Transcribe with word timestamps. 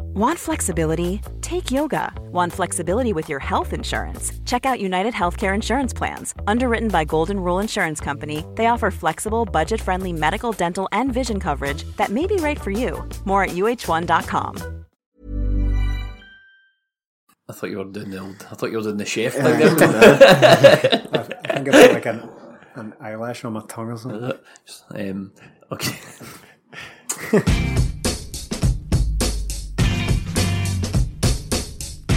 Want 0.00 0.38
flexibility? 0.38 1.20
Take 1.42 1.70
yoga. 1.70 2.12
Want 2.32 2.52
flexibility 2.52 3.12
with 3.12 3.28
your 3.28 3.38
health 3.38 3.72
insurance? 3.72 4.32
Check 4.44 4.64
out 4.64 4.80
United 4.80 5.14
Healthcare 5.14 5.54
Insurance 5.54 5.92
Plans. 5.92 6.34
Underwritten 6.46 6.88
by 6.88 7.04
Golden 7.04 7.38
Rule 7.38 7.58
Insurance 7.60 8.00
Company, 8.00 8.44
they 8.54 8.66
offer 8.66 8.90
flexible, 8.90 9.44
budget 9.44 9.80
friendly 9.80 10.12
medical, 10.12 10.52
dental, 10.52 10.88
and 10.92 11.12
vision 11.12 11.38
coverage 11.40 11.84
that 11.96 12.10
may 12.10 12.26
be 12.26 12.36
right 12.36 12.60
for 12.60 12.70
you. 12.70 13.06
More 13.24 13.44
at 13.44 13.50
uh1.com. 13.50 14.84
I 17.48 17.52
thought 17.52 17.70
you 17.70 17.78
were 17.78 17.84
doing 17.84 18.10
the 18.10 18.18
old. 18.18 18.46
I 18.50 18.54
thought 18.54 18.70
you 18.70 18.78
were 18.78 18.82
doing 18.82 18.96
the 18.96 19.04
chef 19.04 19.34
thing. 19.34 19.46
I 19.46 19.52
there. 19.52 19.76
did. 19.76 19.82
I 21.12 21.54
think 21.54 21.68
I 21.68 21.86
put 21.86 21.92
like 21.92 22.06
an, 22.06 22.28
an 22.74 22.94
eyelash 23.00 23.44
on 23.44 23.52
my 23.52 23.62
tongue 23.68 23.90
or 23.90 23.96
something. 23.96 24.32
Just, 24.66 24.84
um, 24.90 25.32
okay. 25.70 25.96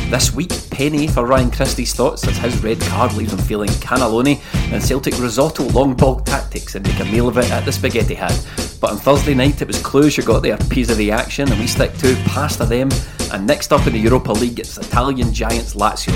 This 0.09 0.33
week, 0.33 0.51
penny 0.71 1.07
for 1.07 1.23
Ryan 1.23 1.51
Christie's 1.51 1.93
thoughts 1.93 2.27
as 2.27 2.35
his 2.35 2.63
red 2.63 2.81
card 2.81 3.13
leaves 3.13 3.31
him 3.31 3.37
feeling 3.37 3.69
cannelloni, 3.69 4.41
and 4.73 4.83
Celtic 4.83 5.13
risotto 5.19 5.65
long 5.65 5.93
ball 5.93 6.19
tactics 6.21 6.73
and 6.73 6.83
make 6.83 6.99
a 6.99 7.05
meal 7.05 7.27
of 7.27 7.37
it 7.37 7.51
at 7.51 7.63
the 7.63 7.71
Spaghetti 7.71 8.15
Hut. 8.15 8.33
But 8.81 8.89
on 8.89 8.97
Thursday 8.97 9.35
night, 9.35 9.61
it 9.61 9.67
was 9.67 9.77
Cluj 9.77 10.15
who 10.15 10.23
got 10.23 10.41
their 10.41 10.57
piece 10.57 10.89
of 10.89 10.97
the 10.97 11.11
action, 11.11 11.51
and 11.51 11.61
we 11.61 11.67
stick 11.67 11.93
to 11.97 12.15
pasta 12.25 12.65
them. 12.65 12.89
And 13.31 13.45
next 13.45 13.71
up 13.71 13.85
in 13.85 13.93
the 13.93 13.99
Europa 13.99 14.31
League, 14.31 14.59
it's 14.59 14.79
Italian 14.79 15.31
giants 15.31 15.75
Lazio, 15.75 16.15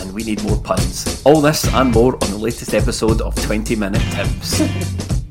and 0.00 0.14
we 0.14 0.22
need 0.22 0.40
more 0.44 0.58
puns. 0.58 1.20
All 1.24 1.40
this 1.40 1.66
and 1.74 1.90
more 1.90 2.14
on 2.22 2.30
the 2.30 2.38
latest 2.38 2.72
episode 2.72 3.20
of 3.20 3.34
20 3.42 3.74
Minute 3.74 4.02
Tims. 4.12 5.14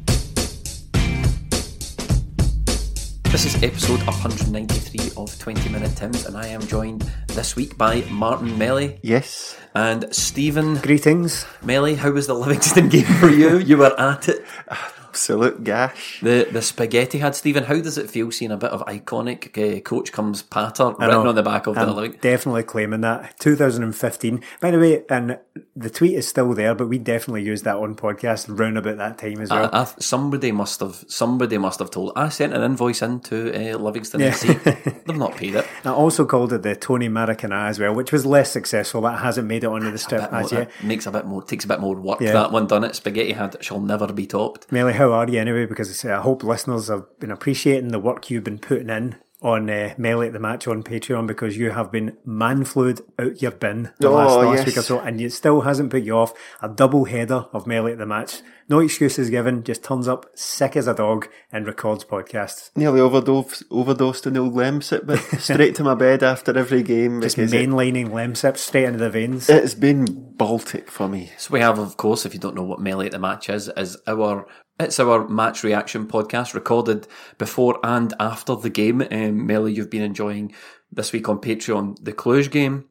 This 3.34 3.46
is 3.46 3.64
episode 3.64 4.00
193 4.06 5.12
of 5.18 5.38
20 5.40 5.68
Minute 5.70 5.96
Tims, 5.98 6.28
and 6.28 6.38
I 6.38 6.46
am 6.48 6.62
joined 6.68 7.02
this 7.30 7.56
week 7.56 7.76
by 7.80 8.02
Martin 8.12 8.56
Melly 8.60 9.00
Yes. 9.02 9.58
and 9.74 10.06
Stephen 10.14 10.76
Greetings. 10.76 11.44
Melly. 11.64 11.96
How 11.96 12.12
was 12.12 12.28
the 12.28 12.36
Livingston 12.36 12.90
game 12.94 13.06
for 13.06 13.30
you? 13.30 13.58
You 13.58 13.78
were 13.78 14.00
at 14.00 14.30
it. 14.30 14.46
Ah, 14.70 14.94
Absolute 15.14 15.64
gash. 15.64 16.20
The 16.22 16.48
the 16.52 16.60
spaghetti 16.64 17.20
had 17.20 17.36
Stephen. 17.36 17.66
How 17.66 17.80
does 17.80 18.00
it 18.00 18.10
feel 18.10 18.32
seeing 18.32 18.50
a 18.50 18.58
bit 18.58 18.72
of 18.72 18.84
iconic 18.88 19.56
uh, 19.78 19.80
coach 19.82 20.12
comes 20.12 20.42
patter 20.42 20.86
I 21.00 21.06
written 21.06 21.24
know. 21.24 21.30
on 21.30 21.36
the 21.36 21.44
back 21.44 21.68
of 21.68 21.76
the 21.76 21.82
I'm 21.82 21.96
Livingston? 21.96 22.20
definitely 22.22 22.64
claiming 22.64 23.02
that. 23.02 23.38
2015. 23.40 24.42
By 24.60 24.72
the 24.72 24.80
way, 24.80 25.04
and 25.10 25.38
the 25.76 25.92
tweet 25.92 26.16
is 26.16 26.28
still 26.28 26.52
there, 26.56 26.74
but 26.74 26.88
we 26.88 26.98
definitely 26.98 27.44
used 27.44 27.64
that 27.66 27.76
on 27.76 27.96
podcast 27.96 28.48
round 28.58 28.76
about 28.80 28.98
that 28.98 29.20
time 29.20 29.40
as 29.40 29.52
well. 29.52 29.70
I, 29.72 29.82
I, 29.84 29.88
somebody 30.00 30.52
must 30.52 30.80
have 30.80 31.06
somebody 31.08 31.60
must 31.60 31.78
have 31.78 31.92
told. 31.92 32.14
I 32.16 32.30
sent 32.30 32.54
an 32.54 32.64
invoice 32.64 33.04
into 33.04 33.54
uh, 33.54 33.78
Livingston 33.78 34.20
Yeah. 34.20 34.32
They've 35.06 35.16
not 35.16 35.36
paid 35.38 35.54
it. 35.54 35.68
I 35.86 35.90
also 35.92 36.26
called 36.26 36.54
it 36.54 36.64
the 36.64 36.76
Tony 36.76 37.08
Maracana 37.08 37.68
as 37.70 37.80
well, 37.80 37.94
which 37.94 38.12
was 38.12 38.26
less 38.26 38.52
successful. 38.52 39.02
That 39.02 39.20
hasn't 39.20 39.48
made 39.48 39.64
it 39.64 39.68
onto 39.68 39.92
the 39.92 40.00
strip 40.00 40.32
more- 40.32 40.42
yet. 40.52 40.72
makes 40.84 41.06
a 41.06 41.12
bit 41.12 41.26
more 41.28 41.44
takes 41.44 41.66
a 41.66 41.68
bit 41.68 41.80
more 41.80 41.96
work. 41.96 42.20
Yeah. 42.20 42.34
That 42.34 42.52
one 42.52 42.66
done 42.66 42.84
it. 42.84 42.96
Spaghetti 42.96 43.34
had 43.34 43.64
shall 43.64 43.80
never 43.80 44.12
be 44.12 44.26
topped. 44.26 44.72
Melly, 44.72 44.94
how 45.10 45.14
are 45.14 45.30
you 45.30 45.40
anyway? 45.40 45.66
Because 45.66 46.04
I 46.06 46.22
hope 46.22 46.44
listeners 46.44 46.88
have 46.88 47.06
been 47.20 47.32
appreciating 47.32 47.90
the 47.90 48.00
work 48.00 48.30
you've 48.30 48.44
been 48.44 48.60
putting 48.60 48.90
in 48.90 49.16
on 49.42 49.70
uh, 49.70 49.94
Melly 49.98 50.28
at 50.28 50.34
the 50.34 50.40
match 50.40 50.70
on 50.70 50.84
Patreon 50.84 51.28
because 51.28 51.58
you 51.58 51.72
have 51.72 51.92
been 51.92 52.16
man 52.24 52.64
fluid 52.64 53.02
out 53.20 53.42
your 53.42 53.52
bin 53.52 53.92
the 54.00 54.08
Oh, 54.08 54.14
last, 54.14 54.38
last 54.38 54.58
yes. 54.60 54.66
week 54.68 54.78
or 54.78 54.82
so, 54.84 55.00
and 55.00 55.20
it 55.20 55.34
still 55.34 55.62
hasn't 55.62 55.90
put 55.90 56.04
you 56.04 56.16
off. 56.16 56.34
A 56.62 56.70
double 56.70 57.04
header 57.06 57.48
of 57.52 57.68
Melly 57.68 57.92
at 57.92 57.98
the 57.98 58.06
match. 58.06 58.42
No 58.70 58.80
excuses 58.80 59.30
given, 59.30 59.66
just 59.66 59.84
turns 59.84 60.08
up 60.08 60.28
sick 60.34 60.78
as 60.78 60.88
a 60.88 60.94
dog 60.94 61.28
and 61.52 61.68
records 61.68 62.06
podcasts. 62.06 62.72
Nearly 62.78 63.02
overdosed, 63.02 63.64
overdosed 63.70 64.26
on 64.26 64.38
old 64.38 64.54
Lemsip, 64.54 65.06
but 65.06 65.20
straight 65.42 65.76
to 65.76 65.84
my 65.84 65.96
bed 65.96 66.24
after 66.24 66.58
every 66.58 66.82
game 66.82 67.20
Just 67.22 67.36
because 67.36 67.52
it, 67.52 67.68
mainlining 67.70 68.12
Lemsip 68.12 68.56
straight 68.56 68.86
into 68.86 69.00
the 69.00 69.10
veins. 69.10 69.50
it's 69.50 69.74
been 69.76 70.06
Baltic 70.38 70.90
for 70.90 71.10
me. 71.10 71.32
So 71.38 71.52
we 71.52 71.60
have, 71.60 71.78
of 71.78 71.98
course, 71.98 72.26
if 72.26 72.34
you 72.34 72.40
don't 72.40 72.56
know 72.56 72.64
what 72.64 72.80
Melly 72.80 73.08
at 73.08 73.12
the 73.12 73.20
Match 73.20 73.50
is, 73.50 73.70
is 73.76 73.98
our 74.08 74.48
it's 74.80 75.00
our 75.00 75.28
match 75.28 75.64
reaction 75.64 76.08
podcast 76.08 76.54
recorded 76.54 77.08
before 77.38 77.80
and 77.84 78.14
after 78.20 78.56
the 78.56 78.70
game. 78.70 79.02
Um, 79.12 79.46
Melly, 79.46 79.74
you've 79.74 79.90
been 79.90 80.02
enjoying 80.02 80.54
this 80.92 81.12
week 81.12 81.30
on 81.30 81.40
Patreon 81.40 81.98
the 82.04 82.14
Cluj 82.14 82.50
game. 82.52 82.86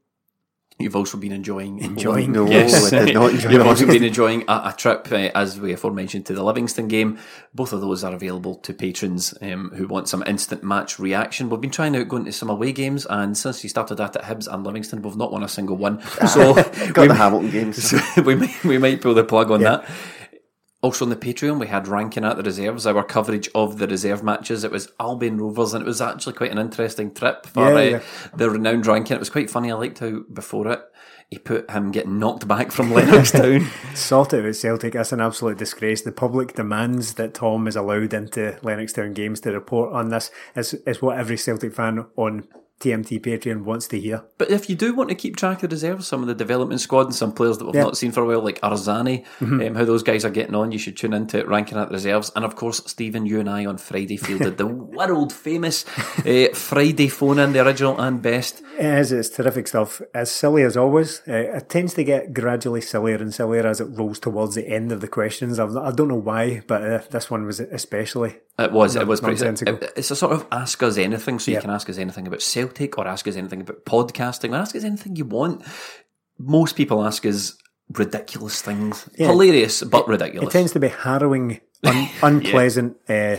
You've 0.78 0.97
also 0.97 1.16
been 1.19 1.32
enjoying 1.32 1.78
Enjoying. 1.81 2.32
No, 2.32 2.48
Yes, 2.50 2.93
I 2.93 3.04
did 3.04 3.15
not 3.15 3.31
enjoy 3.31 3.50
You've 3.50 3.66
also 3.66 3.87
been 3.87 4.03
enjoying 4.03 4.43
a, 4.48 4.53
a 4.53 4.75
trip, 4.76 5.06
uh, 5.12 5.31
as 5.34 5.60
we 5.60 5.72
aforementioned, 5.72 6.26
to 6.26 6.32
the 6.34 6.43
Livingston 6.43 6.88
game. 6.88 7.19
Both 7.54 7.72
of 7.72 7.81
those 7.82 8.03
are 8.03 8.12
available 8.12 8.56
to 8.56 8.72
patrons 8.72 9.34
um, 9.43 9.70
who 9.76 9.87
want 9.87 10.09
some 10.09 10.25
instant 10.26 10.64
match 10.64 10.99
reaction. 10.99 11.50
We've 11.50 11.60
been 11.60 11.70
trying 11.70 11.94
out 11.94 12.09
going 12.09 12.25
to 12.25 12.32
some 12.32 12.50
away 12.50 12.72
games, 12.72 13.06
and 13.09 13.37
since 13.37 13.62
you 13.62 13.69
started 13.69 13.97
that 13.97 14.16
at 14.16 14.22
Hibs 14.25 14.49
and 14.53 14.64
Livingston, 14.64 15.03
we've 15.03 15.14
not 15.14 15.31
won 15.31 15.43
a 15.44 15.49
single 15.49 15.76
one. 15.76 16.00
So 16.28 16.54
Got 16.54 16.97
we- 16.99 17.09
the 17.09 17.14
Hamilton 17.14 17.50
games. 17.50 17.91
so 18.16 18.22
we 18.22 18.34
might 18.34 18.64
we 18.64 18.78
might 18.78 19.00
pull 19.03 19.14
the 19.14 19.25
plug 19.25 19.50
on 19.53 19.60
Yeah. 19.60 19.76
that. 19.76 19.91
Also 20.82 21.04
on 21.04 21.10
the 21.10 21.16
Patreon, 21.16 21.60
we 21.60 21.69
had 21.69 21.87
ranking 21.87 22.25
at 22.25 22.37
the 22.37 22.43
reserves, 22.43 22.87
our 22.87 23.04
coverage 23.04 23.48
of 23.54 23.78
the 23.78 23.87
reserve 23.87 24.22
matches. 24.25 24.65
It 24.65 24.72
was 24.72 24.91
Albion 24.98 25.38
Rovers, 25.38 25.75
and 25.75 25.82
it 25.82 25.87
was 25.87 26.00
actually 26.00 26.32
quite 26.32 26.50
an 26.50 26.59
interesting 26.59 27.15
trip 27.15 27.47
for 27.47 27.70
Yeah, 27.70 27.76
uh, 27.76 27.81
yeah. 27.81 28.03
the 28.37 28.50
renowned 28.50 28.87
ranking. 28.87 29.15
It 29.15 29.20
was 29.20 29.31
quite 29.31 29.48
funny. 29.48 29.70
I 29.70 29.75
liked 29.75 30.00
how 30.00 30.20
before 30.32 30.66
it 30.69 30.81
he 31.31 31.38
put 31.38 31.70
him 31.70 31.93
getting 31.93 32.19
knocked 32.19 32.47
back 32.47 32.70
from 32.70 32.91
Lennoxtown. 32.91 33.66
Sort 33.97 34.34
it 34.34 34.44
out 34.44 34.54
Celtic. 34.54 34.93
That's 34.93 35.12
an 35.12 35.20
absolute 35.22 35.56
disgrace. 35.56 36.03
The 36.03 36.12
public 36.12 36.54
demands 36.54 37.14
that 37.14 37.32
Tom 37.32 37.66
is 37.66 37.75
allowed 37.75 38.12
into 38.12 38.59
Lennoxtown 38.62 39.14
games 39.14 39.41
to 39.41 39.53
report 39.53 39.94
on 39.94 40.10
this. 40.10 40.31
Is 40.54 40.75
is 40.87 41.00
what 41.00 41.16
every 41.16 41.38
Celtic 41.38 41.72
fan 41.72 42.04
on 42.16 42.49
TMT 42.82 43.20
Patreon 43.20 43.62
wants 43.62 43.87
to 43.88 44.00
hear. 44.00 44.25
But 44.38 44.50
if 44.50 44.69
you 44.69 44.76
do 44.76 44.94
want 44.94 45.09
to 45.10 45.15
keep 45.15 45.37
track 45.37 45.62
of 45.62 45.70
reserves, 45.70 46.06
some 46.06 46.20
of 46.22 46.28
the 46.28 46.34
development 46.34 46.81
squad 46.81 47.06
and 47.06 47.15
some 47.15 47.32
players 47.32 47.59
that 47.59 47.65
we've 47.65 47.75
Yeah. 47.75 47.82
not 47.84 47.97
seen 47.97 48.12
for 48.12 48.22
a 48.22 48.26
while, 48.26 48.43
like 48.43 48.60
Arzani, 48.60 49.25
um, 49.41 49.75
how 49.75 49.84
those 49.84 50.03
guys 50.03 50.25
are 50.25 50.31
getting 50.31 50.54
on, 50.54 50.72
you 50.72 50.78
should 50.78 50.97
tune 50.97 51.12
into 51.12 51.44
ranking 51.47 51.78
at 51.78 51.88
the 51.88 51.94
reserves. 51.94 52.32
And 52.37 52.44
of 52.44 52.56
course, 52.56 52.82
Stephen, 52.87 53.26
you 53.26 53.41
and 53.41 53.48
I 53.48 53.65
on 53.66 53.78
Friday 53.78 54.16
fielded 54.16 54.59
the 54.59 54.66
world 54.97 55.32
famous 55.32 55.84
uh, 56.26 56.48
Friday 56.54 57.09
phone 57.09 57.38
in, 57.38 57.53
the 57.53 57.65
original 57.65 57.98
and 58.00 58.20
best. 58.20 58.62
It 58.78 58.84
is, 58.87 59.12
it's 59.12 59.28
terrific 59.28 59.69
stuff. 59.69 60.00
As 60.14 60.31
silly 60.31 60.62
as 60.62 60.76
always. 60.76 61.20
Uh, 61.28 61.32
it 61.59 61.69
tends 61.69 61.94
to 61.94 62.04
get 62.04 62.32
gradually 62.34 62.81
sillier 62.81 63.16
and 63.16 63.32
sillier 63.32 63.66
as 63.66 63.81
it 63.81 63.84
rolls 63.91 64.19
towards 64.19 64.54
the 64.54 64.66
end 64.69 64.91
of 64.93 65.00
the 65.00 65.09
questions. 65.09 65.59
I've, 65.59 65.76
I 65.76 65.93
don't 65.93 66.09
know 66.09 66.16
why, 66.16 66.62
but 66.66 66.82
uh, 66.82 67.00
this 67.10 67.31
one 67.31 67.44
was 67.47 67.60
especially. 67.60 68.37
It 68.59 68.71
was. 68.73 68.97
It 68.97 69.07
was 69.07 69.21
pretty. 69.21 69.45
it- 69.45 69.93
it's 69.97 70.11
a 70.11 70.17
sort 70.17 70.33
of 70.33 70.47
ask 70.53 70.83
us 70.83 70.99
anything, 70.99 71.39
so 71.39 71.51
you 71.51 71.61
can 71.61 71.71
ask 71.71 71.89
us 71.89 71.99
anything 71.99 72.27
about 72.27 72.43
Celtic, 72.43 72.99
or 72.99 73.09
ask 73.09 73.27
us 73.27 73.37
anything 73.37 73.63
about 73.63 73.85
podcasting, 73.85 74.53
or 74.53 74.57
ask 74.57 74.77
us 74.77 74.85
anything 74.85 75.17
you 75.17 75.25
want. 75.25 75.63
Most 76.39 76.77
people 76.77 77.05
ask 77.05 77.25
us 77.27 77.57
ridiculous 77.91 78.61
things, 78.62 79.09
Yeah. 79.17 79.29
hilarious 79.29 79.83
but 79.85 80.03
It 80.03 80.09
ridiculous. 80.09 80.49
It 80.49 80.53
tends 80.59 80.73
to 80.73 80.81
be 80.81 80.89
harrowing, 80.89 81.61
un- 81.85 82.09
unpleasant 82.23 82.97
uh, 83.09 83.37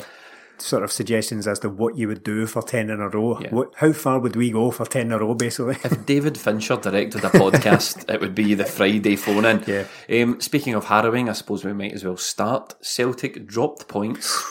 sort 0.57 0.83
of 0.83 0.91
suggestions 0.91 1.47
as 1.47 1.59
to 1.59 1.69
what 1.69 1.97
you 1.97 2.07
would 2.07 2.23
do 2.23 2.45
for 2.47 2.61
10 2.61 2.89
in 2.89 2.99
a 2.99 3.09
row. 3.09 3.39
Yeah. 3.39 3.49
What, 3.49 3.73
how 3.77 3.91
far 3.93 4.19
would 4.19 4.35
we 4.35 4.51
go 4.51 4.71
for 4.71 4.85
10 4.85 5.07
in 5.07 5.11
a 5.11 5.19
row, 5.19 5.33
basically? 5.33 5.77
if 5.83 6.05
David 6.05 6.37
Fincher 6.37 6.75
directed 6.77 7.23
a 7.23 7.29
podcast, 7.29 8.11
it 8.13 8.21
would 8.21 8.35
be 8.35 8.53
the 8.53 8.65
Friday 8.65 9.15
phone 9.15 9.45
in. 9.45 9.63
Yeah. 9.67 9.85
Um, 10.23 10.39
speaking 10.41 10.73
of 10.75 10.85
harrowing, 10.85 11.29
I 11.29 11.33
suppose 11.33 11.63
we 11.65 11.73
might 11.73 11.93
as 11.93 12.03
well 12.05 12.17
start. 12.17 12.75
Celtic 12.81 13.45
dropped 13.47 13.87
points. 13.87 14.41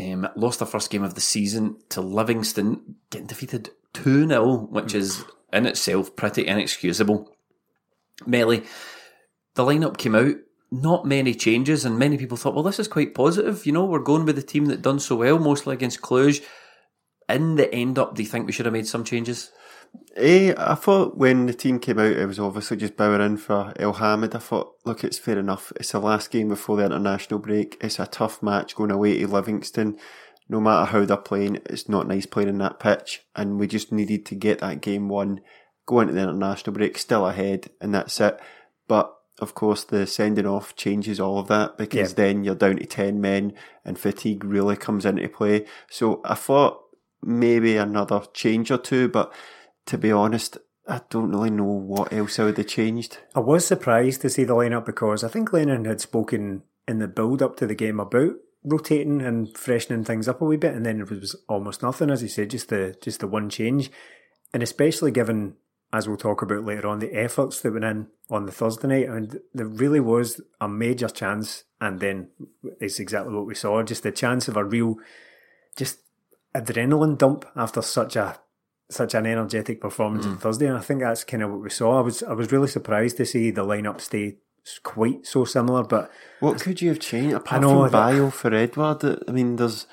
Um, 0.00 0.28
lost 0.34 0.58
their 0.58 0.66
first 0.66 0.90
game 0.90 1.04
of 1.04 1.14
the 1.14 1.20
season 1.20 1.78
to 1.90 2.00
Livingston, 2.00 2.96
getting 3.10 3.28
defeated 3.28 3.70
2 3.92 4.26
0, 4.26 4.66
which 4.70 4.94
is 4.94 5.24
in 5.52 5.66
itself 5.66 6.16
pretty 6.16 6.46
inexcusable. 6.46 7.32
Melly, 8.26 8.64
the 9.54 9.64
lineup 9.64 9.96
came 9.96 10.14
out, 10.14 10.34
not 10.70 11.06
many 11.06 11.34
changes, 11.34 11.84
and 11.84 11.98
many 11.98 12.18
people 12.18 12.36
thought, 12.36 12.54
well, 12.54 12.64
this 12.64 12.80
is 12.80 12.88
quite 12.88 13.14
positive. 13.14 13.64
You 13.66 13.72
know, 13.72 13.84
we're 13.84 14.00
going 14.00 14.24
with 14.24 14.36
the 14.36 14.42
team 14.42 14.66
that 14.66 14.82
done 14.82 14.98
so 14.98 15.16
well, 15.16 15.38
mostly 15.38 15.74
against 15.74 16.02
Cluj. 16.02 16.42
In 17.28 17.54
the 17.54 17.72
end 17.72 17.98
up, 17.98 18.14
do 18.14 18.22
you 18.22 18.28
think 18.28 18.46
we 18.46 18.52
should 18.52 18.66
have 18.66 18.72
made 18.72 18.88
some 18.88 19.04
changes? 19.04 19.50
Eh, 20.16 20.54
I 20.56 20.74
thought 20.74 21.16
when 21.16 21.46
the 21.46 21.54
team 21.54 21.80
came 21.80 21.98
out, 21.98 22.06
it 22.12 22.26
was 22.26 22.38
obviously 22.38 22.76
just 22.76 22.96
Bauer 22.96 23.20
in 23.20 23.36
for 23.36 23.72
Elhamed. 23.76 24.34
I 24.34 24.38
thought, 24.38 24.74
look, 24.84 25.02
it's 25.02 25.18
fair 25.18 25.38
enough. 25.38 25.72
It's 25.76 25.92
the 25.92 25.98
last 25.98 26.30
game 26.30 26.48
before 26.48 26.76
the 26.76 26.84
international 26.86 27.40
break. 27.40 27.76
It's 27.80 27.98
a 27.98 28.06
tough 28.06 28.42
match 28.42 28.76
going 28.76 28.90
away 28.92 29.18
to 29.18 29.26
Livingston. 29.26 29.96
no 30.46 30.60
matter 30.60 30.84
how 30.92 31.04
they're 31.06 31.16
playing, 31.16 31.56
it's 31.66 31.88
not 31.88 32.06
nice 32.06 32.26
playing 32.26 32.50
in 32.50 32.58
that 32.58 32.78
pitch, 32.78 33.22
and 33.34 33.58
we 33.58 33.66
just 33.66 33.90
needed 33.90 34.26
to 34.26 34.34
get 34.34 34.58
that 34.58 34.82
game 34.82 35.08
won, 35.08 35.40
go 35.86 36.00
into 36.00 36.12
the 36.12 36.20
international 36.20 36.74
break 36.74 36.98
still 36.98 37.26
ahead, 37.26 37.70
and 37.80 37.94
that's 37.94 38.20
it. 38.20 38.38
But 38.86 39.10
of 39.38 39.54
course, 39.54 39.84
the 39.84 40.06
sending 40.06 40.44
off 40.46 40.76
changes 40.76 41.18
all 41.18 41.38
of 41.38 41.48
that 41.48 41.78
because 41.78 42.10
Yeah. 42.10 42.14
then 42.16 42.44
you're 42.44 42.54
down 42.54 42.76
to 42.76 42.84
10 42.84 43.22
men 43.22 43.54
and 43.86 43.98
fatigue 43.98 44.44
really 44.44 44.76
comes 44.76 45.06
into 45.06 45.26
play. 45.30 45.64
So 45.88 46.20
I 46.26 46.34
thought 46.34 46.78
maybe 47.22 47.78
another 47.78 48.20
change 48.34 48.70
or 48.70 48.76
two, 48.78 49.08
but 49.08 49.32
to 49.86 49.98
be 49.98 50.12
honest, 50.12 50.58
I 50.86 51.00
don't 51.08 51.30
really 51.30 51.50
know 51.50 51.64
what 51.64 52.12
else 52.12 52.38
I 52.38 52.44
would 52.44 52.58
have 52.58 52.66
changed. 52.66 53.18
I 53.34 53.40
was 53.40 53.66
surprised 53.66 54.20
to 54.22 54.30
see 54.30 54.44
the 54.44 54.54
lineup 54.54 54.84
because 54.84 55.24
I 55.24 55.28
think 55.28 55.52
Lennon 55.52 55.86
had 55.86 56.00
spoken 56.00 56.62
in 56.86 56.98
the 56.98 57.08
build 57.08 57.42
up 57.42 57.56
to 57.56 57.66
the 57.66 57.74
game 57.74 58.00
about 58.00 58.34
rotating 58.62 59.20
and 59.20 59.56
freshening 59.56 60.04
things 60.04 60.28
up 60.28 60.40
a 60.40 60.44
wee 60.44 60.56
bit, 60.56 60.74
and 60.74 60.84
then 60.84 61.00
it 61.00 61.10
was 61.10 61.36
almost 61.48 61.82
nothing, 61.82 62.10
as 62.10 62.20
he 62.20 62.28
said, 62.28 62.50
just 62.50 62.68
the 62.68 62.96
just 63.00 63.20
the 63.20 63.26
one 63.26 63.48
change, 63.48 63.90
and 64.52 64.62
especially 64.62 65.10
given, 65.10 65.54
as 65.92 66.08
we'll 66.08 66.16
talk 66.16 66.42
about 66.42 66.64
later 66.64 66.88
on, 66.88 66.98
the 66.98 67.14
efforts 67.14 67.60
that 67.60 67.72
went 67.72 67.84
in 67.84 68.08
on 68.30 68.46
the 68.46 68.52
Thursday 68.52 68.88
night, 68.88 69.08
and 69.08 69.40
there 69.52 69.66
really 69.66 70.00
was 70.00 70.40
a 70.60 70.68
major 70.68 71.08
chance, 71.08 71.64
and 71.80 72.00
then 72.00 72.28
it's 72.80 72.98
exactly 72.98 73.34
what 73.34 73.46
we 73.46 73.54
saw, 73.54 73.82
just 73.82 74.02
the 74.02 74.12
chance 74.12 74.48
of 74.48 74.56
a 74.56 74.64
real, 74.64 74.96
just 75.76 75.98
adrenaline 76.54 77.18
dump 77.18 77.44
after 77.56 77.82
such 77.82 78.16
a 78.16 78.38
such 78.94 79.14
an 79.14 79.26
energetic 79.26 79.80
performance 79.80 80.26
on 80.26 80.38
Thursday, 80.38 80.66
and 80.66 80.76
I 80.76 80.80
think 80.80 81.00
that's 81.00 81.24
kind 81.24 81.42
of 81.42 81.50
what 81.50 81.60
we 81.60 81.70
saw. 81.70 81.98
I 81.98 82.00
was 82.00 82.22
I 82.22 82.32
was 82.32 82.52
really 82.52 82.68
surprised 82.68 83.16
to 83.18 83.26
see 83.26 83.50
the 83.50 83.64
lineup 83.64 84.00
stay 84.00 84.36
quite 84.82 85.26
so 85.26 85.44
similar, 85.44 85.82
but 85.82 86.10
What 86.40 86.60
could 86.60 86.80
you 86.80 86.88
have 86.90 87.00
changed 87.00 87.34
apart 87.36 87.62
know, 87.62 87.82
from 87.82 87.92
Bayo 87.92 88.30
for 88.30 88.54
Edouard? 88.54 89.04
I 89.28 89.30
mean, 89.30 89.56
there's 89.56 89.86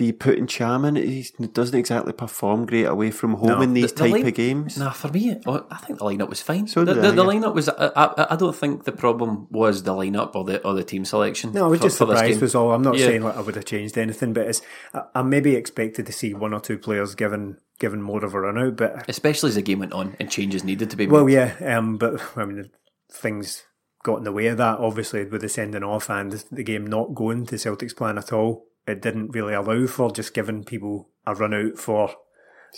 do 0.00 0.06
you 0.06 0.14
put 0.14 0.38
in 0.38 0.46
Chairman? 0.46 0.96
He 0.96 1.26
doesn't 1.52 1.78
exactly 1.78 2.14
perform 2.14 2.64
great 2.64 2.86
away 2.86 3.10
from 3.10 3.34
home 3.34 3.48
No. 3.48 3.60
in 3.60 3.74
these 3.74 3.92
The- 3.92 3.96
the 3.96 4.04
type 4.04 4.12
line- 4.12 4.26
of 4.28 4.32
games. 4.34 4.78
Nah, 4.78 4.92
for 4.92 5.08
me, 5.08 5.38
oh, 5.46 5.66
I 5.70 5.76
think 5.76 5.98
the 5.98 6.06
lineup 6.06 6.30
was 6.30 6.40
fine. 6.40 6.66
So 6.68 6.86
the, 6.86 6.94
did 6.94 7.02
the, 7.04 7.08
I, 7.08 7.10
the 7.10 7.24
lineup 7.24 7.52
was. 7.54 7.68
I, 7.68 7.90
I, 7.94 8.26
I 8.30 8.36
don't 8.36 8.56
think 8.56 8.84
the 8.84 8.92
problem 8.92 9.46
was 9.50 9.82
the 9.82 9.92
lineup 9.92 10.34
or 10.34 10.44
the 10.44 10.62
or 10.66 10.72
the 10.72 10.84
team 10.84 11.04
selection. 11.04 11.52
no, 11.52 11.66
I 11.66 11.68
was 11.68 11.80
for- 11.80 11.86
just 11.88 11.98
for 11.98 12.06
this 12.06 12.16
surprised. 12.18 12.40
Was 12.40 12.54
all. 12.54 12.72
I'm 12.72 12.80
not 12.80 12.96
Yeah. 12.96 13.06
saying 13.08 13.22
like 13.24 13.36
I 13.36 13.42
would 13.42 13.56
have 13.56 13.66
changed 13.66 13.98
anything, 13.98 14.32
but 14.32 14.46
it's 14.46 14.62
I, 14.94 15.02
I 15.16 15.22
maybe 15.22 15.54
expected 15.54 16.06
to 16.06 16.12
see 16.12 16.32
one 16.32 16.54
or 16.54 16.60
two 16.60 16.78
players 16.78 17.14
given 17.14 17.58
given 17.78 18.00
more 18.00 18.24
of 18.24 18.32
a 18.32 18.40
run 18.40 18.56
out, 18.58 18.76
but 18.76 19.04
especially 19.06 19.48
as 19.50 19.56
the 19.56 19.62
game 19.62 19.80
went 19.80 19.92
on 19.92 20.16
and 20.18 20.30
changes 20.30 20.64
needed 20.64 20.88
to 20.88 20.96
be 20.96 21.06
made. 21.06 21.12
Well, 21.12 21.28
yeah, 21.28 21.54
um, 21.76 21.98
but 21.98 22.22
I 22.38 22.46
mean, 22.46 22.70
things 23.12 23.64
got 24.02 24.16
in 24.16 24.24
the 24.24 24.32
way 24.32 24.46
of 24.46 24.56
that. 24.56 24.78
Obviously, 24.78 25.26
with 25.26 25.42
the 25.42 25.48
sending 25.50 25.82
off 25.84 26.08
and 26.08 26.32
the 26.50 26.62
game 26.62 26.86
not 26.86 27.14
going 27.14 27.44
to 27.46 27.58
Celtic's 27.58 27.92
plan 27.92 28.16
at 28.16 28.32
all, 28.32 28.64
it 28.86 29.02
didn't 29.02 29.30
really 29.30 29.54
allow 29.54 29.86
for 29.86 30.10
just 30.10 30.34
giving 30.34 30.64
people 30.64 31.08
a 31.26 31.34
run 31.34 31.54
out 31.54 31.78
for 31.78 32.10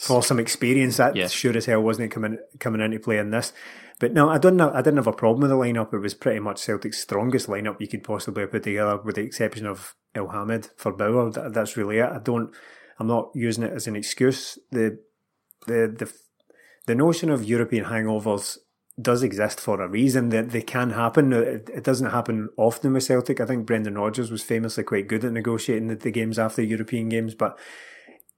for 0.00 0.22
some 0.22 0.38
experience. 0.40 0.96
That 0.96 1.16
Yeah. 1.16 1.28
sure 1.28 1.56
as 1.56 1.66
hell 1.66 1.82
wasn't 1.82 2.10
coming 2.12 2.38
coming 2.58 2.80
into 2.80 2.98
play 2.98 3.18
in 3.18 3.30
this. 3.30 3.52
But 4.00 4.12
no, 4.14 4.28
I 4.28 4.38
didn't. 4.38 4.56
know. 4.56 4.70
I 4.72 4.78
didn't 4.82 4.96
have 4.96 5.06
a 5.06 5.12
problem 5.12 5.42
with 5.42 5.50
the 5.50 5.56
lineup. 5.56 5.92
It 5.94 5.98
was 5.98 6.14
pretty 6.14 6.40
much 6.40 6.58
Celtic's 6.58 6.98
strongest 7.00 7.46
lineup 7.46 7.76
you 7.80 7.86
could 7.86 8.02
possibly 8.02 8.46
put 8.46 8.64
together, 8.64 8.96
with 9.04 9.14
the 9.14 9.22
exception 9.22 9.64
of 9.66 9.94
Elhamed 10.14 10.70
for 10.76 10.92
Bauer. 10.92 11.30
That, 11.30 11.52
that's 11.54 11.76
really 11.76 11.98
it. 11.98 12.08
I 12.10 12.18
don't. 12.18 12.50
I'm 12.98 13.06
not 13.06 13.30
using 13.34 13.62
it 13.64 13.72
as 13.72 13.86
an 13.86 13.94
excuse. 13.94 14.58
The 14.72 14.98
the 15.66 15.94
the 15.96 16.12
the 16.86 16.94
notion 16.96 17.30
of 17.30 17.44
European 17.44 17.84
hangovers 17.84 18.58
does 19.00 19.22
exist 19.22 19.60
for 19.60 19.80
a 19.80 19.88
reason. 19.88 20.28
That 20.30 20.50
they 20.50 20.62
can 20.62 20.90
happen. 20.90 21.32
It, 21.32 21.70
it 21.72 21.84
doesn't 21.84 22.10
happen 22.10 22.48
often 22.56 22.92
with 22.92 23.04
Celtic. 23.04 23.40
I 23.40 23.46
think 23.46 23.66
Brendan 23.66 23.96
Rodgers 23.96 24.30
was 24.30 24.42
famously 24.42 24.84
quite 24.84 25.08
good 25.08 25.24
at 25.24 25.32
negotiating 25.32 25.88
the, 25.88 25.96
the 25.96 26.10
games 26.10 26.38
after 26.38 26.62
European 26.62 27.08
games, 27.08 27.34
but 27.34 27.58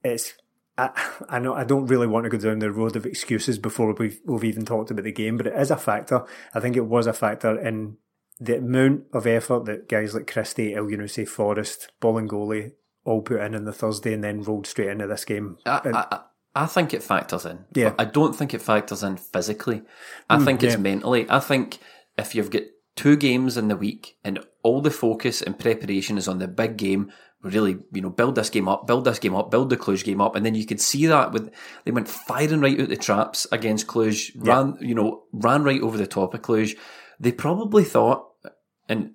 it's. 0.03 0.35
I, 0.77 0.91
I 1.29 1.39
know 1.39 1.55
I 1.55 1.63
don't 1.63 1.87
really 1.87 2.09
want 2.09 2.25
to 2.25 2.31
go 2.31 2.39
down 2.39 2.59
the 2.59 2.73
road 2.73 2.97
of 2.97 3.07
excuses 3.07 3.61
before 3.61 3.95
we've, 3.95 4.19
we've 4.25 4.43
even 4.43 4.65
talked 4.65 4.91
about 4.91 5.05
the 5.05 5.13
game, 5.13 5.37
but 5.37 5.47
it 5.47 5.55
is 5.55 5.71
a 5.71 5.77
factor. 5.77 6.25
I 6.53 6.59
think 6.59 6.77
it 6.77 6.87
was 6.87 7.07
a 7.07 7.13
factor 7.13 7.57
in 7.57 7.97
the 8.41 8.59
amount 8.59 9.05
of 9.13 9.27
effort 9.27 9.67
that 9.67 9.89
guys 9.89 10.15
like 10.15 10.31
Christie, 10.31 10.75
Elyounoussi, 10.75 11.29
Forrest, 11.29 11.93
Bolingoli 12.03 12.73
all 13.05 13.23
put 13.23 13.41
in 13.41 13.55
on 13.55 13.65
the 13.65 13.73
Thursday 13.73 14.15
and 14.15 14.25
then 14.25 14.43
rolled 14.43 14.67
straight 14.67 14.89
into 14.89 15.07
this 15.07 15.25
game. 15.25 15.59
I, 15.65 15.81
I, 16.11 16.21
I- 16.55 16.67
think 16.67 16.95
it 16.95 17.03
factors 17.03 17.45
in. 17.45 17.65
Yeah. 17.75 17.95
I 17.99 18.05
don't 18.05 18.35
think 18.35 18.55
it 18.55 18.63
factors 18.63 19.03
in 19.03 19.17
physically. 19.17 19.83
I 20.29 20.39
hmm, 20.39 20.45
think 20.45 20.63
it's 20.63 20.75
yeah. 20.75 20.81
mentally. 20.81 21.27
I 21.29 21.41
think 21.41 21.79
if 22.17 22.35
you've 22.35 22.51
got 22.51 22.63
two 22.97 23.17
games 23.17 23.57
in 23.57 23.69
the 23.69 23.77
week 23.77 24.17
and 24.25 24.39
all 24.63 24.81
the 24.81 24.91
focus 24.91 25.43
and 25.43 25.59
preparation 25.59 26.17
is 26.17 26.29
on 26.29 26.39
the 26.39 26.49
big 26.49 26.77
game, 26.77 27.13
really, 27.43 27.77
you 27.93 28.01
know, 28.01 28.11
build 28.11 28.37
this 28.37 28.51
game 28.51 28.69
up, 28.69 28.87
build 28.87 29.05
this 29.05 29.19
game 29.19 29.35
up, 29.35 29.51
build 29.51 29.71
the 29.71 29.77
Cluj 29.77 30.03
game 30.05 30.21
up, 30.21 30.35
and 30.35 30.45
then 30.45 30.55
you 30.55 30.65
could 30.65 30.81
see 30.81 31.07
that 31.07 31.33
with 31.33 31.53
they 31.85 31.91
went 31.91 32.09
firing 32.09 32.61
right 32.61 32.81
out 32.81 32.89
the 32.89 32.97
traps 32.97 33.47
against 33.53 33.87
Cluj, 33.87 34.33
ran, 34.37 34.77
you 34.81 34.95
know, 34.95 35.25
ran 35.33 35.63
right 35.63 35.83
over 35.83 35.99
the 35.99 36.07
top 36.07 36.35
of 36.35 36.43
Cluj. 36.43 36.77
They 37.21 37.33
probably 37.33 37.85
thought, 37.85 38.29
and 38.89 39.13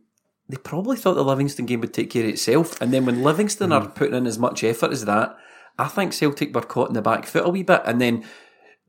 they 0.47 0.57
probably 0.57 0.97
thought 0.97 1.15
the 1.15 1.23
Livingston 1.23 1.65
game 1.65 1.81
would 1.81 1.93
take 1.93 2.11
care 2.11 2.23
of 2.23 2.29
itself. 2.29 2.79
And 2.81 2.93
then 2.93 3.05
when 3.05 3.23
Livingston 3.23 3.71
are 3.71 3.81
hmm. 3.81 3.91
putting 3.91 4.15
in 4.15 4.27
as 4.27 4.39
much 4.39 4.63
effort 4.63 4.91
as 4.91 5.05
that, 5.05 5.35
I 5.79 5.87
think 5.87 6.13
Celtic 6.13 6.53
were 6.53 6.61
caught 6.61 6.89
in 6.89 6.93
the 6.93 7.01
back 7.01 7.25
foot 7.25 7.45
a 7.45 7.49
wee 7.49 7.63
bit. 7.63 7.81
And 7.85 7.99
then 7.99 8.25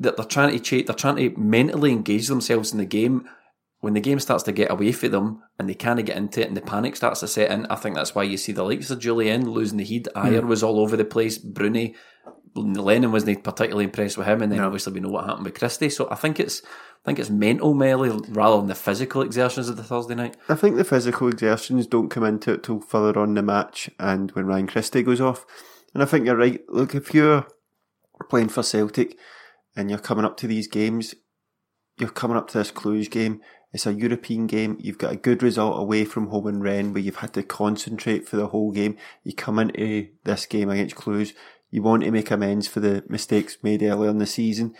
that 0.00 0.16
they're 0.16 0.26
trying 0.26 0.52
to 0.52 0.58
cha- 0.58 0.84
they're 0.84 0.94
trying 0.94 1.16
to 1.16 1.38
mentally 1.38 1.92
engage 1.92 2.26
themselves 2.26 2.72
in 2.72 2.78
the 2.78 2.84
game. 2.84 3.28
When 3.80 3.94
the 3.94 4.00
game 4.00 4.20
starts 4.20 4.42
to 4.42 4.52
get 4.52 4.70
away 4.70 4.92
from 4.92 5.10
them 5.12 5.42
and 5.58 5.66
they 5.66 5.74
can't 5.74 6.04
get 6.04 6.16
into 6.16 6.42
it 6.42 6.48
and 6.48 6.56
the 6.56 6.60
panic 6.60 6.96
starts 6.96 7.20
to 7.20 7.28
set 7.28 7.50
in, 7.50 7.64
I 7.66 7.76
think 7.76 7.96
that's 7.96 8.14
why 8.14 8.24
you 8.24 8.36
see 8.36 8.52
the 8.52 8.62
likes 8.62 8.90
of 8.90 8.98
Jullien 8.98 9.44
losing 9.44 9.78
the 9.78 9.84
heat. 9.84 10.06
Hmm. 10.14 10.26
Ajer 10.26 10.46
was 10.46 10.62
all 10.62 10.80
over 10.80 10.98
the 10.98 11.04
place. 11.06 11.38
Bruni, 11.38 11.94
Lennon 12.54 13.12
wasn't 13.12 13.42
particularly 13.42 13.84
impressed 13.84 14.18
with 14.18 14.26
him, 14.26 14.42
and 14.42 14.52
then 14.52 14.60
obviously 14.60 14.92
we 14.92 15.00
know 15.00 15.08
what 15.08 15.24
happened 15.24 15.46
with 15.46 15.58
Christie. 15.58 15.88
So 15.88 16.08
I 16.10 16.16
think 16.16 16.38
it's 16.38 16.60
I 16.62 17.06
think 17.06 17.18
it's 17.18 17.30
mental 17.30 17.72
Melly 17.72 18.10
rather 18.28 18.58
than 18.58 18.66
the 18.66 18.74
physical 18.74 19.22
exertions 19.22 19.70
of 19.70 19.76
the 19.76 19.84
Thursday 19.84 20.14
night. 20.14 20.36
I 20.48 20.54
think 20.54 20.76
the 20.76 20.84
physical 20.84 21.28
exertions 21.28 21.86
don't 21.86 22.10
come 22.10 22.24
into 22.24 22.52
it 22.52 22.62
till 22.62 22.80
further 22.80 23.20
on 23.20 23.34
the 23.34 23.42
match 23.42 23.88
and 23.98 24.30
when 24.32 24.46
Ryan 24.46 24.66
Christie 24.66 25.02
goes 25.02 25.20
off. 25.20 25.46
And 25.94 26.02
I 26.02 26.06
think 26.06 26.26
you're 26.26 26.36
right. 26.36 26.60
Look, 26.68 26.94
if 26.94 27.14
you're 27.14 27.46
playing 28.28 28.48
for 28.48 28.62
Celtic 28.62 29.16
and 29.76 29.90
you're 29.90 29.98
coming 29.98 30.24
up 30.24 30.36
to 30.38 30.46
these 30.46 30.68
games, 30.68 31.14
you're 31.98 32.10
coming 32.10 32.36
up 32.36 32.48
to 32.48 32.58
this 32.58 32.72
Cluj 32.72 33.10
game. 33.10 33.40
It's 33.72 33.86
a 33.86 33.94
European 33.94 34.46
game. 34.46 34.76
You've 34.80 34.98
got 34.98 35.12
a 35.12 35.16
good 35.16 35.42
result 35.42 35.80
away 35.80 36.04
from 36.04 36.28
home 36.28 36.48
in 36.48 36.60
Rennes 36.60 36.92
where 36.92 37.02
you've 37.02 37.16
had 37.16 37.34
to 37.34 37.42
concentrate 37.42 38.28
for 38.28 38.36
the 38.36 38.48
whole 38.48 38.72
game. 38.72 38.96
You 39.22 39.32
come 39.32 39.58
into 39.58 40.08
this 40.24 40.46
game 40.46 40.70
against 40.70 40.96
Cluj. 40.96 41.34
You 41.70 41.82
want 41.82 42.02
to 42.02 42.10
make 42.10 42.30
amends 42.30 42.66
for 42.66 42.80
the 42.80 43.04
mistakes 43.08 43.58
made 43.62 43.82
earlier 43.82 44.10
in 44.10 44.18
the 44.18 44.26
season 44.26 44.74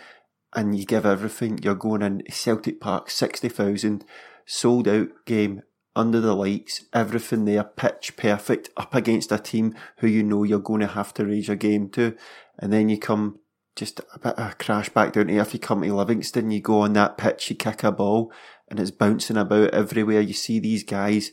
and 0.53 0.77
you 0.77 0.85
give 0.85 1.05
everything. 1.05 1.59
You're 1.59 1.75
going 1.75 2.01
in 2.01 2.23
Celtic 2.29 2.81
Park, 2.81 3.09
60,000, 3.09 4.03
sold 4.45 4.87
out 4.87 5.09
game, 5.25 5.63
under 5.95 6.19
the 6.21 6.33
lights, 6.33 6.85
everything 6.93 7.45
there, 7.45 7.63
pitch 7.63 8.15
perfect, 8.15 8.69
up 8.77 8.95
against 8.95 9.31
a 9.31 9.37
team 9.37 9.75
who 9.97 10.07
you 10.07 10.23
know 10.23 10.43
you're 10.43 10.59
going 10.59 10.81
to 10.81 10.87
have 10.87 11.13
to 11.15 11.25
raise 11.25 11.47
your 11.47 11.57
game 11.57 11.89
to. 11.89 12.15
And 12.59 12.71
then 12.71 12.89
you 12.89 12.97
come 12.97 13.39
just 13.75 13.99
a 14.13 14.19
bit 14.19 14.37
of 14.37 14.51
a 14.51 14.55
crash 14.55 14.89
back 14.89 15.13
down 15.13 15.27
to 15.27 15.37
earth. 15.37 15.53
You 15.53 15.59
come 15.59 15.81
to 15.81 15.93
Livingston, 15.93 16.51
you 16.51 16.61
go 16.61 16.81
on 16.81 16.93
that 16.93 17.17
pitch, 17.17 17.49
you 17.49 17.55
kick 17.55 17.83
a 17.83 17.91
ball, 17.91 18.31
and 18.69 18.79
it's 18.79 18.91
bouncing 18.91 19.37
about 19.37 19.73
everywhere. 19.73 20.21
You 20.21 20.33
see 20.33 20.59
these 20.59 20.83
guys 20.83 21.31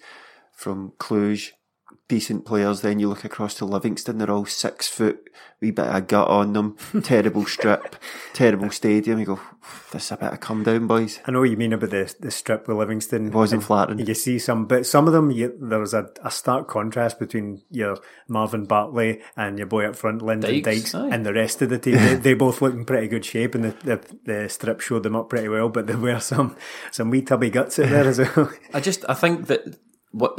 from 0.53 0.93
Cluj, 0.99 1.53
decent 2.09 2.45
players. 2.45 2.81
Then 2.81 2.99
you 2.99 3.09
look 3.09 3.25
across 3.25 3.55
to 3.55 3.65
Livingston, 3.65 4.19
they're 4.19 4.31
all 4.31 4.47
six 4.47 4.89
foot, 4.89 5.31
wee 5.61 5.71
bit 5.71 5.87
of 5.87 6.07
gut 6.07 6.29
on 6.29 6.55
them, 6.55 6.77
terrible 7.03 7.45
strip, 7.45 7.97
terrible 8.33 8.71
stadium. 8.71 9.19
You 9.19 9.27
go, 9.27 9.41
this 9.93 10.07
is 10.07 10.13
a 10.13 10.17
bit 10.17 10.33
of 10.33 10.41
come 10.41 10.65
down, 10.65 10.87
boys. 10.87 11.21
I 11.27 11.31
know 11.31 11.41
what 11.41 11.51
you 11.51 11.57
mean 11.57 11.75
about 11.75 11.91
the 11.91 12.13
the 12.19 12.31
strip 12.31 12.67
with 12.67 12.79
Livingston. 12.79 13.29
It 13.29 13.35
wasn't 13.35 13.63
flattering. 13.63 13.99
You 13.99 14.15
see 14.15 14.39
some, 14.39 14.67
but 14.67 14.87
some 14.87 15.07
of 15.07 15.13
them, 15.13 15.31
you, 15.31 15.55
there 15.61 15.79
was 15.79 15.95
a, 15.95 16.11
a 16.25 16.31
stark 16.31 16.67
contrast 16.67 17.19
between 17.19 17.63
your 17.71 17.99
Marvin 18.27 18.65
Bartley 18.65 19.21
and 19.37 19.59
your 19.59 19.67
boy 19.67 19.87
up 19.87 19.97
front, 19.97 20.23
Lyndon 20.23 20.63
Dykes, 20.63 20.93
Dykes, 20.93 20.95
and 20.95 21.25
the 21.25 21.35
rest 21.35 21.63
of 21.63 21.69
the 21.69 21.79
team. 21.79 21.97
they, 21.97 22.15
they 22.29 22.35
both 22.35 22.63
looked 22.63 22.77
in 22.77 22.85
pretty 22.85 23.09
good 23.09 23.25
shape, 23.25 23.55
and 23.55 23.65
the, 23.65 23.71
the 23.85 24.17
the 24.25 24.49
strip 24.49 24.81
showed 24.81 25.03
them 25.03 25.17
up 25.17 25.29
pretty 25.29 25.49
well. 25.49 25.69
But 25.69 25.87
there 25.87 25.99
were 25.99 26.21
some 26.21 26.57
some 26.91 27.11
wee 27.11 27.23
tubby 27.23 27.51
guts 27.51 27.79
in 27.79 27.91
there 27.91 28.09
as 28.09 28.19
well. 28.37 28.51
I 28.73 28.81
just 28.81 29.05
I 29.09 29.15
think 29.15 29.47
that 29.49 29.79
what 30.11 30.39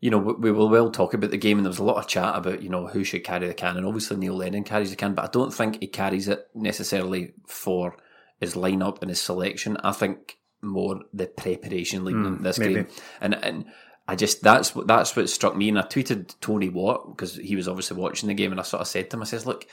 you 0.00 0.10
know 0.10 0.18
we 0.18 0.52
will 0.52 0.68
well 0.68 0.90
talk 0.90 1.14
about 1.14 1.30
the 1.30 1.36
game 1.36 1.58
and 1.58 1.64
there 1.64 1.70
was 1.70 1.78
a 1.78 1.84
lot 1.84 1.96
of 1.96 2.06
chat 2.06 2.36
about 2.36 2.62
you 2.62 2.68
know 2.68 2.86
who 2.86 3.02
should 3.02 3.24
carry 3.24 3.46
the 3.46 3.54
can 3.54 3.76
and 3.76 3.86
obviously 3.86 4.16
Neil 4.16 4.36
Lennon 4.36 4.64
carries 4.64 4.90
the 4.90 4.96
can 4.96 5.14
but 5.14 5.24
I 5.24 5.28
don't 5.28 5.52
think 5.52 5.80
he 5.80 5.88
carries 5.88 6.28
it 6.28 6.48
necessarily 6.54 7.32
for 7.46 7.96
his 8.40 8.54
lineup 8.54 9.00
and 9.02 9.10
his 9.10 9.20
selection. 9.20 9.76
I 9.82 9.92
think 9.92 10.38
more 10.62 11.00
the 11.12 11.26
preparation 11.26 12.04
leading 12.04 12.22
hmm, 12.22 12.28
into 12.28 12.42
this 12.42 12.58
maybe. 12.58 12.74
game. 12.74 12.88
And 13.20 13.34
and 13.34 13.64
I 14.06 14.16
just 14.16 14.42
that's 14.42 14.74
what 14.74 14.86
that's 14.86 15.14
what 15.16 15.28
struck 15.28 15.56
me. 15.56 15.68
And 15.68 15.78
I 15.78 15.82
tweeted 15.82 16.34
Tony 16.40 16.68
Watt 16.68 17.08
because 17.08 17.36
he 17.36 17.56
was 17.56 17.68
obviously 17.68 17.96
watching 17.96 18.28
the 18.28 18.34
game 18.34 18.50
and 18.50 18.60
I 18.60 18.64
sort 18.64 18.80
of 18.80 18.88
said 18.88 19.10
to 19.10 19.16
him 19.16 19.22
I 19.22 19.26
says 19.26 19.46
look 19.46 19.66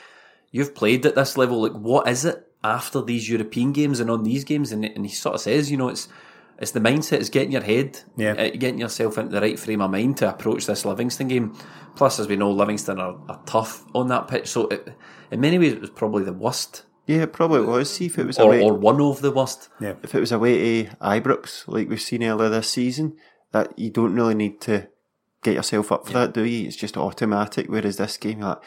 you've 0.50 0.74
played 0.74 1.06
at 1.06 1.14
this 1.14 1.36
level. 1.36 1.62
Like 1.62 1.72
what 1.72 2.08
is 2.08 2.24
it 2.24 2.42
after 2.62 3.02
these 3.02 3.28
European 3.28 3.72
games 3.72 4.00
and 4.00 4.10
on 4.10 4.24
these 4.24 4.44
games? 4.44 4.72
And, 4.72 4.84
and 4.84 5.06
he 5.06 5.12
sort 5.12 5.34
of 5.34 5.40
says 5.40 5.70
you 5.70 5.76
know 5.76 5.88
it's 5.88 6.08
it's 6.58 6.70
the 6.72 6.80
mindset, 6.80 7.20
it's 7.20 7.28
getting 7.30 7.52
your 7.52 7.62
head, 7.62 8.00
Yeah. 8.16 8.32
uh, 8.32 8.50
getting 8.50 8.78
yourself 8.78 9.18
into 9.18 9.32
the 9.32 9.40
right 9.40 9.58
frame 9.58 9.80
of 9.80 9.90
mind 9.90 10.16
to 10.18 10.28
approach 10.28 10.66
this 10.66 10.84
Livingston 10.84 11.28
game. 11.28 11.54
Plus, 11.94 12.18
as 12.20 12.28
we 12.28 12.36
know, 12.36 12.50
Livingston 12.50 12.98
are, 12.98 13.16
are 13.28 13.40
tough 13.46 13.84
on 13.94 14.08
that 14.08 14.28
pitch, 14.28 14.48
so 14.48 14.66
it, 14.68 14.88
in 15.30 15.40
many 15.40 15.58
ways, 15.58 15.72
it 15.72 15.80
was 15.80 15.90
probably 15.90 16.24
the 16.24 16.32
worst, 16.32 16.84
Yeah, 17.06 17.22
it 17.22 17.32
probably 17.32 17.62
was. 17.62 17.92
See 17.92 18.06
if 18.06 18.18
it 18.18 18.26
was 18.26 18.38
or, 18.38 18.52
away, 18.52 18.62
or 18.62 18.74
one 18.74 19.00
of 19.00 19.20
the 19.22 19.30
worst. 19.30 19.68
Yeah, 19.80 19.94
if 20.02 20.14
it 20.14 20.20
was 20.20 20.32
away 20.32 20.84
to 20.84 20.96
Ibrox, 20.96 21.68
like 21.68 21.88
we've 21.88 22.00
seen 22.00 22.22
earlier 22.24 22.48
this 22.48 22.68
season, 22.68 23.16
that 23.52 23.78
you 23.78 23.90
don't 23.90 24.14
really 24.14 24.34
need 24.34 24.60
to 24.62 24.88
get 25.42 25.54
yourself 25.54 25.92
up 25.92 26.06
for 26.06 26.12
that, 26.14 26.34
do 26.34 26.44
you? 26.44 26.66
It's 26.66 26.76
just 26.76 26.96
automatic. 26.96 27.66
Whereas 27.68 27.96
this 27.96 28.16
game, 28.16 28.40
you're 28.40 28.48
like, 28.48 28.58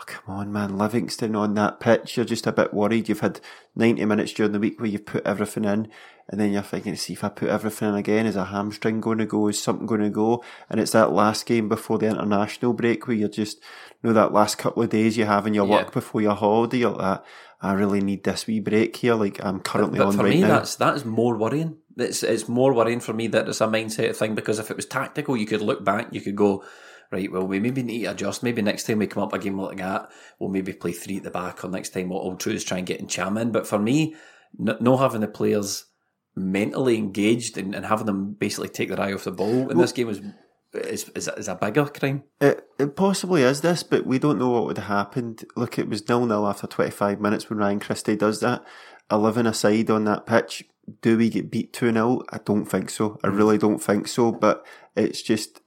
oh 0.00 0.04
come 0.06 0.34
on, 0.34 0.52
man, 0.52 0.78
Livingston 0.78 1.34
on 1.36 1.54
that 1.54 1.80
pitch, 1.80 2.16
you're 2.16 2.26
just 2.26 2.46
a 2.46 2.52
bit 2.52 2.72
worried. 2.74 3.08
You've 3.08 3.20
had 3.20 3.40
ninety 3.74 4.04
minutes 4.04 4.32
during 4.32 4.52
the 4.52 4.58
week 4.60 4.78
where 4.80 4.88
you've 4.88 5.06
put 5.06 5.26
everything 5.26 5.64
in, 5.64 5.88
and 6.28 6.40
then 6.40 6.52
you're 6.52 6.62
thinking, 6.62 6.94
see 6.96 7.14
if 7.14 7.24
I 7.24 7.28
put 7.30 7.48
everything 7.48 7.88
in 7.88 7.94
again, 7.94 8.26
is 8.26 8.36
a 8.36 8.46
hamstring 8.46 9.00
going 9.00 9.18
to 9.18 9.26
go? 9.26 9.48
Is 9.48 9.60
something 9.60 9.86
going 9.86 10.02
to 10.02 10.10
go? 10.10 10.44
And 10.68 10.78
it's 10.80 10.92
that 10.92 11.12
last 11.12 11.46
game 11.46 11.68
before 11.68 11.98
the 11.98 12.06
international 12.08 12.72
break 12.74 13.06
where 13.06 13.16
you're 13.16 13.28
just, 13.28 13.58
you 14.02 14.08
know, 14.08 14.12
that 14.14 14.32
last 14.32 14.58
couple 14.58 14.82
of 14.82 14.90
days 14.90 15.16
you 15.16 15.24
have 15.24 15.46
in 15.46 15.54
your 15.54 15.66
Yeah. 15.66 15.76
work 15.78 15.92
before 15.92 16.20
your 16.20 16.34
holiday, 16.34 16.78
you're 16.78 16.90
like, 16.90 17.22
I 17.60 17.72
really 17.72 18.00
need 18.00 18.22
this 18.22 18.46
wee 18.46 18.60
break 18.60 18.94
here. 18.96 19.14
Like 19.14 19.42
I'm 19.44 19.60
currently 19.60 19.98
But 19.98 20.08
on 20.08 20.16
for 20.16 20.22
right 20.24 20.34
me, 20.34 20.42
now. 20.42 20.48
that's 20.48 20.76
that 20.76 20.94
is 20.96 21.04
more 21.04 21.36
worrying. 21.36 21.78
It's 21.96 22.22
it's 22.22 22.48
more 22.48 22.72
worrying 22.72 23.00
for 23.00 23.12
me 23.12 23.26
that 23.28 23.48
it's 23.48 23.60
a 23.60 23.66
mindset 23.66 24.14
thing 24.14 24.36
because 24.36 24.60
if 24.60 24.70
it 24.70 24.76
was 24.76 24.86
tactical, 24.86 25.36
you 25.36 25.46
could 25.46 25.62
look 25.62 25.84
back, 25.84 26.08
you 26.12 26.20
could 26.20 26.36
go, 26.36 26.62
right, 27.10 27.30
well, 27.30 27.46
we 27.46 27.60
maybe 27.60 27.82
need 27.82 28.04
to 28.04 28.10
adjust. 28.12 28.42
Maybe 28.42 28.62
next 28.62 28.84
time 28.84 28.98
we 28.98 29.06
come 29.06 29.22
up 29.22 29.32
a 29.32 29.38
game 29.38 29.58
like 29.58 29.78
that, 29.78 30.10
we'll 30.38 30.50
maybe 30.50 30.72
play 30.72 30.92
three 30.92 31.18
at 31.18 31.22
the 31.22 31.30
back, 31.30 31.64
or 31.64 31.68
next 31.68 31.90
time 31.90 32.08
what 32.08 32.24
we'll 32.24 32.34
do 32.34 32.50
is 32.50 32.64
try 32.64 32.78
and 32.78 32.86
get 32.86 33.00
Ntcham 33.00 33.40
in. 33.40 33.52
But 33.52 33.66
for 33.66 33.78
me, 33.78 34.14
n- 34.58 34.76
not 34.80 34.98
having 34.98 35.20
the 35.20 35.28
players 35.28 35.86
mentally 36.34 36.96
engaged 36.96 37.58
and, 37.58 37.74
and 37.74 37.84
having 37.84 38.06
them 38.06 38.32
basically 38.32 38.68
take 38.68 38.88
their 38.88 39.00
eye 39.00 39.12
off 39.12 39.24
the 39.24 39.32
ball 39.32 39.70
in 39.70 39.78
this 39.78 39.92
game 39.92 40.08
is 40.08 40.20
is, 40.74 41.08
is, 41.14 41.28
is 41.28 41.48
a 41.48 41.54
bigger 41.54 41.86
crime. 41.86 42.24
It, 42.40 42.68
it 42.78 42.94
possibly 42.94 43.42
is 43.42 43.62
this, 43.62 43.82
but 43.82 44.06
we 44.06 44.18
don't 44.18 44.38
know 44.38 44.50
what 44.50 44.66
would 44.66 44.78
have 44.78 44.86
happened. 44.86 45.44
Look, 45.56 45.78
it 45.78 45.88
was 45.88 46.06
nil 46.08 46.26
nil 46.26 46.46
after 46.46 46.66
25 46.66 47.20
minutes 47.20 47.48
when 47.48 47.58
Ryan 47.58 47.80
Christie 47.80 48.16
does 48.16 48.40
that. 48.40 48.64
11 49.10 49.46
aside 49.46 49.90
on 49.90 50.04
that 50.04 50.26
pitch. 50.26 50.64
Do 51.00 51.16
we 51.16 51.30
get 51.30 51.50
beat 51.50 51.72
2 51.72 51.92
0? 51.92 52.22
I 52.30 52.38
don't 52.44 52.66
think 52.66 52.90
so. 52.90 53.18
I 53.22 53.28
mm-hmm. 53.28 53.36
really 53.36 53.58
don't 53.58 53.78
think 53.82 54.08
so. 54.08 54.30
But 54.32 54.64
it's 54.94 55.22
just, 55.22 55.57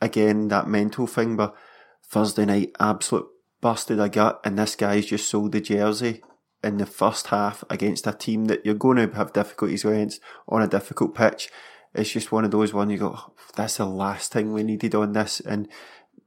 again, 0.00 0.48
that 0.48 0.68
mental 0.68 1.06
thing. 1.06 1.36
But 1.36 1.54
Thursday 2.02 2.44
night, 2.44 2.72
absolute 2.80 3.26
busted 3.60 4.00
a 4.00 4.08
gut, 4.08 4.40
and 4.44 4.58
this 4.58 4.76
guy's 4.76 5.06
just 5.06 5.28
sold 5.28 5.52
the 5.52 5.60
jersey 5.60 6.22
in 6.62 6.76
the 6.76 6.86
first 6.86 7.28
half 7.28 7.64
against 7.70 8.06
a 8.06 8.12
team 8.12 8.46
that 8.46 8.64
you're 8.64 8.74
going 8.74 8.96
to 8.96 9.16
have 9.16 9.32
difficulties 9.32 9.84
against 9.84 10.20
on 10.48 10.62
a 10.62 10.68
difficult 10.68 11.14
pitch. 11.14 11.50
It's 11.94 12.10
just 12.10 12.32
one 12.32 12.44
of 12.44 12.50
those 12.50 12.72
one 12.72 12.90
you 12.90 12.98
go, 12.98 13.14
"Oh, 13.16 13.32
that's 13.56 13.78
the 13.78 13.86
last 13.86 14.32
thing 14.32 14.52
we 14.52 14.62
needed 14.62 14.94
on 14.94 15.12
this, 15.12 15.40
and 15.40 15.68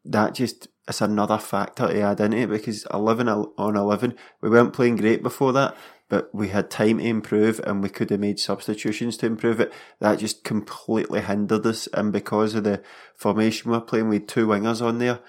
that 0.05 0.35
just 0.35 0.67
it's 0.87 1.01
another 1.01 1.37
factor 1.37 1.87
to 1.87 2.01
add 2.01 2.19
into 2.19 2.37
it 2.37 2.49
because 2.49 2.85
11 2.93 3.29
on 3.29 3.75
11, 3.77 4.15
we 4.41 4.49
weren't 4.49 4.73
playing 4.73 4.97
great 4.97 5.23
before 5.23 5.53
that, 5.53 5.75
but 6.13 6.29
we 6.31 6.49
had 6.49 6.69
time 6.69 6.99
to 6.99 7.03
improve 7.03 7.59
and 7.63 7.81
we 7.81 7.89
could 7.89 8.11
have 8.11 8.19
made 8.19 8.37
substitutions 8.37 9.17
to 9.17 9.25
improve 9.25 9.59
it. 9.59 9.73
That 9.99 10.19
just 10.19 10.43
completely 10.43 11.21
hindered 11.21 11.65
us, 11.65 11.87
and 11.87 12.13
because 12.13 12.53
of 12.53 12.65
the 12.65 12.83
formation 13.15 13.71
we 13.71 13.77
we're 13.79 13.83
playing 13.83 14.09
with 14.09 14.27
two 14.27 14.45
wingers 14.45 14.79
on 14.79 14.99
there, 14.99 15.21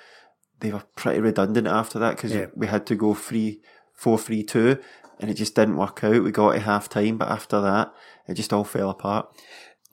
they 0.61 0.73
were 0.73 0.83
pretty 0.95 1.21
redundant 1.21 1.67
after 1.67 1.99
that 2.01 2.17
because 2.17 2.35
Yeah. 2.35 2.49
we 2.55 2.67
had 2.67 2.85
to 2.89 2.97
go 2.97 3.15
three, 3.15 3.63
four, 3.95 4.19
three, 4.19 4.43
two, 4.43 4.77
and 5.19 5.31
it 5.31 5.39
just 5.39 5.55
didn't 5.55 5.79
work 5.79 6.05
out. 6.05 6.23
We 6.23 6.31
got 6.31 6.53
to 6.53 6.61
half 6.61 6.91
time, 6.91 7.17
but 7.17 7.31
after 7.31 7.63
that, 7.63 7.95
it 8.29 8.35
just 8.35 8.53
all 8.53 8.65
fell 8.65 8.91
apart. 8.91 9.27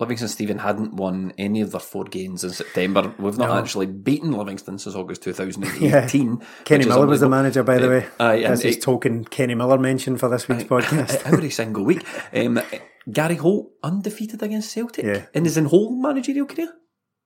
Livingston 0.01 0.27
Stephen 0.27 0.57
hadn't 0.59 0.93
won 0.95 1.31
any 1.37 1.61
of 1.61 1.71
their 1.71 1.79
four 1.79 2.03
games 2.03 2.43
in 2.43 2.49
September. 2.49 3.13
We've 3.17 3.37
not 3.37 3.49
No. 3.49 3.55
actually 3.59 3.85
beaten 3.85 4.31
Livingston 4.33 4.77
since 4.79 4.95
August 4.95 5.23
2018. 5.23 5.71
Yeah. 6.41 6.45
Kenny 6.65 6.85
Miller 6.85 7.07
was 7.07 7.21
the 7.21 7.29
manager, 7.29 7.63
by 7.63 7.77
the 7.77 7.87
Uh, 7.87 7.89
way. 7.89 8.05
and 8.43 8.45
That's 8.51 8.63
his 8.63 8.77
token 8.79 9.23
Kenny 9.25 9.55
Miller 9.55 9.77
mention 9.77 10.17
for 10.17 10.27
this 10.27 10.47
week's 10.49 10.63
podcast. 10.65 11.21
every 11.25 11.49
single 11.49 11.85
week. 11.85 12.03
Um, 12.33 12.59
Gary 13.11 13.35
Holt 13.35 13.71
undefeated 13.83 14.43
against 14.43 14.71
Celtic 14.71 15.05
Yeah. 15.05 15.21
in 15.33 15.45
his 15.45 15.55
whole 15.57 15.91
managerial 15.95 16.45
career. 16.45 16.73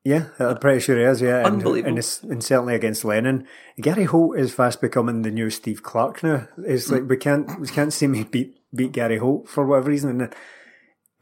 Yeah, 0.04 0.26
I'm 0.40 0.58
pretty 0.60 0.82
sure 0.82 0.98
he 0.98 1.04
is. 1.04 1.20
Yeah, 1.20 1.38
and, 1.40 1.56
Unbelievable. 1.58 1.98
and, 1.98 2.32
and 2.32 2.44
certainly 2.44 2.76
against 2.76 3.04
Lennon, 3.04 3.48
Gary 3.82 4.04
Holt 4.04 4.38
is 4.38 4.54
fast 4.54 4.80
becoming 4.80 5.24
the 5.24 5.32
new 5.32 5.50
Steve 5.50 5.82
Clarke 5.82 6.22
now. 6.24 6.48
It's 6.60 6.92
like 6.92 7.10
we 7.10 7.18
can't 7.18 7.60
we 7.60 7.68
can't 7.68 7.92
seem 7.92 8.14
to 8.14 8.24
beat 8.26 8.54
beat 8.74 8.92
Gary 8.92 9.18
Holt 9.18 9.50
for 9.50 9.66
whatever 9.66 9.90
reason. 9.90 10.10
And 10.12 10.22
uh, 10.22 10.28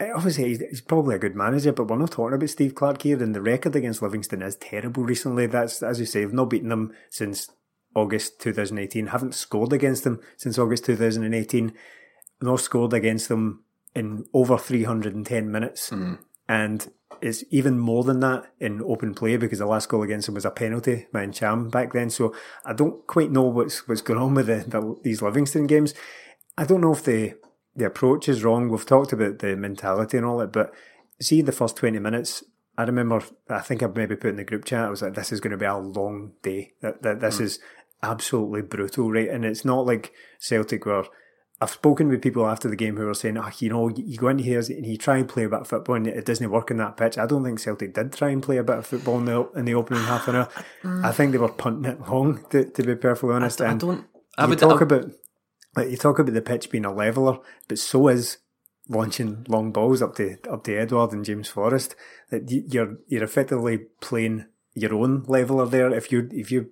Eh, 0.00 0.10
obviously 0.14 0.48
he's, 0.48 0.60
he's 0.60 0.80
probably 0.80 1.14
a 1.14 1.20
good 1.20 1.36
manager, 1.36 1.72
but 1.72 1.88
we're 1.88 1.96
not 1.96 2.10
talking 2.10 2.34
about 2.34 2.50
Steve 2.50 2.74
Clarke 2.74 3.02
here. 3.02 3.22
And 3.22 3.34
the 3.34 3.40
record 3.40 3.76
against 3.76 4.02
Livingston 4.02 4.42
is 4.42 4.56
terrible 4.56 5.04
recently. 5.04 5.46
That's 5.46 5.82
as 5.82 6.00
you 6.00 6.06
say, 6.06 6.24
we've 6.24 6.34
not 6.34 6.50
beaten 6.50 6.68
them 6.68 6.92
since 7.10 7.50
August 7.94 8.40
2018. 8.40 9.08
Haven't 9.08 9.34
scored 9.34 9.72
against 9.72 10.04
them 10.04 10.20
since 10.36 10.58
August 10.58 10.84
2018. 10.86 11.72
Not 12.42 12.60
scored 12.60 12.92
against 12.92 13.28
them 13.28 13.64
in 13.94 14.24
over 14.34 14.58
310 14.58 15.50
minutes. 15.50 15.90
Hmm. 15.90 16.14
And 16.48 16.90
it's 17.20 17.44
even 17.50 17.78
more 17.78 18.04
than 18.04 18.20
that 18.20 18.52
in 18.60 18.82
open 18.82 19.14
play 19.14 19.36
because 19.36 19.60
the 19.60 19.66
last 19.66 19.88
goal 19.88 20.02
against 20.02 20.26
them 20.26 20.34
was 20.34 20.44
a 20.44 20.50
penalty 20.50 21.06
by 21.12 21.24
Ntcham 21.26 21.70
back 21.70 21.92
then. 21.92 22.10
So 22.10 22.34
I 22.64 22.72
don't 22.72 23.06
quite 23.06 23.30
know 23.30 23.44
what's 23.44 23.86
what's 23.88 24.02
going 24.02 24.20
on 24.20 24.34
with 24.34 24.46
the, 24.46 24.64
the, 24.66 24.96
these 25.02 25.22
Livingston 25.22 25.66
games. 25.66 25.94
I 26.58 26.64
don't 26.64 26.80
know 26.80 26.92
if 26.92 27.04
the 27.04 27.34
the 27.76 27.86
approach 27.86 28.28
is 28.28 28.44
wrong. 28.44 28.68
We've 28.68 28.86
talked 28.86 29.12
about 29.12 29.40
the 29.40 29.56
mentality 29.56 30.16
and 30.16 30.26
all 30.26 30.38
that, 30.38 30.52
but 30.52 30.72
see 31.20 31.42
the 31.42 31.52
first 31.52 31.76
twenty 31.76 31.98
minutes. 31.98 32.44
I 32.76 32.84
remember. 32.84 33.22
I 33.48 33.60
think 33.60 33.82
I 33.82 33.86
maybe 33.86 34.16
put 34.16 34.30
in 34.30 34.36
the 34.36 34.44
group 34.44 34.64
chat. 34.64 34.86
I 34.86 34.90
was 34.90 35.02
like, 35.02 35.14
"This 35.14 35.32
is 35.32 35.40
going 35.40 35.52
to 35.52 35.56
be 35.56 35.66
a 35.66 35.76
long 35.76 36.32
day. 36.42 36.72
That, 36.80 37.02
that 37.02 37.20
this 37.20 37.38
hmm. 37.38 37.44
is 37.44 37.58
absolutely 38.02 38.62
brutal, 38.62 39.10
right?" 39.10 39.28
And 39.28 39.44
it's 39.44 39.64
not 39.64 39.86
like 39.86 40.12
Celtic 40.38 40.86
were. 40.86 41.04
I've 41.60 41.70
spoken 41.70 42.08
with 42.08 42.20
people 42.20 42.46
after 42.46 42.68
the 42.68 42.76
game 42.76 42.96
who 42.96 43.06
were 43.06 43.14
saying, 43.14 43.38
oh, 43.38 43.48
you 43.58 43.70
know, 43.70 43.88
you 43.88 44.18
go 44.18 44.26
into 44.26 44.42
here 44.42 44.58
and 44.58 44.84
you 44.84 44.98
try 44.98 45.18
and 45.18 45.28
play 45.28 45.44
a 45.44 45.48
bit 45.48 45.60
of 45.60 45.68
football 45.68 45.94
and 45.94 46.06
it 46.06 46.26
doesn't 46.26 46.50
work 46.50 46.70
on 46.72 46.78
that 46.78 46.96
pitch. 46.96 47.16
I 47.16 47.26
don't 47.26 47.44
think 47.44 47.60
Celtic 47.60 47.94
did 47.94 48.12
try 48.12 48.30
and 48.30 48.42
play 48.42 48.56
a 48.56 48.64
bit 48.64 48.78
of 48.78 48.86
football 48.86 49.18
in 49.18 49.26
the, 49.26 49.48
in 49.54 49.64
the 49.64 49.74
opening 49.74 50.02
half 50.02 50.26
an 50.26 50.34
hour. 50.34 50.48
I 51.04 51.12
think 51.12 51.30
they 51.30 51.38
were 51.38 51.48
punting 51.48 51.90
it 51.90 52.00
long, 52.00 52.44
to, 52.50 52.64
to 52.64 52.82
be 52.82 52.96
perfectly 52.96 53.34
honest. 53.34 53.60
I 53.60 53.72
don't. 53.74 54.04
I 54.36 54.42
you 54.42 54.50
would 54.50 54.58
talk 54.58 54.82
I- 54.82 54.84
about 54.84 55.04
like 55.76 55.90
you 55.90 55.96
talk 55.96 56.18
about 56.18 56.34
the 56.34 56.42
pitch 56.42 56.70
being 56.70 56.84
a 56.84 56.92
leveler, 56.92 57.38
but 57.68 57.78
so 57.78 58.08
is 58.08 58.38
launching 58.88 59.44
long 59.48 59.72
balls 59.72 60.02
up 60.02 60.14
to 60.16 60.36
up 60.50 60.64
to 60.64 60.76
Edouard 60.76 61.12
and 61.12 61.24
James 61.24 61.48
Forrest. 61.48 61.94
That 62.30 62.50
you- 62.50 62.64
you're 62.68 62.96
you're 63.08 63.24
effectively 63.24 63.78
playing 64.00 64.46
your 64.74 64.94
own 64.94 65.24
leveler 65.26 65.66
there. 65.66 65.92
If 65.92 66.10
you 66.12 66.28
if 66.32 66.50
you 66.50 66.70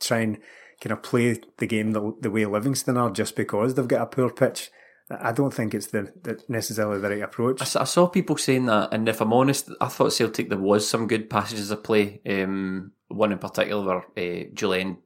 try 0.00 0.18
and 0.20 0.38
kind 0.80 0.92
of 0.92 1.02
play 1.02 1.40
the 1.58 1.66
game 1.66 1.92
the, 1.92 2.14
the 2.20 2.30
way 2.30 2.44
Livingston 2.44 2.96
are, 2.96 3.10
just 3.10 3.36
because 3.36 3.74
they've 3.74 3.88
got 3.88 4.02
a 4.02 4.06
poor 4.06 4.28
pitch, 4.30 4.70
I 5.08 5.32
don't 5.32 5.54
think 5.54 5.72
it's 5.74 5.86
the, 5.88 6.12
the 6.22 6.42
necessarily 6.48 7.00
the 7.00 7.08
right 7.08 7.22
approach. 7.22 7.60
I 7.76 7.84
saw 7.84 8.06
people 8.08 8.36
saying 8.36 8.66
that, 8.66 8.92
and 8.92 9.08
if 9.08 9.20
I'm 9.20 9.32
honest, 9.32 9.70
I 9.80 9.88
thought 9.88 10.12
Celtic 10.12 10.48
there 10.48 10.58
was 10.58 10.88
some 10.88 11.06
good 11.06 11.30
passages 11.30 11.70
of 11.70 11.84
play. 11.84 12.20
Um, 12.28 12.92
one 13.08 13.32
in 13.32 13.38
particular 13.38 13.84
where 13.84 13.98
uh, 13.98 14.44
Jullien 14.54 14.98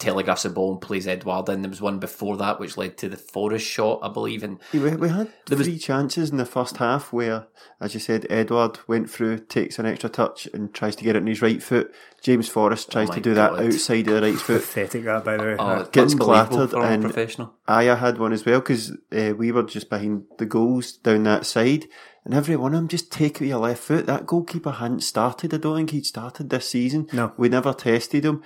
telegraphs 0.00 0.42
the 0.42 0.48
ball 0.48 0.72
and 0.72 0.80
plays 0.80 1.06
Edouard 1.06 1.48
in. 1.48 1.62
There 1.62 1.68
was 1.70 1.80
one 1.80 1.98
before 1.98 2.36
that 2.38 2.58
which 2.58 2.76
led 2.76 2.96
to 2.98 3.08
the 3.08 3.16
Forrest 3.16 3.64
shot, 3.66 4.00
I 4.02 4.08
believe. 4.08 4.42
And 4.42 4.58
We, 4.72 4.78
we 4.96 5.08
had 5.08 5.32
There 5.46 5.56
was- 5.58 5.66
three 5.66 5.78
chances 5.78 6.30
in 6.30 6.36
the 6.38 6.44
first 6.46 6.78
half 6.78 7.12
where, 7.12 7.46
as 7.80 7.94
you 7.94 8.00
said, 8.00 8.26
Edouard 8.30 8.78
went 8.88 9.08
through, 9.10 9.38
takes 9.38 9.78
an 9.78 9.86
extra 9.86 10.08
touch 10.10 10.46
and 10.52 10.72
tries 10.74 10.96
to 10.96 11.04
get 11.04 11.14
it 11.16 11.20
on 11.20 11.26
his 11.26 11.42
right 11.42 11.62
foot. 11.62 11.94
James 12.22 12.48
Forrest 12.48 12.90
tries 12.90 13.10
Oh 13.10 13.14
to 13.14 13.20
do 13.20 13.34
that 13.34 13.52
outside 13.52 14.08
of 14.08 14.14
the 14.14 14.22
right 14.22 14.36
foot. 14.38 14.60
Pathetic 14.62 15.04
that, 15.04 15.24
by 15.24 15.36
the 15.36 15.42
way. 15.44 15.56
oh, 15.58 15.84
Gets 15.92 16.14
clattered 16.14 16.70
for 16.70 16.84
and- 16.84 17.02
professional. 17.02 17.54
Ajer 17.68 17.98
had 17.98 18.18
one 18.18 18.32
as 18.32 18.44
well 18.44 18.60
because 18.60 18.90
uh, 19.12 19.32
we 19.36 19.52
were 19.52 19.62
just 19.62 19.88
behind 19.88 20.24
the 20.38 20.46
goals 20.46 20.92
down 20.92 21.22
that 21.24 21.46
side. 21.46 21.86
And 22.24 22.34
every 22.34 22.54
one 22.56 22.74
of 22.74 22.78
them 22.80 22.88
just 22.88 23.10
take 23.10 23.36
it 23.36 23.40
with 23.40 23.48
your 23.48 23.60
left 23.60 23.82
foot. 23.82 24.04
That 24.04 24.26
goalkeeper 24.26 24.72
hadn't 24.72 25.00
started. 25.02 25.54
I 25.54 25.56
don't 25.56 25.76
think 25.76 25.90
he'd 25.90 26.04
started 26.04 26.50
this 26.50 26.68
season. 26.68 27.08
No. 27.14 27.32
We 27.38 27.48
never 27.48 27.72
tested 27.72 28.24
him. 28.26 28.42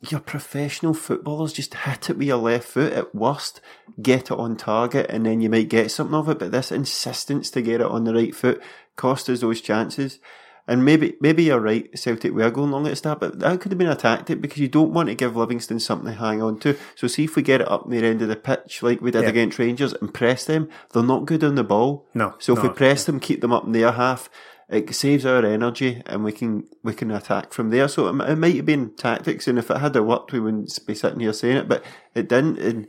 Your 0.00 0.20
professional 0.20 0.94
footballers 0.94 1.52
just 1.52 1.74
hit 1.74 2.08
it 2.08 2.16
with 2.18 2.28
your 2.28 2.36
left 2.36 2.68
foot 2.68 2.92
at 2.92 3.14
worst, 3.14 3.60
get 4.00 4.30
it 4.30 4.38
on 4.38 4.56
target, 4.56 5.06
and 5.10 5.26
then 5.26 5.40
you 5.40 5.50
might 5.50 5.68
get 5.68 5.90
something 5.90 6.14
of 6.14 6.28
it. 6.28 6.38
But 6.38 6.52
this 6.52 6.70
insistence 6.70 7.50
to 7.50 7.62
get 7.62 7.80
it 7.80 7.86
on 7.86 8.04
the 8.04 8.14
right 8.14 8.34
foot 8.34 8.62
cost 8.94 9.28
us 9.28 9.40
those 9.40 9.60
chances. 9.60 10.20
And 10.68 10.84
maybe 10.84 11.16
maybe 11.20 11.44
you're 11.44 11.58
right, 11.60 11.88
Celtic 11.98 12.32
were 12.32 12.50
going 12.50 12.70
long 12.70 12.86
at 12.86 12.90
the 12.90 12.96
start, 12.96 13.20
but 13.20 13.40
that 13.40 13.58
could 13.60 13.72
have 13.72 13.78
been 13.78 13.88
a 13.88 13.96
tactic 13.96 14.40
because 14.42 14.58
you 14.58 14.68
don't 14.68 14.92
want 14.92 15.08
to 15.08 15.14
give 15.14 15.34
Livingston 15.34 15.80
something 15.80 16.12
to 16.12 16.18
hang 16.18 16.42
on 16.42 16.58
to. 16.60 16.76
So 16.94 17.08
see 17.08 17.24
if 17.24 17.34
we 17.36 17.42
get 17.42 17.62
it 17.62 17.68
up 17.70 17.88
near 17.88 18.02
the 18.02 18.06
end 18.08 18.20
of 18.22 18.28
the 18.28 18.36
pitch 18.36 18.82
like 18.82 19.00
we 19.00 19.10
did 19.10 19.22
Yeah. 19.22 19.30
against 19.30 19.58
Rangers 19.58 19.94
and 19.94 20.12
press 20.12 20.44
them, 20.44 20.68
they're 20.92 21.02
not 21.02 21.24
good 21.24 21.42
on 21.42 21.54
the 21.54 21.64
ball. 21.64 22.06
No, 22.14 22.34
So 22.38 22.52
if 22.52 22.62
we 22.62 22.68
no, 22.68 22.74
press 22.74 23.04
them, 23.04 23.18
keep 23.18 23.40
them 23.40 23.52
up 23.52 23.64
in 23.64 23.72
their 23.72 23.92
half, 23.92 24.28
it 24.68 24.94
saves 24.94 25.24
our 25.24 25.44
energy 25.44 26.02
and 26.06 26.24
we 26.24 26.32
can 26.32 26.68
we 26.82 26.92
can 26.92 27.10
attack 27.10 27.52
from 27.52 27.70
there. 27.70 27.88
So 27.88 28.08
it, 28.08 28.30
it 28.30 28.36
might 28.36 28.56
have 28.56 28.66
been 28.66 28.94
tactics, 28.94 29.48
and 29.48 29.58
if 29.58 29.70
it 29.70 29.78
had 29.78 29.96
worked, 29.96 30.32
we 30.32 30.40
wouldn't 30.40 30.78
be 30.86 30.94
sitting 30.94 31.20
here 31.20 31.32
saying 31.32 31.56
it, 31.56 31.68
but 31.68 31.84
it 32.14 32.28
didn't. 32.28 32.58
And 32.58 32.86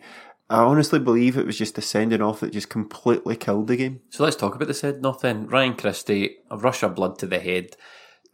I 0.50 0.64
honestly 0.64 1.00
believe 1.00 1.38
it 1.38 1.46
was 1.46 1.58
just 1.58 1.76
the 1.76 1.82
sending 1.82 2.22
off 2.22 2.42
that 2.42 2.54
just 2.54 2.70
completely 2.70 3.36
killed 3.36 3.68
the 3.68 3.78
game. 3.78 4.02
So 4.10 4.24
let's 4.24 4.36
talk 4.36 4.56
about 4.56 4.68
the 4.68 4.74
said 4.74 5.02
nothing. 5.02 5.48
Ryan 5.48 5.76
Christie, 5.76 6.38
a 6.50 6.58
rush 6.58 6.84
of 6.84 6.96
blood 6.96 7.20
to 7.20 7.28
the 7.28 7.40
head. 7.40 7.78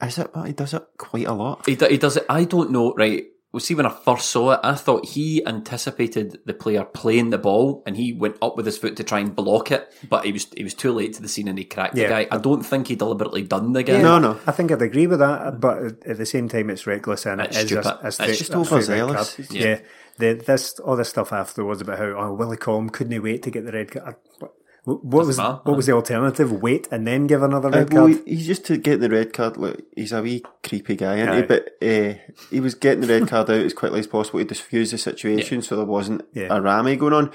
Is 0.01 0.17
it? 0.17 0.31
But 0.33 0.47
he 0.47 0.53
does 0.53 0.73
it 0.73 0.83
quite 0.97 1.27
a 1.27 1.33
lot. 1.33 1.65
He, 1.65 1.75
do, 1.75 1.85
he 1.85 1.97
does 1.97 2.17
it. 2.17 2.25
I 2.29 2.45
don't 2.45 2.71
know. 2.71 2.93
Right. 2.93 3.25
Well, 3.55 3.62
see, 3.62 3.74
when 3.74 3.85
I 3.85 3.89
first 3.89 4.31
saw 4.31 4.51
it, 4.51 4.59
I 4.63 4.75
thought 4.75 5.05
he 5.05 5.41
anticipated 5.47 6.39
the 6.43 6.53
player 6.53 6.83
playing 6.83 7.29
the 7.29 7.38
ball, 7.38 7.83
and 7.85 7.95
he 7.95 8.12
went 8.12 8.35
up 8.41 8.57
with 8.57 8.65
his 8.65 8.77
foot 8.77 8.97
to 8.97 9.03
try 9.05 9.19
and 9.19 9.33
block 9.33 9.71
it, 9.71 9.93
but 10.09 10.25
he 10.25 10.33
was 10.33 10.47
he 10.57 10.63
was 10.65 10.74
too 10.74 10.91
late 10.91 11.13
to 11.13 11.21
the 11.21 11.29
scene, 11.29 11.47
and 11.47 11.57
he 11.57 11.63
cracked 11.63 11.95
Yeah. 11.95 12.07
the 12.07 12.09
guy. 12.25 12.27
I 12.35 12.38
don't 12.38 12.63
think 12.63 12.88
he 12.89 12.97
deliberately 12.97 13.43
done 13.43 13.71
the 13.71 13.81
guy. 13.83 14.01
No, 14.01 14.19
no. 14.19 14.38
I 14.45 14.51
think 14.51 14.74
I'd 14.74 14.81
agree 14.81 15.07
with 15.07 15.19
that, 15.19 15.62
but 15.62 16.05
at 16.05 16.17
the 16.17 16.25
same 16.25 16.50
time, 16.50 16.69
it's 16.69 16.85
reckless 16.85 17.25
and 17.25 17.39
It's 17.39 17.55
it 17.55 17.62
is 17.62 17.67
stupid. 17.69 17.85
a, 17.85 18.03
a 18.03 18.07
It's 18.07 18.17
just 18.17 18.41
a 18.41 18.43
straight 18.43 18.57
overzealous. 18.57 19.39
Yeah. 19.50 19.63
Yeah, 19.65 19.79
the, 20.17 20.33
this 20.45 20.77
all 20.79 20.97
this 20.97 21.07
stuff 21.07 21.31
afterwards 21.31 21.79
about 21.79 21.97
how 22.00 22.05
oh 22.07 22.33
Willie 22.33 22.57
Collum 22.57 22.89
couldn't 22.89 23.24
wait 23.24 23.41
to 23.43 23.51
get 23.51 23.65
the 23.65 23.71
red 23.71 23.89
card. 23.91 24.15
What, 24.39 24.53
what 24.86 25.25
was 25.25 25.38
matter. 25.38 25.60
what 25.63 25.75
was 25.75 25.86
the 25.88 25.92
alternative? 25.94 26.51
Wait 26.51 26.88
and 26.92 27.06
then 27.08 27.27
give 27.27 27.42
another 27.44 27.70
Uh, 27.70 27.80
red 27.80 27.94
well, 27.94 28.08
card. 28.08 28.22
he- 28.25 28.36
he's 28.36 28.48
just 28.48 28.65
to 28.65 28.77
get 28.77 29.00
the 29.00 29.10
red 29.10 29.34
card. 29.34 29.58
Look, 29.58 29.82
he's 29.96 30.12
a 30.12 30.22
wee 30.22 30.44
creepy 30.63 30.96
guy, 30.96 31.18
isn't 31.18 31.36
he? 31.36 31.42
But 31.44 31.70
uh, 31.82 32.13
he 32.51 32.60
was 32.60 32.75
getting 32.75 33.01
the 33.01 33.08
red 33.20 33.27
card 33.30 33.50
out 33.50 33.58
as 33.65 33.74
quickly 33.74 34.00
as 34.00 34.08
possible 34.08 34.39
to 34.39 34.46
diffuse 34.46 34.92
the 34.92 34.98
situation, 34.98 35.62
so 35.62 35.75
there 35.75 35.86
wasn't 35.86 36.24
Yeah. 36.34 36.48
a 36.51 36.62
rammy 36.62 36.96
going 36.96 37.13
on. 37.13 37.32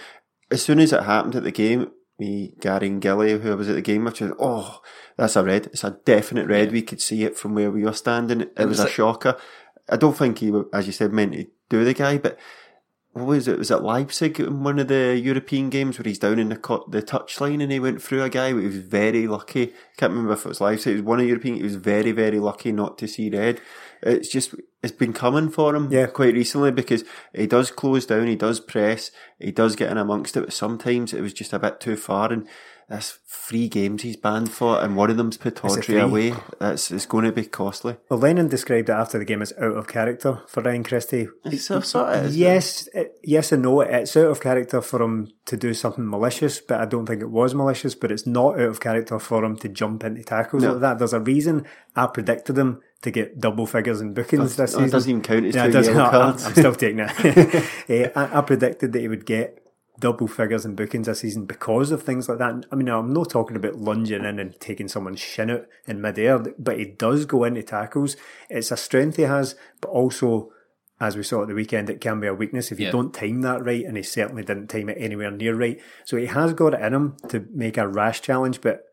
As 0.51 0.63
soon 0.63 0.79
as 0.81 0.93
it 0.93 1.03
happened 1.05 1.35
at 1.37 1.45
the 1.45 1.51
game, 1.53 1.91
me, 2.19 2.55
Gary, 2.61 2.87
and 2.89 3.01
Gilly, 3.01 3.39
who 3.39 3.57
was 3.57 3.69
at 3.69 3.75
the 3.77 3.83
game, 3.83 4.05
which 4.05 4.21
was 4.21 4.33
oh, 4.39 4.81
that's 5.17 5.37
a 5.37 5.43
red. 5.45 5.67
It's 5.67 5.85
a 5.85 5.99
definite 6.05 6.47
red. 6.49 6.71
We 6.73 6.83
could 6.83 7.01
see 7.01 7.25
it 7.25 7.37
from 7.39 7.55
where 7.55 7.71
we 7.71 7.85
were 7.85 7.93
standing. 7.95 8.43
It, 8.43 8.53
was, 8.59 8.67
was 8.69 8.81
a 8.81 8.83
like- 8.85 8.93
shocker. 8.93 9.37
I 9.89 9.97
don't 9.97 10.17
think 10.17 10.39
he, 10.39 10.53
as 10.73 10.87
you 10.87 10.93
said, 10.93 11.13
meant 11.13 11.33
to 11.33 11.47
do 11.69 11.85
the 11.85 11.95
guy, 11.95 12.19
but. 12.19 12.39
What 13.13 13.27
was 13.27 13.49
it? 13.49 13.59
Was 13.59 13.73
it 13.73 13.83
Leipzig 13.83 14.39
in 14.39 14.63
one 14.63 14.79
of 14.79 14.87
the 14.87 15.19
European 15.21 15.69
games 15.69 15.99
where 15.99 16.05
he's 16.05 16.21
down 16.21 16.39
in 16.39 16.49
the 16.49 16.57
co- 16.57 16.87
the 16.89 17.03
touchline 17.03 17.61
and 17.61 17.73
he 17.73 17.81
went 17.81 18.01
through 18.01 18.23
a 18.23 18.31
guy? 18.31 18.49
He 18.49 18.55
was 18.55 18.77
very 18.77 19.27
lucky. 19.27 19.63
I 19.65 19.73
Can't 19.97 20.13
remember 20.13 20.35
if 20.35 20.45
it 20.45 20.49
was 20.49 20.61
Leipzig. 20.61 20.93
It 20.93 20.97
was 20.97 21.03
one 21.03 21.21
of 21.21 21.27
European. 21.27 21.57
He 21.57 21.63
was 21.65 21.75
very 21.75 22.13
very 22.13 22.39
lucky 22.39 22.71
not 22.71 22.99
to 22.99 23.09
see 23.09 23.29
red. 23.29 23.61
It's 24.03 24.29
just 24.29 24.55
it's 24.83 24.93
been 24.93 25.13
coming 25.13 25.51
for 25.51 25.75
him 25.77 25.89
Yeah. 25.91 26.07
quite 26.07 26.35
recently 26.35 26.71
because 26.73 27.05
he 27.35 27.47
does 27.47 27.71
close 27.71 28.07
down, 28.07 28.27
he 28.27 28.37
does 28.37 28.61
press, 28.61 29.11
he 29.39 29.53
does 29.53 29.77
get 29.77 29.91
in 29.91 29.99
amongst 29.99 30.37
it. 30.37 30.41
But 30.41 30.53
sometimes 30.53 31.13
it 31.13 31.21
was 31.21 31.33
just 31.35 31.53
a 31.53 31.59
bit 31.59 31.81
too 31.81 31.97
far 31.97 32.33
and. 32.33 32.47
That's 32.89 33.21
three 33.29 33.69
games 33.69 34.03
he's 34.03 34.17
banned 34.17 34.51
for, 34.51 34.83
and 34.83 34.97
one 34.97 35.11
of 35.11 35.17
them's 35.17 35.37
put 35.37 35.57
three? 35.61 36.01
away. 36.01 36.35
That's 36.59 36.91
it's 36.91 37.07
going 37.07 37.25
to 37.25 37.31
be 37.31 37.45
costly. 37.45 37.99
Well, 38.09 38.19
Lennon 38.19 38.49
described 38.49 38.89
it 38.89 38.93
after 38.95 39.17
the 39.17 39.25
game 39.25 39.43
as 39.43 39.53
out 39.61 39.77
of 39.77 39.87
character 39.87 40.41
for 40.49 40.61
Ryan 40.61 40.83
Christie. 40.83 41.29
It's 41.45 41.67
sort 41.67 41.95
of, 41.95 42.35
Yes, 42.35 42.89
it, 42.93 43.13
yes 43.23 43.53
and 43.53 43.63
no. 43.63 43.83
It's 43.83 44.17
out 44.17 44.27
of 44.33 44.41
character 44.41 44.81
for 44.81 45.01
him 45.03 45.31
to 45.47 45.57
do 45.57 45.73
something 45.73 46.11
malicious, 46.11 46.59
but 46.61 46.81
I 46.81 46.85
don't 46.85 47.07
think 47.07 47.23
it 47.23 47.31
was 47.31 47.55
malicious. 47.55 47.95
But 47.95 48.11
it's 48.11 48.27
not 48.27 48.55
out 48.59 48.69
of 48.69 48.81
character 48.81 49.21
for 49.21 49.45
him 49.45 49.57
to 49.59 49.69
jump 49.69 50.03
into 50.03 50.25
tackles 50.25 50.65
No. 50.65 50.73
like 50.73 50.81
that. 50.81 50.99
There's 50.99 51.13
a 51.13 51.21
reason 51.21 51.67
I 51.95 52.09
predicted 52.09 52.59
him 52.59 52.81
to 53.03 53.13
get 53.13 53.39
double 53.39 53.67
figures 53.67 54.01
in 54.01 54.15
bookings 54.15 54.57
this 54.73 54.81
oh, 54.81 54.85
it 54.85 54.91
doesn't 54.91 55.11
even 55.11 55.23
count 55.23 55.45
as 55.47 55.55
Yeah, 55.55 55.67
two 55.67 55.73
doesn't. 55.73 55.95
yellow 55.95 56.05
I'm, 56.11 56.11
cards. 56.11 56.45
I'm 56.47 56.53
still 56.53 56.75
taking 56.75 56.99
it. 57.09 57.65
Eh, 57.89 58.09
I, 58.15 58.39
I 58.39 58.41
predicted 58.43 58.93
that 58.93 59.01
he 59.01 59.09
would 59.09 59.27
get 59.27 59.57
double 59.99 60.27
figures 60.27 60.65
in 60.65 60.75
bookings 60.75 61.07
this 61.07 61.21
season 61.21 61.45
because 61.45 61.91
of 61.91 62.03
things 62.03 62.29
like 62.29 62.39
that. 62.39 62.65
I 62.73 62.75
mean, 62.77 62.89
I'm 62.89 63.13
not 63.13 63.29
talking 63.31 63.57
about 63.57 63.77
lunging 63.77 64.25
in 64.25 64.39
and 64.39 64.59
taking 64.59 64.89
someone's 64.89 65.21
shin 65.21 65.51
out 65.51 65.67
in 65.87 66.01
midair, 66.01 66.39
but 66.59 66.79
he 66.79 66.87
does 66.87 67.27
go 67.27 67.45
into 67.45 67.63
tackles. 67.63 68.17
It's 68.49 68.71
a 68.71 68.77
strength 68.79 69.17
he 69.17 69.25
has, 69.25 69.57
but 69.83 69.89
also, 69.91 70.53
as 71.01 71.17
we 71.19 71.23
saw 71.23 71.43
at 71.43 71.49
the 71.49 71.55
weekend, 71.55 71.91
it 71.91 72.01
can 72.01 72.19
be 72.19 72.27
a 72.29 72.33
weakness 72.35 72.73
if 72.73 72.81
you 72.81 72.87
Yeah. 72.87 72.93
don't 72.93 73.13
time 73.13 73.43
that 73.43 73.63
right, 73.65 73.85
and 73.85 73.97
he 73.99 74.03
certainly 74.03 74.43
didn't 74.43 74.69
time 74.69 74.89
it 74.89 74.97
anywhere 74.99 75.31
near 75.31 75.55
right. 75.55 75.79
So 76.07 76.17
he 76.17 76.27
has 76.27 76.55
got 76.55 76.73
it 76.75 76.81
in 76.81 76.95
him 76.95 77.17
to 77.29 77.47
make 77.53 77.77
a 77.77 77.87
rash 77.87 78.23
challenge, 78.23 78.63
but 78.63 78.85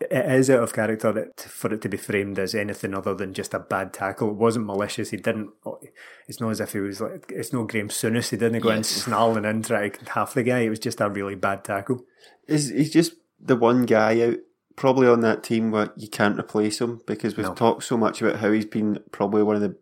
it 0.00 0.10
is 0.32 0.50
out 0.50 0.62
of 0.62 0.72
character 0.72 1.12
that, 1.12 1.40
for 1.40 1.72
it 1.72 1.80
to 1.82 1.88
be 1.88 1.96
framed 1.96 2.38
as 2.38 2.54
anything 2.54 2.94
other 2.94 3.14
than 3.14 3.32
just 3.32 3.54
a 3.54 3.58
bad 3.60 3.92
tackle. 3.92 4.30
It 4.30 4.34
wasn't 4.36 4.66
malicious. 4.66 5.10
He 5.10 5.16
didn't. 5.16 5.50
Oh, 5.64 5.78
it's 6.26 6.40
not 6.40 6.50
as 6.50 6.60
if 6.60 6.72
he 6.72 6.80
was 6.80 7.00
like. 7.00 7.30
It's 7.34 7.52
no 7.52 7.64
Graham 7.64 7.88
Souness. 7.88 8.30
He 8.30 8.36
didn't 8.36 8.60
go 8.60 8.70
in 8.70 8.78
Yes. 8.78 8.88
snarling 8.88 9.44
in 9.44 9.62
trying 9.62 9.92
to 9.92 10.10
half 10.10 10.34
the 10.34 10.42
guy. 10.42 10.60
It 10.60 10.70
was 10.70 10.80
just 10.80 11.00
a 11.00 11.08
really 11.08 11.36
bad 11.36 11.64
tackle. 11.64 12.04
Is 12.48 12.68
he's 12.70 12.92
just 12.92 13.12
the 13.40 13.56
one 13.56 13.84
guy 13.86 14.20
out 14.26 14.36
probably 14.76 15.06
on 15.06 15.20
that 15.20 15.44
team 15.44 15.70
where 15.70 15.90
you 15.96 16.08
can't 16.08 16.38
replace 16.38 16.80
him 16.80 17.00
because 17.06 17.36
we've 17.36 17.46
No. 17.46 17.54
talked 17.54 17.84
so 17.84 17.96
much 17.96 18.20
about 18.20 18.40
how 18.40 18.50
he's 18.50 18.66
been 18.66 18.98
probably 19.12 19.42
one 19.44 19.54
of 19.56 19.62
the 19.62 19.76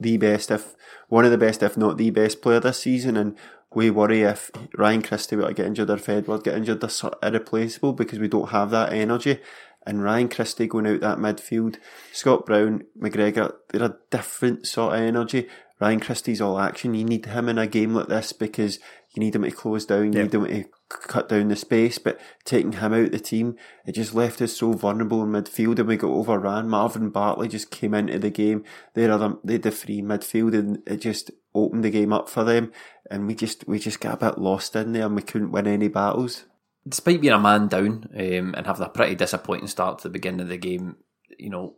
the 0.00 0.16
best 0.16 0.50
if 0.50 0.74
one 1.08 1.24
of 1.24 1.30
the 1.30 1.38
best 1.38 1.62
if 1.62 1.76
not 1.76 1.96
the 1.96 2.10
best 2.10 2.42
player 2.42 2.58
this 2.58 2.80
season 2.80 3.16
and 3.16 3.36
we 3.74 3.90
worry 3.90 4.22
if 4.22 4.50
Ryan 4.76 5.02
Christie 5.02 5.36
were 5.36 5.48
to 5.48 5.54
get 5.54 5.66
injured 5.66 5.90
or 5.90 5.94
if 5.96 6.08
Edouard 6.08 6.44
get 6.44 6.56
injured 6.56 6.80
they're 6.80 6.90
sort 6.90 7.14
of 7.14 7.34
irreplaceable 7.34 7.92
because 7.92 8.18
we 8.18 8.28
don't 8.28 8.50
have 8.50 8.70
that 8.70 8.92
energy 8.92 9.40
and 9.86 10.02
Ryan 10.02 10.28
Christie 10.28 10.66
going 10.66 10.86
out 10.86 11.00
that 11.00 11.18
midfield 11.18 11.76
Scott 12.12 12.46
Brown 12.46 12.82
McGregor 13.00 13.52
they're 13.70 13.82
a 13.84 13.96
different 14.10 14.66
sort 14.66 14.94
of 14.94 15.00
energy 15.00 15.48
Ryan 15.80 16.00
Christie's 16.00 16.40
all 16.40 16.58
action 16.58 16.94
you 16.94 17.04
need 17.04 17.26
him 17.26 17.48
in 17.48 17.58
a 17.58 17.66
game 17.66 17.94
like 17.94 18.08
this 18.08 18.32
because 18.32 18.78
you 19.14 19.20
need 19.20 19.34
him 19.34 19.42
to 19.42 19.50
close 19.50 19.84
down 19.86 20.12
you 20.12 20.18
Yeah. 20.18 20.22
need 20.24 20.34
him 20.34 20.46
to 20.46 20.64
cut 20.88 21.28
down 21.28 21.48
the 21.48 21.56
space, 21.56 21.98
but 21.98 22.20
taking 22.44 22.72
him 22.72 22.92
out 22.92 23.10
the 23.10 23.18
team, 23.18 23.56
it 23.86 23.92
just 23.92 24.14
left 24.14 24.40
us 24.42 24.52
so 24.56 24.72
vulnerable 24.72 25.22
in 25.22 25.30
midfield 25.30 25.78
and 25.78 25.88
we 25.88 25.96
got 25.96 26.10
overran. 26.10 26.68
Marvin 26.68 27.10
Bartley 27.10 27.48
just 27.48 27.70
came 27.70 27.94
into 27.94 28.18
the 28.18 28.30
game. 28.30 28.64
Their 28.94 29.10
other, 29.10 29.34
they 29.42 29.54
had 29.54 29.62
the 29.62 29.70
free 29.70 30.02
midfield 30.02 30.54
and 30.56 30.82
it 30.86 30.98
just 30.98 31.30
opened 31.54 31.84
the 31.84 31.90
game 31.90 32.12
up 32.12 32.28
for 32.28 32.44
them. 32.44 32.70
And 33.10 33.26
we 33.26 33.34
just, 33.34 33.66
we 33.68 33.78
just 33.78 34.00
got 34.00 34.14
a 34.14 34.30
bit 34.30 34.38
lost 34.38 34.74
in 34.76 34.92
there 34.92 35.06
and 35.06 35.14
we 35.16 35.22
couldn't 35.22 35.52
win 35.52 35.66
any 35.66 35.88
battles. 35.88 36.44
despite 36.88 37.20
being 37.20 37.32
a 37.34 37.38
man 37.38 37.68
down 37.68 38.08
um, 38.14 38.54
and 38.56 38.66
having 38.66 38.84
a 38.86 38.88
pretty 38.88 39.14
disappointing 39.14 39.66
start 39.68 39.98
to 39.98 40.04
the 40.08 40.12
beginning 40.12 40.40
of 40.40 40.48
the 40.48 40.56
game, 40.56 40.96
you 41.38 41.50
know, 41.50 41.74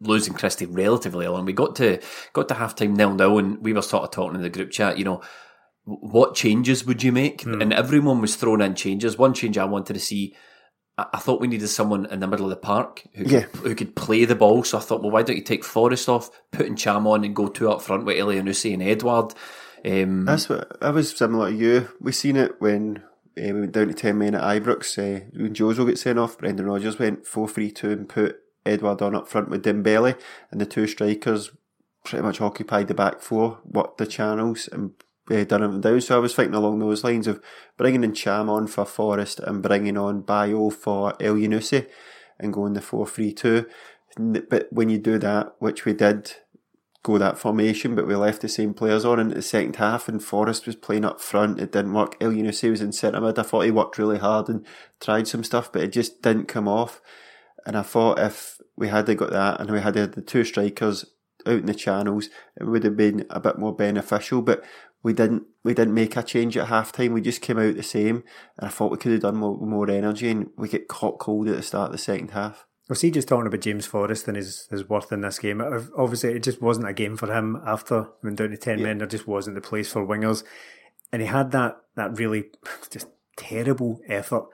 losing 0.00 0.34
Christie 0.34 0.66
relatively 0.66 1.26
early, 1.26 1.36
and 1.36 1.46
we 1.46 1.52
got 1.52 1.76
to 1.76 2.00
got 2.32 2.48
to 2.48 2.54
half 2.54 2.74
time 2.74 2.94
nil 2.94 3.14
nil, 3.14 3.38
and 3.38 3.58
we 3.62 3.72
were 3.72 3.82
sort 3.82 4.04
of 4.04 4.10
talking 4.10 4.36
in 4.36 4.42
the 4.42 4.48
group 4.50 4.70
chat, 4.70 4.98
you 4.98 5.04
know, 5.04 5.20
what 5.84 6.34
changes 6.34 6.84
would 6.86 7.02
you 7.02 7.12
make? 7.12 7.44
And 7.44 7.72
everyone 7.72 8.20
was 8.22 8.36
throwing 8.36 8.62
in 8.62 8.74
changes. 8.74 9.18
One 9.18 9.34
change 9.34 9.58
I 9.58 9.66
wanted 9.66 9.92
to 9.94 10.00
see. 10.00 10.34
I 10.96 11.06
I 11.12 11.18
thought 11.18 11.40
we 11.42 11.46
needed 11.48 11.68
someone 11.68 12.06
in 12.06 12.20
the 12.20 12.26
middle 12.26 12.46
of 12.46 12.50
the 12.50 12.56
park 12.56 13.02
who 13.14 13.24
could, 13.24 13.32
Yeah. 13.32 13.40
who 13.62 13.74
could 13.74 13.94
play 13.94 14.24
the 14.24 14.34
ball. 14.34 14.64
So 14.64 14.78
I 14.78 14.80
thought, 14.80 15.02
well, 15.02 15.10
why 15.10 15.22
don't 15.22 15.36
you 15.36 15.42
take 15.42 15.64
Forrest 15.64 16.08
off, 16.08 16.30
put 16.50 16.66
Ntcham 16.66 17.06
on, 17.06 17.24
and 17.24 17.36
go 17.36 17.48
two 17.48 17.70
up 17.70 17.82
front 17.82 18.06
with 18.06 18.16
Elyounoussi 18.16 18.72
and 18.72 18.82
Edouard. 18.82 19.34
Um, 19.84 20.24
That's 20.24 20.48
what, 20.48 20.76
I 20.80 20.90
was 20.90 21.16
similar 21.16 21.50
to 21.50 21.56
you. 21.56 21.88
We 22.00 22.12
seen 22.12 22.36
it 22.36 22.60
when 22.60 23.02
uh, 23.38 23.52
we 23.52 23.60
went 23.60 23.72
down 23.72 23.88
to 23.88 23.94
10 23.94 24.16
men 24.16 24.34
at 24.34 24.42
Ibrox. 24.42 24.98
Uh, 24.98 25.26
when 25.34 25.54
Jozo 25.54 25.86
got 25.86 25.98
sent 25.98 26.18
off, 26.18 26.38
Brendan 26.38 26.66
Rodgers 26.66 26.98
went 26.98 27.26
4 27.26 27.48
3 27.48 27.70
2 27.70 27.90
and 27.90 28.08
put 28.08 28.40
Edouard 28.64 29.02
on 29.02 29.14
up 29.14 29.28
front 29.28 29.50
with 29.50 29.64
Dembele, 29.64 30.18
and 30.50 30.60
the 30.60 30.66
two 30.66 30.86
strikers 30.86 31.50
pretty 32.04 32.22
much 32.22 32.40
occupied 32.40 32.88
the 32.88 32.94
back 32.94 33.20
four, 33.20 33.58
worked 33.64 33.98
the 33.98 34.06
channels, 34.06 34.68
and 34.70 34.92
uh, 35.30 35.44
done 35.44 35.62
them 35.62 35.80
down. 35.80 36.00
So 36.00 36.16
I 36.16 36.18
was 36.18 36.34
thinking 36.34 36.54
along 36.54 36.78
those 36.78 37.04
lines 37.04 37.26
of 37.26 37.42
bringing 37.76 38.02
Ntcham 38.02 38.48
on 38.48 38.66
for 38.66 38.84
Forrest 38.84 39.40
and 39.40 39.62
bringing 39.62 39.96
on 39.96 40.22
Bayo 40.22 40.70
for 40.70 41.12
Elyounoussi 41.14 41.86
and 42.38 42.52
going 42.52 42.74
the 42.74 42.80
4 42.80 43.06
3 43.06 43.32
2. 43.32 43.66
But 44.48 44.68
when 44.70 44.88
you 44.88 44.98
do 44.98 45.18
that, 45.18 45.54
which 45.58 45.84
we 45.84 45.92
did, 45.92 46.32
go 47.04 47.18
that 47.18 47.38
formation, 47.38 47.94
but 47.94 48.06
we 48.08 48.16
left 48.16 48.40
the 48.40 48.48
same 48.48 48.74
players 48.74 49.04
on 49.04 49.20
in 49.20 49.28
the 49.28 49.42
second 49.42 49.76
half, 49.76 50.08
and 50.08 50.24
Forrest 50.24 50.66
was 50.66 50.74
playing 50.74 51.04
up 51.04 51.20
front. 51.20 51.60
It 51.60 51.70
didn't 51.70 51.92
work. 51.92 52.18
Elyounoussi 52.18 52.70
was 52.70 52.80
in 52.80 52.92
centre 52.92 53.20
mid. 53.20 53.38
I 53.38 53.42
thought 53.42 53.66
he 53.66 53.70
worked 53.70 53.98
really 53.98 54.18
hard 54.18 54.48
and 54.48 54.66
tried 55.00 55.28
some 55.28 55.44
stuff, 55.44 55.70
but 55.70 55.82
it 55.82 55.92
just 55.92 56.22
didn't 56.22 56.48
come 56.48 56.66
off. 56.66 57.00
And 57.66 57.76
I 57.76 57.82
thought 57.82 58.18
if 58.18 58.58
we 58.76 58.88
had 58.88 59.06
got 59.16 59.30
that 59.30 59.60
and 59.60 59.70
we 59.70 59.80
had 59.80 59.94
the 59.94 60.22
two 60.22 60.44
strikers 60.44 61.04
out 61.46 61.58
in 61.58 61.66
the 61.66 61.74
channels, 61.74 62.30
it 62.58 62.64
would 62.64 62.84
have 62.84 62.96
been 62.96 63.26
a 63.28 63.38
bit 63.38 63.58
more 63.58 63.74
beneficial. 63.76 64.40
But 64.40 64.64
we 65.02 65.12
didn't. 65.12 65.44
We 65.62 65.74
didn't 65.74 65.94
make 65.94 66.16
a 66.16 66.22
change 66.22 66.56
at 66.56 66.68
half 66.68 66.90
time. 66.90 67.12
We 67.12 67.20
just 67.20 67.42
came 67.42 67.58
out 67.58 67.76
the 67.76 67.82
same, 67.82 68.24
and 68.58 68.66
I 68.66 68.68
thought 68.68 68.90
we 68.90 68.96
could 68.96 69.12
have 69.12 69.20
done 69.20 69.36
more, 69.36 69.58
more 69.58 69.88
energy, 69.90 70.30
and 70.30 70.48
we 70.56 70.68
get 70.68 70.88
caught 70.88 71.18
cold 71.18 71.48
at 71.48 71.56
the 71.56 71.62
start 71.62 71.86
of 71.86 71.92
the 71.92 71.98
second 71.98 72.30
half. 72.30 72.66
Was 72.88 73.00
he 73.00 73.10
just 73.10 73.28
talking 73.28 73.46
about 73.46 73.60
James 73.60 73.86
Forrest 73.86 74.28
and 74.28 74.36
his, 74.36 74.66
his 74.70 74.88
worth 74.88 75.10
in 75.10 75.22
this 75.22 75.38
game? 75.38 75.62
Obviously, 75.96 76.32
it 76.34 76.42
just 76.42 76.60
wasn't 76.60 76.88
a 76.88 76.92
game 76.92 77.16
for 77.16 77.32
him 77.32 77.60
after 77.66 78.08
went 78.22 78.36
down 78.36 78.50
to 78.50 78.56
10 78.58 78.82
men. 78.82 78.98
There 78.98 79.06
just 79.06 79.26
wasn't 79.26 79.54
the 79.54 79.62
place 79.62 79.90
for 79.90 80.06
wingers. 80.06 80.44
And 81.10 81.22
he 81.22 81.28
had 81.28 81.50
that, 81.52 81.78
that 81.94 82.18
really 82.18 82.44
just 82.90 83.08
terrible 83.36 84.00
effort. 84.06 84.44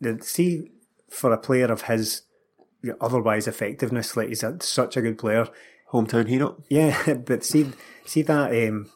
The- 0.00 0.20
See, 0.22 0.72
for 1.08 1.32
a 1.32 1.38
player 1.38 1.66
of 1.66 1.82
his 1.82 2.22
you 2.82 2.90
know, 2.90 2.96
otherwise 3.00 3.46
effectiveness, 3.46 4.16
like 4.16 4.28
he's 4.28 4.42
a, 4.42 4.56
such 4.60 4.96
a 4.96 5.00
good 5.02 5.18
player. 5.18 5.46
Hometown 5.92 6.28
hero. 6.28 6.62
Yeah, 6.68 7.14
but 7.26 7.44
see, 7.44 7.70
see 8.04 8.22
that 8.22 8.68
um, 8.68 8.90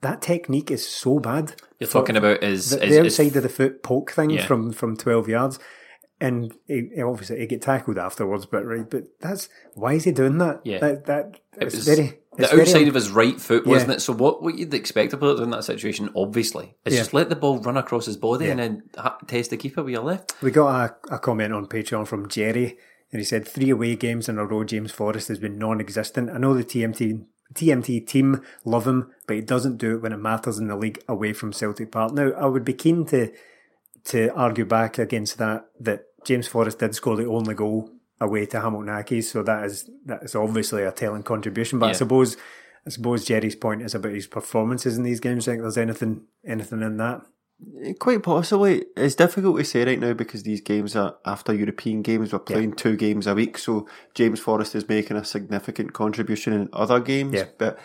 that 0.00 0.22
technique 0.22 0.70
is 0.70 0.88
so 0.88 1.18
bad. 1.18 1.54
you're 1.78 1.90
talking 1.90 2.16
about 2.16 2.42
is, 2.42 2.70
the, 2.70 2.82
is, 2.84 2.90
the 2.90 3.04
is 3.04 3.20
outside 3.20 3.36
of 3.36 3.42
the 3.42 3.48
foot 3.48 3.82
poke 3.82 4.12
thing 4.12 4.30
Yeah. 4.30 4.46
from 4.46 4.72
from 4.72 4.96
twelve 4.96 5.28
yards. 5.28 5.58
And 6.22 6.52
obviously 7.02 7.40
he 7.40 7.46
get 7.46 7.62
tackled 7.62 7.98
afterwards. 7.98 8.46
But 8.46 8.64
right, 8.64 8.88
but 8.88 9.04
that's 9.20 9.48
why 9.74 9.94
is 9.94 10.04
he 10.04 10.12
doing 10.12 10.38
that? 10.38 10.60
Yeah. 10.64 10.78
that, 10.78 11.06
that 11.06 11.40
It 11.58 11.64
it's 11.64 11.74
was 11.76 11.84
very 11.86 12.18
the 12.36 12.44
it's 12.44 12.50
very 12.50 12.62
outside 12.62 12.82
un- 12.82 12.88
of 12.88 12.94
his 12.94 13.10
right 13.10 13.40
foot, 13.40 13.66
wasn't 13.66 13.90
Yeah. 13.90 13.96
it? 13.96 14.00
So 14.00 14.12
what, 14.14 14.42
what 14.42 14.56
you'd 14.56 14.72
expect 14.72 15.12
a 15.12 15.16
player 15.18 15.42
in 15.42 15.50
that 15.50 15.64
situation, 15.64 16.08
obviously, 16.16 16.76
is 16.86 16.94
Yeah. 16.94 17.00
just 17.00 17.12
let 17.12 17.28
the 17.28 17.36
ball 17.36 17.58
run 17.60 17.76
across 17.76 18.06
his 18.06 18.16
body 18.16 18.46
Yeah. 18.46 18.52
and 18.52 18.60
then 18.60 18.82
ha- 18.96 19.18
test 19.26 19.50
the 19.50 19.56
keeper 19.58 19.82
with 19.82 19.92
your 19.92 20.02
left. 20.04 20.34
We 20.42 20.50
got 20.50 20.68
a, 21.10 21.14
a 21.14 21.18
comment 21.18 21.52
on 21.52 21.66
Patreon 21.66 22.06
from 22.06 22.28
Jerry, 22.28 22.78
and 23.12 23.18
he 23.20 23.24
said 23.24 23.46
three 23.46 23.68
away 23.70 23.96
games 23.96 24.28
in 24.30 24.38
a 24.38 24.46
row. 24.46 24.64
James 24.64 24.92
Forrest 24.92 25.28
has 25.28 25.38
been 25.38 25.58
non-existent. 25.58 26.30
I 26.30 26.38
know 26.38 26.54
the 26.54 26.64
TMT 26.64 27.24
TMT 27.54 28.06
team 28.06 28.40
love 28.64 28.86
him, 28.86 29.10
but 29.26 29.36
he 29.36 29.42
doesn't 29.42 29.76
do 29.76 29.96
it 29.96 30.00
when 30.02 30.12
it 30.14 30.16
matters 30.16 30.56
in 30.58 30.68
the 30.68 30.76
league 30.76 31.02
away 31.06 31.34
from 31.34 31.52
Celtic 31.52 31.92
Park. 31.92 32.12
Now, 32.14 32.30
I 32.30 32.46
would 32.46 32.64
be 32.64 32.72
keen 32.72 33.04
to 33.06 33.30
to 34.04 34.32
argue 34.34 34.64
back 34.64 34.98
against 34.98 35.36
that 35.36 35.66
that 35.78 36.06
James 36.24 36.48
Forrest 36.48 36.78
did 36.78 36.94
score 36.94 37.16
the 37.16 37.26
only 37.26 37.54
goal 37.54 37.90
away 38.20 38.46
to 38.46 38.60
Hamilton 38.60 38.88
Accies, 38.94 39.24
so 39.24 39.42
that 39.42 39.64
is 39.64 39.90
that 40.06 40.22
is 40.22 40.34
obviously 40.34 40.84
a 40.84 40.92
telling 40.92 41.22
contribution. 41.22 41.78
But 41.78 41.90
I 41.90 41.92
suppose 41.92 42.36
I 42.86 42.90
suppose 42.90 43.24
Jerry's 43.24 43.56
point 43.56 43.82
is 43.82 43.94
about 43.94 44.12
his 44.12 44.26
performances 44.26 44.96
in 44.96 45.04
these 45.04 45.20
games. 45.20 45.46
I 45.46 45.52
think 45.52 45.62
there's 45.62 45.78
anything 45.78 46.22
anything 46.46 46.82
in 46.82 46.96
that. 46.98 47.22
Eh, 47.84 47.92
quite 47.98 48.22
possibly. 48.22 48.84
It's 48.96 49.14
difficult 49.14 49.58
to 49.58 49.64
say 49.64 49.84
right 49.84 50.00
now 50.00 50.14
because 50.14 50.42
these 50.42 50.60
games 50.60 50.96
are 50.96 51.16
after 51.24 51.54
European 51.54 52.02
games. 52.02 52.32
We're 52.32 52.40
playing 52.40 52.74
two 52.74 52.96
games 52.96 53.26
a 53.26 53.34
week, 53.34 53.58
so 53.58 53.86
James 54.14 54.40
Forrest 54.40 54.74
is 54.74 54.88
making 54.88 55.16
a 55.16 55.24
significant 55.24 55.92
contribution 55.92 56.52
in 56.52 56.68
other 56.72 57.00
games. 57.00 57.34
Yeah. 57.34 57.46
But 57.58 57.78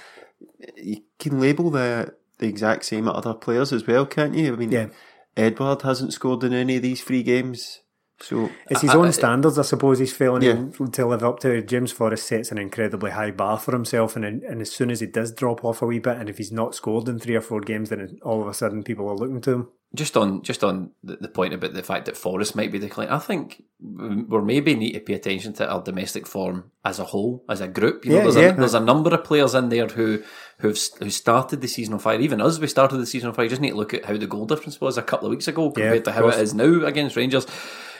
you 0.76 1.02
can 1.20 1.40
label 1.40 1.70
the 1.70 2.16
the 2.40 2.48
exact 2.48 2.86
same 2.86 3.08
at 3.08 3.16
other 3.16 3.34
players 3.34 3.74
as 3.74 3.86
well, 3.88 4.06
can't 4.06 4.36
you? 4.36 4.54
I 4.54 4.56
mean, 4.56 4.72
Yeah. 4.72 4.88
Edouard 5.36 5.84
hasn't 5.84 6.14
scored 6.14 6.44
in 6.44 6.54
any 6.54 6.78
of 6.78 6.82
these 6.82 7.04
three 7.04 7.22
games, 7.22 7.82
so 8.20 8.50
It's 8.70 8.82
his 8.82 8.92
I- 8.92 8.96
own 8.98 9.08
I- 9.08 9.12
standards, 9.12 9.60
I 9.60 9.62
suppose, 9.64 10.00
he's 10.00 10.14
failing 10.14 10.42
Yeah. 10.42 10.86
to 10.94 11.06
live 11.06 11.24
up 11.24 11.40
to. 11.42 11.62
James 11.62 11.92
Forrest 11.92 12.26
sets 12.28 12.52
an 12.52 12.58
incredibly 12.58 13.12
high 13.12 13.32
bar 13.32 13.58
for 13.60 13.72
himself, 13.72 14.16
and 14.16 14.26
and 14.26 14.62
as 14.62 14.72
soon 14.72 14.90
as 14.92 15.00
he 15.00 15.08
does 15.08 15.32
drop 15.32 15.64
off 15.64 15.82
a 15.82 15.86
wee 15.86 16.00
bit, 16.00 16.18
and 16.18 16.30
if 16.30 16.38
he's 16.38 16.52
not 16.52 16.76
scored 16.76 17.08
in 17.10 17.20
three 17.20 17.36
or 17.36 17.42
four 17.42 17.62
games, 17.62 17.90
then 17.90 18.18
all 18.24 18.42
of 18.42 18.48
a 18.48 18.54
sudden 18.54 18.84
people 18.84 19.08
are 19.10 19.16
looking 19.16 19.42
to 19.42 19.52
him. 19.52 19.68
Just 19.96 20.18
on 20.18 20.42
just 20.42 20.66
on 20.66 20.92
the, 21.02 21.16
the 21.16 21.30
point 21.30 21.54
about 21.54 21.74
the 21.74 21.82
fact 21.82 22.08
that 22.08 22.18
Forrest 22.18 22.58
might 22.58 22.74
be 22.74 22.78
declining, 22.80 23.14
I 23.14 23.20
think 23.20 23.64
we 23.80 24.42
maybe 24.42 24.76
need 24.76 24.92
to 24.94 25.00
pay 25.00 25.14
attention 25.14 25.54
to 25.54 25.72
our 25.72 25.82
domestic 25.82 26.28
form 26.28 26.72
as 26.84 27.00
a 27.00 27.06
whole, 27.06 27.46
as 27.48 27.62
a 27.62 27.70
group. 27.70 28.04
You 28.04 28.12
know, 28.12 28.18
Yeah, 28.18 28.24
there's, 28.24 28.36
yeah. 28.36 28.50
a, 28.50 28.56
there's 28.56 28.74
a 28.74 28.82
number 28.82 29.14
of 29.16 29.24
players 29.24 29.56
in 29.56 29.70
there 29.70 29.88
who 29.88 30.24
who've 30.60 30.78
who 31.00 31.10
started 31.10 31.62
the 31.62 31.70
season 31.70 31.94
on 31.94 32.00
fire. 32.02 32.20
Even 32.20 32.42
us, 32.42 32.60
we 32.60 32.68
started 32.68 32.98
the 32.98 33.06
season 33.06 33.30
on 33.30 33.34
fire. 33.34 33.46
You 33.46 33.50
just 33.50 33.62
need 33.62 33.70
to 33.72 33.78
look 33.78 33.94
at 33.94 34.04
how 34.04 34.18
the 34.18 34.28
goal 34.28 34.46
difference 34.46 34.82
was 34.82 34.98
a 34.98 35.02
couple 35.02 35.28
of 35.28 35.32
weeks 35.32 35.48
ago 35.48 35.68
Yeah, 35.68 35.72
compared 35.84 36.04
to 36.06 36.12
how 36.12 36.28
it 36.28 36.40
is 36.40 36.54
now 36.54 36.86
against 36.86 37.16
Rangers. 37.16 37.48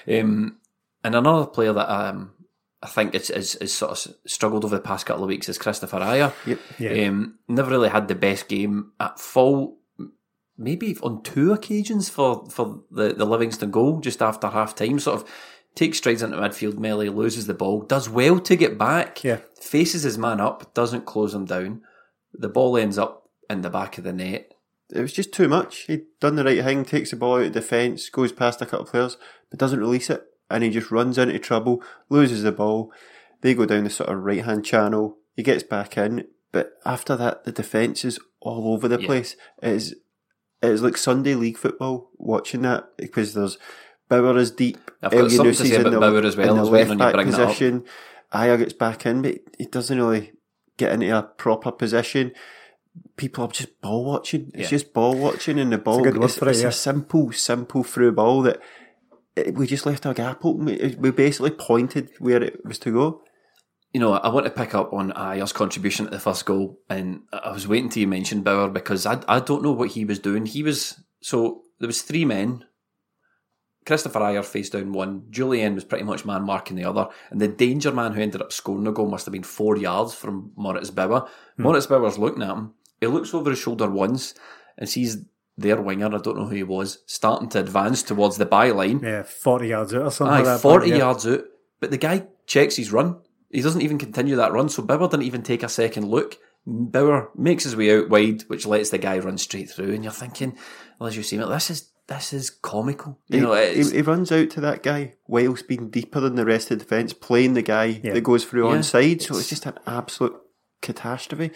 Um, 0.08 0.58
and 1.04 1.16
another 1.16 1.46
player 1.46 1.74
that 1.74 1.90
um, 1.90 2.32
I 2.82 2.88
think 2.88 3.16
is, 3.16 3.30
is, 3.30 3.56
is 3.56 3.74
sort 3.74 3.92
of 3.92 4.16
struggled 4.26 4.66
over 4.66 4.76
the 4.76 4.82
past 4.82 5.06
couple 5.06 5.24
of 5.24 5.28
weeks 5.30 5.50
is 5.50 5.58
Kristoffer 5.58 6.02
Ajer. 6.02 6.34
Yep. 6.46 6.60
Yeah. 6.80 7.08
Um, 7.08 7.40
never 7.48 7.72
really 7.72 7.90
had 7.90 8.08
the 8.08 8.16
best 8.16 8.48
game 8.48 8.92
at 9.00 9.20
fault. 9.20 9.76
Maybe 10.58 10.98
on 11.04 11.22
two 11.22 11.54
occasions 11.54 12.10
for, 12.10 12.48
for 12.50 12.82
the, 12.90 13.14
the 13.14 13.26
Livingston 13.26 13.70
goal 13.70 14.00
just 14.00 14.22
after 14.24 14.48
half 14.48 14.74
time. 14.74 14.98
Sort 15.00 15.22
of 15.22 15.30
takes 15.76 16.00
strides 16.00 16.24
into 16.24 16.38
midfield, 16.38 16.80
Melly, 16.80 17.10
loses 17.10 17.46
the 17.46 17.54
ball, 17.54 17.82
does 17.84 18.10
well 18.10 18.40
to 18.40 18.56
get 18.56 18.78
back, 18.78 19.24
Yeah. 19.24 19.38
faces 19.62 20.02
his 20.02 20.18
man 20.18 20.42
up, 20.42 20.74
doesn't 20.74 21.06
close 21.06 21.36
him 21.36 21.46
down. 21.46 21.82
The 22.34 22.50
ball 22.50 22.76
ends 22.78 22.98
up 22.98 23.30
in 23.50 23.62
the 23.62 23.70
back 23.70 24.00
of 24.00 24.04
the 24.04 24.14
net. 24.14 24.54
It 24.94 25.02
was 25.02 25.14
just 25.14 25.34
too 25.34 25.48
much. 25.48 25.80
He'd 25.88 26.06
done 26.20 26.36
the 26.36 26.44
right 26.46 26.64
thing, 26.64 26.86
takes 26.86 27.10
the 27.12 27.18
ball 27.18 27.36
out 27.40 27.48
of 27.48 27.52
defence, 27.52 28.10
goes 28.10 28.32
past 28.32 28.62
a 28.62 28.66
couple 28.66 28.86
of 28.86 28.92
players, 28.92 29.18
but 29.50 29.60
doesn't 29.60 29.80
release 29.80 30.10
it, 30.10 30.24
and 30.50 30.64
he 30.64 30.70
just 30.70 30.92
runs 30.92 31.18
into 31.18 31.38
trouble, 31.40 31.84
loses 32.10 32.44
the 32.44 32.52
ball. 32.54 32.92
They 33.42 33.54
go 33.54 33.66
down 33.66 33.84
the 33.84 33.90
sort 33.90 34.10
of 34.10 34.24
right 34.24 34.44
hand 34.46 34.64
channel. 34.66 35.18
He 35.36 35.44
gets 35.44 35.64
back 35.64 35.98
in, 35.98 36.26
but 36.52 36.74
after 36.86 37.16
that, 37.18 37.44
the 37.44 37.52
defence 37.52 38.06
is 38.06 38.18
all 38.40 38.74
over 38.74 38.88
the 38.88 39.00
Yeah. 39.00 39.06
place. 39.06 39.36
It 39.62 39.70
is, 39.74 39.92
it 40.62 40.70
is 40.72 40.82
like 40.82 40.98
Sunday 40.98 41.36
league 41.36 41.58
football 41.58 42.10
watching 42.18 42.62
that 42.62 42.96
because 42.98 43.34
there's 43.34 43.58
Bauer 44.10 44.38
is 44.38 44.52
deep. 44.52 44.78
I've 45.04 45.12
got 45.12 45.30
something 45.30 45.54
to 45.54 45.66
say 45.66 45.76
about 45.76 45.90
the- 45.92 46.00
Bauer 46.00 46.20
as 46.24 46.38
well. 46.38 46.50
in 46.52 46.56
the 46.56 46.64
left 46.64 46.98
back 46.98 47.14
bringing 47.14 47.34
that 47.34 47.42
up. 47.42 47.48
position. 47.50 47.84
Ajer 48.34 48.58
gets 48.58 48.72
back 48.74 49.06
in, 49.06 49.22
but 49.22 49.40
he 49.58 49.66
doesn't 49.66 49.98
really 49.98 50.32
get 50.78 50.94
into 50.94 51.16
a 51.18 51.24
proper 51.24 51.74
position. 51.74 52.32
People 53.16 53.46
are 53.46 53.48
just 53.52 53.82
ball 53.82 54.06
watching. 54.06 54.52
It's 54.54 54.64
Yeah. 54.64 54.78
just 54.78 54.94
ball 54.94 55.16
watching, 55.18 55.60
and 55.60 55.72
the 55.72 55.78
ball. 55.78 56.04
good 56.04 56.18
word 56.18 56.26
it's, 56.26 56.38
for 56.38 56.48
it, 56.48 56.52
it's 56.52 56.62
yeah. 56.62 56.68
a 56.70 56.72
simple, 56.72 57.32
simple 57.32 57.84
through 57.84 58.12
ball 58.14 58.42
that 58.44 58.60
it, 59.36 59.56
we 59.56 59.68
just 59.68 59.86
left 59.86 60.06
a 60.06 60.14
gap 60.14 60.44
open. 60.46 60.66
We, 60.66 60.96
we 61.00 61.12
basically 61.12 61.52
pointed 61.52 62.10
where 62.20 62.42
it 62.44 62.66
was 62.66 62.80
to 62.80 62.92
go. 62.92 63.22
you 63.94 64.00
know, 64.00 64.14
I 64.14 64.30
want 64.30 64.46
to 64.46 64.52
pick 64.52 64.76
up 64.76 64.94
on 64.94 65.12
Ajer's 65.14 65.54
contribution 65.54 66.06
to 66.06 66.12
the 66.12 66.20
first 66.20 66.46
goal, 66.46 66.80
and 66.90 67.22
I 67.34 67.52
was 67.52 67.68
waiting 67.68 67.90
till 67.90 68.02
you 68.02 68.08
mentioned 68.08 68.44
Bauer 68.44 68.70
because 68.70 69.06
I 69.06 69.22
I 69.28 69.40
don't 69.40 69.64
know 69.64 69.72
what 69.72 69.92
he 69.92 70.06
was 70.06 70.20
doing. 70.20 70.46
He 70.46 70.62
was 70.62 71.02
so 71.22 71.64
there 71.80 71.88
was 71.88 72.02
three 72.04 72.26
men. 72.26 72.66
Kristoffer 73.86 74.20
Ajer 74.20 74.44
faced 74.44 74.74
down 74.74 74.92
one. 74.92 75.22
Jullien 75.32 75.74
was 75.74 75.86
pretty 75.86 76.04
much 76.04 76.26
man 76.26 76.44
marking 76.44 76.76
the 76.76 76.84
other, 76.84 77.08
and 77.32 77.40
the 77.40 77.48
danger 77.48 77.92
man 77.92 78.12
who 78.14 78.22
ended 78.22 78.42
up 78.42 78.52
scoring 78.52 78.84
the 78.84 78.92
goal 78.92 79.10
must 79.10 79.26
have 79.26 79.32
been 79.32 79.44
four 79.44 79.78
yards 79.78 80.14
from 80.14 80.52
Moritz 80.58 80.90
Bauer. 80.92 81.26
Hmm. 81.56 81.64
Moritz 81.64 81.88
Bauer's 81.88 82.18
looking 82.18 82.44
at 82.44 82.50
him. 82.50 82.74
He 83.00 83.08
looks 83.08 83.34
over 83.34 83.50
his 83.52 83.60
shoulder 83.60 83.90
once 83.90 84.34
and 84.78 84.90
sees 84.90 85.18
their 85.58 85.82
winger. 85.82 86.08
I 86.08 86.18
don't 86.20 86.38
know 86.38 86.46
who 86.46 86.56
he 86.56 86.64
was 86.64 87.00
starting 87.06 87.50
to 87.50 87.60
advance 87.60 88.04
towards 88.04 88.38
the 88.38 88.46
byline. 88.46 89.02
Yeah, 89.04 89.24
forty 89.24 89.68
yards 89.70 89.94
out 89.94 90.04
or 90.04 90.12
something. 90.12 90.34
Aye, 90.34 90.38
like 90.38 90.46
that, 90.46 90.62
40 90.62 90.90
yeah. 90.90 90.96
yards 90.98 91.28
out. 91.28 91.42
But 91.80 91.92
the 91.92 91.98
guy 91.98 92.28
checks 92.46 92.76
his 92.76 92.92
run. 92.92 93.18
He 93.50 93.62
doesn't 93.62 93.82
even 93.82 93.98
continue 93.98 94.36
that 94.36 94.52
run. 94.52 94.70
So 94.70 94.84
Bauer 94.84 95.08
didn't 95.08 95.24
even 95.24 95.44
take 95.44 95.64
a 95.64 95.70
second 95.70 96.08
look. 96.08 96.38
Bauer 96.66 97.30
makes 97.36 97.64
his 97.64 97.76
way 97.76 97.96
out 97.96 98.10
wide, 98.10 98.42
which 98.48 98.66
lets 98.66 98.90
the 98.90 98.98
guy 98.98 99.20
run 99.20 99.38
straight 99.38 99.70
through. 99.70 99.94
And 99.94 100.04
you're 100.04 100.12
thinking, 100.12 100.58
well, 101.00 101.08
as 101.08 101.16
you 101.16 101.24
see, 101.24 101.38
this 101.38 101.70
is 101.70 101.92
this 102.08 102.34
is 102.34 102.50
comical. 102.50 103.20
You 103.28 103.40
He, 103.40 103.46
know, 103.46 103.54
he, 103.54 103.84
he 103.98 104.02
runs 104.02 104.32
out 104.32 104.50
to 104.52 104.62
that 104.62 104.82
guy 104.84 105.16
whilst 105.28 105.68
being 105.68 105.90
deeper 105.90 106.20
than 106.20 106.36
the 106.36 106.46
rest 106.46 106.72
of 106.72 106.80
the 106.80 106.84
defence, 106.86 107.14
playing 107.14 107.54
the 107.54 107.62
guy 107.62 108.00
Yeah. 108.04 108.14
that 108.14 108.22
goes 108.22 108.44
through 108.46 108.70
Yeah, 108.70 108.78
onside. 108.78 109.22
So 109.22 109.34
it's- 109.36 109.40
it's 109.42 109.50
just 109.50 109.66
an 109.66 109.78
absolute 109.86 110.36
catastrophe. 110.82 111.52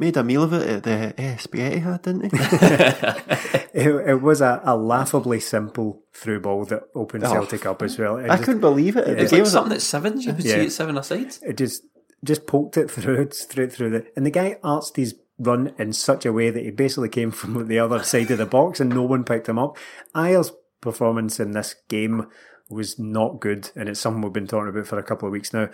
Made 0.00 0.16
a 0.16 0.22
meal 0.22 0.44
of 0.44 0.52
it 0.52 0.62
at 0.68 0.82
the 0.84 1.12
uh, 1.22 1.36
spaghetti 1.38 1.80
hut, 1.80 2.04
didn't 2.04 2.32
he? 2.32 2.38
It, 3.74 3.86
it 4.08 4.22
was 4.22 4.40
a, 4.40 4.60
a 4.64 4.76
laughably 4.76 5.38
simple 5.38 6.02
through 6.12 6.40
ball 6.40 6.64
that 6.64 6.84
opened 6.96 7.22
Oh, 7.24 7.30
Celtic 7.32 7.64
up 7.66 7.80
as 7.82 7.96
well. 7.98 8.16
It 8.16 8.24
I 8.24 8.34
just, 8.36 8.44
couldn't 8.44 8.60
believe 8.60 8.96
it. 8.96 9.06
it's 9.06 9.30
The 9.30 9.36
game 9.36 9.38
like 9.38 9.42
was 9.44 9.52
something 9.52 9.72
at 9.74 9.82
sevens. 9.82 10.24
You 10.26 10.32
would 10.32 10.44
Yeah. 10.44 10.54
see 10.54 10.60
it 10.62 10.72
seven 10.72 10.98
asides. 10.98 11.40
it 11.44 11.56
just 11.56 11.82
just 12.24 12.46
poked 12.46 12.76
it 12.76 12.90
through 12.90 13.28
straight 13.32 13.72
through 13.72 13.90
the 13.90 14.06
and 14.16 14.26
the 14.26 14.30
guy 14.30 14.56
arched 14.64 14.96
his 14.96 15.14
run 15.38 15.72
in 15.78 15.92
such 15.92 16.26
a 16.26 16.32
way 16.32 16.50
that 16.50 16.64
he 16.64 16.70
basically 16.72 17.08
came 17.08 17.30
from 17.30 17.68
the 17.68 17.78
other 17.78 18.02
side 18.02 18.30
of 18.32 18.38
the 18.38 18.46
box 18.46 18.80
and 18.80 18.90
no 18.90 19.02
one 19.02 19.22
picked 19.22 19.48
him 19.48 19.58
up. 19.58 19.76
Ajer's 20.14 20.50
performance 20.80 21.38
in 21.38 21.52
this 21.52 21.76
game 21.88 22.26
was 22.68 22.98
not 22.98 23.38
good 23.40 23.70
and 23.76 23.88
it's 23.88 24.00
something 24.00 24.22
we've 24.22 24.32
been 24.32 24.48
talking 24.48 24.70
about 24.70 24.86
for 24.88 24.98
a 24.98 25.04
couple 25.04 25.28
of 25.28 25.32
weeks 25.32 25.52
now. 25.52 25.68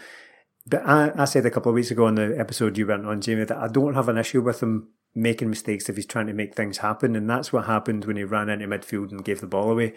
But 0.66 0.86
I, 0.86 1.12
I 1.14 1.24
said 1.26 1.44
a 1.44 1.50
couple 1.50 1.70
of 1.70 1.74
weeks 1.74 1.90
ago 1.90 2.06
on 2.06 2.14
the 2.14 2.34
episode 2.38 2.78
you 2.78 2.86
went 2.86 3.06
on, 3.06 3.20
Jamie, 3.20 3.44
that 3.44 3.56
I 3.56 3.68
don't 3.68 3.94
have 3.94 4.08
an 4.08 4.18
issue 4.18 4.40
with 4.40 4.62
him 4.62 4.88
making 5.14 5.50
mistakes 5.50 5.88
if 5.88 5.96
he's 5.96 6.06
trying 6.06 6.26
to 6.26 6.32
make 6.32 6.54
things 6.54 6.78
happen. 6.78 7.14
And 7.14 7.28
that's 7.28 7.52
what 7.52 7.66
happened 7.66 8.04
when 8.04 8.16
he 8.16 8.24
ran 8.24 8.48
into 8.48 8.66
midfield 8.66 9.10
and 9.10 9.24
gave 9.24 9.40
the 9.40 9.46
ball 9.46 9.70
away. 9.70 9.94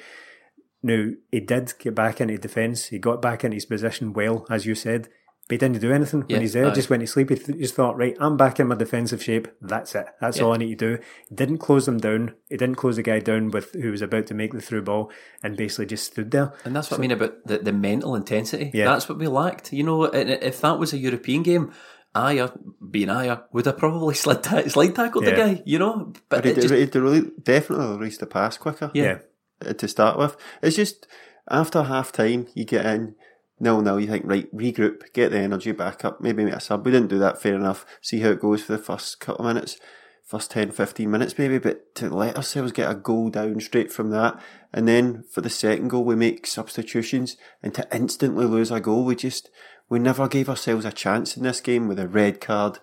Now, 0.83 1.09
he 1.31 1.39
did 1.39 1.73
get 1.79 1.95
back 1.95 2.21
into 2.21 2.37
defence. 2.37 2.87
He 2.87 2.99
got 2.99 3.21
back 3.21 3.43
into 3.43 3.55
his 3.55 3.65
position 3.65 4.13
well, 4.13 4.45
as 4.49 4.65
you 4.65 4.75
said. 4.75 5.07
But 5.47 5.53
he 5.53 5.57
didn't 5.59 5.79
do 5.79 5.93
anything 5.93 6.25
Yeah, 6.27 6.35
when 6.35 6.41
he's 6.41 6.53
there. 6.53 6.65
aye. 6.67 6.73
Just 6.73 6.89
went 6.89 6.99
to 7.01 7.07
sleep. 7.07 7.29
He 7.29 7.37
th- 7.37 7.57
just 7.57 7.73
thought, 7.73 7.95
right, 7.95 8.17
I'm 8.19 8.35
back 8.35 8.59
in 8.59 8.67
my 8.67 8.75
defensive 8.75 9.23
shape. 9.23 9.47
That's 9.61 9.95
it. 9.95 10.05
That's 10.19 10.37
Yeah. 10.39 10.43
all 10.43 10.53
I 10.53 10.57
need 10.57 10.77
to 10.79 10.97
do. 10.97 11.03
He 11.29 11.35
didn't 11.35 11.59
close 11.59 11.85
them 11.85 11.99
down. 11.99 12.33
He 12.49 12.57
didn't 12.57 12.75
close 12.75 12.97
the 12.97 13.01
guy 13.03 13.19
down 13.19 13.51
with 13.51 13.71
who 13.71 13.91
was 13.91 14.01
about 14.01 14.27
to 14.27 14.33
make 14.33 14.51
the 14.53 14.59
through 14.61 14.81
ball 14.81 15.09
and 15.41 15.55
basically 15.55 15.85
just 15.85 16.05
stood 16.11 16.31
there. 16.31 16.51
And 16.65 16.75
that's 16.75 16.91
what 16.91 16.99
I 16.99 17.01
mean 17.01 17.11
about 17.11 17.45
the, 17.45 17.59
the 17.59 17.71
mental 17.71 18.13
intensity. 18.15 18.71
Yeah. 18.73 18.85
That's 18.91 19.07
what 19.07 19.19
we 19.19 19.27
lacked. 19.27 19.71
You 19.71 19.83
know, 19.83 20.03
if 20.03 20.59
that 20.61 20.79
was 20.79 20.91
a 20.91 20.97
European 20.97 21.43
game, 21.43 21.71
Ajer, 22.13 22.51
being 22.91 23.07
Ajer, 23.07 23.43
would 23.53 23.67
have 23.67 23.77
probably 23.77 24.15
slid, 24.23 24.43
ta- 24.43 24.67
slide 24.67 24.95
tackled 24.95 25.23
the 25.25 25.31
guy, 25.31 25.61
you 25.65 25.79
know? 25.79 26.11
But 26.29 26.43
But 26.43 26.45
it 26.45 26.55
he'd, 26.55 26.61
just, 26.63 26.73
he'd 26.73 26.95
really, 26.95 27.31
definitely 27.41 27.95
released 27.97 28.19
the 28.19 28.25
pass 28.25 28.57
quicker. 28.57 28.91
Yeah. 28.93 29.19
uh, 29.65 29.71
to 29.73 29.87
start 29.87 30.17
with. 30.19 30.35
It's 30.61 30.75
just 30.75 31.07
after 31.49 31.83
half 31.83 32.11
time, 32.11 32.47
you 32.53 32.65
get 32.65 32.85
in 32.85 33.15
nil 33.59 33.81
nil. 33.81 33.99
You 33.99 34.07
think 34.07 34.25
right, 34.25 34.53
regroup, 34.55 35.13
get 35.13 35.31
the 35.31 35.39
energy 35.39 35.71
back 35.71 36.03
up, 36.05 36.21
maybe 36.21 36.43
make 36.43 36.53
a 36.53 36.59
sub. 36.59 36.85
We 36.85 36.91
didn't 36.91 37.09
do 37.09 37.19
that 37.19 37.41
fair 37.41 37.55
enough. 37.55 37.85
See 38.01 38.19
how 38.19 38.29
it 38.29 38.41
goes 38.41 38.63
for 38.63 38.73
the 38.73 38.83
first 38.83 39.19
couple 39.19 39.45
of 39.45 39.53
minutes, 39.53 39.77
first 40.23 40.51
10, 40.51 40.71
15 40.71 41.09
minutes 41.09 41.37
maybe. 41.37 41.57
But 41.57 41.95
to 41.95 42.09
let 42.09 42.37
ourselves 42.37 42.71
get 42.71 42.89
a 42.89 42.95
goal 42.95 43.29
down 43.29 43.59
straight 43.59 43.91
from 43.91 44.09
that, 44.11 44.39
and 44.73 44.87
then 44.87 45.23
for 45.31 45.41
the 45.41 45.49
second 45.49 45.89
goal 45.89 46.03
we 46.03 46.15
make 46.15 46.47
substitutions, 46.47 47.37
and 47.63 47.73
to 47.73 47.87
instantly 47.93 48.45
lose 48.45 48.71
a 48.71 48.79
goal, 48.79 49.03
we 49.03 49.15
just 49.15 49.49
we 49.89 49.99
never 49.99 50.27
gave 50.27 50.49
ourselves 50.49 50.85
a 50.85 50.91
chance 50.91 51.37
in 51.37 51.43
this 51.43 51.61
game 51.61 51.87
with 51.87 51.99
a 51.99 52.07
red 52.07 52.41
card. 52.41 52.79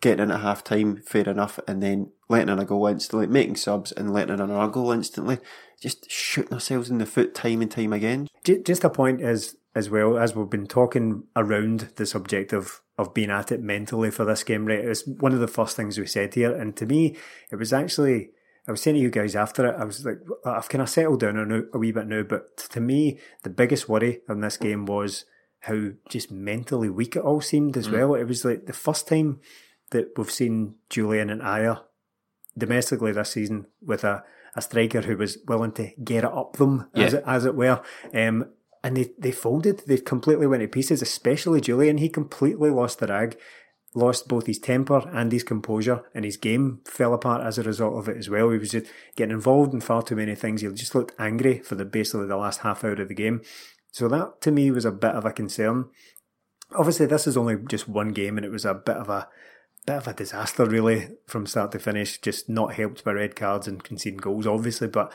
Getting 0.00 0.24
in 0.24 0.30
at 0.32 0.40
half 0.40 0.62
time, 0.62 1.00
fair 1.06 1.26
enough, 1.26 1.58
and 1.66 1.82
then 1.82 2.10
letting 2.28 2.50
in 2.50 2.58
a 2.58 2.66
goal 2.66 2.86
instantly, 2.88 3.26
making 3.26 3.56
subs 3.56 3.90
and 3.90 4.12
letting 4.12 4.34
in 4.34 4.40
another 4.40 4.70
goal 4.70 4.92
instantly 4.92 5.38
just 5.84 6.10
shooting 6.10 6.54
ourselves 6.54 6.88
in 6.88 6.96
the 6.96 7.04
foot 7.04 7.34
time 7.34 7.60
and 7.60 7.70
time 7.70 7.92
again. 7.92 8.26
Just 8.42 8.84
a 8.84 8.90
point 8.90 9.20
is 9.20 9.56
as 9.74 9.90
well 9.90 10.18
as 10.18 10.34
we've 10.34 10.50
been 10.50 10.66
talking 10.66 11.24
around 11.36 11.90
the 11.96 12.06
subject 12.06 12.52
of 12.52 12.80
of 12.96 13.12
being 13.12 13.30
at 13.30 13.50
it 13.50 13.60
mentally 13.60 14.10
for 14.10 14.24
this 14.24 14.44
game. 14.44 14.66
Right, 14.66 14.84
it's 14.84 15.06
one 15.06 15.32
of 15.32 15.40
the 15.40 15.48
first 15.48 15.76
things 15.76 15.98
we 15.98 16.06
said 16.06 16.34
here, 16.34 16.54
and 16.54 16.76
to 16.76 16.86
me, 16.86 17.16
it 17.50 17.56
was 17.56 17.72
actually. 17.72 18.30
I 18.66 18.70
was 18.70 18.80
saying 18.80 18.96
to 18.96 19.02
you 19.02 19.10
guys 19.10 19.36
after 19.36 19.66
it, 19.66 19.76
I 19.78 19.84
was 19.84 20.06
like, 20.06 20.20
I've 20.46 20.70
kind 20.70 20.80
of 20.80 20.88
settled 20.88 21.20
down 21.20 21.66
a, 21.74 21.78
wee 21.78 21.92
bit 21.92 22.06
now, 22.06 22.22
but 22.22 22.56
to 22.70 22.80
me, 22.80 23.18
the 23.42 23.50
biggest 23.50 23.90
worry 23.90 24.22
in 24.26 24.40
this 24.40 24.56
game 24.56 24.86
was 24.86 25.26
how 25.60 25.90
just 26.08 26.30
mentally 26.30 26.88
weak 26.88 27.14
it 27.14 27.22
all 27.22 27.42
seemed 27.42 27.76
as 27.76 27.90
well. 27.90 28.14
It 28.14 28.24
was 28.24 28.42
like 28.42 28.64
the 28.64 28.72
first 28.72 29.06
time 29.06 29.40
that 29.90 30.16
we've 30.16 30.30
seen 30.30 30.76
Jullien 30.88 31.30
and 31.30 31.42
Ajer 31.42 31.82
domestically 32.56 33.12
this 33.12 33.32
season 33.32 33.66
with 33.82 34.02
a, 34.02 34.24
a 34.56 34.62
striker 34.62 35.02
who 35.02 35.16
was 35.16 35.38
willing 35.46 35.72
to 35.72 35.90
get 36.02 36.24
it 36.24 36.32
up 36.32 36.56
them, 36.56 36.88
as, 36.94 37.14
it, 37.14 37.24
as 37.26 37.44
it 37.44 37.54
were. 37.54 37.82
Um, 38.14 38.46
and 38.84 38.98
they, 38.98 39.10
they 39.18 39.32
folded. 39.32 39.82
They 39.86 39.96
completely 39.96 40.46
went 40.46 40.60
to 40.60 40.68
pieces, 40.68 41.00
especially 41.00 41.62
Jullien. 41.62 41.98
He 41.98 42.10
completely 42.10 42.68
lost 42.68 42.98
the 42.98 43.06
rag, 43.06 43.38
lost 43.94 44.28
both 44.28 44.46
his 44.46 44.58
temper 44.58 45.08
and 45.10 45.32
his 45.32 45.42
composure, 45.42 46.02
and 46.14 46.26
his 46.26 46.36
game 46.36 46.80
fell 46.84 47.14
apart 47.14 47.42
as 47.42 47.56
a 47.56 47.62
result 47.62 47.96
of 47.96 48.10
it 48.10 48.18
as 48.18 48.28
well. 48.28 48.50
He 48.50 48.58
was 48.58 48.72
just 48.72 48.92
getting 49.16 49.32
involved 49.32 49.72
in 49.72 49.80
far 49.80 50.02
too 50.02 50.16
many 50.16 50.34
things. 50.34 50.60
He 50.60 50.68
just 50.74 50.94
looked 50.94 51.18
angry 51.18 51.60
for 51.60 51.76
the 51.76 51.86
basically 51.86 52.26
the 52.26 52.36
last 52.36 52.60
half 52.60 52.84
hour 52.84 52.92
of 52.92 53.08
the 53.08 53.14
game. 53.14 53.40
So 53.90 54.06
that 54.08 54.42
to 54.42 54.50
me 54.50 54.70
was 54.70 54.84
a 54.84 54.92
bit 54.92 55.12
of 55.12 55.24
a 55.24 55.32
concern. 55.32 55.86
Obviously, 56.76 57.06
this 57.06 57.26
is 57.26 57.38
only 57.38 57.56
just 57.66 57.88
one 57.88 58.08
game, 58.08 58.36
and 58.36 58.44
it 58.44 58.52
was 58.52 58.66
a 58.66 58.74
bit 58.74 58.96
of 58.96 59.08
a 59.08 59.28
bit 59.86 59.96
of 59.96 60.08
a 60.08 60.12
disaster 60.12 60.66
really 60.66 61.08
from 61.26 61.46
start 61.46 61.72
to 61.72 61.78
finish. 61.78 62.20
Just 62.20 62.50
not 62.50 62.74
helped 62.74 63.02
by 63.02 63.12
red 63.12 63.34
cards 63.34 63.66
and 63.66 63.82
conceding 63.82 64.18
goals, 64.18 64.46
obviously. 64.46 64.88
But 64.88 65.10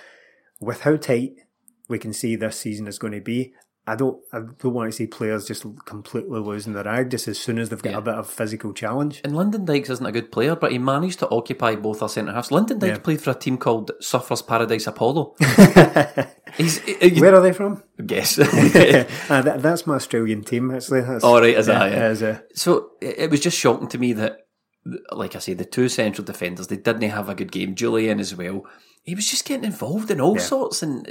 with 0.59 0.81
how 0.81 0.95
tight 0.95 1.35
we 1.89 1.99
can 1.99 2.13
see 2.13 2.35
this 2.37 2.57
season 2.57 2.87
is 2.87 2.97
going 2.99 3.13
to 3.13 3.19
be, 3.21 3.53
I 3.87 3.95
don't 3.95 4.19
I 4.31 4.39
don't 4.39 4.73
want 4.73 4.89
to 4.91 4.95
see 4.95 5.07
players 5.07 5.45
just 5.47 5.65
completely 5.85 6.39
losing 6.39 6.73
their 6.73 6.83
rag 6.83 7.09
just 7.09 7.27
as 7.27 7.39
soon 7.39 7.57
as 7.57 7.69
they've 7.69 7.81
got 7.81 7.91
Yeah. 7.93 7.97
a 7.97 8.01
bit 8.01 8.13
of 8.13 8.29
physical 8.29 8.71
challenge. 8.71 9.21
And 9.23 9.35
Lyndon 9.35 9.65
Dykes 9.65 9.89
isn't 9.89 10.05
a 10.05 10.11
good 10.11 10.31
player, 10.31 10.55
but 10.55 10.71
he 10.71 10.77
managed 10.77 11.17
to 11.19 11.29
occupy 11.29 11.75
both 11.75 12.01
our 12.03 12.09
centre 12.09 12.31
halves. 12.33 12.51
Lyndon 12.51 12.77
Dykes 12.79 12.97
Yeah. 12.97 13.03
played 13.03 13.21
for 13.21 13.31
a 13.31 13.35
team 13.35 13.57
called 13.57 13.91
Surfers 14.01 14.45
Paradise 14.45 14.85
Apollo. 14.85 15.35
He's 16.57 16.79
Where 17.19 17.35
are 17.35 17.41
they 17.41 17.53
from? 17.53 17.83
guess. 18.05 18.37
uh, 18.39 18.43
that, 19.29 19.61
that's 19.61 19.87
my 19.87 19.95
Australian 19.95 20.43
team 20.43 20.71
actually. 20.71 21.01
That's, 21.01 21.23
All 21.23 21.39
right, 21.41 21.55
is 21.57 21.67
yeah, 21.67 21.79
that, 21.79 21.91
yeah. 21.91 22.09
is, 22.09 22.23
uh, 22.23 22.39
So 22.53 22.91
it 23.01 23.15
it 23.19 23.31
was 23.31 23.39
just 23.39 23.57
shocking 23.57 23.87
to 23.89 23.97
me 23.97 24.13
that, 24.13 24.37
like 25.11 25.35
I 25.35 25.39
say, 25.39 25.53
the 25.53 25.65
two 25.65 25.89
central 25.89 26.25
defenders 26.25 26.67
they 26.67 26.77
didn't 26.77 27.09
have 27.09 27.29
a 27.29 27.35
good 27.35 27.51
game. 27.51 27.75
Jullien 27.75 28.19
as 28.19 28.35
well. 28.35 28.65
He 29.03 29.15
was 29.15 29.27
just 29.29 29.45
getting 29.45 29.63
involved 29.65 30.11
in 30.11 30.19
all 30.21 30.35
Yeah. 30.35 30.41
sorts 30.43 30.83
and 30.83 31.07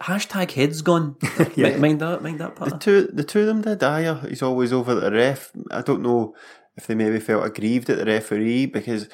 hashtag 0.00 0.52
heads 0.52 0.82
gone. 0.82 1.16
Yeah. 1.56 1.70
Mi- 1.70 1.76
Mind 1.78 2.00
that. 2.00 2.22
Mind 2.22 2.40
that 2.40 2.56
part. 2.56 2.70
The 2.70 2.78
two, 2.78 3.06
the 3.12 3.24
two 3.24 3.40
of 3.40 3.46
them 3.46 3.62
did. 3.62 3.82
Ah, 3.82 3.98
Dyer, 3.98 4.14
he's 4.28 4.42
always 4.42 4.72
over 4.72 4.94
the 4.94 5.10
ref. 5.10 5.52
I 5.70 5.82
don't 5.82 6.02
know 6.02 6.34
if 6.76 6.86
they 6.86 6.94
maybe 6.94 7.18
felt 7.20 7.46
aggrieved 7.46 7.88
at 7.90 7.98
the 7.98 8.04
referee 8.04 8.66
because, 8.66 9.08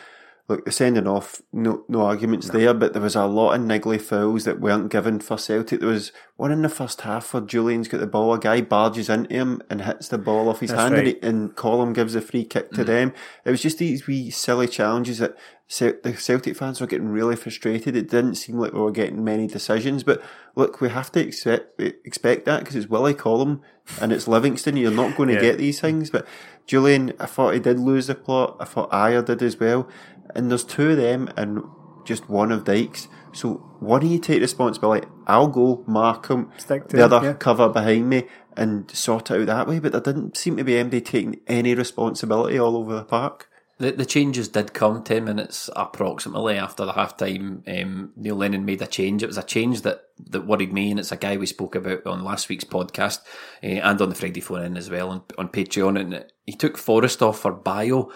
look, 0.48 0.64
the 0.64 0.72
sending 0.72 1.07
off, 1.07 1.40
no, 1.52 1.85
no 1.88 2.02
arguments 2.02 2.48
there. 2.48 2.74
But 2.74 2.92
there 2.92 3.02
was 3.02 3.16
a 3.16 3.26
lot 3.26 3.55
of 3.55 3.61
niggly 3.61 4.00
fouls 4.00 4.44
that 4.44 4.61
weren't 4.61 4.90
given 4.90 5.20
for 5.20 5.38
Celtic. 5.38 5.81
There 5.81 5.88
was 5.88 6.12
one 6.37 6.52
in 6.52 6.62
the 6.62 6.68
first 6.68 7.02
half 7.02 7.33
where 7.33 7.42
Jullien's 7.42 7.88
got 7.88 8.00
the 8.00 8.07
ball. 8.07 8.35
A 8.35 8.38
guy 8.38 8.61
barges 8.61 9.09
into 9.09 9.33
him 9.35 9.62
and 9.70 9.83
hits 9.83 10.09
the 10.09 10.18
ball 10.18 10.48
off 10.48 10.61
his 10.61 10.70
That's 10.70 10.83
hand, 10.83 10.94
and, 10.94 11.07
right. 11.07 11.16
he, 11.22 11.28
and 11.28 11.55
Collum 11.55 11.92
gives 11.92 12.14
a 12.14 12.20
free 12.20 12.44
kick 12.44 12.70
to 12.72 12.83
mm. 12.83 12.87
them. 12.87 13.12
It 13.44 13.50
was 13.50 13.62
just 13.62 13.78
these 13.78 14.07
wee 14.07 14.31
silly 14.31 14.68
challenges 14.68 15.18
that 15.18 15.37
the 15.78 16.14
Celtic 16.18 16.57
fans 16.57 16.81
were 16.81 16.87
getting 16.87 17.09
really 17.09 17.37
frustrated. 17.37 17.96
It 17.96 18.11
didn't 18.11 18.35
seem 18.35 18.59
like 18.59 18.72
we 18.72 18.81
were 18.81 18.90
getting 18.90 19.24
many 19.24 19.46
decisions, 19.46 20.02
but 20.02 20.22
look, 20.55 20.81
we 20.81 20.90
have 20.90 21.11
to 21.12 21.20
expect 21.20 21.81
expect 21.81 22.44
that 22.44 22.61
because 22.61 22.76
it's 22.76 22.88
Willie 22.88 23.14
Collum 23.14 23.62
and 24.00 24.12
it's 24.12 24.28
Livingston. 24.28 24.76
You're 24.76 24.90
not 24.90 25.16
going 25.16 25.28
to 25.31 25.37
Yeah. 25.37 25.40
get 25.40 25.59
these 25.59 25.81
things. 25.81 26.11
But 26.11 26.26
Jullien, 26.66 27.14
I 27.18 27.26
thought 27.26 27.55
he 27.55 27.61
did 27.61 27.81
lose 27.81 28.07
the 28.07 28.14
plot. 28.14 28.57
I 28.61 28.64
thought 28.64 28.90
Ajer 28.90 29.24
did 29.24 29.42
as 29.42 29.59
well. 29.59 29.88
And 30.35 30.50
there's 30.50 30.64
two 30.64 30.90
of 30.90 30.96
them 30.96 31.30
and 31.37 31.62
just 32.04 32.28
one 32.28 32.52
of 32.52 32.64
Dykes. 32.64 33.08
So 33.32 33.54
one 33.80 34.04
of 34.04 34.11
you 34.11 34.18
take 34.18 34.40
responsibility. 34.40 35.06
I'll 35.26 35.48
go 35.48 35.85
mark 35.87 36.28
him. 36.28 36.50
Stick 36.58 36.88
to 36.88 36.96
the 36.96 37.02
it, 37.02 37.12
other 37.12 37.26
yeah. 37.28 37.32
cover 37.35 37.68
behind 37.68 38.08
me 38.08 38.26
and 38.56 38.90
sort 38.90 39.30
it 39.30 39.40
out 39.40 39.46
that 39.46 39.68
way. 39.68 39.78
But 39.78 39.92
there 39.92 40.00
didn't 40.00 40.37
seem 40.37 40.56
to 40.56 40.64
be 40.64 40.78
anybody 40.78 41.00
taking 41.00 41.40
any 41.46 41.74
responsibility 41.74 42.58
all 42.58 42.76
over 42.76 42.94
the 42.94 43.04
park. 43.04 43.48
The, 43.78 43.90
the 43.90 44.06
changes 44.06 44.48
did 44.48 44.74
come 44.74 45.02
10 45.02 45.24
minutes 45.24 45.68
approximately 45.74 46.56
after 46.56 46.85
the 46.85 46.92
half 46.92 47.16
time. 47.16 47.64
Um, 47.66 48.12
Neil 48.16 48.37
Lennon 48.37 48.64
made 48.64 48.82
a 48.82 48.87
change. 48.87 49.22
It 49.22 49.26
was 49.26 49.38
a 49.38 49.42
change 49.42 49.82
that, 49.82 50.02
that 50.28 50.46
worried 50.46 50.72
me, 50.72 50.90
and 50.90 51.00
it's 51.00 51.11
a 51.11 51.16
guy 51.16 51.37
we 51.37 51.46
spoke 51.46 51.74
about 51.74 52.06
on 52.06 52.22
last 52.22 52.48
week's 52.48 52.64
podcast 52.64 53.20
uh, 53.62 53.66
and 53.66 54.00
on 54.00 54.08
the 54.08 54.14
Friday 54.14 54.40
phone 54.40 54.62
in 54.62 54.76
as 54.76 54.90
well 54.90 55.11
on, 55.11 55.22
on 55.37 55.48
Patreon. 55.48 55.98
And 55.98 56.24
he 56.46 56.52
took 56.52 56.78
Forrest 56.78 57.22
off 57.22 57.40
for 57.40 57.52
Bayo. 57.52 58.12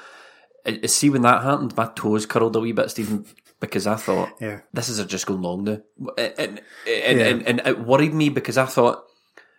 See 0.87 1.11
when 1.11 1.23
that 1.23 1.43
happened, 1.43 1.77
my 1.77 1.91
toes 1.95 2.27
curled 2.27 2.57
a 2.57 2.61
wee 2.61 2.73
bit, 2.73 2.91
Stephen, 2.91 3.25
because 3.61 3.87
I 3.87 3.97
thought, 3.97 4.31
Yeah. 4.41 4.61
this 4.73 4.89
is 4.89 5.05
just 5.07 5.27
going 5.27 5.43
long 5.43 5.65
now. 5.65 5.79
And, 6.19 6.35
and, 6.39 6.61
Yeah. 6.87 7.27
and, 7.27 7.43
and 7.49 7.63
it 7.67 7.79
worried 7.81 8.15
me 8.15 8.29
because 8.29 8.59
I 8.59 8.67
thought, 8.67 9.03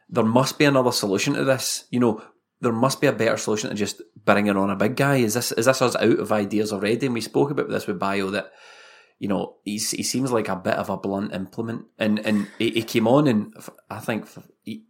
there 0.10 0.24
must 0.24 0.58
be 0.58 0.66
another 0.66 0.92
solution 0.92 1.34
to 1.34 1.44
this. 1.44 1.86
You 1.92 2.00
know, 2.00 2.22
there 2.62 2.72
must 2.72 3.02
be 3.02 3.08
a 3.08 3.12
better 3.14 3.38
solution 3.38 3.70
to 3.70 3.76
just 3.76 4.02
bringing 4.26 4.56
on 4.56 4.70
a 4.70 4.76
big 4.76 4.96
guy. 4.96 5.18
Is 5.18 5.34
this 5.34 5.52
is 5.52 5.66
this 5.66 5.82
us 5.82 5.96
out 5.96 6.20
of 6.20 6.32
ideas 6.32 6.72
already? 6.72 7.06
And 7.06 7.14
we 7.14 7.22
spoke 7.22 7.52
about 7.52 7.70
this 7.70 7.88
with 7.88 8.00
Bayo 8.00 8.30
that 8.32 8.52
you 9.20 9.28
know 9.28 9.56
he's, 9.66 9.92
he 9.92 10.04
seems 10.04 10.32
like 10.32 10.48
a 10.48 10.56
bit 10.56 10.76
of 10.76 10.90
a 10.90 10.98
blunt 10.98 11.34
implement, 11.34 11.86
and 12.00 12.20
and 12.20 12.48
he, 12.58 12.72
he 12.72 12.84
came 12.84 13.08
on 13.08 13.28
and 13.28 13.54
I 13.90 14.00
think 14.00 14.26
he, 14.64 14.86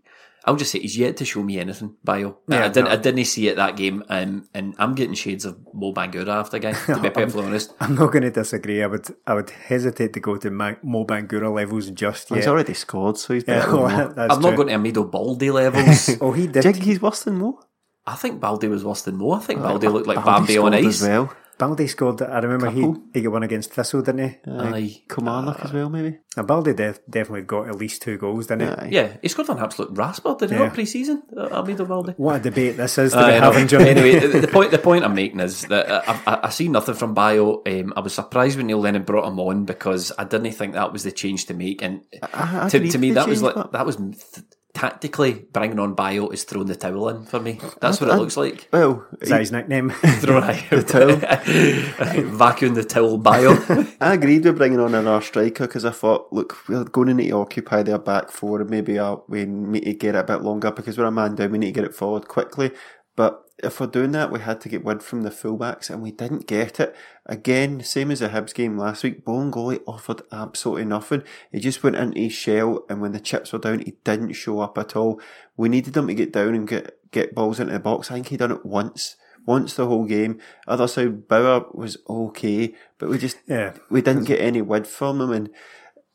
I'll 0.48 0.56
just 0.56 0.72
say 0.72 0.80
he's 0.80 0.98
yet 0.98 1.18
to 1.18 1.26
show 1.26 1.44
me 1.44 1.60
anything. 1.60 1.96
Bayo, 2.06 2.38
Yeah, 2.48 2.66
I 2.66 2.70
didn't 2.70 2.86
no. 2.86 2.92
I 2.92 2.96
didn't 2.96 3.26
see 3.26 3.50
it 3.50 3.58
that 3.58 3.76
game, 3.76 4.04
um, 4.10 4.48
and 4.54 4.74
I'm 4.80 4.96
getting 4.96 5.14
shades 5.14 5.44
of 5.46 5.58
Mo 5.74 5.94
Bangura 5.94 6.30
after 6.40 6.58
guy. 6.58 6.72
To 6.72 7.00
be 7.02 7.10
perfectly 7.20 7.44
honest, 7.44 7.74
I'm 7.82 7.96
not 7.96 8.12
going 8.14 8.24
to 8.24 8.32
disagree. 8.32 8.82
I 8.82 8.88
would 8.88 9.06
I 9.28 9.34
would 9.34 9.50
hesitate 9.50 10.14
to 10.14 10.20
go 10.22 10.38
to 10.38 10.50
Ma- 10.50 10.80
Mo 10.82 11.06
Bangura 11.06 11.54
levels 11.54 11.92
just 11.92 12.32
yet. 12.32 12.38
He's 12.38 12.48
already 12.48 12.74
scored, 12.74 13.18
so 13.18 13.34
he's 13.34 13.44
Yeah, 13.46 13.60
better 13.60 13.72
than 13.72 13.82
well, 13.84 14.14
Mo. 14.16 14.28
I'm 14.34 14.42
not 14.42 14.56
going 14.56 14.70
to 14.70 14.76
Amido 14.76 15.12
Baldé 15.12 15.52
levels. 15.52 16.18
Oh, 16.22 16.32
he 16.32 16.48
did. 16.48 16.62
Do 16.64 16.70
you 16.70 16.74
think 16.74 16.86
he's 16.86 17.02
worse 17.02 17.24
than 17.24 17.38
Mo? 17.40 17.60
I 18.08 18.16
think 18.16 18.40
Baldy 18.40 18.68
was 18.70 18.84
worse 18.86 19.02
than 19.04 19.18
Mo. 19.18 19.32
I 19.32 19.40
think 19.40 19.62
Baldy 19.62 19.88
looked 19.90 20.08
like 20.08 20.24
Baldy 20.24 20.56
Bambi 20.56 20.58
on 20.60 20.74
ice. 20.74 21.02
as 21.04 21.08
well. 21.08 21.34
Baldy 21.60 21.88
scored. 21.88 22.22
I 22.22 22.38
remember 22.38 22.70
he, 22.70 22.82
Couple. 22.82 23.02
he 23.16 23.22
got 23.24 23.32
one 23.32 23.42
against 23.42 23.72
Thistle, 23.72 24.04
didn't 24.04 24.30
he? 24.30 24.38
Aye. 24.48 25.02
Kilmarnock 25.10 25.66
as 25.66 25.74
well, 25.74 25.90
maybe. 25.90 26.20
Now, 26.38 26.44
Baldy 26.44 26.74
def- 26.76 27.00
definitely 27.10 27.42
got 27.42 27.68
at 27.68 27.76
least 27.76 28.04
two 28.04 28.16
goals, 28.20 28.46
didn't 28.46 28.68
he? 28.70 28.76
Aye. 28.76 28.90
Yeah, 28.92 29.18
he 29.24 29.28
scored 29.28 29.50
an 29.50 29.58
absolute 29.58 29.90
rasper, 29.98 30.36
did 30.38 30.52
he 30.52 30.56
Yeah. 30.56 30.66
not 30.66 30.76
pre-season? 30.76 31.24
Uh, 31.36 31.48
Amido 31.64 31.88
Baldé. 31.88 32.14
What 32.18 32.36
a 32.36 32.40
debate 32.44 32.78
this 32.78 33.00
is 33.00 33.12
to 33.14 33.18
Uh, 33.18 33.26
be 33.26 33.32
anyway, 33.34 33.46
having, 33.54 33.68
Johnny. 33.68 33.90
anyway, 33.90 34.20
the, 34.20 34.40
the 34.42 34.48
point 34.48 34.70
the 34.70 34.78
point 34.78 35.04
I'm 35.04 35.16
making 35.16 35.40
is 35.40 35.64
that 35.64 35.90
uh, 35.90 36.02
I, 36.06 36.32
I, 36.36 36.40
I 36.44 36.50
see 36.50 36.68
nothing 36.70 36.94
from 36.94 37.16
Bayo. 37.16 37.64
Um, 37.66 37.92
I 37.98 38.02
was 38.02 38.14
surprised 38.14 38.56
when 38.58 38.68
Neil 38.68 38.80
Lennon 38.80 39.02
brought 39.02 39.28
him 39.28 39.40
on 39.40 39.66
because 39.66 40.12
I 40.16 40.26
didn't 40.26 40.52
think 40.52 40.74
that 40.74 40.94
was 40.94 41.02
the 41.04 41.12
change 41.12 41.48
to 41.48 41.56
make, 41.56 41.82
and 41.82 42.02
I- 42.34 42.70
to, 42.70 42.80
to 42.88 42.98
me 43.00 43.12
that 43.14 43.28
was 43.28 43.42
like 43.42 43.56
but- 43.56 43.72
that 43.72 43.84
was 43.86 43.96
th- 43.96 44.46
tactically 44.78 45.48
bringing 45.52 45.80
on 45.80 45.96
Bayo 45.96 46.30
is 46.30 46.44
throwing 46.44 46.68
the 46.68 46.76
towel 46.76 47.10
in 47.10 47.26
for 47.26 47.40
me. 47.40 47.60
That's 47.82 48.00
what 48.00 48.12
it 48.12 48.16
looks 48.16 48.38
like. 48.38 48.70
Well, 48.72 49.08
Is 49.20 49.30
that 49.30 49.40
his 49.40 49.52
nickname? 49.52 49.90
Throwing 50.20 50.64
the 50.70 50.84
towel, 50.84 52.28
vacuum 52.38 52.76
the 52.76 52.84
towel. 52.84 53.18
Bayo. 53.18 53.58
I 54.00 54.14
agreed 54.14 54.46
with 54.46 54.58
bringing 54.58 54.80
on 54.80 54.94
another 54.94 55.26
striker 55.26 55.66
because 55.66 55.84
I 55.84 55.90
thought, 55.90 56.32
look, 56.32 56.56
we're 56.70 56.84
going 56.84 57.08
to 57.08 57.16
need 57.16 57.30
to 57.30 57.38
occupy 57.38 57.82
their 57.82 57.98
back 57.98 58.30
four 58.30 58.62
and 58.62 58.70
maybe 58.70 59.00
uh, 59.00 59.16
we 59.28 59.46
need 59.46 59.86
to 59.86 59.94
get 59.94 60.14
it 60.14 60.20
a 60.20 60.24
bit 60.24 60.44
longer 60.44 60.70
because 60.70 60.96
we're 60.96 61.06
a 61.06 61.12
man 61.12 61.34
down, 61.34 61.52
we 61.52 61.58
need 61.58 61.74
to 61.74 61.82
get 61.82 61.86
it 61.86 61.96
forward 61.96 62.28
quickly. 62.28 62.70
But 63.16 63.47
if 63.64 63.80
we're 63.80 63.88
doing 63.88 64.12
that, 64.12 64.32
we 64.32 64.40
had 64.40 64.62
to 64.62 64.70
get 64.70 64.84
word 64.84 65.02
from 65.02 65.24
the 65.24 65.30
fullbacks 65.30 65.90
and 65.90 66.02
we 66.02 66.12
didn't 66.12 66.48
get 66.48 66.80
it. 66.80 66.96
Again, 67.26 67.82
same 67.84 68.12
as 68.12 68.20
the 68.20 68.30
Hibs 68.30 68.54
game 68.54 68.78
last 68.78 69.04
week, 69.04 69.26
Bolingoli 69.26 69.82
offered 69.88 70.22
absolutely 70.32 70.86
nothing. 70.86 71.24
He 71.52 71.60
just 71.60 71.82
went 71.84 71.96
into 71.96 72.20
his 72.20 72.34
shell 72.34 72.86
and 72.90 73.02
when 73.02 73.14
the 73.14 73.20
chips 73.20 73.52
were 73.52 73.60
down, 73.60 73.80
he 73.80 73.96
didn't 74.04 74.34
show 74.34 74.60
up 74.60 74.78
at 74.78 74.96
all. 74.96 75.20
We 75.56 75.70
needed 75.70 75.98
him 75.98 76.08
to 76.08 76.14
get 76.14 76.32
down 76.32 76.54
and 76.54 76.68
get, 76.68 76.98
get 77.12 77.34
balls 77.34 77.60
into 77.60 77.74
the 77.74 77.80
box. 77.80 78.12
I 78.12 78.16
think 78.16 78.28
he 78.28 78.38
done 78.38 78.52
it 78.52 78.66
once. 78.66 79.16
Once 79.46 79.74
the 79.76 79.88
whole 79.88 80.06
game. 80.06 80.40
Other 80.68 80.88
side, 80.88 81.28
Bauer 81.28 81.66
was 81.74 81.98
okay, 82.10 82.76
but 83.00 83.10
we 83.10 83.18
just 83.18 83.38
Yeah. 83.48 83.74
we 83.90 84.02
didn't 84.02 84.26
get 84.26 84.42
any 84.42 84.62
width 84.62 84.90
from 84.90 85.22
him, 85.22 85.32
and 85.32 85.50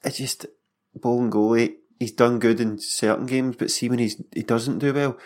it's 0.05 0.19
just 0.19 0.45
Bolingoli. 0.99 1.77
He's 1.99 2.13
done 2.13 2.39
good 2.39 2.61
in 2.61 2.79
certain 2.79 3.25
games, 3.25 3.57
but 3.57 3.71
see 3.71 3.89
when 3.89 4.01
he's 4.01 4.21
he 4.35 4.43
doesn't 4.43 4.81
do 4.81 4.93
well, 4.93 5.17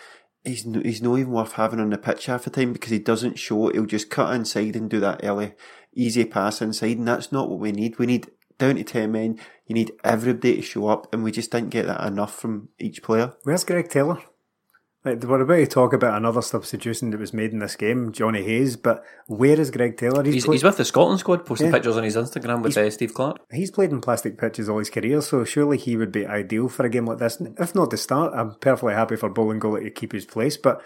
he's 0.46 0.62
he's 0.62 1.02
not 1.02 1.18
even 1.18 1.32
worth 1.32 1.52
having 1.52 1.80
on 1.80 1.90
the 1.90 1.98
pitch 1.98 2.26
half 2.26 2.44
the 2.44 2.50
time 2.50 2.72
because 2.72 2.90
he 2.90 2.98
doesn't 2.98 3.38
show. 3.38 3.68
He'll 3.68 3.86
just 3.86 4.10
cut 4.10 4.34
inside 4.34 4.76
and 4.76 4.88
do 4.88 5.00
that 5.00 5.20
early 5.22 5.54
easy 5.92 6.24
pass 6.24 6.62
inside, 6.62 6.98
and 6.98 7.08
that's 7.08 7.32
not 7.32 7.48
what 7.50 7.58
we 7.58 7.72
need. 7.72 7.98
We 7.98 8.06
need 8.06 8.30
down 8.58 8.76
to 8.76 8.84
ten 8.84 9.12
men. 9.12 9.40
You 9.66 9.74
need 9.74 9.92
everybody 10.04 10.56
to 10.56 10.62
show 10.62 10.88
up, 10.88 11.12
and 11.12 11.24
we 11.24 11.32
just 11.32 11.50
didn't 11.50 11.70
get 11.70 11.86
that 11.86 12.06
enough 12.06 12.38
from 12.38 12.68
each 12.78 13.02
player. 13.02 13.34
Where's 13.42 13.64
Greg 13.64 13.88
Taylor? 13.88 14.22
Like, 15.06 15.22
we're 15.22 15.40
about 15.40 15.54
to 15.56 15.66
talk 15.66 15.92
about 15.92 16.16
another 16.16 16.42
substitution 16.42 17.10
that 17.10 17.20
was 17.20 17.32
made 17.32 17.52
in 17.52 17.60
this 17.60 17.76
game, 17.76 18.10
Johnny 18.12 18.42
Hayes, 18.42 18.76
but 18.76 19.04
where 19.28 19.58
is 19.60 19.70
Greg 19.70 19.96
Taylor? 19.96 20.24
He's, 20.24 20.44
played, 20.44 20.54
he's 20.56 20.64
with 20.64 20.76
the 20.76 20.84
Scotland 20.84 21.20
squad, 21.20 21.46
posting 21.46 21.68
Yeah. 21.68 21.74
pictures 21.74 21.96
on 21.96 22.02
his 22.02 22.16
Instagram 22.16 22.62
with 22.62 22.76
uh, 22.76 22.90
Steve 22.90 23.14
Clarke. 23.14 23.38
he's 23.52 23.70
played 23.70 23.90
in 23.92 24.00
plastic 24.00 24.36
pitches 24.36 24.68
all 24.68 24.78
his 24.78 24.90
career, 24.90 25.20
so 25.20 25.44
surely 25.44 25.78
he 25.78 25.96
would 25.96 26.10
be 26.12 26.26
ideal 26.26 26.68
for 26.68 26.84
a 26.84 26.88
game 26.90 27.06
like 27.06 27.18
this. 27.18 27.40
If 27.58 27.74
not 27.74 27.90
to 27.92 27.96
start, 27.96 28.34
I'm 28.34 28.54
perfectly 28.56 28.94
happy 28.94 29.16
for 29.16 29.30
Bolingoli 29.30 29.84
to 29.84 29.90
keep 29.90 30.12
his 30.12 30.24
place, 30.26 30.56
but 30.56 30.82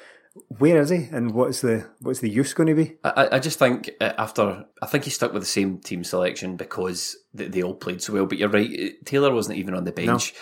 where 0.58 0.80
is 0.80 0.90
he 0.90 1.08
and 1.10 1.32
what's 1.34 1.60
the 1.60 1.88
what's 2.00 2.20
the 2.20 2.30
use 2.30 2.54
going 2.54 2.68
to 2.68 2.74
be? 2.74 2.96
I, 3.02 3.28
I- 3.32 3.38
just 3.40 3.58
think 3.58 3.90
uh, 4.00 4.12
after 4.16 4.64
I 4.80 4.86
think 4.86 5.02
he 5.04 5.10
stuck 5.10 5.32
with 5.32 5.42
the 5.42 5.46
same 5.48 5.78
team 5.78 6.04
selection 6.04 6.56
because 6.56 7.16
they, 7.34 7.48
they 7.48 7.62
all 7.64 7.74
played 7.74 8.00
so 8.00 8.12
well. 8.12 8.26
But 8.26 8.38
you're 8.38 8.48
right, 8.48 8.70
uh, 8.70 8.86
Taylor 9.04 9.34
wasn't 9.34 9.58
even 9.58 9.74
on 9.74 9.82
the 9.84 9.90
bench. 9.92 10.32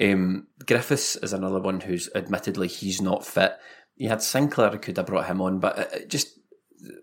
Um, 0.00 0.46
Griffiths 0.66 1.16
is 1.16 1.32
another 1.32 1.60
one 1.60 1.80
who's 1.80 2.08
admittedly 2.14 2.68
he's 2.68 3.00
not 3.00 3.24
fit. 3.24 3.52
You 3.96 4.08
had 4.08 4.22
Sinclair 4.22 4.70
who 4.70 4.78
could 4.78 4.96
have 4.96 5.06
brought 5.06 5.26
him 5.26 5.40
on, 5.40 5.58
but 5.58 5.78
uh, 5.78 5.82
uh, 5.94 5.98
just 6.06 6.38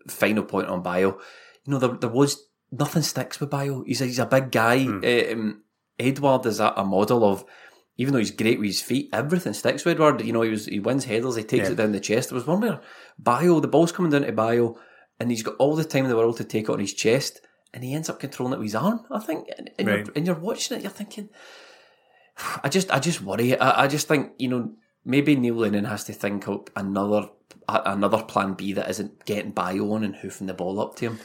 final 0.07 0.43
point 0.43 0.67
on 0.67 0.83
Bayo. 0.83 1.17
You 1.65 1.71
know 1.73 1.79
there, 1.79 1.89
there 1.97 2.09
was 2.09 2.45
nothing 2.71 3.01
sticks 3.01 3.39
with 3.39 3.49
Bayo. 3.49 3.83
He's 3.85 4.01
a, 4.01 4.05
he's 4.05 4.19
a 4.19 4.25
big 4.25 4.51
guy. 4.51 4.85
Um, 4.85 5.63
Edouard 5.99 6.45
is 6.45 6.59
a, 6.59 6.73
a 6.75 6.83
model 6.85 7.23
of. 7.23 7.45
Even 7.95 8.11
though 8.13 8.19
he's 8.19 8.31
great 8.31 8.57
with 8.57 8.69
his 8.69 8.81
feet, 8.81 9.07
everything 9.13 9.53
sticks 9.53 9.85
with 9.85 9.93
Edouard. 9.93 10.21
You 10.25 10.33
know, 10.33 10.41
he 10.41 10.49
was 10.49 10.65
he 10.65 10.79
wins 10.79 11.05
headers, 11.05 11.35
he 11.35 11.43
takes 11.43 11.67
Yeah. 11.67 11.73
it 11.73 11.75
down 11.75 11.91
the 11.91 11.99
chest. 11.99 12.29
There 12.29 12.35
was 12.35 12.47
one 12.47 12.59
where 12.61 12.81
Bayo, 13.19 13.59
the 13.59 13.67
ball's 13.67 13.91
coming 13.91 14.09
down 14.11 14.23
to 14.23 14.31
Bayo, 14.31 14.75
and 15.19 15.29
he's 15.29 15.43
got 15.43 15.55
all 15.59 15.75
the 15.75 15.83
time 15.83 16.05
in 16.05 16.09
the 16.09 16.17
world 16.17 16.37
to 16.37 16.43
take 16.43 16.63
it 16.63 16.69
on 16.71 16.79
his 16.79 16.95
chest, 16.95 17.41
and 17.71 17.83
he 17.83 17.93
ends 17.93 18.09
up 18.09 18.19
controlling 18.19 18.53
it 18.53 18.57
with 18.57 18.65
his 18.69 18.73
arm. 18.75 19.01
I 19.11 19.19
think, 19.19 19.47
and, 19.55 19.69
and, 19.77 19.87
Right. 19.87 20.05
you're, 20.07 20.13
and 20.15 20.25
you're 20.25 20.35
watching 20.39 20.75
it, 20.75 20.81
you're 20.81 20.89
thinking, 20.91 21.29
I 22.63 22.69
just, 22.69 22.91
I 22.91 22.99
just 22.99 23.21
worry. 23.21 23.57
I, 23.57 23.83
I 23.83 23.87
just 23.87 24.07
think, 24.07 24.31
you 24.37 24.47
know, 24.47 24.71
maybe 25.05 25.35
Neil 25.35 25.55
Lennon 25.55 25.85
has 25.85 26.03
to 26.05 26.13
think 26.13 26.47
up 26.47 26.69
another, 26.75 27.29
another 27.67 28.23
plan 28.23 28.53
B 28.53 28.73
that 28.73 28.89
isn't 28.89 29.25
getting 29.25 29.51
by 29.51 29.77
on 29.77 30.03
and 30.03 30.15
hoofing 30.15 30.47
the 30.47 30.53
ball 30.53 30.79
up 30.79 30.95
to 30.97 31.05
him. 31.09 31.19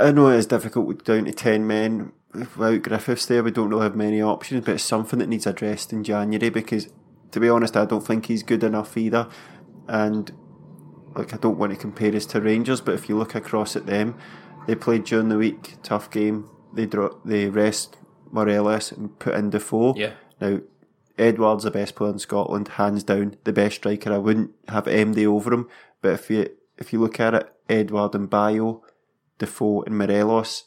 I 0.00 0.12
know 0.12 0.28
it 0.28 0.36
is 0.36 0.46
difficult 0.46 0.86
with 0.86 1.04
down 1.04 1.24
to 1.24 1.32
10 1.32 1.66
men 1.66 2.12
without 2.32 2.82
Griffiths 2.82 3.26
there. 3.26 3.42
We 3.42 3.50
don't 3.50 3.70
really 3.70 3.84
have 3.84 3.96
many 3.96 4.20
options, 4.20 4.64
but 4.64 4.74
it's 4.74 4.84
something 4.84 5.18
that 5.18 5.28
needs 5.28 5.46
addressed 5.46 5.92
in 5.92 6.04
January 6.04 6.50
because, 6.50 6.88
to 7.30 7.40
be 7.40 7.48
honest, 7.48 7.76
I 7.76 7.84
don't 7.84 8.06
think 8.06 8.26
he's 8.26 8.42
good 8.42 8.62
enough 8.62 8.96
either. 8.96 9.28
And, 9.88 10.30
like, 11.14 11.32
I 11.32 11.38
don't 11.38 11.58
want 11.58 11.72
to 11.72 11.78
compare 11.78 12.14
us 12.14 12.26
to 12.26 12.40
Rangers, 12.40 12.80
but 12.80 12.94
if 12.94 13.08
you 13.08 13.16
look 13.16 13.34
across 13.34 13.76
at 13.76 13.86
them, 13.86 14.18
they 14.66 14.74
played 14.74 15.04
during 15.04 15.28
the 15.28 15.38
week, 15.38 15.76
tough 15.82 16.10
game. 16.10 16.50
They 16.74 16.86
draw, 16.86 17.10
they 17.24 17.48
rest 17.48 17.96
Morelos 18.30 18.92
and 18.92 19.18
put 19.18 19.34
in 19.34 19.50
Defoe. 19.50 19.94
Yeah. 19.96 20.12
Now, 20.40 20.60
Edouard's 21.18 21.64
the 21.64 21.70
best 21.70 21.94
player 21.94 22.10
in 22.12 22.18
Scotland, 22.18 22.68
hands 22.68 23.02
down, 23.02 23.36
the 23.44 23.52
best 23.52 23.76
striker. 23.76 24.12
I 24.12 24.18
wouldn't 24.18 24.50
have 24.68 24.84
MD 24.84 25.26
over 25.26 25.52
him, 25.52 25.68
but 26.02 26.12
if 26.12 26.30
you 26.30 26.48
if 26.78 26.92
you 26.92 27.00
look 27.00 27.18
at 27.20 27.34
it, 27.34 27.52
Edouard 27.70 28.14
and 28.14 28.28
Bayo, 28.28 28.82
Defoe 29.38 29.82
and 29.82 29.96
Morelos, 29.96 30.64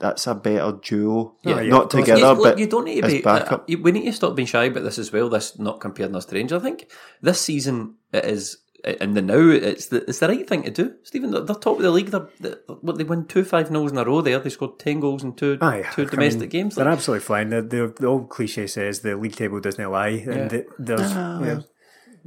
that's 0.00 0.26
a 0.26 0.34
better 0.34 0.72
duo. 0.82 1.36
Yeah, 1.44 1.60
yeah, 1.60 1.70
Not 1.70 1.84
of 1.94 2.00
together, 2.00 2.20
Yes, 2.20 2.38
but 2.42 2.58
you 2.58 2.66
don't 2.66 2.84
need 2.84 3.00
to 3.02 3.06
as 3.06 3.12
be. 3.12 3.22
backup. 3.22 3.60
uh, 3.60 3.64
you- 3.68 3.80
we 3.82 3.92
need 3.92 4.06
to 4.06 4.12
stop 4.12 4.34
being 4.34 4.46
shy 4.46 4.64
about 4.64 4.82
this 4.82 4.98
as 4.98 5.12
well. 5.12 5.28
This 5.28 5.56
not 5.58 5.80
comparing 5.80 6.16
us 6.16 6.24
to 6.26 6.34
Rangers. 6.34 6.60
I 6.60 6.64
think 6.64 6.90
this 7.22 7.40
season 7.40 7.94
it 8.12 8.24
is 8.24 8.58
in 8.84 9.14
the 9.14 9.22
now. 9.22 9.48
It's 9.50 9.86
the 9.86 10.04
it's 10.08 10.18
the 10.20 10.28
right 10.28 10.48
thing 10.48 10.62
to 10.64 10.70
do. 10.70 10.94
Stephen, 11.02 11.30
they're, 11.30 11.42
they're 11.42 11.56
top 11.56 11.76
of 11.76 11.82
the 11.82 11.90
league. 11.90 12.08
They're, 12.08 12.28
they 12.40 12.54
what 12.80 12.98
they 12.98 13.04
win 13.04 13.26
two 13.26 13.44
five 13.44 13.70
nils 13.70 13.92
in 13.92 13.98
a 13.98 14.04
row. 14.04 14.20
There, 14.20 14.38
they 14.38 14.50
scored 14.50 14.78
ten 14.78 15.00
goals 15.00 15.22
in 15.24 15.34
two 15.34 15.58
Aye, 15.60 15.84
two 15.94 16.02
I 16.02 16.06
domestic 16.06 16.40
mean, 16.42 16.48
games. 16.50 16.74
They're 16.76 16.84
Like, 16.84 16.94
absolutely 16.94 17.24
flying. 17.24 17.50
The, 17.50 17.62
the, 17.62 17.94
the 17.98 18.06
old 18.06 18.28
cliche 18.28 18.66
says 18.66 19.00
the 19.00 19.16
league 19.16 19.36
table 19.36 19.60
doesn't 19.60 19.90
lie, 19.90 20.08
and 20.08 20.26
Yeah. 20.26 20.48
the, 20.48 20.66
there's 20.78 21.00
Ah, 21.14 21.42
yeah. 21.44 21.60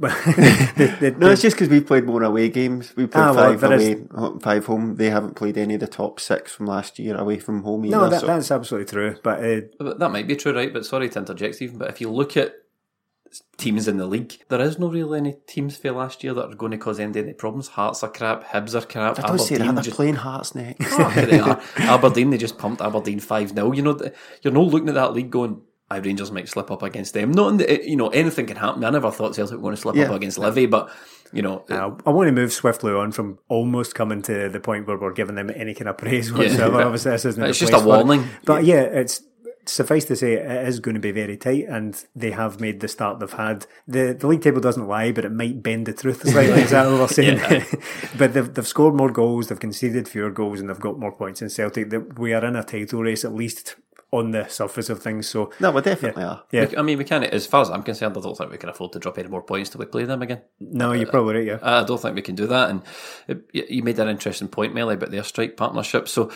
the, 0.00 0.96
the, 0.98 1.10
no, 1.18 1.30
it's 1.30 1.42
just 1.42 1.56
because 1.56 1.68
we 1.68 1.78
played 1.80 2.04
more 2.04 2.22
away 2.22 2.48
games. 2.48 2.94
We 2.96 3.06
played 3.06 3.22
Ah, 3.22 3.34
five 3.34 3.60
there 3.60 3.72
is- 3.74 3.86
away, 3.88 4.06
ho- 4.14 4.38
five 4.40 4.64
home. 4.64 4.96
They 4.96 5.10
haven't 5.10 5.36
played 5.36 5.58
any 5.58 5.74
of 5.74 5.80
the 5.80 5.86
top 5.86 6.20
six 6.20 6.52
from 6.52 6.64
last 6.66 6.98
year 6.98 7.16
away 7.18 7.38
from 7.38 7.62
home 7.64 7.84
either. 7.84 7.96
no, 7.98 8.08
that, 8.08 8.20
so- 8.22 8.26
that's 8.26 8.50
absolutely 8.50 8.90
true. 8.90 9.16
But 9.22 9.44
uh, 9.44 9.60
But 9.78 9.98
that 9.98 10.08
might 10.10 10.26
be 10.26 10.36
true, 10.36 10.54
right? 10.54 10.72
But 10.72 10.86
sorry 10.86 11.10
to 11.10 11.18
interject, 11.18 11.56
Stephen. 11.56 11.76
But 11.76 11.90
if 11.90 12.00
you 12.00 12.10
look 12.10 12.36
at 12.38 12.54
teams 13.56 13.86
in 13.86 13.96
the 13.98 14.06
league, 14.06 14.38
there 14.48 14.60
is 14.60 14.78
no 14.78 14.88
really 14.88 15.18
any 15.18 15.36
teams 15.46 15.76
for 15.76 15.92
last 15.92 16.24
year 16.24 16.34
that 16.34 16.50
are 16.50 16.54
going 16.54 16.72
to 16.72 16.78
cause 16.78 16.98
any, 16.98 17.18
any 17.18 17.32
problems. 17.32 17.68
Hearts 17.68 18.02
are 18.02 18.10
crap, 18.10 18.44
Hibs 18.44 18.74
are 18.74 18.86
crap. 18.86 19.18
I 19.18 19.28
don't 19.28 19.38
say 19.38 19.56
that. 19.58 19.74
They're 19.74 19.82
just 19.84 19.96
playing 19.96 20.16
Hearts 20.16 20.54
next. 20.54 20.84
Fucking 20.86 21.28
hell. 21.28 21.60
Aberdeen, 21.76 22.30
they 22.30 22.38
just 22.38 22.58
pumped 22.58 22.80
Aberdeen 22.80 23.20
5 23.20 23.50
0. 23.50 23.72
You 23.72 23.82
know, 23.82 23.98
you're 24.42 24.52
not 24.52 24.64
looking 24.66 24.88
at 24.88 24.94
that 24.94 25.12
league 25.12 25.30
going, 25.30 25.62
I 25.90 25.98
Rangers 25.98 26.30
might 26.30 26.48
slip 26.48 26.70
up 26.70 26.82
against 26.82 27.14
them. 27.14 27.32
Not 27.32 27.48
in 27.48 27.56
the, 27.58 27.88
you 27.88 27.96
know, 27.96 28.08
anything 28.08 28.46
can 28.46 28.56
happen. 28.56 28.84
I 28.84 28.90
never 28.90 29.10
thought 29.10 29.34
Celtic 29.34 29.56
were 29.56 29.62
going 29.62 29.74
to 29.74 29.80
slip 29.80 29.96
up 29.96 30.14
against 30.14 30.38
Livy, 30.38 30.66
but, 30.66 30.88
you 31.32 31.42
know, 31.42 31.64
I, 31.68 31.90
I 32.06 32.10
want 32.10 32.28
to 32.28 32.32
move 32.32 32.52
swiftly 32.52 32.92
on 32.92 33.10
from 33.10 33.38
almost 33.48 33.94
coming 33.96 34.22
to 34.22 34.48
the 34.48 34.60
point 34.60 34.86
where 34.86 34.96
we're 34.96 35.12
giving 35.12 35.34
them 35.34 35.50
any 35.54 35.74
kind 35.74 35.88
of 35.88 35.98
praise 35.98 36.32
whatsoever. 36.32 36.78
Yeah. 36.78 36.84
Obviously, 36.86 37.10
this 37.10 37.24
isn't 37.24 37.42
It's 37.42 37.58
just 37.58 37.72
a 37.72 37.76
place 37.76 37.84
for 37.84 38.00
it. 38.00 38.06
warning. 38.06 38.28
But 38.44 38.64
yeah, 38.64 38.82
it's 38.82 39.20
suffice 39.70 40.04
to 40.06 40.16
say 40.16 40.34
it 40.34 40.68
is 40.68 40.80
going 40.80 40.94
to 40.94 41.00
be 41.00 41.12
very 41.12 41.36
tight, 41.36 41.66
and 41.68 42.04
they 42.14 42.32
have 42.32 42.60
made 42.60 42.80
the 42.80 42.88
start 42.88 43.20
they've 43.20 43.32
had. 43.32 43.66
the 43.86 44.16
The 44.18 44.26
league 44.26 44.42
table 44.42 44.60
doesn't 44.60 44.86
lie, 44.86 45.12
but 45.12 45.24
it 45.24 45.32
might 45.32 45.62
bend 45.62 45.86
the 45.86 45.92
truth 45.92 46.28
slightly. 46.28 46.62
is 46.62 46.70
that 46.70 46.90
what 46.90 47.00
we're 47.00 47.08
saying? 47.08 47.64
but 48.18 48.34
they've 48.34 48.52
they've 48.52 48.66
scored 48.66 48.94
more 48.94 49.10
goals, 49.10 49.48
they've 49.48 49.60
conceded 49.60 50.08
fewer 50.08 50.30
goals, 50.30 50.60
and 50.60 50.68
they've 50.68 50.80
got 50.80 50.98
more 50.98 51.12
points 51.12 51.40
than 51.40 51.50
Celtic. 51.50 51.90
That 51.90 52.18
we 52.18 52.32
are 52.32 52.44
in 52.44 52.56
a 52.56 52.64
title 52.64 53.02
race 53.02 53.24
at 53.24 53.34
least 53.34 53.76
on 54.12 54.32
the 54.32 54.48
surface 54.48 54.90
of 54.90 55.02
things. 55.02 55.28
So 55.28 55.52
no, 55.60 55.70
we 55.70 55.82
definitely 55.82 56.24
are. 56.24 56.42
yeah, 56.50 56.66
I 56.76 56.82
mean, 56.82 56.98
we 56.98 57.04
can't, 57.04 57.24
as 57.24 57.46
far 57.46 57.62
as 57.62 57.70
I'm 57.70 57.82
concerned, 57.82 58.16
I 58.16 58.20
don't 58.20 58.36
think 58.36 58.50
we 58.50 58.58
can 58.58 58.68
afford 58.68 58.92
to 58.92 58.98
drop 58.98 59.18
any 59.18 59.28
more 59.28 59.42
points 59.42 59.70
till 59.70 59.78
we 59.78 59.86
play 59.86 60.04
them 60.04 60.22
again. 60.22 60.42
no, 60.58 60.92
you're 60.92 61.08
uh, 61.08 61.10
probably 61.10 61.34
right. 61.34 61.46
Yeah. 61.46 61.58
I 61.62 61.84
don't 61.84 62.00
think 62.00 62.16
we 62.16 62.22
can 62.22 62.34
do 62.34 62.46
that. 62.48 62.70
And 62.70 62.82
uh, 63.28 63.34
it, 63.52 63.70
you 63.70 63.82
made 63.82 63.98
an 63.98 64.08
interesting 64.08 64.48
point, 64.48 64.74
Melly, 64.74 64.94
about 64.94 65.10
their 65.10 65.22
strike 65.22 65.56
partnership. 65.56 66.08
So 66.08 66.30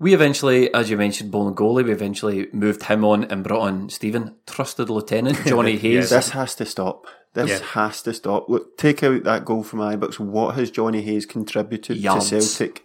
we 0.00 0.14
eventually, 0.14 0.72
as 0.74 0.90
you 0.90 0.96
mentioned, 0.96 1.32
Bolingoli, 1.32 1.84
we 1.84 1.92
eventually 1.92 2.48
moved 2.52 2.84
him 2.84 3.04
on 3.04 3.24
and 3.24 3.44
brought 3.44 3.68
on 3.68 3.88
Stephen, 3.90 4.34
trusted 4.46 4.90
lieutenant 4.90 5.38
Johnny 5.46 5.76
Hayes. 5.78 6.10
This 6.10 6.30
has 6.30 6.54
to 6.56 6.64
stop. 6.64 7.06
This 7.34 7.50
Yeah. 7.50 7.66
has 7.66 8.02
to 8.02 8.12
stop. 8.14 8.48
Look, 8.48 8.76
take 8.78 9.04
out 9.04 9.22
that 9.24 9.44
goal 9.44 9.62
from 9.62 9.78
Ibrox. 9.80 10.18
What 10.18 10.56
has 10.56 10.70
Johnny 10.70 11.02
Hayes 11.02 11.26
contributed 11.26 11.98
Yards. 11.98 12.30
to 12.30 12.40
Celtic? 12.40 12.84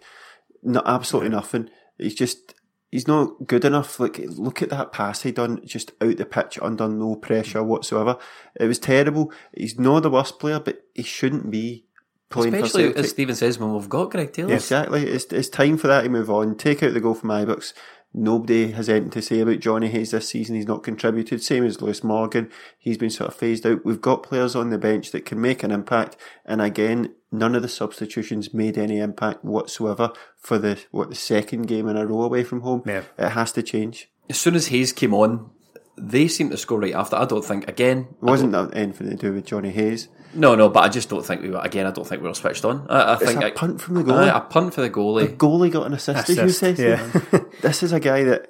No, 0.62 0.82
absolutely 0.86 1.30
nothing. 1.30 1.70
He's 1.98 2.14
just 2.14 2.54
he's 2.92 3.08
not 3.08 3.46
good 3.46 3.64
enough. 3.64 3.98
Like 3.98 4.18
look 4.18 4.60
at 4.62 4.68
that 4.68 4.92
pass 4.92 5.22
he 5.22 5.32
done, 5.32 5.60
just 5.64 5.92
out 6.00 6.16
the 6.18 6.26
pitch 6.26 6.58
under 6.60 6.86
no 6.86 7.16
pressure 7.16 7.62
whatsoever. 7.64 8.18
It 8.60 8.66
was 8.66 8.78
terrible. 8.78 9.32
He's 9.56 9.78
not 9.78 10.02
the 10.02 10.10
worst 10.10 10.38
player, 10.38 10.60
but 10.60 10.82
he 10.94 11.02
shouldn't 11.02 11.50
be 11.50 11.85
playing 12.30 12.54
Especially, 12.54 12.92
for 12.92 12.98
as 12.98 13.10
Stephen 13.10 13.34
says, 13.34 13.58
when 13.58 13.72
we've 13.72 13.88
got 13.88 14.10
Greg 14.10 14.32
Taylor. 14.32 14.54
Exactly. 14.54 15.06
It's, 15.06 15.26
it's 15.26 15.48
time 15.48 15.76
for 15.78 15.86
that 15.86 16.02
to 16.02 16.08
move 16.08 16.30
on. 16.30 16.56
Take 16.56 16.82
out 16.82 16.94
the 16.94 17.00
goal 17.00 17.14
from 17.14 17.30
Ibrox. 17.30 17.72
Nobody 18.18 18.70
has 18.70 18.88
anything 18.88 19.10
to 19.10 19.20
say 19.20 19.40
about 19.40 19.60
Johnny 19.60 19.88
Hayes 19.88 20.12
this 20.12 20.28
season. 20.28 20.56
He's 20.56 20.66
not 20.66 20.82
contributed. 20.82 21.42
Same 21.42 21.66
as 21.66 21.82
Lewis 21.82 22.02
Morgan. 22.02 22.50
He's 22.78 22.96
been 22.96 23.10
sort 23.10 23.28
of 23.28 23.36
phased 23.36 23.66
out. 23.66 23.84
We've 23.84 24.00
got 24.00 24.22
players 24.22 24.56
on 24.56 24.70
the 24.70 24.78
bench 24.78 25.10
that 25.10 25.26
can 25.26 25.38
make 25.40 25.62
an 25.62 25.70
impact. 25.70 26.16
And 26.46 26.62
again, 26.62 27.14
none 27.30 27.54
of 27.54 27.60
the 27.60 27.68
substitutions 27.68 28.54
made 28.54 28.78
any 28.78 29.00
impact 29.00 29.44
whatsoever 29.44 30.12
for 30.38 30.56
the, 30.56 30.82
what, 30.92 31.10
the 31.10 31.14
second 31.14 31.66
game 31.66 31.88
in 31.88 31.96
a 31.98 32.06
row 32.06 32.22
away 32.22 32.42
from 32.42 32.62
home. 32.62 32.84
Yeah. 32.86 33.02
It 33.18 33.30
has 33.30 33.52
to 33.52 33.62
change. 33.62 34.08
As 34.30 34.38
soon 34.38 34.54
as 34.54 34.68
Hayes 34.68 34.94
came 34.94 35.12
on, 35.12 35.50
they 35.98 36.26
seemed 36.26 36.52
to 36.52 36.56
score 36.56 36.80
right 36.80 36.94
after. 36.94 37.16
I 37.16 37.26
don't 37.26 37.44
think, 37.44 37.68
again, 37.68 38.08
It 38.10 38.22
wasn't 38.22 38.52
that 38.52 38.74
anything 38.74 39.10
to 39.10 39.16
do 39.16 39.34
with 39.34 39.44
Johnny 39.44 39.70
Hayes. 39.70 40.08
No, 40.34 40.54
no, 40.54 40.68
but 40.68 40.84
I 40.84 40.88
just 40.88 41.08
don't 41.08 41.24
think 41.24 41.42
we 41.42 41.50
were, 41.50 41.60
again, 41.62 41.86
I 41.86 41.90
don't 41.90 42.06
think 42.06 42.22
we 42.22 42.28
were 42.28 42.34
switched 42.34 42.64
on. 42.64 42.86
I, 42.88 43.14
I 43.14 43.16
think 43.16 43.42
a 43.42 43.46
I- 43.46 43.50
punt 43.52 43.80
from 43.80 43.94
the 43.94 44.02
goalie. 44.04 44.30
Aye, 44.30 44.36
a 44.36 44.40
punt 44.40 44.74
for 44.74 44.80
the 44.82 44.90
goalie. 44.90 45.28
The 45.28 45.36
goalie 45.36 45.70
got 45.70 45.86
an 45.86 45.94
assist, 45.94 46.26
did 46.26 46.36
you 46.36 46.42
Assist, 46.44 46.76
say? 46.78 46.88
yeah. 46.90 47.40
this 47.62 47.82
is 47.82 47.92
a 47.92 48.00
guy 48.00 48.24
that 48.24 48.48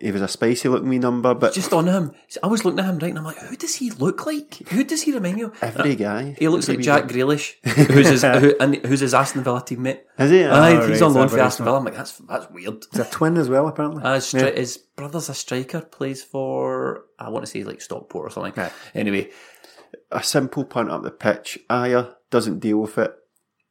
he 0.00 0.10
was 0.10 0.22
a 0.22 0.26
spicy 0.28 0.68
looking 0.68 0.88
wee 0.88 0.98
number, 0.98 1.34
but 1.34 1.54
just 1.54 1.72
on 1.72 1.86
him. 1.86 2.10
I 2.42 2.48
was 2.48 2.64
looking 2.64 2.80
at 2.80 2.86
him 2.86 2.98
right, 2.98 3.10
and 3.10 3.18
I'm 3.18 3.24
like, 3.24 3.38
who 3.38 3.54
does 3.56 3.76
he 3.76 3.90
look 3.92 4.26
like? 4.26 4.56
Who 4.70 4.82
does 4.82 5.02
he 5.02 5.12
remind 5.12 5.38
you? 5.38 5.46
of? 5.46 5.62
every 5.62 5.94
guy. 5.94 6.34
He 6.36 6.48
looks 6.48 6.68
like 6.68 6.80
Jack 6.80 7.06
guy. 7.06 7.14
Grealish, 7.14 7.54
who's 7.64 8.08
his 8.08 8.22
who, 8.22 8.54
and 8.58 8.74
who's 8.84 8.98
his 9.00 9.14
Aston 9.14 9.44
Villa 9.44 9.62
teammate. 9.62 10.00
Is 10.18 10.30
he? 10.32 10.42
Aye, 10.44 10.72
Oh, 10.76 10.88
he's 10.88 11.00
right, 11.00 11.02
on 11.06 11.10
is 11.12 11.16
loan 11.16 11.28
for 11.28 11.36
what 11.36 11.46
Aston 11.46 11.64
Villa. 11.64 11.78
I'm 11.78 11.84
like, 11.84 11.94
that's 11.94 12.18
that's 12.18 12.50
weird. 12.50 12.84
He's 12.90 13.00
a 13.00 13.04
twin 13.08 13.36
as 13.36 13.48
well, 13.48 13.68
apparently. 13.68 14.02
Uh, 14.02 14.14
his, 14.14 14.24
stri- 14.24 14.40
Yeah. 14.52 14.58
his 14.60 14.78
brother's 14.78 15.28
a 15.28 15.34
striker, 15.34 15.80
plays 15.80 16.24
for 16.24 17.04
I 17.18 17.28
want 17.28 17.44
to 17.44 17.50
say 17.50 17.62
like 17.62 17.80
Stockport 17.80 18.26
or 18.26 18.30
something. 18.30 18.52
Aye. 18.62 18.72
Anyway, 18.96 19.30
a 20.10 20.22
simple 20.22 20.64
punt 20.64 20.90
up 20.90 21.02
the 21.02 21.10
pitch. 21.10 21.58
Ajer 21.70 22.14
doesn't 22.30 22.60
deal 22.60 22.78
with 22.78 22.98
it. 22.98 23.14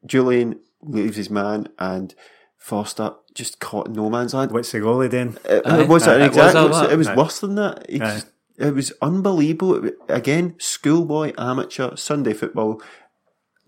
Jullien 0.08 0.60
leaves 0.82 1.16
his 1.18 1.30
man, 1.30 1.68
and 1.80 2.14
Forster 2.58 3.14
just 3.34 3.60
caught 3.60 3.90
no 3.90 4.10
man's 4.10 4.34
land. 4.34 4.52
What's 4.52 4.72
the 4.72 4.80
goalie 4.80 5.10
then? 5.10 5.38
It, 5.46 5.64
Aye. 5.66 5.82
it 5.82 5.88
was 5.88 6.08
Aye, 6.08 6.16
an 6.16 6.22
it 6.22 6.28
was 6.30 6.38
exact. 6.38 6.56
It 6.56 6.70
was, 6.70 6.92
it 6.92 6.98
was 6.98 7.10
worse 7.12 7.40
than 7.40 7.56
that. 7.56 7.90
He 7.90 8.02
Aye. 8.02 8.06
just- 8.16 8.28
it 8.56 8.76
was 8.76 8.94
unbelievable. 9.02 9.90
Again, 10.10 10.56
schoolboy 10.60 11.34
amateur 11.40 11.96
Sunday 11.96 12.34
football. 12.34 12.80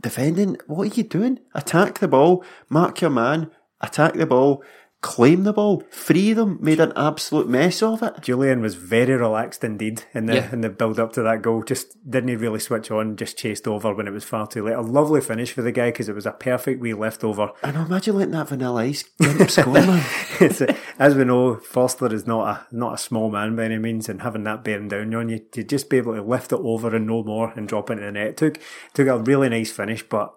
Defending, 0.01 0.58
what 0.67 0.84
are 0.91 0.95
you 0.95 1.04
doing? 1.04 1.39
Attack 1.56 1.99
the 1.99 2.08
ball, 2.08 2.43
mark 2.69 3.01
your 3.01 3.10
man, 3.10 3.49
attack 3.82 4.13
the 4.13 4.25
ball. 4.28 4.61
Claim 5.02 5.43
the 5.43 5.54
ball, 5.54 5.84
free 5.91 6.34
them, 6.34 6.58
made 6.62 6.80
an 6.80 6.91
absolute 6.96 7.48
mess 7.48 7.84
of 7.84 8.02
it. 8.02 8.16
Jullien 8.22 8.60
was 8.62 8.74
very 8.74 9.14
relaxed 9.14 9.64
indeed 9.64 10.04
in 10.16 10.26
the 10.26 10.36
Yeah. 10.36 10.50
in 10.52 10.62
the 10.62 10.70
build 10.70 11.00
up 11.00 11.14
to 11.14 11.22
that 11.22 11.43
goal. 11.43 11.62
Just 11.62 11.96
didn't 12.10 12.30
he 12.30 12.36
really 12.36 12.58
switch 12.60 12.89
on. 12.89 13.16
Just 13.16 13.38
chased 13.38 13.68
over 13.68 13.93
when 13.93 14.08
it 14.08 14.12
was 14.14 14.24
far 14.24 14.48
too 14.48 14.64
late. 14.66 14.74
A 14.74 14.82
lovely 14.82 15.22
finish 15.22 15.52
for 15.52 15.62
the 15.62 15.72
guy 15.72 15.91
because 15.91 16.10
it 16.10 16.16
was 16.16 16.26
a 16.26 16.32
perfect 16.32 16.82
wee 16.82 16.96
leftover. 16.96 17.52
Know, 17.64 17.86
imagine 17.86 18.16
letting 18.16 18.32
that 18.32 18.50
vanilla 18.50 18.82
ice 18.82 19.04
score, 19.48 19.74
man. 19.74 20.04
As 20.98 21.14
we 21.16 21.24
know, 21.24 21.56
Forster 21.58 22.12
is 22.12 22.26
not 22.26 22.48
a 22.48 22.76
not 22.76 22.96
a 22.96 22.98
small 22.98 23.30
man 23.30 23.56
by 23.56 23.66
any 23.66 23.78
means, 23.78 24.10
and 24.10 24.24
having 24.24 24.43
that 24.46 24.64
bearing 24.64 24.88
down 24.88 25.14
on 25.14 25.30
you, 25.30 25.39
to 25.52 25.64
just 25.64 25.89
be 25.89 25.98
able 25.98 26.16
to 26.16 26.22
lift 26.24 26.52
it 26.52 26.60
over 26.64 26.96
and 26.96 27.06
no 27.06 27.24
more 27.24 27.52
and 27.56 27.68
drop 27.68 27.91
it 27.91 28.00
in 28.00 28.06
the 28.06 28.12
net 28.12 28.38
took 28.38 28.58
took 28.93 29.08
a 29.08 29.20
really 29.20 29.50
nice 29.50 29.72
finish, 29.72 30.02
but 30.02 30.34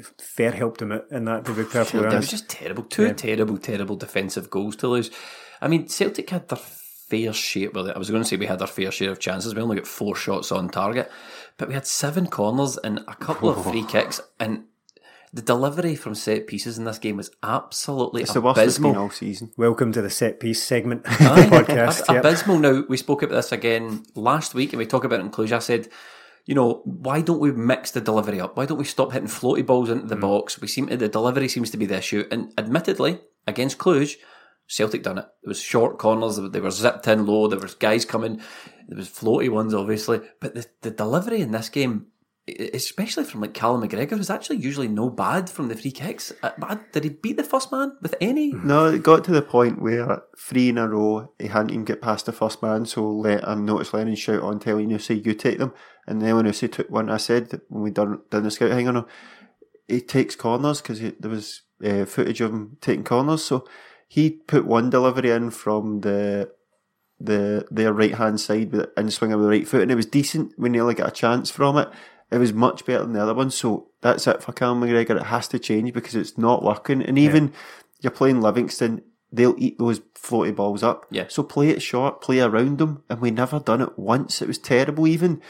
fair 0.00 0.52
helped 0.52 0.82
him 0.82 0.92
out 0.92 1.06
in 1.10 1.24
that. 1.26 1.44
To 1.44 1.54
be 1.54 1.64
perfectly 1.64 2.06
It 2.08 2.14
was 2.14 2.30
just 2.30 2.48
terrible. 2.48 2.84
Two 2.84 3.12
terrible, 3.14 3.58
terrible 3.58 3.96
defensive 3.96 4.50
goals 4.50 4.76
to 4.76 4.88
lose. 4.88 5.10
I 5.60 5.68
mean, 5.68 5.88
Celtic 5.88 6.30
had 6.30 6.48
their 6.48 6.58
fair 6.58 7.32
share. 7.32 7.70
Well, 7.70 7.92
I 7.94 7.98
was 7.98 8.10
going 8.10 8.22
to 8.22 8.28
say 8.28 8.36
we 8.36 8.46
had 8.46 8.60
our 8.60 8.66
fair 8.66 8.90
share 8.90 9.10
of 9.10 9.20
chances. 9.20 9.54
We 9.54 9.62
only 9.62 9.76
got 9.76 9.86
four 9.86 10.16
shots 10.16 10.50
on 10.50 10.68
target, 10.70 11.10
but 11.58 11.68
we 11.68 11.74
had 11.74 11.86
seven 11.86 12.26
corners 12.26 12.78
and 12.78 13.00
a 13.06 13.14
couple 13.14 13.48
of 13.48 13.58
oh. 13.58 13.70
free 13.70 13.84
kicks. 13.84 14.20
And 14.40 14.64
the 15.32 15.42
delivery 15.42 15.94
from 15.94 16.14
set 16.14 16.46
pieces 16.46 16.78
in 16.78 16.84
this 16.84 16.98
game 16.98 17.16
was 17.16 17.30
absolutely 17.42 18.22
It's 18.22 18.34
the 18.34 18.40
worst 18.40 18.58
it's 18.60 18.78
been 18.78 18.86
abysmal. 18.86 19.02
all 19.04 19.10
season. 19.10 19.50
welcome 19.56 19.92
to 19.92 20.02
the 20.02 20.10
set 20.10 20.40
piece 20.40 20.62
segment 20.62 21.06
of 21.06 21.12
Aye, 21.20 21.46
the 21.46 21.56
podcast. 21.56 22.02
ab- 22.02 22.16
yep. 22.16 22.24
Abysmal. 22.24 22.58
Now 22.58 22.84
we 22.88 22.96
spoke 22.96 23.22
about 23.22 23.36
this 23.36 23.52
again 23.52 24.04
last 24.14 24.54
week, 24.54 24.72
and 24.72 24.78
we 24.78 24.86
talked 24.86 25.04
about 25.04 25.20
it 25.20 25.22
in 25.22 25.30
Cluj. 25.30 25.52
I 25.52 25.58
said, 25.60 25.88
you 26.44 26.54
know, 26.54 26.82
why 26.84 27.20
don't 27.20 27.40
we 27.40 27.52
mix 27.52 27.90
the 27.92 28.00
delivery 28.00 28.40
up? 28.40 28.56
Why 28.56 28.66
don't 28.66 28.78
we 28.78 28.84
stop 28.84 29.12
hitting 29.12 29.28
floaty 29.28 29.64
balls 29.64 29.90
into 29.90 30.04
Mm. 30.06 30.08
the 30.08 30.16
box? 30.16 30.60
We 30.60 30.68
seem 30.68 30.86
to 30.88 30.96
the 30.96 31.08
delivery 31.08 31.48
seems 31.48 31.70
to 31.70 31.76
be 31.76 31.86
the 31.86 31.98
issue, 31.98 32.24
and 32.30 32.52
admittedly, 32.58 33.20
against 33.46 33.78
Cluj, 33.78 34.16
Celtic 34.66 35.02
done 35.02 35.18
it. 35.18 35.26
It 35.42 35.48
was 35.48 35.60
short 35.60 35.98
corners. 35.98 36.36
They 36.36 36.60
were 36.60 36.70
zipped 36.70 37.06
in 37.08 37.26
low. 37.26 37.46
There 37.48 37.58
was 37.58 37.74
guys 37.74 38.04
coming. 38.04 38.40
There 38.88 38.96
was 38.98 39.08
floaty 39.08 39.50
ones, 39.50 39.74
obviously, 39.74 40.20
but 40.40 40.54
the 40.54 40.66
the 40.80 40.90
delivery 40.90 41.40
in 41.40 41.52
this 41.52 41.68
game. 41.68 42.06
Especially 42.74 43.22
from 43.22 43.40
like 43.40 43.54
Callum 43.54 43.88
McGregor, 43.88 44.16
who's 44.16 44.30
actually 44.30 44.56
usually 44.56 44.88
no 44.88 45.08
bad 45.08 45.48
from 45.48 45.68
the 45.68 45.76
free 45.76 45.92
kicks. 45.92 46.32
Uh, 46.42 46.76
Did 46.92 47.04
he 47.04 47.10
beat 47.10 47.36
the 47.36 47.44
first 47.44 47.70
man 47.70 47.96
with 48.02 48.16
any? 48.20 48.52
No, 48.52 48.86
it 48.86 49.04
got 49.04 49.22
to 49.24 49.30
the 49.30 49.42
point 49.42 49.80
where 49.80 50.22
three 50.36 50.70
in 50.70 50.78
a 50.78 50.88
row, 50.88 51.32
he 51.38 51.46
hadn't 51.46 51.70
even 51.70 51.84
get 51.84 52.02
past 52.02 52.26
the 52.26 52.32
first 52.32 52.60
man, 52.60 52.84
so 52.84 53.08
let 53.08 53.44
him 53.44 53.64
notice 53.64 53.94
Lennon 53.94 54.16
shout 54.16 54.42
on 54.42 54.58
telling 54.58 54.98
say, 54.98 55.14
you 55.14 55.34
take 55.34 55.58
them. 55.58 55.72
And 56.08 56.20
then 56.20 56.34
when 56.34 56.46
Usi 56.46 56.66
took 56.66 56.90
one, 56.90 57.10
I 57.10 57.18
said, 57.18 57.60
when 57.68 57.84
we 57.84 57.90
done, 57.92 58.22
done 58.28 58.42
the 58.42 58.50
scout 58.50 58.72
hang 58.72 58.88
on 58.88 59.06
he 59.88 60.00
takes 60.00 60.36
corners 60.36 60.80
because 60.80 61.00
there 61.00 61.30
was 61.30 61.62
uh, 61.84 62.04
footage 62.04 62.40
of 62.40 62.52
him 62.52 62.78
taking 62.80 63.04
corners. 63.04 63.44
So 63.44 63.66
he 64.08 64.30
put 64.30 64.66
one 64.66 64.90
delivery 64.90 65.30
in 65.30 65.50
from 65.50 66.00
the 66.00 66.50
the 67.20 67.66
their 67.70 67.92
right 67.92 68.14
hand 68.14 68.40
side 68.40 68.74
and 68.74 68.88
in 68.96 69.10
swinging 69.10 69.36
with 69.36 69.44
the 69.44 69.50
right 69.50 69.68
foot, 69.68 69.82
and 69.82 69.92
it 69.92 69.96
was 69.96 70.06
decent. 70.06 70.52
We 70.58 70.68
nearly 70.68 70.94
got 70.94 71.08
a 71.08 71.12
chance 71.12 71.50
from 71.50 71.76
it. 71.78 71.88
It 72.32 72.38
was 72.38 72.52
much 72.52 72.84
better 72.84 73.02
than 73.02 73.12
the 73.12 73.22
other 73.22 73.34
one. 73.34 73.50
So 73.50 73.88
that's 74.00 74.26
it 74.26 74.42
for 74.42 74.52
Callum 74.52 74.80
McGregor. 74.80 75.16
It 75.16 75.26
has 75.26 75.48
to 75.48 75.58
change 75.58 75.92
because 75.92 76.14
it's 76.14 76.38
not 76.38 76.62
working. 76.62 77.02
And 77.02 77.18
even 77.18 77.52
you're 78.00 78.10
playing 78.10 78.40
Livingston, 78.40 79.02
they'll 79.30 79.54
eat 79.58 79.78
those 79.78 80.00
floaty 80.14 80.54
balls 80.54 80.82
up. 80.82 81.06
Yeah. 81.10 81.26
So 81.28 81.42
play 81.42 81.68
it 81.68 81.82
short, 81.82 82.20
play 82.22 82.40
around 82.40 82.78
them, 82.78 83.02
and 83.08 83.20
we 83.20 83.30
never 83.30 83.58
done 83.60 83.82
it 83.82 83.98
once. 83.98 84.40
It 84.40 84.48
was 84.48 84.58
terrible. 84.58 85.06
Even 85.06 85.40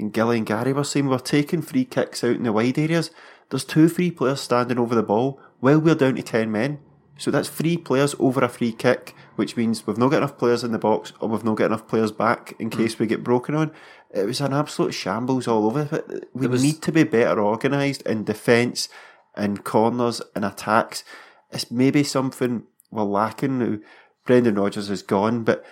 and 0.00 0.12
Gilly 0.12 0.38
and 0.38 0.46
Gary 0.46 0.72
were 0.72 0.82
saying 0.82 1.08
we're 1.08 1.18
taking 1.18 1.60
free 1.60 1.84
kicks 1.84 2.24
out 2.24 2.36
in 2.36 2.44
the 2.44 2.52
wide 2.52 2.78
areas. 2.78 3.10
There's 3.50 3.64
two 3.64 3.88
free 3.88 4.10
players 4.10 4.40
standing 4.40 4.78
over 4.78 4.94
the 4.94 5.02
ball 5.02 5.38
while 5.60 5.78
we're 5.78 5.94
down 5.94 6.16
to 6.16 6.22
ten 6.22 6.50
men. 6.50 6.78
So 7.20 7.30
that's 7.30 7.50
three 7.50 7.76
players 7.76 8.14
over 8.18 8.42
a 8.42 8.48
free 8.48 8.72
kick, 8.72 9.14
which 9.36 9.54
means 9.54 9.86
we've 9.86 9.98
not 9.98 10.08
got 10.08 10.16
enough 10.18 10.38
players 10.38 10.64
in 10.64 10.72
the 10.72 10.78
box, 10.78 11.12
or 11.20 11.28
we've 11.28 11.44
not 11.44 11.58
got 11.58 11.66
enough 11.66 11.86
players 11.86 12.10
back 12.10 12.54
in 12.58 12.70
hmm. 12.70 12.78
case 12.78 12.98
we 12.98 13.06
get 13.06 13.22
broken 13.22 13.54
on. 13.54 13.72
It 14.10 14.24
was 14.24 14.40
an 14.40 14.54
absolute 14.54 14.94
shambles 14.94 15.46
all 15.46 15.66
over. 15.66 15.84
But 15.84 16.24
we 16.32 16.46
was- 16.46 16.62
need 16.62 16.80
to 16.80 16.90
be 16.90 17.04
better 17.04 17.38
organised 17.38 18.00
in 18.02 18.24
defence 18.24 18.88
and 19.36 19.62
corners 19.62 20.22
and 20.34 20.46
attacks. 20.46 21.04
It's 21.52 21.70
maybe 21.70 22.02
something 22.04 22.64
we're 22.90 23.02
lacking 23.02 23.58
now. 23.58 23.78
Brendan 24.24 24.54
Rodgers 24.54 24.88
is 24.88 25.02
gone, 25.02 25.44
but 25.44 25.62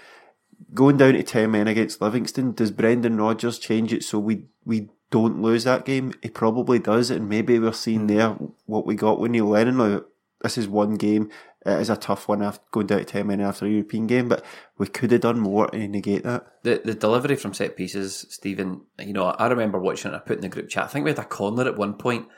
going 0.75 0.99
down 0.99 1.15
to 1.15 1.23
10 1.23 1.51
men 1.51 1.67
against 1.67 2.03
Livingston, 2.03 2.53
does 2.53 2.71
Brendan 2.71 3.17
Rodgers 3.17 3.59
change 3.59 3.95
it 3.95 4.05
so 4.05 4.19
we, 4.19 4.45
we 4.67 4.91
don't 5.11 5.41
lose 5.41 5.65
that 5.65 5.87
game? 5.87 6.13
He 6.23 6.29
probably 6.29 6.79
does, 6.79 7.11
and 7.11 7.27
maybe 7.27 7.59
we're 7.59 7.73
seeing 7.73 8.01
hmm. 8.01 8.07
there 8.09 8.29
what 8.67 8.85
we 8.85 8.95
got 8.97 9.19
with 9.19 9.31
Neil 9.31 9.47
Lennon. 9.47 10.03
Now, 10.43 10.49
this 10.49 10.59
is 10.59 10.69
one 10.69 10.95
game. 10.97 11.31
It 11.67 11.81
is 11.81 11.91
a 11.91 11.97
tough 11.97 12.29
one 12.29 12.43
after 12.43 12.63
going 12.71 12.87
down 12.87 13.01
to 13.01 13.05
10 13.05 13.27
men 13.27 13.41
after 13.41 13.67
a 13.67 13.69
European 13.69 14.07
game, 14.07 14.29
but 14.29 14.45
we 14.79 14.87
could 14.87 15.11
have 15.11 15.21
done 15.21 15.41
more 15.41 15.67
to 15.69 15.89
negate 15.89 16.23
that. 16.23 16.47
The 16.63 16.81
the 16.85 16.95
delivery 16.95 17.37
from 17.37 17.53
set 17.55 17.77
pieces, 17.77 18.25
Stephen. 18.31 18.83
You 18.99 19.13
know, 19.13 19.25
I 19.25 19.49
remember 19.49 19.79
watching 19.79 20.13
it. 20.13 20.15
I 20.17 20.21
put 20.21 20.37
in 20.37 20.43
the 20.43 20.49
group 20.49 20.69
chat. 20.69 20.85
I 20.85 20.87
think 20.87 21.05
we 21.05 21.11
had 21.11 21.19
a 21.19 21.25
corner 21.25 21.67
at 21.67 21.77
one 21.77 21.95
point, 21.95 22.29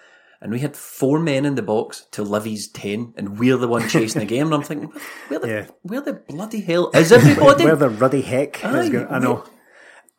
and 0.41 0.51
we 0.51 0.61
had 0.61 0.75
four 0.77 1.21
men 1.21 1.45
in 1.45 1.55
the 1.55 1.63
box 1.63 2.07
to 2.13 2.23
Livy's 2.23 2.67
ten, 2.69 3.13
and 3.17 3.39
we're 3.39 3.59
the 3.59 3.69
one 3.69 3.89
chasing 3.89 4.21
the 4.21 4.27
game. 4.27 4.47
And 4.47 4.55
I'm 4.55 4.63
thinking, 4.63 4.91
where 5.29 5.39
the 5.39 5.49
Yeah. 5.55 5.67
where 5.83 6.01
the 6.01 6.15
bloody 6.15 6.63
hell 6.63 6.91
is 6.95 7.13
everybody? 7.13 7.65
Where 7.67 7.77
the 7.77 7.91
ruddy 7.91 8.23
heck 8.23 8.65
Aye, 8.65 8.79
is 8.81 8.91
going, 8.91 9.07
I 9.09 9.19
know. 9.19 9.45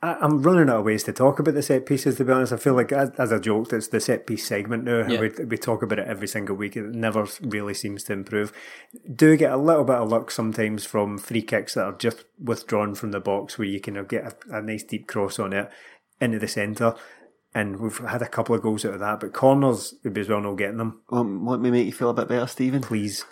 I, 0.01 0.15
I'm 0.21 0.41
running 0.41 0.69
out 0.69 0.79
of 0.79 0.85
ways 0.85 1.03
to 1.03 1.13
talk 1.13 1.39
about 1.39 1.53
the 1.53 1.61
set 1.61 1.85
pieces. 1.85 2.17
To 2.17 2.25
be 2.25 2.31
honest, 2.31 2.53
I 2.53 2.57
feel 2.57 2.73
like 2.73 2.91
as, 2.91 3.11
as 3.17 3.31
a 3.31 3.39
joke, 3.39 3.71
it's 3.73 3.87
the 3.87 3.99
set 3.99 4.25
piece 4.25 4.47
segment 4.47 4.83
now. 4.83 5.07
Yeah. 5.07 5.19
We, 5.19 5.45
we 5.45 5.57
talk 5.57 5.83
about 5.83 5.99
it 5.99 6.07
every 6.07 6.27
single 6.27 6.55
week. 6.55 6.75
It 6.75 6.85
never 6.95 7.27
really 7.41 7.73
seems 7.73 8.03
to 8.05 8.13
improve. 8.13 8.53
Do 9.13 9.35
get 9.37 9.51
a 9.51 9.57
little 9.57 9.83
bit 9.83 9.97
of 9.97 10.09
luck 10.09 10.31
sometimes 10.31 10.85
from 10.85 11.17
free 11.17 11.41
kicks 11.41 11.75
that 11.75 11.85
are 11.85 11.97
just 11.97 12.25
withdrawn 12.39 12.95
from 12.95 13.11
the 13.11 13.19
box, 13.19 13.57
where 13.57 13.67
you 13.67 13.79
can 13.79 14.03
get 14.05 14.25
a, 14.49 14.57
a 14.57 14.61
nice 14.61 14.83
deep 14.83 15.07
cross 15.07 15.39
on 15.39 15.53
it 15.53 15.69
into 16.19 16.39
the 16.39 16.47
centre. 16.47 16.95
And 17.53 17.79
we've 17.79 17.97
had 17.97 18.21
a 18.21 18.29
couple 18.29 18.55
of 18.55 18.61
goals 18.61 18.85
out 18.85 18.93
of 18.93 19.01
that, 19.01 19.19
but 19.19 19.33
corners 19.33 19.93
would 20.03 20.13
be 20.13 20.21
as 20.21 20.29
well 20.29 20.39
not 20.39 20.53
getting 20.53 20.77
them. 20.77 21.01
Um, 21.11 21.45
let 21.45 21.59
me 21.59 21.69
make 21.69 21.85
you 21.85 21.91
feel 21.91 22.09
a 22.09 22.13
bit 22.13 22.29
better, 22.29 22.47
Stephen. 22.47 22.81
Please, 22.81 23.25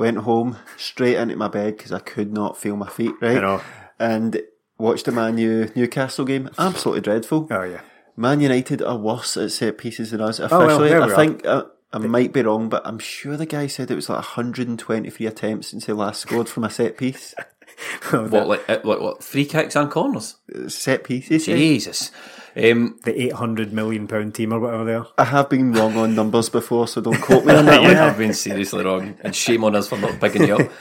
Went 0.00 0.16
home 0.16 0.56
straight 0.78 1.16
into 1.16 1.36
my 1.36 1.48
bed 1.48 1.76
because 1.76 1.92
I 1.92 1.98
could 1.98 2.32
not 2.32 2.56
feel 2.56 2.74
my 2.74 2.88
feet, 2.88 3.12
right? 3.20 3.36
I 3.36 3.40
know. 3.40 3.60
And 3.98 4.40
watched 4.80 5.04
the 5.06 5.12
Man 5.12 5.38
U 5.38 5.70
Newcastle 5.76 6.24
game. 6.24 6.50
Absolutely 6.58 7.02
dreadful. 7.02 7.46
oh 7.50 7.62
yeah, 7.62 7.80
Man 8.16 8.40
United 8.40 8.82
are 8.82 8.96
worse 8.96 9.36
at 9.36 9.52
set 9.52 9.78
pieces 9.78 10.10
than 10.10 10.20
us. 10.20 10.40
Oh, 10.40 10.48
well, 10.50 10.62
Officially, 10.62 10.88
there 10.88 10.98
we 11.00 11.04
I 11.04 11.10
are. 11.12 11.16
think 11.16 11.46
uh, 11.46 11.64
I 11.92 11.98
might 11.98 12.32
be 12.32 12.42
wrong, 12.42 12.68
but 12.68 12.86
I'm 12.86 12.98
sure 12.98 13.36
the 13.36 13.46
guy 13.46 13.66
said 13.66 13.90
it 13.90 13.94
was 13.96 14.08
like 14.08 14.18
123 14.18 15.26
attempts 15.26 15.68
since 15.68 15.86
he 15.86 15.92
last 15.92 16.20
scored 16.20 16.48
from 16.48 16.64
a 16.64 16.70
set 16.70 16.96
piece. 16.96 17.34
what 18.10 18.46
like 18.48 18.68
uh, 18.68 18.78
what, 18.82 19.00
what 19.00 19.22
free 19.24 19.44
kicks 19.44 19.76
and 19.76 19.90
corners? 19.90 20.36
set 20.68 21.04
pieces. 21.04 21.46
yeah. 21.48 21.56
Jesus. 21.56 22.10
Um, 22.56 22.98
the 23.04 23.18
eight 23.22 23.32
hundred 23.34 23.72
million 23.72 24.08
pound 24.08 24.34
team 24.34 24.52
or 24.52 24.58
whatever 24.58 24.84
they 24.84 24.94
are. 24.94 25.06
I 25.16 25.24
have 25.24 25.48
been 25.48 25.72
wrong 25.72 25.96
on 25.96 26.16
numbers 26.16 26.48
before, 26.48 26.88
so 26.88 27.00
don't 27.00 27.20
quote 27.20 27.44
me 27.44 27.54
on 27.54 27.64
that 27.66 27.80
one. 27.82 27.96
I've 27.96 28.18
been 28.18 28.34
seriously 28.34 28.84
wrong, 28.84 29.16
and 29.22 29.34
shame 29.36 29.62
on 29.62 29.76
us 29.76 29.86
for 29.88 29.96
not 29.98 30.18
picking 30.20 30.48
you 30.48 30.56
up. 30.56 30.70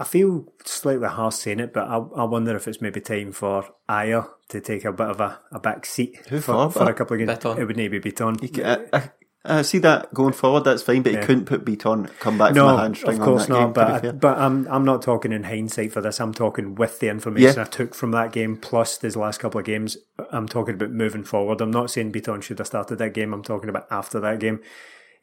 I 0.00 0.04
feel 0.04 0.46
slightly 0.64 1.06
harsh 1.08 1.34
saying 1.34 1.60
it, 1.60 1.72
but 1.74 1.86
I, 1.86 1.96
I 1.96 2.24
wonder 2.24 2.56
if 2.56 2.66
it's 2.66 2.80
maybe 2.80 3.00
time 3.00 3.32
for 3.32 3.64
Ajer 3.88 4.26
to 4.48 4.60
take 4.60 4.84
a 4.86 4.92
bit 4.92 5.08
of 5.08 5.20
a, 5.20 5.38
a 5.52 5.60
back 5.60 5.84
seat 5.84 6.16
Who 6.28 6.40
for, 6.40 6.70
for? 6.70 6.84
for 6.84 6.90
a 6.90 6.94
couple 6.94 7.20
of 7.20 7.26
games. 7.26 7.38
Bitton. 7.38 7.58
It 7.58 7.64
would 7.66 7.76
maybe 7.76 7.98
be 7.98 8.14
on. 8.20 8.38
I, 8.64 8.78
I, 8.92 9.10
I 9.46 9.60
see 9.60 9.76
that 9.80 10.14
going 10.14 10.32
forward. 10.32 10.64
That's 10.64 10.82
fine, 10.82 11.02
but 11.02 11.12
he 11.12 11.18
couldn't 11.18 11.44
put 11.44 11.66
Bitton 11.66 12.08
come 12.20 12.38
back 12.38 12.54
No, 12.54 12.68
from 12.68 12.78
a 12.78 12.82
hamstring 12.82 13.18
of 13.18 13.24
course 13.24 13.50
on 13.50 13.50
that 13.50 13.58
not. 13.58 13.62
game. 13.64 13.72
but 13.74 14.04
I, 14.06 14.12
but 14.12 14.38
I'm 14.38 14.66
I'm 14.68 14.84
not 14.86 15.02
talking 15.02 15.32
in 15.32 15.44
hindsight 15.44 15.92
for 15.92 16.00
this. 16.00 16.20
I'm 16.20 16.32
talking 16.32 16.74
with 16.74 17.00
the 17.00 17.08
information 17.10 17.56
Yeah. 17.56 17.62
I 17.62 17.66
took 17.66 17.94
from 17.94 18.12
that 18.12 18.32
game 18.32 18.56
plus 18.56 18.96
these 18.96 19.16
last 19.16 19.40
couple 19.40 19.60
of 19.60 19.66
games. 19.66 19.98
I'm 20.32 20.48
talking 20.48 20.76
about 20.76 20.92
moving 20.92 21.24
forward. 21.24 21.60
I'm 21.60 21.70
not 21.70 21.90
saying 21.90 22.12
Bitton 22.12 22.42
should 22.42 22.58
have 22.58 22.66
started 22.68 22.96
that 22.96 23.12
game. 23.12 23.34
I'm 23.34 23.42
talking 23.42 23.68
about 23.68 23.86
after 23.90 24.18
that 24.20 24.40
game. 24.40 24.60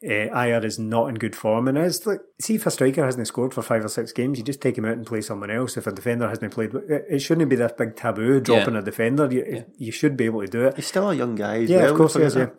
Uh, 0.04 0.34
Ajer 0.34 0.64
is 0.64 0.78
not 0.80 1.08
in 1.08 1.14
good 1.14 1.36
form, 1.36 1.68
and 1.68 1.78
as 1.78 2.06
like 2.06 2.20
see 2.40 2.56
if 2.56 2.66
a 2.66 2.70
striker 2.72 3.04
hasn't 3.04 3.26
scored 3.28 3.54
for 3.54 3.62
five 3.62 3.84
or 3.84 3.88
six 3.88 4.10
games, 4.12 4.36
you 4.36 4.44
just 4.44 4.60
take 4.60 4.76
him 4.76 4.84
out 4.84 4.96
and 4.96 5.06
play 5.06 5.20
someone 5.20 5.50
else. 5.50 5.76
If 5.76 5.86
a 5.86 5.92
defender 5.92 6.28
hasn't 6.28 6.52
played, 6.52 6.72
it 6.74 7.20
shouldn't 7.20 7.48
be 7.48 7.54
this 7.56 7.72
big 7.78 7.94
taboo 7.94 8.40
dropping 8.40 8.74
Yeah. 8.74 8.80
a 8.80 8.84
defender. 8.84 9.32
You, 9.32 9.64
you 9.76 9.92
should 9.92 10.16
be 10.16 10.24
able 10.24 10.40
to 10.40 10.48
do 10.48 10.64
it. 10.64 10.74
He's 10.76 10.88
still 10.88 11.10
a 11.10 11.14
young 11.14 11.36
guy. 11.36 11.58
Yeah, 11.58 11.82
well, 11.82 11.90
of 11.92 11.96
course 11.98 12.14
he 12.14 12.22
is. 12.22 12.34
Yeah. 12.34 12.50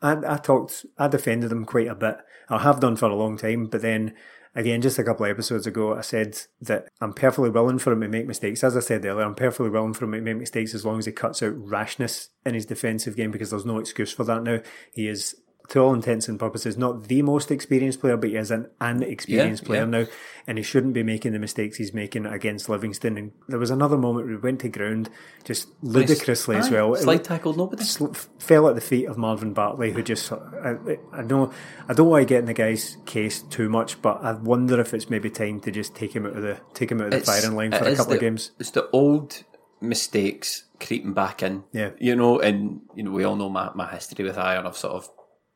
I, 0.00 0.34
I 0.34 0.36
talked, 0.38 0.86
I 0.96 1.08
defended 1.08 1.52
him 1.52 1.64
quite 1.66 1.88
a 1.88 1.94
bit. 1.94 2.16
I 2.48 2.58
have 2.58 2.80
done 2.80 2.96
for 2.96 3.06
a 3.10 3.14
long 3.14 3.36
time, 3.36 3.66
but 3.66 3.82
then 3.82 4.14
again, 4.54 4.80
just 4.80 4.98
a 4.98 5.04
couple 5.04 5.26
of 5.26 5.30
episodes 5.30 5.66
ago, 5.66 5.94
I 5.96 6.00
said 6.00 6.38
that 6.62 6.88
I'm 7.00 7.12
perfectly 7.12 7.50
willing 7.50 7.78
for 7.78 7.92
him 7.92 8.00
to 8.00 8.08
make 8.08 8.26
mistakes. 8.26 8.64
As 8.64 8.76
I 8.76 8.80
said 8.80 9.04
earlier, 9.04 9.24
I'm 9.26 9.34
perfectly 9.34 9.68
willing 9.70 9.92
for 9.92 10.06
him 10.06 10.12
to 10.12 10.20
make 10.22 10.36
mistakes 10.38 10.74
as 10.74 10.84
long 10.86 10.98
as 10.98 11.06
he 11.06 11.12
cuts 11.12 11.42
out 11.42 11.52
rashness 11.56 12.30
in 12.46 12.54
his 12.54 12.66
defensive 12.66 13.16
game 13.16 13.30
because 13.30 13.50
there's 13.50 13.66
no 13.66 13.78
excuse 13.78 14.12
for 14.12 14.24
that 14.24 14.42
now. 14.42 14.60
He 14.94 15.08
is 15.08 15.34
to 15.70 15.78
all 15.80 15.94
intents 15.94 16.28
and 16.28 16.38
purposes, 16.38 16.76
not 16.76 17.04
the 17.04 17.22
most 17.22 17.50
experienced 17.50 18.00
player, 18.00 18.16
but 18.16 18.30
he 18.30 18.36
is 18.36 18.50
an, 18.50 18.68
an 18.80 19.02
experienced 19.02 19.62
Yeah, 19.62 19.66
player 19.66 19.80
yeah. 19.82 19.86
now, 19.86 20.04
and 20.46 20.58
he 20.58 20.64
shouldn't 20.64 20.94
be 20.94 21.02
making 21.04 21.32
the 21.32 21.38
mistakes 21.38 21.76
he's 21.76 21.94
making 21.94 22.26
against 22.26 22.68
Livingston. 22.68 23.16
And 23.16 23.32
there 23.48 23.58
was 23.58 23.70
another 23.70 23.96
moment 23.96 24.26
where 24.26 24.34
we 24.34 24.40
went 24.40 24.60
to 24.60 24.68
ground 24.68 25.10
just 25.44 25.68
ludicrously 25.82 26.56
as 26.56 26.68
Aye, 26.68 26.72
well. 26.72 26.96
Slide 26.96 27.22
tackled 27.24 27.56
nobody. 27.56 27.84
sl- 27.84 28.12
fell 28.38 28.68
at 28.68 28.74
the 28.74 28.80
feet 28.80 29.06
of 29.06 29.16
Marvin 29.16 29.52
Bartley, 29.52 29.92
who 29.92 30.02
just 30.02 30.32
I, 30.32 30.74
I 31.12 31.22
know 31.22 31.52
I 31.88 31.94
don't 31.94 32.08
want 32.08 32.22
to 32.22 32.26
get 32.26 32.40
in 32.40 32.46
the 32.46 32.54
guy's 32.54 32.96
case 33.06 33.40
too 33.42 33.68
much, 33.68 34.02
but 34.02 34.22
I 34.24 34.32
wonder 34.32 34.80
if 34.80 34.92
it's 34.92 35.08
maybe 35.08 35.30
time 35.30 35.60
to 35.60 35.70
just 35.70 35.94
take 35.94 36.14
him 36.16 36.26
out 36.26 36.36
of 36.36 36.42
the 36.42 36.60
take 36.74 36.90
him 36.90 37.00
out 37.00 37.12
of 37.14 37.20
the 37.20 37.20
firing 37.20 37.54
line 37.56 37.70
for 37.70 37.84
a 37.88 37.94
couple 37.94 38.14
of 38.14 38.20
games. 38.20 38.50
It's 38.58 38.72
the 38.72 38.90
old 38.90 39.44
mistakes 39.80 40.64
creeping 40.80 41.12
back 41.14 41.42
in. 41.42 41.62
Yeah. 41.72 41.90
You 41.98 42.16
know, 42.16 42.40
and 42.40 42.80
you 42.94 43.02
know, 43.04 43.10
we 43.12 43.24
all 43.24 43.36
know 43.36 43.48
my, 43.48 43.70
my 43.74 43.90
history 43.90 44.24
with 44.24 44.38
Iron. 44.38 44.66
I've 44.66 44.76
sort 44.76 44.94
of 44.94 45.08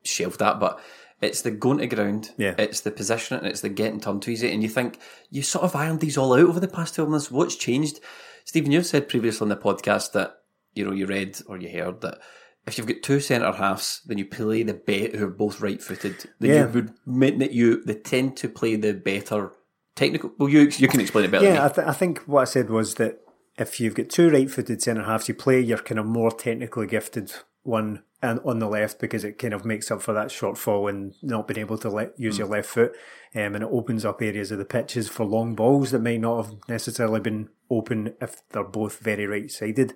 shelved 0.05 0.39
that, 0.41 0.61
but 0.61 0.81
it's 1.23 1.43
the 1.43 1.51
going 1.51 1.79
to 1.79 1.87
ground, 1.87 2.31
Yeah. 2.37 2.55
it's 2.59 2.81
the 2.81 2.91
positioning, 2.91 3.43
and 3.43 3.51
it's 3.51 3.61
the 3.63 3.69
getting 3.69 4.01
turned 4.01 4.23
too 4.23 4.33
easy. 4.33 4.53
And 4.53 4.63
you 4.63 4.69
think 4.69 4.99
you 5.31 5.43
sort 5.43 5.65
of 5.65 5.75
ironed 5.75 6.01
these 6.01 6.19
all 6.19 6.35
out 6.35 6.41
over 6.49 6.61
the 6.61 6.69
past 6.69 6.95
twelve 6.95 7.11
months. 7.11 7.31
What's 7.31 7.57
changed? 7.57 8.01
Stephen, 8.45 8.73
you've 8.73 8.87
said 8.87 9.09
previously 9.09 9.45
on 9.45 9.49
the 9.49 9.57
podcast 9.57 10.13
that 10.13 10.37
you 10.75 10.85
know 10.85 10.93
you 10.93 11.07
read 11.07 11.39
or 11.47 11.57
you 11.57 11.71
heard 11.71 12.01
that 12.03 12.19
if 12.67 12.77
you've 12.79 12.87
got 12.87 13.03
two 13.03 13.21
centre 13.21 13.53
halves, 13.53 14.01
then 14.07 14.19
you 14.19 14.25
play 14.27 14.63
the 14.63 14.75
bet 14.75 15.15
who 15.15 15.27
are 15.27 15.31
both 15.31 15.61
right 15.61 15.83
footed. 15.83 16.17
Then 16.41 16.51
Yeah. 16.51 16.67
you 16.67 16.73
would 16.73 16.93
mean 17.07 17.39
that 17.39 17.53
you 17.53 17.83
they 17.85 17.95
tend 17.95 18.37
to 18.39 18.49
play 18.49 18.77
the 18.77 18.93
better 18.93 19.53
technical. 19.97 20.33
Well, 20.39 20.49
you 20.49 20.71
you 20.77 20.89
can 20.89 21.01
explain 21.01 21.25
it 21.27 21.31
better. 21.31 21.45
Yeah. 21.47 21.65
I, 21.65 21.69
th- 21.69 21.87
I 21.87 21.93
think 21.93 22.19
what 22.27 22.43
I 22.43 22.45
said 22.45 22.69
was 22.71 22.95
that 22.97 23.21
if 23.57 23.79
you've 23.81 23.95
got 23.95 24.09
two 24.11 24.31
right-footed 24.31 24.83
centre 24.83 25.05
halves, 25.05 25.29
you 25.29 25.35
play 25.35 25.61
your 25.61 25.79
kind 25.79 26.01
of 26.01 26.07
more 26.07 26.31
technically 26.33 26.87
gifted 26.89 27.33
one 27.63 28.03
and 28.25 28.41
on 28.45 28.59
the 28.59 28.69
left 28.69 28.99
because 28.99 29.25
it 29.25 29.39
kind 29.39 29.55
of 29.55 29.65
makes 29.65 29.91
up 29.91 30.03
for 30.03 30.13
that 30.15 30.29
shortfall 30.29 30.89
and 30.89 31.15
not 31.23 31.47
being 31.47 31.61
able 31.61 31.79
to 31.79 31.91
let, 31.91 32.19
use 32.19 32.39
your 32.39 32.49
left 32.49 32.69
foot, 32.69 32.93
um, 33.35 33.55
and 33.55 33.63
it 33.63 33.71
opens 33.71 34.05
up 34.05 34.23
areas 34.23 34.51
of 34.51 34.59
the 34.59 34.65
pitches 34.65 35.09
for 35.09 35.25
long 35.25 35.55
balls 35.55 35.91
that 35.91 36.01
may 36.01 36.19
not 36.19 36.45
have 36.45 36.55
necessarily 36.69 37.21
been 37.21 37.49
open 37.71 38.15
if 38.21 38.37
they're 38.51 38.65
both 38.65 38.99
very 38.99 39.27
right-sided. 39.27 39.95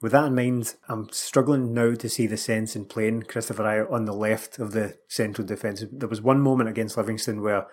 With 0.00 0.12
that 0.12 0.26
in 0.26 0.34
mind, 0.34 0.74
I'm 0.88 1.08
struggling 1.10 1.72
now 1.72 1.94
to 1.94 2.08
see 2.08 2.26
the 2.26 2.36
sense 2.36 2.76
in 2.76 2.84
playing 2.84 3.22
Kristoffer 3.22 3.64
Ajer 3.64 3.90
on 3.90 4.04
the 4.04 4.12
left 4.12 4.58
of 4.58 4.72
the 4.72 4.98
central 5.08 5.46
defence. 5.46 5.84
There 5.90 6.08
was 6.08 6.20
one 6.20 6.40
moment 6.40 6.68
against 6.68 6.96
Livingston 6.96 7.40
where 7.40 7.66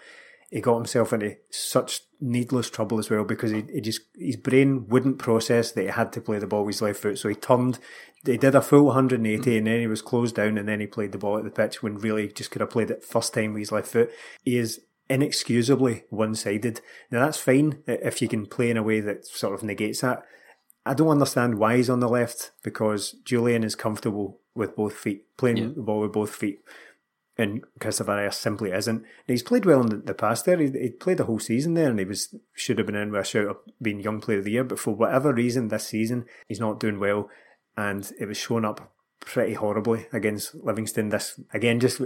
he 0.50 0.62
got 0.62 0.76
himself 0.76 1.14
into 1.14 1.36
such 1.50 2.02
needless 2.22 2.70
trouble 2.70 3.00
as 3.00 3.10
well 3.10 3.24
because 3.24 3.52
he, 3.52 3.64
he 3.74 3.82
just 3.82 4.02
his 4.16 4.36
brain 4.38 4.88
wouldn't 4.88 5.20
process 5.20 5.72
that 5.72 5.82
he 5.82 5.88
had 5.88 6.14
to 6.14 6.22
play 6.22 6.39
the 6.39 6.48
ball 6.48 6.64
with 6.64 6.76
his 6.76 6.82
left 6.82 7.00
foot. 7.02 7.18
So 7.20 7.28
he 7.30 7.36
turned, 7.36 7.80
he 8.26 8.38
did 8.38 8.56
a 8.56 8.62
full 8.62 8.86
180 8.86 9.58
and 9.58 9.68
then 9.68 9.80
he 9.80 9.88
was 9.88 10.02
closed 10.02 10.36
down 10.36 10.58
and 10.58 10.68
then 10.68 10.80
he 10.80 10.88
played 10.88 11.12
the 11.12 11.18
ball 11.18 11.38
at 11.38 11.44
the 11.44 11.50
pitch 11.50 11.82
when 11.84 11.98
really 11.98 12.28
just 12.28 12.52
could 12.52 12.62
have 12.62 12.70
played 12.70 12.91
it 12.91 13.04
first 13.04 13.34
time 13.34 13.54
with 13.54 13.62
his 13.62 13.72
left 13.72 13.88
foot. 13.88 14.12
He 14.44 14.58
is 14.58 14.82
inexcusably 15.10 16.04
one 16.10 16.36
sided. 16.36 16.82
Now 17.12 17.26
that's 17.26 17.38
fine 17.39 17.82
if 17.88 18.22
you 18.22 18.28
can 18.28 18.46
play 18.46 18.70
in 18.70 18.78
a 18.78 18.84
way 18.84 19.00
that 19.00 19.26
sort 19.26 19.54
of 19.54 19.64
negates 19.64 20.02
that. 20.02 20.24
I 20.86 20.94
don't 20.94 21.08
understand 21.10 21.58
why 21.58 21.78
he's 21.78 21.89
on 21.89 22.02
the 22.02 22.10
left 22.10 22.52
because 22.62 23.16
Jullien 23.24 23.64
is 23.64 23.76
comfortable 23.76 24.39
with 24.54 24.76
both 24.76 24.94
feet, 24.96 25.26
playing 25.38 25.58
Yeah. 25.58 25.68
the 25.76 25.82
ball 25.82 26.02
with 26.02 26.12
both 26.12 26.36
feet 26.36 26.60
and 27.38 27.63
Kristoffer 27.79 28.31
simply 28.34 28.71
isn't. 28.71 29.03
He's 29.27 29.43
played 29.43 29.65
well 29.65 29.81
in 29.81 29.88
the, 29.88 29.97
the 29.97 30.13
past 30.13 30.45
there. 30.45 30.57
He, 30.57 30.69
he 30.69 30.89
played 30.89 31.17
the 31.17 31.25
whole 31.25 31.39
season 31.39 31.73
there, 31.73 31.89
and 31.89 31.99
he 31.99 32.05
was 32.05 32.36
should 32.53 32.77
have 32.77 32.88
been 32.88 32.95
in 32.95 33.11
with 33.11 33.21
a 33.21 33.23
shout 33.23 33.47
of 33.47 33.57
being 33.81 33.99
young 33.99 34.21
player 34.21 34.39
of 34.39 34.45
the 34.45 34.51
year. 34.51 34.63
But 34.63 34.79
for 34.79 34.91
whatever 34.95 35.34
reason, 35.34 35.67
this 35.67 35.88
season 35.88 36.25
he's 36.47 36.59
not 36.59 36.79
doing 36.79 36.99
well, 36.99 37.29
and 37.75 38.11
it 38.19 38.27
was 38.27 38.38
shown 38.38 38.65
up 38.65 38.93
pretty 39.19 39.53
horribly 39.53 40.07
against 40.13 40.55
Livingston. 40.55 41.09
This 41.09 41.39
again, 41.53 41.79
just 41.79 42.01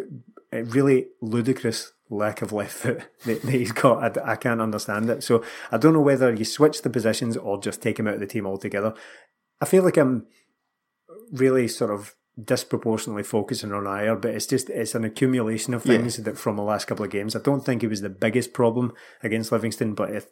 a 0.51 0.63
really 0.63 1.07
ludicrous 1.21 1.91
lack 2.09 2.41
of 2.41 2.53
left 2.53 2.71
foot 2.77 3.03
that, 3.25 3.41
that 3.41 3.51
he's 3.51 3.71
got. 3.71 4.17
I, 4.17 4.33
I 4.33 4.35
can't 4.35 4.61
understand 4.61 5.09
it. 5.09 5.23
So 5.23 5.43
I 5.71 5.77
don't 5.77 5.93
know 5.93 6.01
whether 6.01 6.33
you 6.33 6.45
switch 6.45 6.81
the 6.81 6.89
positions 6.89 7.35
or 7.35 7.59
just 7.59 7.81
take 7.81 7.99
him 7.99 8.07
out 8.07 8.15
of 8.15 8.19
the 8.19 8.27
team 8.27 8.47
altogether. 8.47 8.93
I 9.59 9.65
feel 9.65 9.83
like 9.83 9.97
I'm 9.97 10.27
really 11.31 11.67
sort 11.67 11.91
of 11.91 12.15
disproportionately 12.41 13.23
focusing 13.23 13.71
on 13.71 13.83
Ajer, 13.83 14.21
but 14.21 14.31
it's 14.33 14.45
just 14.47 14.69
it's 14.69 14.95
an 14.95 15.03
accumulation 15.03 15.73
of 15.73 15.85
Yeah. 15.85 15.97
things 15.97 16.17
that 16.17 16.37
from 16.37 16.55
the 16.55 16.63
last 16.63 16.85
couple 16.87 17.05
of 17.05 17.11
games. 17.11 17.35
I 17.35 17.39
don't 17.39 17.65
think 17.65 17.81
he 17.81 17.87
was 17.87 18.01
the 18.01 18.09
biggest 18.09 18.53
problem 18.53 18.93
against 19.23 19.51
Livingston, 19.51 19.93
but 19.93 20.11
if, 20.11 20.27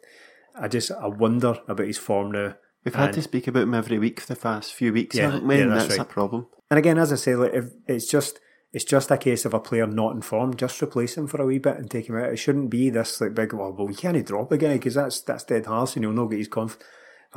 I 0.54 0.68
just 0.68 0.90
I 0.92 1.06
wonder 1.06 1.58
about 1.68 1.86
his 1.86 1.98
form 1.98 2.32
now. 2.32 2.54
We've 2.84 2.94
had 2.94 3.06
And- 3.06 3.14
to 3.14 3.22
speak 3.22 3.48
about 3.48 3.64
him 3.64 3.74
every 3.74 3.98
week 3.98 4.20
for 4.20 4.32
the 4.32 4.40
past 4.40 4.72
few 4.72 4.92
weeks, 4.92 5.16
Yeah, 5.16 5.24
haven't 5.30 5.46
we? 5.46 5.56
yeah, 5.56 5.62
and 5.62 5.72
that's 5.72 5.84
that's, 5.88 5.98
right. 5.98 6.06
a 6.08 6.12
problem. 6.12 6.46
And 6.70 6.78
again, 6.78 6.98
as 6.98 7.12
I 7.12 7.16
say, 7.16 7.34
like 7.34 7.52
if 7.54 7.66
it's 7.86 8.06
just 8.08 8.40
it's 8.72 8.84
just 8.84 9.10
a 9.10 9.16
case 9.16 9.44
of 9.46 9.54
a 9.54 9.60
player 9.60 9.86
not 9.86 10.14
informed. 10.14 10.58
Just 10.58 10.82
replace 10.82 11.16
him 11.16 11.26
for 11.26 11.40
a 11.40 11.46
wee 11.46 11.58
bit 11.58 11.76
and 11.78 11.90
take 11.90 12.08
him 12.10 12.16
out. 12.16 12.30
It 12.32 12.36
shouldn't 12.36 12.68
be 12.68 12.90
this 12.90 13.20
like 13.20 13.34
big. 13.34 13.52
Well, 13.54 13.72
well, 13.72 13.86
we 13.86 13.94
can't 13.94 14.22
drop 14.26 14.52
a 14.52 14.58
guy 14.58 14.74
because 14.74 14.94
that's 14.94 15.20
that's 15.20 15.44
dead 15.44 15.66
harsh, 15.66 15.96
and 15.96 16.04
he'll 16.04 16.12
not 16.12 16.26
get 16.26 16.38
his 16.38 16.48
conf. 16.48 16.76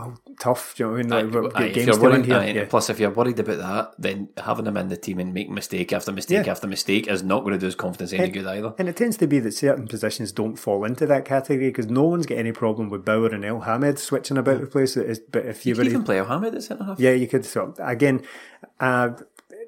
Oh, 0.02 0.14
tough. 0.40 0.76
Do 0.76 0.84
you 0.84 0.88
know 0.88 0.92
what 0.94 1.00
I 1.00 1.24
mean? 1.24 1.32
Like, 1.44 1.52
got 1.54 1.62
Aye, 1.62 1.68
games 1.70 1.86
you're 1.88 1.96
to 1.96 2.02
win 2.02 2.12
worried, 2.12 2.26
here. 2.26 2.56
yeah. 2.64 2.66
Plus, 2.70 2.90
if 2.90 3.00
you're 3.00 3.10
worried 3.10 3.38
about 3.40 3.58
that, 3.58 3.92
then 4.00 4.30
having 4.38 4.66
him 4.66 4.78
in 4.78 4.88
the 4.88 4.96
team 4.98 5.20
and 5.20 5.34
making 5.34 5.54
mistake 5.54 5.92
after 5.92 6.12
mistake 6.12 6.46
Yeah. 6.46 6.52
after 6.54 6.68
mistake 6.68 7.08
is 7.08 7.22
not 7.24 7.42
going 7.42 7.54
to 7.54 7.60
do 7.60 7.66
his 7.66 7.76
confidence 7.76 8.14
any 8.14 8.24
And- 8.26 8.34
good 8.34 8.46
either. 8.48 8.74
And 8.78 8.88
it 8.88 8.96
tends 8.96 9.18
to 9.18 9.28
be 9.28 9.40
that 9.40 9.52
certain 9.54 9.88
positions 9.88 10.32
don't 10.32 10.56
fall 10.56 10.86
into 10.86 11.06
that 11.08 11.26
category 11.26 11.68
because 11.70 11.88
no 11.88 12.04
one's 12.04 12.26
got 12.26 12.38
any 12.38 12.52
problem 12.54 12.90
with 12.90 13.04
Bauer 13.04 13.28
and 13.28 13.44
Elhamed 13.44 13.98
switching 14.00 14.38
about 14.38 14.62
the 14.62 14.68
place. 14.68 14.96
Is- 14.96 15.20
But 15.20 15.46
if 15.46 15.66
you, 15.66 15.72
You 15.72 15.76
could 15.78 15.88
even 15.88 16.04
play 16.04 16.20
Mohamed 16.22 16.56
at 16.56 16.64
centre 16.64 16.84
half. 16.86 17.00
Yeah, 17.00 17.12
you 17.12 17.28
could. 17.28 17.44
So 17.46 17.74
again, 17.80 18.22
uh, 18.80 19.10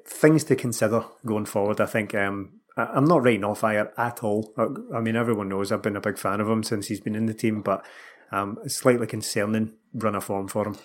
things 0.04 0.44
to 0.44 0.56
consider 0.56 1.04
going 1.26 1.44
forward. 1.46 1.80
I 1.80 1.86
think 1.86 2.14
um, 2.14 2.50
I'm 2.76 3.04
not 3.04 3.22
writing 3.22 3.44
off 3.44 3.60
Ajer 3.60 3.90
at 3.98 4.22
all. 4.24 4.52
I 4.94 5.00
mean, 5.00 5.14
everyone 5.16 5.48
knows 5.50 5.70
I've 5.70 5.82
been 5.82 5.96
a 5.96 6.00
big 6.00 6.18
fan 6.18 6.40
of 6.40 6.48
him 6.48 6.62
since 6.62 6.86
he's 6.88 7.00
been 7.00 7.14
in 7.14 7.26
the 7.26 7.34
team, 7.34 7.60
but 7.60 7.84
um, 8.32 8.58
it's 8.64 8.76
slightly 8.76 9.06
concerning 9.06 9.74
run 9.94 10.14
of 10.14 10.24
form 10.24 10.48
for 10.48 10.66
him. 10.66 10.76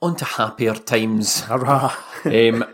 On 0.00 0.16
to 0.16 0.24
happier 0.24 0.74
times. 0.74 1.42
Hurrah! 1.42 1.94
um, 2.24 2.64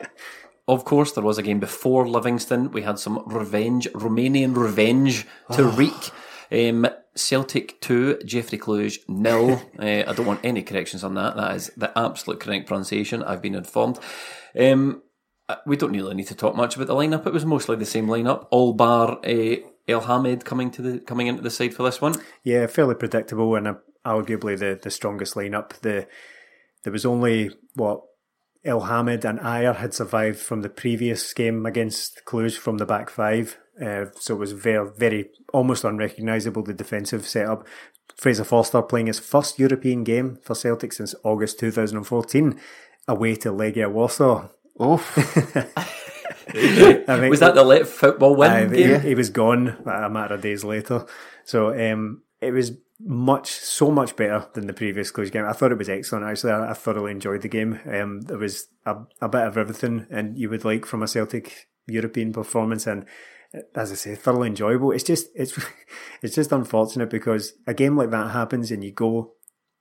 of 0.66 0.84
course, 0.84 1.12
there 1.12 1.24
was 1.24 1.38
a 1.38 1.42
game 1.42 1.60
before 1.60 2.08
Livingston. 2.08 2.70
We 2.72 2.82
had 2.82 2.98
some 2.98 3.22
revenge, 3.26 3.88
Romanian 3.92 4.56
revenge 4.56 5.26
to 5.52 5.64
wreak. 5.64 6.10
Um, 6.50 6.86
Celtic 7.14 7.80
2, 7.80 8.20
Jeffrey 8.24 8.58
Cluj 8.58 8.98
nil. 9.08 9.62
uh, 9.78 10.10
I 10.10 10.12
don't 10.14 10.26
want 10.26 10.40
any 10.44 10.62
corrections 10.62 11.04
on 11.04 11.14
that. 11.14 11.36
That 11.36 11.56
is 11.56 11.70
the 11.76 11.96
absolute 11.98 12.40
correct 12.40 12.66
pronunciation. 12.66 13.22
I've 13.22 13.42
been 13.42 13.54
informed. 13.54 13.98
Um, 14.58 15.02
uh, 15.48 15.56
we 15.66 15.76
don't 15.76 15.92
really 15.92 16.14
need 16.14 16.26
to 16.28 16.34
talk 16.34 16.54
much 16.54 16.76
about 16.76 16.86
the 16.86 16.94
lineup. 16.94 17.26
It 17.26 17.32
was 17.32 17.44
mostly 17.44 17.76
the 17.76 17.86
same 17.86 18.06
lineup, 18.06 18.46
all 18.50 18.72
bar 18.74 19.18
uh, 19.24 19.56
Elhamed 19.88 20.44
coming 20.44 20.70
to 20.72 20.82
the 20.82 20.98
coming 21.00 21.26
into 21.26 21.42
the 21.42 21.50
side 21.50 21.72
for 21.72 21.82
this 21.82 22.00
one. 22.00 22.14
Yeah, 22.44 22.66
fairly 22.66 22.94
predictable 22.94 23.56
and 23.56 23.68
uh, 23.68 23.74
arguably 24.08 24.58
the, 24.58 24.78
the 24.82 24.90
strongest 24.90 25.34
lineup. 25.34 25.70
The 25.80 26.06
there 26.84 26.92
was 26.92 27.04
only 27.04 27.50
what 27.74 28.02
Elhamed 28.64 29.24
and 29.24 29.38
Ajer 29.40 29.76
had 29.76 29.94
survived 29.94 30.38
from 30.38 30.62
the 30.62 30.68
previous 30.68 31.32
game 31.32 31.66
against 31.66 32.22
Cluj 32.24 32.56
from 32.56 32.78
the 32.78 32.86
back 32.86 33.10
five, 33.10 33.58
uh, 33.84 34.06
so 34.18 34.34
it 34.34 34.38
was 34.38 34.52
very 34.52 34.90
very 34.96 35.30
almost 35.52 35.84
unrecognisable 35.84 36.62
the 36.62 36.74
defensive 36.74 37.26
setup. 37.26 37.66
Fraser 38.16 38.44
Forster 38.44 38.82
playing 38.82 39.06
his 39.06 39.20
first 39.20 39.58
European 39.58 40.02
game 40.02 40.38
for 40.42 40.54
Celtic 40.54 40.92
since 40.92 41.14
August 41.22 41.60
2014, 41.60 42.58
away 43.06 43.36
to 43.36 43.50
Legia 43.50 43.90
Warsaw. 43.90 44.48
Oh, 44.80 45.04
I 46.48 46.52
think 46.52 47.30
Was 47.30 47.40
that 47.40 47.54
the 47.54 47.62
let 47.62 47.86
football 47.86 48.34
win 48.34 48.72
game? 48.72 49.00
he, 49.00 49.08
he 49.08 49.14
was 49.14 49.30
gone 49.30 49.68
a 49.86 50.08
matter 50.08 50.34
of 50.34 50.40
days 50.40 50.64
later. 50.64 51.04
So 51.44 51.72
um, 51.92 52.22
it 52.40 52.52
was 52.52 52.72
much, 53.00 53.50
so 53.50 53.90
much 53.90 54.16
better 54.16 54.46
than 54.54 54.66
the 54.66 54.72
previous 54.72 55.12
Cluj 55.12 55.30
game. 55.32 55.44
I 55.46 55.52
thought 55.52 55.72
it 55.72 55.78
was 55.78 55.88
excellent. 55.88 56.24
Actually, 56.26 56.52
I, 56.52 56.70
I 56.70 56.74
thoroughly 56.74 57.12
enjoyed 57.12 57.42
the 57.42 57.48
game. 57.48 57.80
Um, 57.86 58.22
there 58.22 58.38
was 58.38 58.66
a, 58.86 58.96
a 59.20 59.28
bit 59.28 59.42
of 59.46 59.56
everything, 59.56 60.06
and 60.10 60.36
you 60.38 60.50
would 60.50 60.64
like 60.64 60.84
from 60.86 61.02
a 61.02 61.08
Celtic 61.08 61.68
European 61.86 62.32
performance, 62.32 62.86
and 62.86 63.04
uh, 63.54 63.60
as 63.74 63.92
I 63.92 63.94
say, 63.94 64.14
thoroughly 64.14 64.48
enjoyable. 64.48 64.90
It's 64.92 65.04
just, 65.04 65.28
it's, 65.34 65.58
it's 66.22 66.34
just 66.34 66.52
unfortunate 66.52 67.08
because 67.10 67.54
a 67.66 67.74
game 67.74 67.96
like 67.96 68.10
that 68.10 68.32
happens, 68.32 68.70
and 68.70 68.82
you 68.82 68.92
go. 68.92 69.34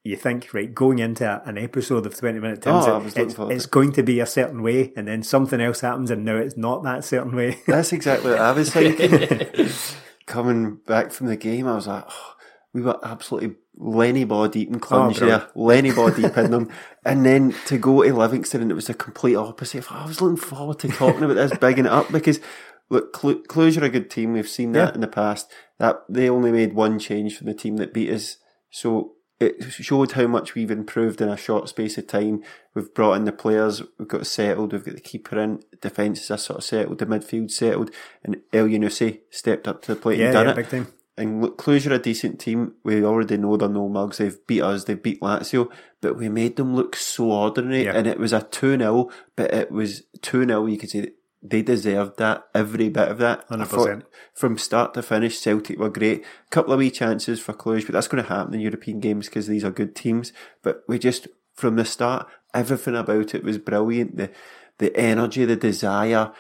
You 0.04 0.16
think, 0.16 0.54
right, 0.54 0.74
going 0.74 1.00
into 1.00 1.26
a- 1.30 1.42
an 1.50 1.58
episode 1.58 2.06
of 2.06 2.16
20 2.18 2.40
Minute 2.40 2.62
Tims, 2.62 2.86
Oh, 2.88 3.02
it- 3.02 3.18
it's, 3.18 3.36
it's 3.38 3.66
it. 3.66 3.72
going 3.72 3.92
to 3.92 4.04
be 4.04 4.22
a 4.22 4.26
certain 4.26 4.62
way, 4.64 4.94
and 4.96 5.06
then 5.06 5.22
something 5.22 5.60
else 5.60 5.82
happens, 5.82 6.10
and 6.12 6.24
now 6.24 6.38
it's 6.38 6.56
not 6.56 6.82
that 6.84 7.04
certain 7.04 7.36
way. 7.36 7.60
that's 7.68 7.92
exactly 7.92 8.32
what 8.32 8.40
I 8.40 8.52
was 8.54 8.72
thinking. 8.72 9.68
Coming 10.28 10.76
back 10.88 11.12
from 11.12 11.28
the 11.28 11.36
game, 11.36 11.68
I 11.68 11.76
was 11.76 11.88
like, 11.88 12.06
oh, 12.08 12.34
we 12.78 12.84
were 12.84 13.00
absolutely 13.04 13.56
Lenny 13.76 14.24
ball 14.24 14.48
deep 14.48 14.70
in 14.70 14.80
Clunge 14.80 15.22
Oh, 15.22 15.26
there, 15.26 15.48
Lenny 15.56 15.92
ball 15.92 16.12
deep 16.12 16.38
in 16.38 16.52
them. 16.52 16.70
And 17.06 17.26
then 17.26 17.56
to 17.68 17.78
go 17.78 18.04
to 18.04 18.14
Livingston 18.14 18.62
and 18.62 18.70
it 18.70 18.74
was 18.76 18.88
the 18.88 18.94
complete 18.94 19.36
opposite. 19.36 19.90
I 19.92 20.06
was 20.06 20.22
looking 20.22 20.36
forward 20.38 20.80
to 20.80 20.90
talking 20.90 21.24
about 21.24 21.36
this, 21.36 21.58
bigging 21.58 21.86
it 21.86 21.92
up 21.92 22.12
because 22.12 22.40
look, 22.90 23.14
Clu- 23.14 23.44
Cluj 23.44 23.82
are 23.82 23.86
a 23.86 23.90
good 23.90 24.10
team. 24.12 24.34
We've 24.34 24.48
seen 24.48 24.74
that 24.74 24.90
Yeah. 24.90 24.96
in 24.96 25.02
the 25.02 25.08
past. 25.08 25.50
That 25.80 26.04
they 26.10 26.30
only 26.30 26.52
made 26.52 26.74
one 26.74 27.00
change 27.00 27.38
from 27.38 27.48
the 27.48 27.54
team 27.54 27.78
that 27.78 27.94
beat 27.94 28.12
us. 28.12 28.38
So 28.70 29.14
it 29.40 29.64
showed 29.72 30.14
how 30.14 30.28
much 30.28 30.54
we've 30.56 30.72
improved 30.72 31.22
in 31.22 31.30
a 31.30 31.38
short 31.38 31.70
space 31.70 31.98
of 31.98 32.08
time. 32.08 32.44
We've 32.74 32.94
brought 32.94 33.14
in 33.14 33.24
the 33.26 33.32
players, 33.32 33.82
we've 33.98 34.08
got 34.08 34.26
settled, 34.28 34.74
we've 34.74 34.84
got 34.84 34.96
the 34.96 35.02
keeper 35.02 35.40
in, 35.40 35.62
defences 35.80 36.30
are 36.32 36.38
sort 36.38 36.58
of 36.58 36.64
settled, 36.66 36.98
the 36.98 37.06
midfield 37.06 37.52
settled, 37.52 37.92
and 38.24 38.38
Elyounoussi 38.52 39.20
stepped 39.30 39.68
up 39.68 39.84
to 39.84 39.94
the 39.94 40.02
plate 40.02 40.18
Yeah, 40.20 40.26
and 40.26 40.34
done 40.34 40.46
yeah, 40.48 40.52
it. 40.54 40.88
Big. 41.18 41.28
And 41.28 41.42
look, 41.42 41.58
Cluj 41.58 41.90
are 41.90 41.96
a 41.96 42.00
decent 42.00 42.40
team. 42.40 42.74
We 42.84 43.04
already 43.04 43.38
know 43.38 43.58
they're 43.58 43.70
no 43.70 43.90
mugs. 43.90 44.18
They've 44.18 44.48
beat 44.48 44.62
us. 44.62 44.86
They 44.86 44.94
beat 44.94 45.22
Lazio, 45.22 45.70
but 46.02 46.18
we 46.18 46.30
made 46.30 46.56
them 46.56 46.76
look 46.76 46.96
so 46.96 47.32
ordinary. 47.32 47.86
Yeah. 47.86 47.96
And 47.96 48.08
it 48.08 48.20
was 48.20 48.34
a 48.34 48.42
2 48.42 48.78
0, 48.78 49.10
but 49.36 49.54
it 49.54 49.72
was 49.72 50.04
2 50.22 50.46
0. 50.46 50.66
You 50.66 50.78
could 50.78 50.90
say 50.90 51.12
they 51.42 51.62
deserved 51.62 52.18
that, 52.18 52.48
every 52.54 52.90
bit 52.90 53.10
of 53.10 53.18
that. 53.20 53.46
I 53.50 53.58
100%. 53.58 53.68
thought 53.68 54.04
From 54.34 54.58
start 54.58 54.94
to 54.96 55.04
finish, 55.04 55.40
Celtic 55.40 55.80
were 55.80 55.90
great. 55.90 56.24
A 56.24 56.50
couple 56.50 56.74
of 56.74 56.80
wee 56.80 56.92
chances 56.92 57.40
for 57.40 57.54
Cluj, 57.54 57.86
but 57.86 57.94
that's 57.94 58.08
going 58.08 58.24
to 58.24 58.30
happen 58.30 58.54
in 58.54 58.60
European 58.60 59.00
games 59.00 59.28
because 59.28 59.48
these 59.48 59.64
are 59.64 59.72
good 59.72 59.96
teams. 59.96 60.34
But 60.62 60.84
we 60.88 61.00
just, 61.00 61.28
from 61.54 61.76
the 61.76 61.86
start, 61.86 62.28
everything 62.54 62.96
about 62.96 63.36
it 63.36 63.44
was 63.44 63.58
brilliant. 63.58 64.18
The, 64.18 64.32
the 64.80 64.96
energy, 64.98 65.46
the 65.46 65.56
desire, 65.56 66.32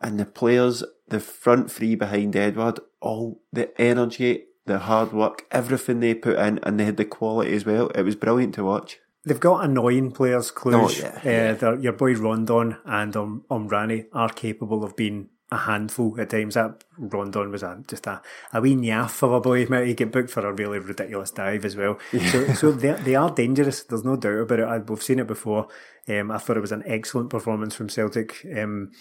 and 0.00 0.18
the 0.18 0.26
players, 0.26 0.82
the 1.08 1.20
front 1.20 1.70
three 1.70 1.94
behind 1.94 2.34
Edouard, 2.36 2.80
all 3.00 3.40
the 3.52 3.78
energy, 3.80 4.44
the 4.66 4.80
hard 4.80 5.12
work, 5.12 5.46
everything 5.50 6.00
they 6.00 6.14
put 6.14 6.38
in, 6.38 6.58
and 6.62 6.78
they 6.78 6.84
had 6.84 6.96
the 6.96 7.04
quality 7.04 7.54
as 7.54 7.64
well. 7.64 7.88
It 7.90 8.02
was 8.02 8.16
brilliant 8.16 8.54
to 8.56 8.64
watch. 8.64 8.98
They've 9.24 9.40
got 9.40 9.64
annoying 9.64 10.12
players, 10.12 10.52
Cluj. 10.52 10.74
Oh, 10.74 11.20
yeah. 11.28 11.56
Uh, 11.60 11.76
your 11.78 11.92
boy 11.94 12.14
Rondon 12.14 12.76
and 12.84 13.16
um, 13.16 13.44
Omrani 13.50 14.06
are 14.12 14.28
capable 14.28 14.84
of 14.84 14.94
being 14.94 15.30
a 15.50 15.56
handful 15.56 16.20
at 16.20 16.30
times. 16.30 16.54
That 16.54 16.84
Rondon 16.96 17.50
was 17.50 17.64
a, 17.64 17.82
just 17.88 18.06
a, 18.06 18.22
a 18.52 18.60
wee 18.60 18.76
naff 18.76 19.22
of 19.24 19.32
a 19.32 19.40
boy. 19.40 19.60
He 19.60 19.66
might 19.66 19.96
get 19.96 20.12
booked 20.12 20.30
for 20.30 20.46
a 20.46 20.52
really 20.52 20.78
ridiculous 20.78 21.32
dive 21.32 21.64
as 21.64 21.74
well. 21.74 21.98
So, 22.30 22.52
so 22.54 22.72
they, 22.72 22.92
they 22.92 23.14
are 23.16 23.30
dangerous. 23.30 23.82
There's 23.82 24.04
no 24.04 24.16
doubt 24.16 24.38
about 24.38 24.60
it. 24.60 24.64
I, 24.64 24.78
we've 24.78 25.02
seen 25.02 25.18
it 25.18 25.26
before. 25.26 25.68
Um, 26.08 26.30
I 26.30 26.38
thought 26.38 26.56
it 26.56 26.60
was 26.60 26.72
an 26.72 26.84
excellent 26.86 27.30
performance 27.30 27.74
from 27.74 27.88
Celtic. 27.88 28.46
Um, 28.56 28.92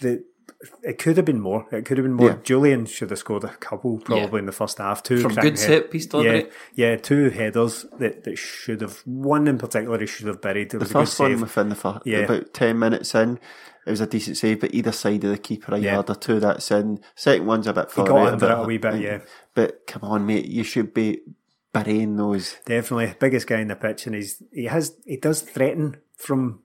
the 0.00 0.24
it 0.82 0.98
could 0.98 1.16
have 1.16 1.26
been 1.26 1.40
more. 1.40 1.66
It 1.72 1.84
could 1.84 1.98
have 1.98 2.04
been 2.04 2.14
more. 2.14 2.28
Yeah. 2.30 2.36
Jullien 2.36 2.88
should 2.88 3.10
have 3.10 3.18
scored 3.18 3.44
a 3.44 3.48
couple 3.48 3.98
probably 3.98 4.22
Yeah. 4.32 4.38
in 4.38 4.46
the 4.46 4.52
first 4.52 4.78
half. 4.78 5.02
Two 5.02 5.18
From 5.20 5.34
good 5.34 5.58
set 5.58 5.90
piece 5.90 6.06
delivery. 6.06 6.48
Yeah, 6.74 6.90
yeah, 6.90 6.96
two 6.96 7.30
headers 7.30 7.84
that, 7.98 8.24
that 8.24 8.36
should 8.38 8.80
have 8.80 8.98
one 9.04 9.48
in 9.48 9.58
particular 9.58 9.98
he 9.98 10.06
should 10.06 10.26
have 10.28 10.40
buried. 10.40 10.68
It 10.68 10.70
The 10.72 10.78
was 10.80 10.90
a 10.90 10.92
first 10.92 11.18
good 11.18 11.22
one 11.24 11.32
save. 11.32 11.40
within 11.42 11.68
the 11.70 11.74
first, 11.74 12.06
Yeah. 12.06 12.18
about 12.18 12.52
10 12.54 12.78
minutes 12.78 13.14
in, 13.14 13.38
it 13.86 13.90
was 13.90 14.00
a 14.00 14.06
decent 14.06 14.36
save, 14.36 14.60
but 14.60 14.72
either 14.74 14.92
side 14.92 15.24
of 15.24 15.30
the 15.30 15.38
keeper 15.38 15.74
a 15.74 15.78
Yeah. 15.78 15.94
yard 15.94 16.10
or 16.10 16.14
two, 16.14 16.38
that's 16.40 16.70
in. 16.70 17.00
Second 17.16 17.46
one's 17.46 17.66
a 17.66 17.72
bit 17.72 17.90
far 17.90 18.06
got 18.06 18.18
out, 18.18 18.32
under 18.34 18.46
it 18.50 18.58
a 18.58 18.62
wee 18.62 18.78
bit, 18.78 19.00
yeah. 19.00 19.18
But 19.54 19.86
come 19.86 20.02
on, 20.04 20.24
mate, 20.26 20.46
you 20.46 20.62
should 20.62 20.94
be 20.94 21.20
burying 21.72 22.16
those. 22.16 22.56
Definitely 22.66 23.14
biggest 23.18 23.46
guy 23.46 23.60
in 23.60 23.68
the 23.68 23.74
pitch, 23.76 24.06
and 24.06 24.14
he's 24.14 24.42
he 24.52 24.64
has 24.66 24.94
he 25.06 25.16
does 25.16 25.40
threaten 25.40 25.96
from 26.16 26.60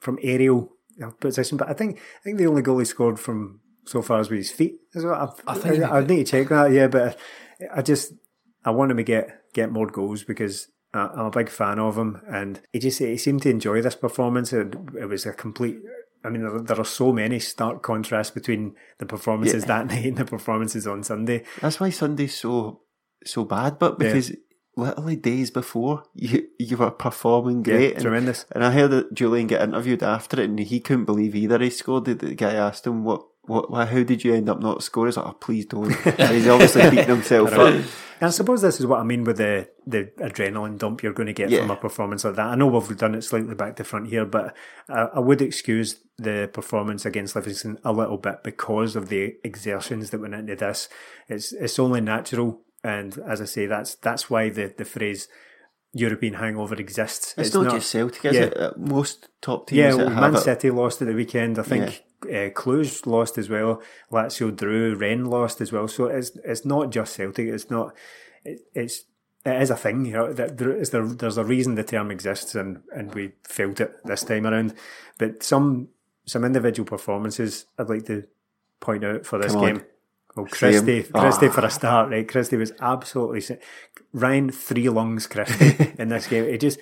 from 0.00 0.18
aerial 0.22 0.76
position, 1.20 1.56
but 1.58 1.68
I 1.68 1.72
think 1.72 1.98
I 1.98 2.22
think 2.24 2.38
the 2.38 2.46
only 2.46 2.62
goal 2.62 2.78
he 2.78 2.84
scored 2.84 3.18
from 3.18 3.60
so 3.86 4.02
far 4.02 4.20
is 4.20 4.28
with 4.30 4.38
his 4.38 4.50
feet. 4.50 4.74
Is 4.94 5.04
what 5.04 5.18
I've, 5.20 5.34
I 5.46 5.54
think 5.54 5.82
I, 5.84 5.96
I 5.96 6.00
did. 6.00 6.10
need 6.10 6.26
to 6.26 6.30
check 6.32 6.48
that. 6.48 6.72
Yeah, 6.72 6.88
but 6.88 7.18
I 7.74 7.82
just 7.82 8.12
I 8.64 8.70
want 8.70 8.90
him 8.90 8.96
to 8.98 9.02
get 9.04 9.28
get 9.54 9.70
more 9.72 9.86
goals 9.86 10.24
because. 10.24 10.68
I- 10.94 11.10
I'm 11.14 11.26
a 11.26 11.30
big 11.30 11.50
fan 11.50 11.78
of 11.78 11.98
him, 11.98 12.22
and 12.32 12.62
he 12.72 12.78
just 12.78 12.98
he 12.98 13.18
seemed 13.18 13.42
to 13.42 13.50
enjoy 13.50 13.82
this 13.82 13.94
performance. 13.94 14.54
It, 14.54 14.74
it 14.98 15.04
was 15.04 15.26
a 15.26 15.34
complete. 15.34 15.76
I 16.24 16.30
mean, 16.30 16.40
there, 16.42 16.60
there 16.60 16.80
are 16.80 16.84
so 16.84 17.12
many 17.12 17.38
stark 17.40 17.82
contrasts 17.82 18.30
between 18.30 18.74
the 18.98 19.04
performances 19.04 19.66
that 19.66 19.86
night 19.92 20.06
and 20.06 20.16
the 20.16 20.24
performances 20.24 20.86
on 20.86 21.02
Sunday. 21.02 21.44
That's 21.60 21.78
why 21.78 21.90
Sunday's 21.90 22.34
so 22.40 22.80
so 23.22 23.44
bad, 23.44 23.78
but 23.78 24.00
Yeah. 24.00 24.20
Literally 24.78 25.16
days 25.16 25.50
before 25.50 26.04
you 26.14 26.46
you 26.58 26.76
were 26.76 26.90
performing 26.92 27.64
Yeah, 27.64 27.72
great. 27.74 27.92
and, 27.94 28.02
tremendous. 28.02 28.46
And 28.52 28.64
I 28.64 28.70
heard 28.70 28.90
that 28.92 29.14
Jullien 29.14 29.48
get 29.48 29.62
interviewed 29.62 30.02
after 30.02 30.40
it, 30.40 30.44
and 30.48 30.58
he 30.58 30.78
couldn't 30.80 31.04
believe 31.04 31.34
either 31.34 31.58
he 31.58 31.70
scored. 31.70 32.04
The, 32.04 32.14
the 32.14 32.34
guy 32.34 32.54
asked 32.54 32.86
him, 32.86 33.02
"What, 33.04 33.26
what, 33.42 33.70
why, 33.70 33.86
how 33.86 34.02
did 34.04 34.22
you 34.24 34.34
end 34.34 34.48
up 34.48 34.60
not 34.60 34.82
scoring?" 34.82 35.08
He's 35.08 35.16
like, 35.16 35.26
"Oh, 35.26 35.32
please 35.32 35.66
don't." 35.66 35.90
and 36.06 36.30
he's 36.34 36.46
obviously 36.46 36.82
beating 36.90 37.06
himself 37.16 37.52
up. 37.52 37.74
And 38.20 38.26
I 38.26 38.30
suppose 38.30 38.62
this 38.62 38.80
is 38.80 38.86
what 38.86 38.98
I 39.00 39.04
mean 39.04 39.22
with 39.22 39.36
the, 39.36 39.68
the 39.86 40.10
adrenaline 40.18 40.76
dump 40.76 41.04
you're 41.04 41.12
going 41.12 41.28
to 41.28 41.32
get 41.32 41.50
Yeah. 41.50 41.60
from 41.60 41.70
a 41.70 41.76
performance 41.76 42.24
like 42.24 42.34
that. 42.34 42.46
I 42.46 42.54
know 42.56 42.66
we've 42.66 42.96
done 42.98 43.14
it 43.14 43.22
slightly 43.22 43.54
back 43.54 43.76
to 43.76 43.84
front 43.84 44.08
here, 44.08 44.24
but 44.24 44.56
I, 44.88 45.02
I 45.14 45.18
would 45.20 45.40
excuse 45.40 46.00
the 46.18 46.50
performance 46.52 47.06
against 47.06 47.36
Livingston 47.36 47.78
a 47.84 47.92
little 47.92 48.16
bit 48.18 48.42
because 48.42 48.96
of 48.96 49.08
the 49.08 49.36
exertions 49.44 50.10
that 50.10 50.20
went 50.20 50.34
into 50.34 50.56
this. 50.56 50.88
It's 51.28 51.52
it's 51.52 51.78
only 51.78 52.00
natural, 52.00 52.60
and 52.84 53.18
as 53.26 53.40
I 53.40 53.44
say, 53.44 53.66
that's 53.66 53.94
that's 53.96 54.30
why 54.30 54.50
the, 54.50 54.72
the 54.76 54.84
phrase 54.84 55.28
European 55.92 56.34
hangover 56.34 56.74
exists. 56.76 57.34
It's, 57.36 57.54
not, 57.54 57.70
just 57.70 57.90
Celtic, 57.90 58.24
is 58.26 58.34
Yeah. 58.34 58.42
it? 58.44 58.78
Most 58.78 59.28
top 59.40 59.68
teams 59.68 59.78
Yeah, 59.78 59.90
that 59.90 59.96
well, 59.96 60.08
have 60.10 60.20
Man 60.20 60.34
it. 60.34 60.40
City 60.44 60.70
lost 60.70 61.00
at 61.02 61.08
the 61.08 61.14
weekend. 61.14 61.58
I 61.58 61.62
think 61.62 62.04
uh, 62.24 62.50
Cluj 62.54 63.06
lost 63.06 63.38
as 63.38 63.48
well. 63.48 63.82
Lazio 64.12 64.54
drew. 64.54 64.94
Rennes 64.94 65.26
lost 65.26 65.60
as 65.60 65.72
well. 65.72 65.88
So 65.88 66.06
it's 66.06 66.32
it's 66.44 66.64
not 66.64 66.90
just 66.90 67.14
Celtic. 67.14 67.48
It's 67.48 67.70
not. 67.70 67.94
It, 68.44 68.60
it's 68.74 69.04
it 69.46 69.62
is 69.62 69.70
a 69.70 69.76
thing. 69.76 70.04
You 70.04 70.12
know, 70.12 70.32
that 70.32 70.58
there 70.58 70.72
is 70.72 70.90
there, 70.90 71.06
there's 71.06 71.38
a 71.38 71.44
reason 71.44 71.74
the 71.74 71.84
term 71.84 72.10
exists, 72.10 72.54
and 72.54 72.82
and 72.94 73.14
we 73.14 73.32
felt 73.44 73.80
it 73.80 73.96
this 74.04 74.24
time 74.24 74.46
around. 74.46 74.74
But 75.16 75.42
some 75.42 75.88
some 76.26 76.44
individual 76.44 76.86
performances 76.86 77.64
I'd 77.78 77.88
like 77.88 78.04
to 78.06 78.24
point 78.80 79.04
out 79.04 79.24
for 79.24 79.38
this 79.38 79.52
Come 79.52 79.64
on. 79.64 79.82
Well, 80.42 80.48
Say 80.54 80.68
'em. 80.76 80.84
Christie, 80.84 81.12
Christie 81.12 81.46
Ah. 81.48 81.50
for 81.52 81.64
a 81.66 81.70
start, 81.70 82.10
right? 82.10 82.26
Christie 82.28 82.56
was 82.56 82.72
absolutely 82.80 83.42
Ryan 84.12 84.50
three 84.50 84.88
lungs 84.88 85.26
Christie 85.26 85.92
in 85.98 86.08
this 86.08 86.26
game. 86.26 86.44
It 86.44 86.60
just 86.60 86.78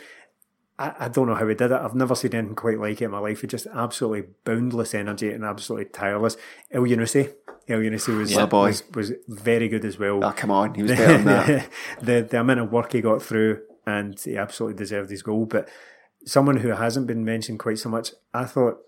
I, 0.78 0.94
I 1.00 1.08
don't 1.08 1.26
know 1.26 1.34
how 1.34 1.48
he 1.48 1.54
did 1.54 1.70
it. 1.70 1.80
I've 1.80 1.94
never 1.94 2.14
seen 2.14 2.34
anything 2.34 2.54
quite 2.54 2.78
like 2.78 3.00
it 3.00 3.06
in 3.06 3.10
my 3.10 3.18
life. 3.18 3.42
It 3.42 3.46
just 3.48 3.66
absolutely 3.68 4.24
boundless 4.44 4.94
energy 4.94 5.30
and 5.32 5.42
absolutely 5.44 5.86
tireless. 5.86 6.36
Elyounoussi, 6.72 7.32
El 7.68 7.78
Yunusi 7.78 8.16
was, 8.18 8.32
Yeah, 8.32 8.46
boy. 8.46 8.66
was 8.66 8.82
was 8.94 9.12
very 9.26 9.68
good 9.68 9.84
as 9.84 9.98
well. 9.98 10.22
Oh, 10.22 10.32
come 10.32 10.50
on, 10.50 10.74
he 10.74 10.82
was 10.82 10.92
better 10.92 11.16
than 11.18 11.24
that. 11.24 11.68
the 12.02 12.26
the 12.30 12.40
amount 12.40 12.60
of 12.60 12.70
work 12.70 12.92
he 12.92 13.00
got 13.00 13.22
through, 13.22 13.60
and 13.86 14.20
he 14.20 14.36
absolutely 14.36 14.76
deserved 14.76 15.10
his 15.10 15.22
goal. 15.22 15.46
But 15.46 15.68
someone 16.26 16.58
who 16.58 16.68
hasn't 16.68 17.06
been 17.06 17.24
mentioned 17.24 17.58
quite 17.58 17.78
so 17.78 17.88
much, 17.88 18.10
I 18.34 18.44
thought 18.44 18.78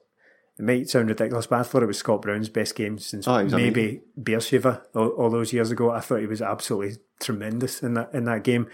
it 0.59 0.65
might 0.65 0.89
sound 0.89 1.09
ridiculous, 1.09 1.47
but 1.47 1.61
I 1.61 1.63
thought 1.63 1.83
it 1.83 1.87
was 1.87 1.99
Scott 1.99 2.23
Brown's 2.23 2.49
best 2.49 2.75
game 2.75 2.99
since 2.99 3.29
Oh, 3.29 3.45
maybe 3.45 4.03
Beersheva 4.21 4.83
all, 4.95 5.09
all 5.11 5.31
those 5.31 5.53
years 5.53 5.71
ago. 5.71 5.91
I 5.91 6.01
thought 6.01 6.21
he 6.21 6.27
was 6.27 6.43
absolutely 6.43 6.97
tremendous 7.21 7.83
in 7.83 7.95
that 7.95 8.13
in 8.13 8.25
that 8.25 8.43
game. 8.43 8.69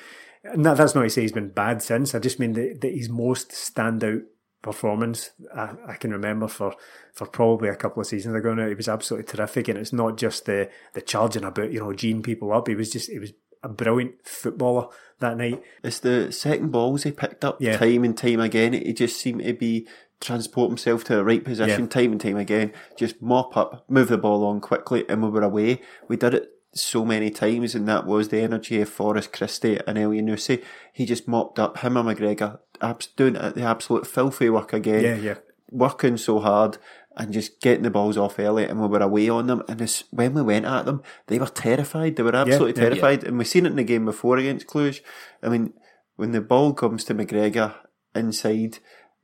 And 0.45 0.65
that, 0.67 0.77
that's 0.77 0.95
not 0.95 1.03
to 1.03 1.11
say 1.11 1.23
he's 1.23 1.33
been 1.33 1.49
bad 1.51 1.83
since. 1.83 2.15
I 2.15 2.19
just 2.19 2.39
mean 2.39 2.53
that, 2.55 2.81
that 2.83 2.95
his 2.95 3.09
most 3.09 3.51
standout 3.51 4.25
performance 4.65 5.31
I, 5.55 5.75
I 5.87 5.95
can 5.95 6.11
remember 6.11 6.49
for, 6.49 6.75
for 7.13 7.27
probably 7.27 7.69
a 7.69 7.77
couple 7.77 8.01
of 8.01 8.07
seasons 8.07 8.35
ago 8.35 8.55
now. 8.55 8.67
He 8.67 8.75
was 8.75 8.89
absolutely 8.89 9.31
terrific, 9.31 9.69
and 9.69 9.79
it's 9.79 9.93
not 9.93 10.17
just 10.17 10.47
the 10.47 10.71
the 10.95 11.03
charging 11.03 11.45
about 11.45 11.71
you 11.71 11.81
know 11.81 11.89
geeing 11.89 12.23
people 12.23 12.53
up. 12.53 12.67
He 12.67 12.75
was 12.75 12.91
just 12.91 13.11
he 13.11 13.19
was 13.19 13.33
a 13.65 13.69
brilliant 13.69 14.15
footballer 14.27 14.89
that 15.21 15.37
night. 15.37 15.63
It's 15.83 15.99
the 16.01 16.31
second 16.33 16.71
balls 16.71 17.03
he 17.05 17.11
picked 17.13 17.45
up 17.45 17.61
Yeah. 17.61 17.77
time 17.79 18.05
and 18.05 18.17
time 18.17 18.41
again. 18.41 18.73
He 18.75 18.93
just 18.93 19.17
seemed 19.21 19.43
to 19.43 19.53
be 19.55 19.87
transport 20.21 20.71
himself 20.71 21.05
to 21.05 21.17
the 21.17 21.25
right 21.25 21.45
position 21.45 21.83
Yeah. 21.83 21.89
time 21.89 22.13
and 22.13 22.21
time 22.21 22.37
again. 22.37 22.73
Just 22.97 23.21
mop 23.21 23.57
up, 23.57 23.85
move 23.89 24.09
the 24.09 24.19
ball 24.19 24.45
on 24.45 24.61
quickly, 24.61 25.05
and 25.09 25.23
we 25.23 25.29
were 25.31 25.43
away. 25.43 25.81
We 26.09 26.17
did 26.17 26.35
it 26.35 26.51
so 26.75 27.05
many 27.05 27.31
times, 27.31 27.75
and 27.75 27.87
that 27.89 28.07
was 28.07 28.29
the 28.29 28.41
energy 28.41 28.81
of 28.81 28.89
Forrest 28.89 29.33
Christie 29.33 29.79
and 29.87 29.97
Elyounoussi. 29.99 30.63
He 30.93 31.05
just 31.07 31.29
mopped 31.29 31.59
up 31.59 31.79
him 31.79 31.97
and 31.97 32.09
McGregor, 32.09 32.59
abs- 32.81 33.09
doing 33.09 33.35
the 33.35 33.63
absolute 33.63 34.07
filthy 34.07 34.51
work 34.51 34.73
again. 34.73 35.03
Yeah, 35.05 35.17
yeah. 35.17 35.35
Working 35.71 36.17
so 36.17 36.39
hard 36.41 36.79
and 37.17 37.33
just 37.33 37.61
getting 37.61 37.83
the 37.83 37.91
balls 37.91 38.19
off 38.19 38.39
early, 38.39 38.65
and 38.65 38.81
we 38.81 38.89
were 38.89 39.01
away 39.01 39.29
on 39.29 39.47
them. 39.47 39.63
And 39.69 39.81
it's, 39.81 40.05
when 40.11 40.35
we 40.35 40.43
went 40.43 40.67
at 40.67 40.85
them, 40.85 41.03
they 41.29 41.39
were 41.39 41.47
terrified. 41.47 42.17
They 42.17 42.23
were 42.23 42.35
absolutely 42.35 42.83
yeah. 42.83 42.89
terrified. 42.89 43.25
And 43.25 43.39
we've 43.39 43.47
seen 43.47 43.67
it 43.67 43.71
in 43.71 43.77
the 43.77 43.85
game 43.85 44.05
before 44.05 44.37
against 44.37 44.67
Cluj. 44.67 45.01
I 45.43 45.49
mean, 45.49 45.73
when 46.17 46.33
the 46.33 46.41
ball 46.41 46.73
comes 46.75 47.05
to 47.05 47.15
McGregor 47.15 47.75
inside, 48.15 48.79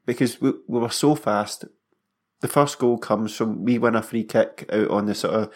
because 0.06 0.40
we, 0.40 0.52
we 0.68 0.78
were 0.78 0.90
so 0.90 1.14
fast, 1.14 1.64
the 2.40 2.48
first 2.48 2.78
goal 2.78 2.98
comes 2.98 3.34
from 3.34 3.64
we 3.64 3.78
win 3.78 3.94
a 3.94 4.02
free 4.02 4.24
kick 4.24 4.68
out 4.72 4.88
on 4.88 5.06
the 5.06 5.14
sort 5.14 5.34
of 5.34 5.52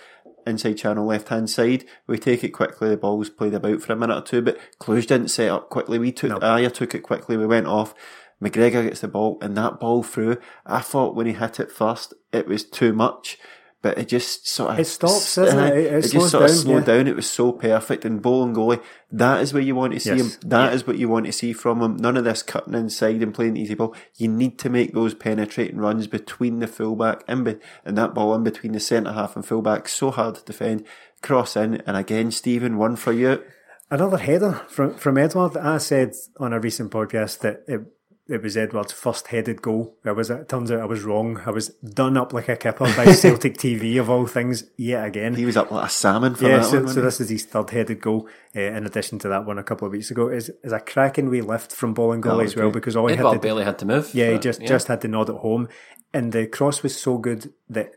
inside 0.47 0.74
channel 0.74 1.07
left 1.07 1.28
hand 1.28 1.49
side. 1.51 1.85
We 2.07 2.18
take 2.18 2.45
it 2.45 2.51
quickly. 2.51 2.91
The 2.91 2.97
ball's 2.97 3.30
played 3.30 3.55
about 3.55 3.80
for 3.80 3.93
a 3.93 3.97
minute 3.97 4.16
or 4.16 4.22
two, 4.22 4.43
but 4.43 4.59
Cluj 4.78 5.07
didn't 5.07 5.28
set 5.28 5.49
up 5.49 5.70
quickly. 5.70 5.99
We 5.99 6.12
took 6.12 6.30
No. 6.30 6.39
Ajer 6.39 6.72
took 6.72 6.95
it 6.95 7.01
quickly. 7.01 7.37
We 7.37 7.47
went 7.47 7.66
off. 7.66 7.95
McGregor 8.43 8.85
gets 8.85 9.01
the 9.01 9.09
ball 9.09 9.39
and 9.41 9.57
that 9.57 9.80
ball 9.80 10.03
through. 10.03 10.39
I 10.66 10.80
thought 10.80 11.14
when 11.14 11.26
he 11.26 11.32
hit 11.32 11.61
it 11.61 11.72
first, 11.72 12.12
it 12.35 12.47
was 12.49 12.64
too 12.64 12.93
much. 12.93 13.39
But 13.82 13.99
it 13.99 14.09
just 14.09 14.49
sort 14.49 14.70
of 14.72 14.78
It 14.78 14.87
stops, 14.87 15.35
doesn't 15.35 15.59
it? 15.59 15.70
Uh, 15.70 15.74
it- 15.74 15.93
it 15.93 16.01
just 16.01 16.12
slows 16.12 16.30
sort 16.30 16.43
of 16.45 16.49
down, 16.49 16.57
slowed 16.57 16.89
yeah. 16.89 16.95
down. 16.97 17.07
It 17.07 17.16
was 17.16 17.30
so 17.30 17.53
perfect. 17.53 18.07
And 18.07 18.22
goalie. 18.22 18.80
that 19.12 19.43
is 19.43 19.53
where 19.53 19.62
you 19.62 19.74
want 19.74 19.93
to 19.93 20.01
see 20.01 20.09
Yes. 20.16 20.20
him. 20.43 20.49
That 20.51 20.72
is 20.72 20.87
what 20.87 20.97
you 20.97 21.07
want 21.11 21.26
to 21.26 21.32
see 21.32 21.53
from 21.53 21.82
him. 21.82 21.97
None 21.97 22.16
of 22.16 22.24
this 22.24 22.43
cutting 22.43 22.72
inside 22.72 23.22
and 23.22 23.35
playing 23.35 23.59
easy 23.59 23.74
ball. 23.74 23.95
You 24.16 24.28
need 24.28 24.59
to 24.61 24.70
make 24.70 24.95
those 24.95 25.12
penetrating 25.12 25.76
runs 25.76 26.07
between 26.07 26.61
the 26.61 26.66
fullback 26.66 27.24
in 27.28 27.45
be- 27.45 27.59
and 27.85 27.99
that 27.99 28.14
ball 28.14 28.35
in 28.35 28.43
between 28.43 28.72
the 28.72 28.80
centre 28.80 29.12
half 29.12 29.37
and 29.37 29.45
fullback. 29.45 29.87
So 29.89 30.11
hard 30.11 30.37
to 30.37 30.45
defend. 30.45 30.85
Cross 31.20 31.55
in, 31.55 31.82
and 31.87 31.95
again, 31.95 32.30
Stephen, 32.30 32.78
one 32.78 32.97
for 32.97 33.12
you. 33.12 33.43
Another 33.91 34.16
header 34.16 34.62
from 34.68 34.95
from 34.95 35.18
Edouard. 35.18 35.59
I 35.59 35.76
said 35.76 36.14
on 36.41 36.55
a 36.55 36.59
recent 36.59 36.91
podcast 36.91 37.41
that 37.41 37.64
it 37.68 37.82
it 38.27 38.43
was 38.43 38.57
Edouard's 38.57 38.93
first 38.93 39.29
headed 39.29 39.61
goal. 39.61 39.99
I 40.05 40.12
was 40.12 40.31
it 40.31 40.49
turns 40.49 40.70
out 40.70 40.81
I 40.81 40.87
was 40.87 41.03
wrong. 41.03 41.43
I 41.45 41.51
was 41.51 41.68
done 41.68 42.16
up 42.16 42.33
like 42.33 42.49
a 42.49 42.57
kipper 42.57 42.87
by 42.97 43.12
Celtic 43.12 43.59
TV 43.59 44.01
of 44.01 44.09
all 44.09 44.27
things 44.27 44.64
yet 44.79 45.05
again. 45.05 45.35
He 45.35 45.45
was 45.45 45.59
up 45.59 45.70
like 45.70 45.89
a 45.89 45.91
salmon 45.91 46.35
for 46.35 46.49
yeah, 46.49 46.59
that 46.59 46.64
so, 46.64 46.83
one. 46.85 46.89
so 46.89 47.03
this 47.03 47.20
is 47.20 47.29
his 47.29 47.45
third 47.45 47.70
headed 47.70 48.01
goal. 48.01 48.27
Uh, 48.57 48.61
in 48.61 48.87
addition 48.87 49.18
to 49.20 49.29
that 49.29 49.45
one 49.45 49.59
a 49.59 49.62
couple 49.62 49.87
of 49.87 49.93
weeks 49.93 50.11
ago, 50.11 50.29
is 50.29 50.51
is 50.62 50.72
a 50.72 50.81
cracking 50.81 51.29
wee 51.29 51.43
lift 51.43 51.70
from 51.70 51.95
Bolingoli 51.95 52.45
was 52.45 52.53
as 52.53 52.57
well 52.57 52.68
good. 52.68 52.75
because 52.75 52.97
all 52.97 53.09
he 53.09 53.14
Edouard 53.14 53.35
had 53.35 53.43
to 53.43 53.47
barely 53.47 53.64
had 53.64 53.79
to 53.81 53.87
move. 53.87 54.14
yeah, 54.14 54.29
he 54.29 54.35
but, 54.35 54.43
just 54.43 54.62
just 54.62 54.89
had 54.89 55.03
to 55.03 55.09
nod 55.09 55.29
at 55.29 55.37
home, 55.37 55.68
and 56.14 56.33
the 56.33 56.47
cross 56.47 56.83
was 56.83 56.99
so 56.99 57.18
good 57.18 57.53
that 57.68 57.93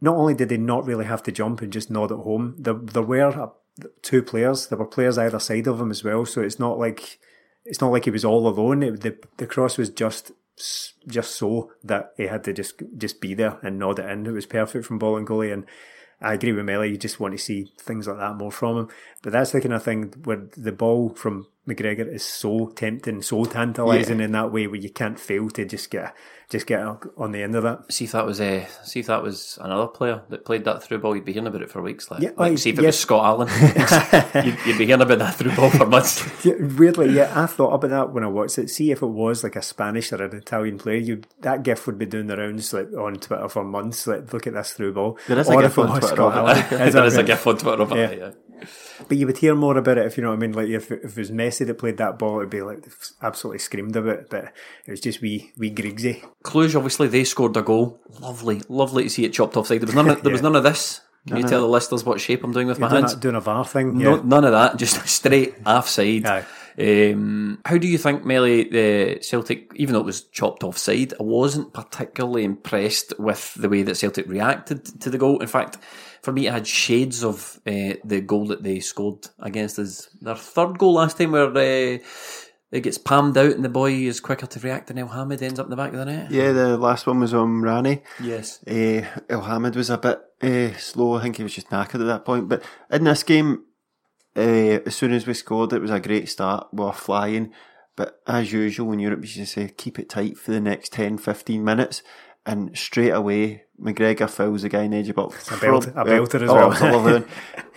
not 0.00 0.16
only 0.16 0.34
did 0.34 0.48
they 0.48 0.56
not 0.56 0.84
really 0.84 1.04
have 1.04 1.22
to 1.22 1.32
jump 1.32 1.62
and 1.62 1.72
just 1.72 1.90
nod 1.90 2.10
at 2.10 2.18
home, 2.18 2.56
there 2.58 2.74
there 2.74 3.02
were 3.02 3.28
uh, 3.28 3.50
two 4.02 4.22
players. 4.22 4.66
There 4.66 4.78
were 4.78 4.86
players 4.86 5.16
either 5.16 5.38
side 5.38 5.68
of 5.68 5.80
him 5.80 5.92
as 5.92 6.02
well, 6.02 6.26
so 6.26 6.40
it's 6.40 6.58
not 6.58 6.76
like 6.76 7.20
it's 7.64 7.80
not 7.80 7.92
like 7.92 8.04
he 8.04 8.10
was 8.10 8.24
all 8.24 8.48
alone. 8.48 8.82
It, 8.82 9.00
the 9.00 9.16
the 9.36 9.46
cross 9.46 9.78
was 9.78 9.90
just 9.90 10.32
just 11.08 11.34
so 11.36 11.72
that 11.82 12.12
he 12.16 12.26
had 12.26 12.44
to 12.44 12.52
just 12.52 12.82
just 12.96 13.20
be 13.20 13.34
there 13.34 13.58
and 13.62 13.78
nod 13.78 13.98
it 13.98 14.08
in. 14.10 14.26
It 14.26 14.32
was 14.32 14.46
perfect 14.46 14.86
from 14.86 15.00
Bolingoli 15.00 15.52
and. 15.52 15.66
I 16.22 16.34
agree 16.34 16.52
with 16.52 16.66
Melly. 16.66 16.90
You 16.90 16.98
just 16.98 17.18
want 17.18 17.32
to 17.32 17.38
see 17.38 17.72
things 17.78 18.06
like 18.06 18.18
that 18.18 18.36
more 18.36 18.52
from 18.52 18.76
him. 18.76 18.88
But 19.22 19.32
that's 19.32 19.52
the 19.52 19.60
kind 19.62 19.72
of 19.72 19.82
thing 19.82 20.12
where 20.24 20.48
the 20.54 20.70
ball 20.70 21.14
from 21.14 21.46
McGregor 21.74 22.12
is 22.12 22.22
so 22.24 22.68
tempting, 22.74 23.22
so 23.22 23.44
tantalising 23.44 24.20
in 24.20 24.32
that 24.32 24.52
way, 24.52 24.66
where 24.66 24.80
you 24.80 24.90
can't 24.90 25.18
fail 25.18 25.48
to 25.50 25.64
just 25.64 25.90
get 25.90 26.14
just 26.50 26.66
get 26.66 26.84
on 27.16 27.30
the 27.30 27.42
end 27.44 27.54
of 27.54 27.62
that. 27.62 27.92
See 27.92 28.06
if 28.06 28.12
that 28.12 28.26
was 28.26 28.40
a 28.40 28.66
see 28.82 28.98
if 29.00 29.06
that 29.06 29.22
was 29.22 29.56
another 29.62 29.86
player 29.86 30.22
that 30.30 30.44
played 30.44 30.64
that 30.64 30.82
through 30.82 30.98
ball. 30.98 31.14
You'd 31.14 31.24
be 31.24 31.32
hearing 31.32 31.46
about 31.46 31.62
it 31.62 31.70
for 31.70 31.80
weeks. 31.80 32.10
Like, 32.10 32.22
Yeah, 32.22 32.30
like 32.36 32.58
see 32.58 32.70
if 32.70 32.78
it 32.78 32.82
yes. 32.82 32.94
was 32.94 32.98
Scott 32.98 33.24
Allan. 33.24 33.48
you'd, 34.44 34.58
you'd 34.66 34.78
be 34.78 34.86
hearing 34.86 35.00
about 35.02 35.18
that 35.20 35.36
through 35.36 35.54
ball 35.54 35.70
for 35.70 35.86
months. 35.86 36.26
Yeah, 36.44 36.54
weirdly, 36.58 37.12
yeah, 37.12 37.30
I 37.40 37.46
thought 37.46 37.74
about 37.74 37.90
that 37.90 38.12
when 38.12 38.24
I 38.24 38.28
watched 38.28 38.58
it. 38.58 38.70
See 38.70 38.90
if 38.90 39.02
it 39.02 39.06
was 39.06 39.44
like 39.44 39.56
a 39.56 39.62
Spanish 39.62 40.10
or 40.12 40.22
an 40.24 40.34
Italian 40.34 40.78
player, 40.78 40.96
you 40.96 41.20
that 41.40 41.62
gif 41.62 41.86
would 41.86 41.98
be 41.98 42.06
doing 42.06 42.26
the 42.28 42.36
rounds 42.36 42.72
like 42.72 42.90
on 42.94 43.14
Twitter 43.16 43.48
for 43.48 43.62
months. 43.62 44.06
Like, 44.06 44.32
look 44.32 44.46
at 44.46 44.54
this 44.54 44.72
through 44.72 44.94
ball. 44.94 45.18
There 45.28 45.38
is 45.38 45.48
a 45.48 45.52
Or 45.54 45.62
gif 45.62 45.78
on 45.78 45.88
Twitter 45.90 46.06
Scott 46.08 46.34
Allan. 46.36 46.56
it. 46.58 46.94
Is 47.06 47.16
a 47.16 47.22
gif 47.22 47.46
on 47.46 47.58
Twitter 47.58 47.86
Yeah. 47.96 48.06
it. 48.06 48.18
Yeah. 48.18 48.30
But 49.08 49.16
you 49.16 49.26
would 49.26 49.38
hear 49.38 49.54
more 49.54 49.76
about 49.76 49.98
it 49.98 50.06
if 50.06 50.16
you 50.16 50.22
know 50.22 50.30
what 50.30 50.36
I 50.36 50.40
mean. 50.40 50.52
Like 50.52 50.68
if, 50.68 50.90
if 50.90 51.16
it 51.16 51.16
was 51.16 51.30
Messi 51.30 51.66
that 51.66 51.78
played 51.78 51.96
that 51.98 52.18
ball, 52.18 52.38
it'd 52.38 52.50
be 52.50 52.62
like 52.62 52.86
absolutely 53.22 53.58
screamed 53.58 53.96
about 53.96 54.18
it. 54.20 54.30
But 54.30 54.52
it 54.86 54.90
was 54.90 55.00
just 55.00 55.20
wee 55.20 55.52
wee 55.56 55.70
Griggsy. 55.70 56.24
Cluj, 56.44 56.74
obviously, 56.74 57.08
they 57.08 57.24
scored 57.24 57.56
a 57.56 57.62
goal. 57.62 58.00
Lovely, 58.20 58.62
lovely 58.68 59.04
to 59.04 59.10
see 59.10 59.24
it 59.24 59.32
chopped 59.32 59.56
offside. 59.56 59.80
There 59.80 59.86
was 59.86 59.94
none. 59.94 60.08
Of, 60.08 60.22
there 60.22 60.32
was 60.32 60.42
none 60.48 60.56
of 60.56 60.62
this. 60.62 61.00
Can 61.26 61.36
you 61.36 61.42
tell 61.46 61.60
the 61.60 61.66
listeners 61.68 62.02
what 62.02 62.18
shape 62.18 62.42
I'm 62.42 62.52
doing 62.52 62.66
with 62.66 62.78
my 62.78 62.88
Doing, 62.88 63.02
hands? 63.02 63.14
that, 63.14 63.20
doing 63.20 63.34
a 63.34 63.42
VAR 63.42 63.64
thing. 63.66 63.98
No, 63.98 64.22
none 64.22 64.44
of 64.44 64.52
that. 64.52 64.78
Just 64.78 65.06
straight 65.06 65.54
offside. 65.66 66.24
Aye. 66.24 66.44
Um, 66.78 67.60
how 67.66 67.76
do 67.76 67.86
you 67.86 67.98
think, 67.98 68.24
Melly, 68.24 68.64
the 68.64 69.18
Celtic, 69.20 69.70
even 69.76 69.92
though 69.92 70.00
it 70.00 70.06
was 70.06 70.22
chopped 70.22 70.62
offside, 70.64 71.12
I 71.20 71.22
wasn't 71.22 71.74
particularly 71.74 72.44
impressed 72.44 73.12
with 73.18 73.52
the 73.54 73.68
way 73.68 73.82
that 73.82 73.96
Celtic 73.96 74.26
reacted 74.28 75.00
to 75.02 75.10
the 75.10 75.18
goal. 75.18 75.40
In 75.40 75.46
fact, 75.46 75.76
for 76.22 76.32
me, 76.32 76.46
it 76.46 76.52
had 76.52 76.66
shades 76.66 77.24
of 77.24 77.60
uh, 77.66 77.94
the 78.04 78.20
goal 78.20 78.46
that 78.48 78.62
they 78.62 78.80
scored 78.80 79.26
against 79.38 79.78
us. 79.78 80.08
Their 80.20 80.36
third 80.36 80.78
goal 80.78 80.94
last 80.94 81.18
time, 81.18 81.32
where 81.32 81.48
uh, 81.48 81.98
it 82.72 82.82
gets 82.82 82.98
palmed 82.98 83.36
out 83.36 83.52
and 83.52 83.64
the 83.64 83.68
boy 83.68 83.92
is 83.92 84.20
quicker 84.20 84.46
to 84.46 84.60
react 84.60 84.88
than 84.88 84.96
Elhamed 84.98 85.42
ends 85.42 85.58
up 85.58 85.66
in 85.66 85.70
the 85.70 85.76
back 85.76 85.92
of 85.92 85.98
the 85.98 86.04
net. 86.04 86.30
yeah, 86.30 86.52
the 86.52 86.76
last 86.76 87.06
one 87.06 87.20
was 87.20 87.32
Omrani. 87.32 88.02
Yes. 88.22 88.62
Uh, 88.66 89.04
Elhamed 89.28 89.74
was 89.74 89.90
a 89.90 89.98
bit 89.98 90.20
uh, 90.42 90.76
slow. 90.78 91.14
I 91.14 91.22
think 91.22 91.36
he 91.36 91.42
was 91.42 91.54
just 91.54 91.70
knackered 91.70 92.00
at 92.00 92.06
that 92.06 92.24
point. 92.24 92.48
But 92.48 92.62
in 92.90 93.04
this 93.04 93.22
game, 93.22 93.64
uh, 94.36 94.40
as 94.86 94.94
soon 94.94 95.12
as 95.12 95.26
we 95.26 95.34
scored, 95.34 95.72
it 95.72 95.82
was 95.82 95.90
a 95.90 96.00
great 96.00 96.28
start. 96.28 96.68
We 96.72 96.84
were 96.84 96.92
flying. 96.92 97.52
But 97.96 98.20
as 98.26 98.52
usual, 98.52 98.92
in 98.92 99.00
Europe, 99.00 99.20
you 99.22 99.26
just 99.26 99.54
say 99.54 99.68
keep 99.68 99.98
it 99.98 100.08
tight 100.08 100.38
for 100.38 100.52
the 100.52 100.60
next 100.60 100.92
10, 100.92 101.18
15 101.18 101.64
minutes. 101.64 102.02
And 102.50 102.76
straight 102.76 103.10
away, 103.10 103.62
McGregor 103.80 104.28
fouls 104.28 104.62
the 104.62 104.68
guy 104.68 104.82
in 104.82 104.90
the 104.90 104.96
edge 104.96 105.08
of 105.08 105.14
box. 105.14 105.48
A 105.52 105.56
belt- 105.56 105.86
a 105.86 106.04
belter 106.04 106.42
as 106.42 106.50
oh, 106.50 106.54
well. 106.54 106.66
it 106.66 106.68
was 106.70 106.80
a 106.80 106.90
lovely 106.90 107.12
one. 107.12 107.26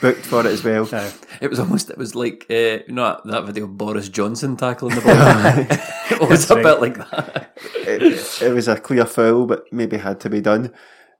Booked 0.01 0.25
for 0.25 0.39
it 0.39 0.47
as 0.47 0.63
well. 0.63 0.89
Aye. 0.91 1.13
It 1.41 1.49
was 1.51 1.59
almost, 1.59 1.91
it 1.91 1.97
was 1.99 2.15
like, 2.15 2.47
uh, 2.49 2.81
you 2.87 2.93
know, 2.93 3.03
that, 3.03 3.21
that 3.25 3.45
video 3.45 3.65
of 3.65 3.77
Boris 3.77 4.09
Johnson 4.09 4.57
tackling 4.57 4.95
the 4.95 5.01
ball. 6.09 6.17
it 6.23 6.27
was 6.27 6.49
a 6.49 6.55
right. 6.55 6.63
bit 6.63 6.81
like 6.81 6.97
that. 6.97 7.55
it, 7.85 8.41
it 8.41 8.51
was 8.51 8.67
a 8.67 8.79
clear 8.79 9.05
foul, 9.05 9.45
but 9.45 9.71
maybe 9.71 9.97
had 9.97 10.19
to 10.21 10.29
be 10.31 10.41
done. 10.41 10.73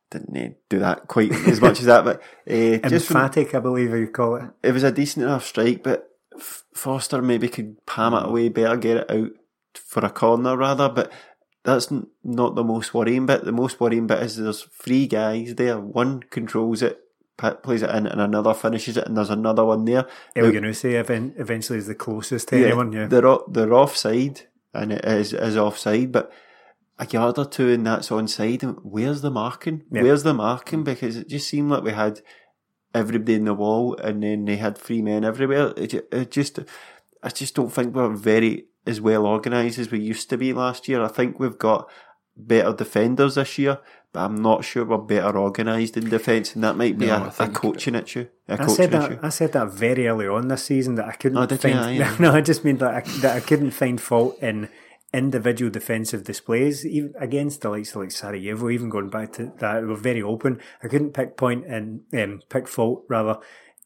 Didn't 0.09 0.35
eh, 0.35 0.49
do 0.69 0.79
that 0.79 1.07
quite 1.07 1.31
as 1.31 1.61
much 1.61 1.79
as 1.79 1.85
that, 1.85 2.03
but 2.03 2.23
uh, 2.49 2.89
just 2.89 3.05
from- 3.05 3.17
Emphatic, 3.17 3.53
I 3.53 3.59
believe 3.59 3.91
you 3.91 4.07
call 4.07 4.37
it. 4.37 4.45
it 4.63 4.71
was 4.71 4.81
a 4.81 4.91
decent 4.91 5.25
enough 5.25 5.45
strike, 5.45 5.83
but 5.83 6.09
F- 6.35 6.63
Forster 6.73 7.21
maybe 7.21 7.49
could 7.49 7.85
palm 7.85 8.15
it 8.15 8.27
away 8.27 8.49
better, 8.49 8.77
get 8.77 8.97
it 8.97 9.11
out 9.11 9.29
for 9.75 10.03
a 10.03 10.09
corner 10.09 10.57
rather. 10.57 10.89
But 10.89 11.11
that's 11.63 11.91
not 12.23 12.55
the 12.55 12.63
most 12.63 12.93
worrying 12.93 13.25
bit. 13.25 13.45
The 13.45 13.51
most 13.51 13.79
worrying 13.79 14.07
bit 14.07 14.21
is 14.21 14.37
there's 14.37 14.63
three 14.63 15.07
guys 15.07 15.55
there. 15.55 15.79
One 15.79 16.21
controls 16.23 16.81
it, 16.81 16.99
plays 17.37 17.81
it 17.81 17.89
in, 17.89 18.05
and 18.05 18.21
another 18.21 18.53
finishes 18.53 18.97
it, 18.97 19.07
and 19.07 19.17
there's 19.17 19.29
another 19.29 19.63
one 19.63 19.85
there. 19.85 20.05
Elyounoussi 20.35 20.93
event, 20.93 21.35
eventually 21.37 21.79
is 21.79 21.87
the 21.87 21.95
closest 21.95 22.49
to 22.49 22.65
anyone. 22.65 22.91
Yeah. 22.91 23.07
They're, 23.07 23.37
they're 23.47 23.73
offside, 23.73 24.41
and 24.73 24.91
it 24.91 25.05
is, 25.05 25.33
is 25.33 25.57
offside, 25.57 26.11
but 26.11 26.31
a 26.99 27.07
yard 27.07 27.37
or 27.37 27.45
two 27.45 27.69
and 27.69 27.85
that's 27.85 28.09
onside. 28.09 28.63
And 28.63 28.77
where's 28.83 29.21
the 29.21 29.31
marking? 29.31 29.83
Yeah. 29.91 30.03
Where's 30.03 30.23
the 30.23 30.33
marking? 30.33 30.83
Because 30.83 31.17
it 31.17 31.29
just 31.29 31.47
seemed 31.47 31.71
like 31.71 31.83
we 31.83 31.91
had 31.91 32.21
everybody 32.93 33.35
in 33.35 33.45
the 33.45 33.53
wall 33.53 33.95
and 33.97 34.21
then 34.21 34.45
they 34.45 34.57
had 34.57 34.77
three 34.77 35.01
men 35.01 35.25
everywhere. 35.25 35.73
It, 35.75 35.93
it 36.11 36.31
just, 36.31 36.59
I 37.21 37.29
just 37.29 37.55
don't 37.55 37.73
think 37.73 37.95
we're 37.95 38.09
very 38.09 38.65
as 38.85 38.99
well 39.01 39.25
organised 39.25 39.79
as 39.79 39.91
we 39.91 39.99
used 39.99 40.29
to 40.29 40.37
be 40.37 40.53
last 40.53 40.87
year. 40.87 41.01
I 41.03 41.07
think 41.07 41.39
we've 41.39 41.57
got 41.57 41.89
better 42.35 42.73
defenders 42.73 43.35
this 43.35 43.57
year, 43.57 43.79
but 44.11 44.21
I'm 44.21 44.35
not 44.41 44.65
sure 44.65 44.83
we're 44.85 44.97
better 44.97 45.37
organised 45.37 45.95
in 45.97 46.09
defence, 46.09 46.55
and 46.55 46.63
that 46.63 46.75
might 46.75 46.97
be 46.97 47.05
No, 47.07 47.31
a, 47.39 47.43
a 47.43 47.47
coaching 47.49 47.95
issue. 47.95 48.27
A 48.49 48.53
I 48.53 48.57
coaching 48.57 48.75
said 48.75 48.91
that. 48.91 49.11
issue. 49.11 49.19
I 49.21 49.29
said 49.29 49.51
that 49.53 49.71
very 49.71 50.07
early 50.07 50.27
on 50.27 50.47
this 50.47 50.63
season 50.65 50.95
that 50.95 51.05
I 51.07 51.11
couldn't 51.13 51.37
Oh, 51.37 51.45
did 51.45 51.63
you? 51.63 51.69
find. 51.71 51.79
Aye, 51.85 51.91
yeah. 51.91 52.15
No, 52.19 52.31
I 52.31 52.41
just 52.41 52.63
mean 52.65 52.77
that 52.77 52.93
I, 52.93 53.01
that 53.21 53.35
I 53.37 53.39
couldn't 53.39 53.71
find 53.71 54.01
fault 54.01 54.37
in 54.41 54.67
individual 55.13 55.69
defensive 55.69 56.23
displays, 56.23 56.85
even 56.85 57.13
against 57.19 57.61
the 57.61 57.69
likes 57.69 57.91
of 57.91 58.01
like 58.01 58.11
Sarajevo. 58.11 58.69
Even 58.69 58.89
going 58.89 59.09
back 59.09 59.31
to 59.33 59.51
that, 59.59 59.83
were 59.83 59.95
very 59.95 60.21
open. 60.23 60.59
I 60.83 60.87
couldn't 60.87 61.13
pick 61.13 61.37
point 61.37 61.65
and 61.67 62.01
um, 62.13 62.41
pick 62.49 62.67
fault 62.67 63.03
rather 63.07 63.37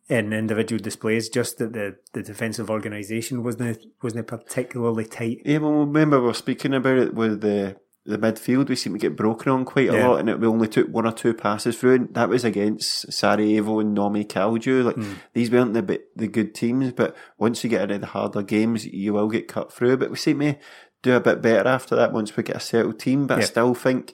in 0.10 0.32
individual 0.34 0.82
displays. 0.82 1.30
Just 1.30 1.58
that 1.58 1.74
the, 1.74 1.98
the 2.14 2.24
defensive 2.24 2.70
organisation 2.70 3.44
wasn't 3.44 3.80
wasn't 4.02 4.28
particularly 4.28 5.06
tight. 5.06 5.42
Yeah, 5.46 5.58
well, 5.60 5.72
remember 5.86 6.20
we 6.20 6.28
were 6.28 6.34
speaking 6.34 6.74
about 6.74 6.98
it 6.98 7.14
with 7.14 7.42
the 7.42 7.76
the 8.06 8.18
midfield. 8.18 8.70
We 8.70 8.78
seem 8.78 8.94
to 8.94 9.00
get 9.00 9.18
broken 9.18 9.52
on 9.52 9.66
quite 9.66 9.90
a 9.90 9.94
Yeah. 9.94 10.08
lot, 10.08 10.20
and 10.22 10.30
it, 10.30 10.40
we 10.40 10.48
only 10.48 10.70
took 10.70 10.88
one 10.88 11.06
or 11.06 11.12
two 11.12 11.34
passes 11.34 11.78
through. 11.78 11.96
And 11.96 12.14
that 12.14 12.30
was 12.30 12.46
against 12.46 13.12
Sarajevo 13.12 13.80
and 13.82 13.98
Nõmme 13.98 14.26
Kalju. 14.26 14.84
Like 14.86 14.96
Hmm. 14.96 15.14
these 15.34 15.52
weren't 15.52 15.74
the 15.74 16.02
the 16.16 16.28
good 16.28 16.56
teams, 16.56 16.94
but 16.94 17.16
once 17.38 17.64
you 17.64 17.70
get 17.70 17.82
into 17.92 17.98
the 18.00 18.06
harder 18.08 18.44
games, 18.44 18.86
you 18.86 19.14
will 19.14 19.28
get 19.28 19.50
cut 19.50 19.74
through. 19.74 19.98
But 19.98 20.10
we 20.12 20.16
seem 20.16 20.40
to 20.40 20.56
do 21.04 21.16
a 21.16 21.20
bit 21.20 21.42
better 21.42 21.68
after 21.68 21.96
that 21.98 22.14
once 22.14 22.36
we 22.38 22.44
get 22.44 22.56
a 22.56 22.60
settled 22.62 22.98
team. 22.98 23.28
But 23.28 23.40
I 23.40 23.42
still 23.42 23.74
think 23.74 24.14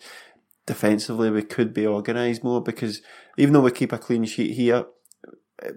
defensively 0.65 1.29
we 1.29 1.41
could 1.43 1.73
be 1.73 1.85
organised 1.85 2.43
more 2.43 2.61
because 2.61 3.01
even 3.37 3.53
though 3.53 3.61
we 3.61 3.71
keep 3.71 3.91
a 3.93 3.97
clean 3.97 4.23
sheet 4.25 4.55
here, 4.55 4.85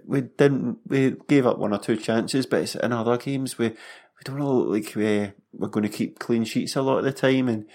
we 0.05 0.21
didn't. 0.21 0.79
We 0.87 1.15
gave 1.27 1.45
up 1.45 1.57
one 1.57 1.73
or 1.73 1.79
two 1.79 1.97
chances, 1.97 2.45
but 2.45 2.61
it's 2.61 2.75
in 2.75 2.91
other 2.91 3.17
games 3.17 3.57
we 3.57 3.69
we 3.69 4.23
don't 4.23 4.39
know 4.39 4.57
like 4.57 4.93
we 4.95 5.31
we're 5.53 5.67
going 5.67 5.89
to 5.89 5.97
keep 5.97 6.19
clean 6.19 6.43
sheets 6.43 6.75
a 6.75 6.81
lot 6.81 6.99
of 6.99 7.03
the 7.03 7.11
time, 7.11 7.47
and 7.47 7.65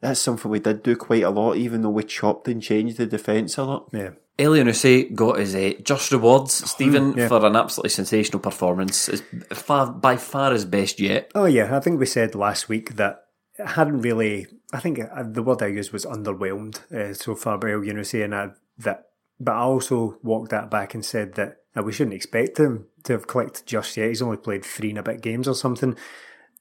that's 0.00 0.20
something 0.20 0.50
we 0.50 0.60
did 0.60 0.82
do 0.82 0.96
quite 0.96 1.22
a 1.22 1.30
lot, 1.30 1.56
even 1.56 1.82
though 1.82 1.90
we 1.90 2.04
chopped 2.04 2.48
and 2.48 2.62
changed 2.62 2.96
the 2.96 3.06
defence 3.06 3.58
a 3.58 3.64
lot. 3.64 3.88
Yeah. 3.92 4.10
Elyounoussi 4.38 5.12
got 5.14 5.38
his 5.38 5.54
uh, 5.54 5.72
just 5.82 6.12
rewards, 6.12 6.52
Stephen, 6.70 7.12
yeah. 7.16 7.26
for 7.26 7.44
an 7.44 7.56
absolutely 7.56 7.90
sensational 7.90 8.38
performance. 8.38 9.08
It's 9.08 9.22
far, 9.50 9.90
by 9.90 10.16
far 10.16 10.52
his 10.52 10.64
best 10.64 11.00
yet. 11.00 11.32
Oh 11.34 11.46
yeah, 11.46 11.76
I 11.76 11.80
think 11.80 11.98
we 11.98 12.06
said 12.06 12.36
last 12.36 12.68
week 12.68 12.94
that 12.96 13.24
it 13.58 13.66
hadn't 13.66 14.02
really. 14.02 14.46
I 14.72 14.78
think 14.78 15.00
uh, 15.00 15.24
the 15.26 15.42
word 15.42 15.62
I 15.62 15.66
used 15.66 15.92
was 15.92 16.06
underwhelmed 16.06 16.92
uh, 16.92 17.14
so 17.14 17.34
far 17.34 17.58
by 17.58 17.68
Elyounoussi, 17.68 18.22
and 18.24 18.34
I, 18.34 18.50
that. 18.78 19.07
But 19.40 19.52
I 19.54 19.60
also 19.60 20.18
walked 20.22 20.50
that 20.50 20.70
back 20.70 20.94
and 20.94 21.04
said 21.04 21.34
that 21.34 21.58
we 21.82 21.92
shouldn't 21.92 22.14
expect 22.14 22.58
him 22.58 22.86
to 23.04 23.12
have 23.12 23.26
clicked 23.28 23.64
just 23.66 23.96
yet. 23.96 24.08
He's 24.08 24.22
only 24.22 24.36
played 24.36 24.64
three 24.64 24.90
and 24.90 24.98
a 24.98 25.02
bit 25.02 25.20
games 25.22 25.46
or 25.46 25.54
something, 25.54 25.96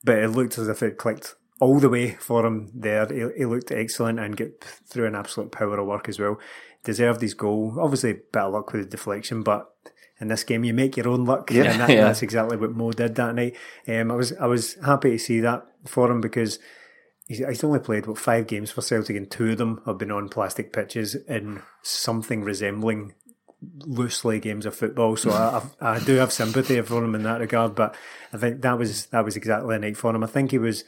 but 0.04 0.20
it 0.20 0.28
looked 0.30 0.58
as 0.60 0.68
if 0.68 0.84
it 0.84 0.98
clicked 0.98 1.36
all 1.60 1.80
the 1.80 1.90
way 1.90 2.12
for 2.12 2.46
him 2.46 2.70
there. 2.76 3.08
He, 3.08 3.40
he 3.40 3.46
looked 3.46 3.72
excellent 3.72 4.20
and 4.20 4.38
get 4.38 4.64
through 4.64 5.08
an 5.08 5.16
absolute 5.16 5.52
power 5.52 5.80
of 5.80 5.88
work 5.88 6.08
as 6.08 6.20
well. 6.20 6.40
Deserved 6.84 7.22
his 7.22 7.34
goal. 7.34 7.78
Obviously, 7.80 8.14
bit 8.14 8.44
of 8.44 8.54
luck 8.54 8.72
with 8.72 8.84
the 8.84 8.90
deflection, 8.90 9.42
but 9.42 9.68
in 10.22 10.28
this 10.28 10.44
game 10.44 10.64
you 10.64 10.74
make 10.74 10.96
your 10.98 11.08
own 11.10 11.26
luck, 11.26 11.50
Yeah. 11.52 11.64
and 11.64 11.82
that, 11.82 11.90
Yeah. 11.90 12.04
that's 12.04 12.22
exactly 12.22 12.58
what 12.58 12.76
Mo 12.76 12.92
did 12.92 13.16
that 13.16 13.34
night. 13.34 13.56
Um, 13.88 14.12
I 14.12 14.16
was 14.16 14.34
I 14.34 14.46
was 14.46 14.76
happy 14.86 15.12
to 15.12 15.20
see 15.20 15.40
that 15.40 15.66
for 15.86 16.12
him 16.12 16.22
because 16.22 16.60
he's, 17.28 17.40
he's 17.40 17.64
only 17.64 17.80
played 17.80 18.06
what 18.08 18.18
five 18.18 18.48
games 18.48 18.72
for 18.72 18.82
Celtic, 18.82 19.16
and 19.16 19.30
two 19.30 19.52
of 19.52 19.58
them 19.58 19.82
have 19.86 19.98
been 19.98 20.12
on 20.12 20.30
plastic 20.30 20.72
pitches 20.74 21.16
in 21.16 21.62
something 21.82 22.44
resembling 22.44 23.14
loosely 23.86 24.40
games 24.40 24.66
of 24.68 24.76
football, 24.76 25.16
so 25.16 25.32
I, 25.32 25.64
I, 25.82 25.96
I 25.96 26.00
do 26.00 26.14
have 26.16 26.32
sympathy 26.32 26.80
for 26.82 27.04
him 27.04 27.16
in 27.16 27.24
that 27.24 27.40
regard. 27.40 27.74
But 27.74 27.96
I 28.32 28.38
think 28.38 28.62
that 28.62 28.78
was 28.78 29.08
that 29.08 29.26
was 29.26 29.36
exactly 29.36 29.76
a 29.76 29.80
night 29.80 29.98
for 29.98 30.14
him. 30.16 30.24
I 30.24 30.28
think 30.28 30.52
he 30.52 30.60
was, 30.60 30.84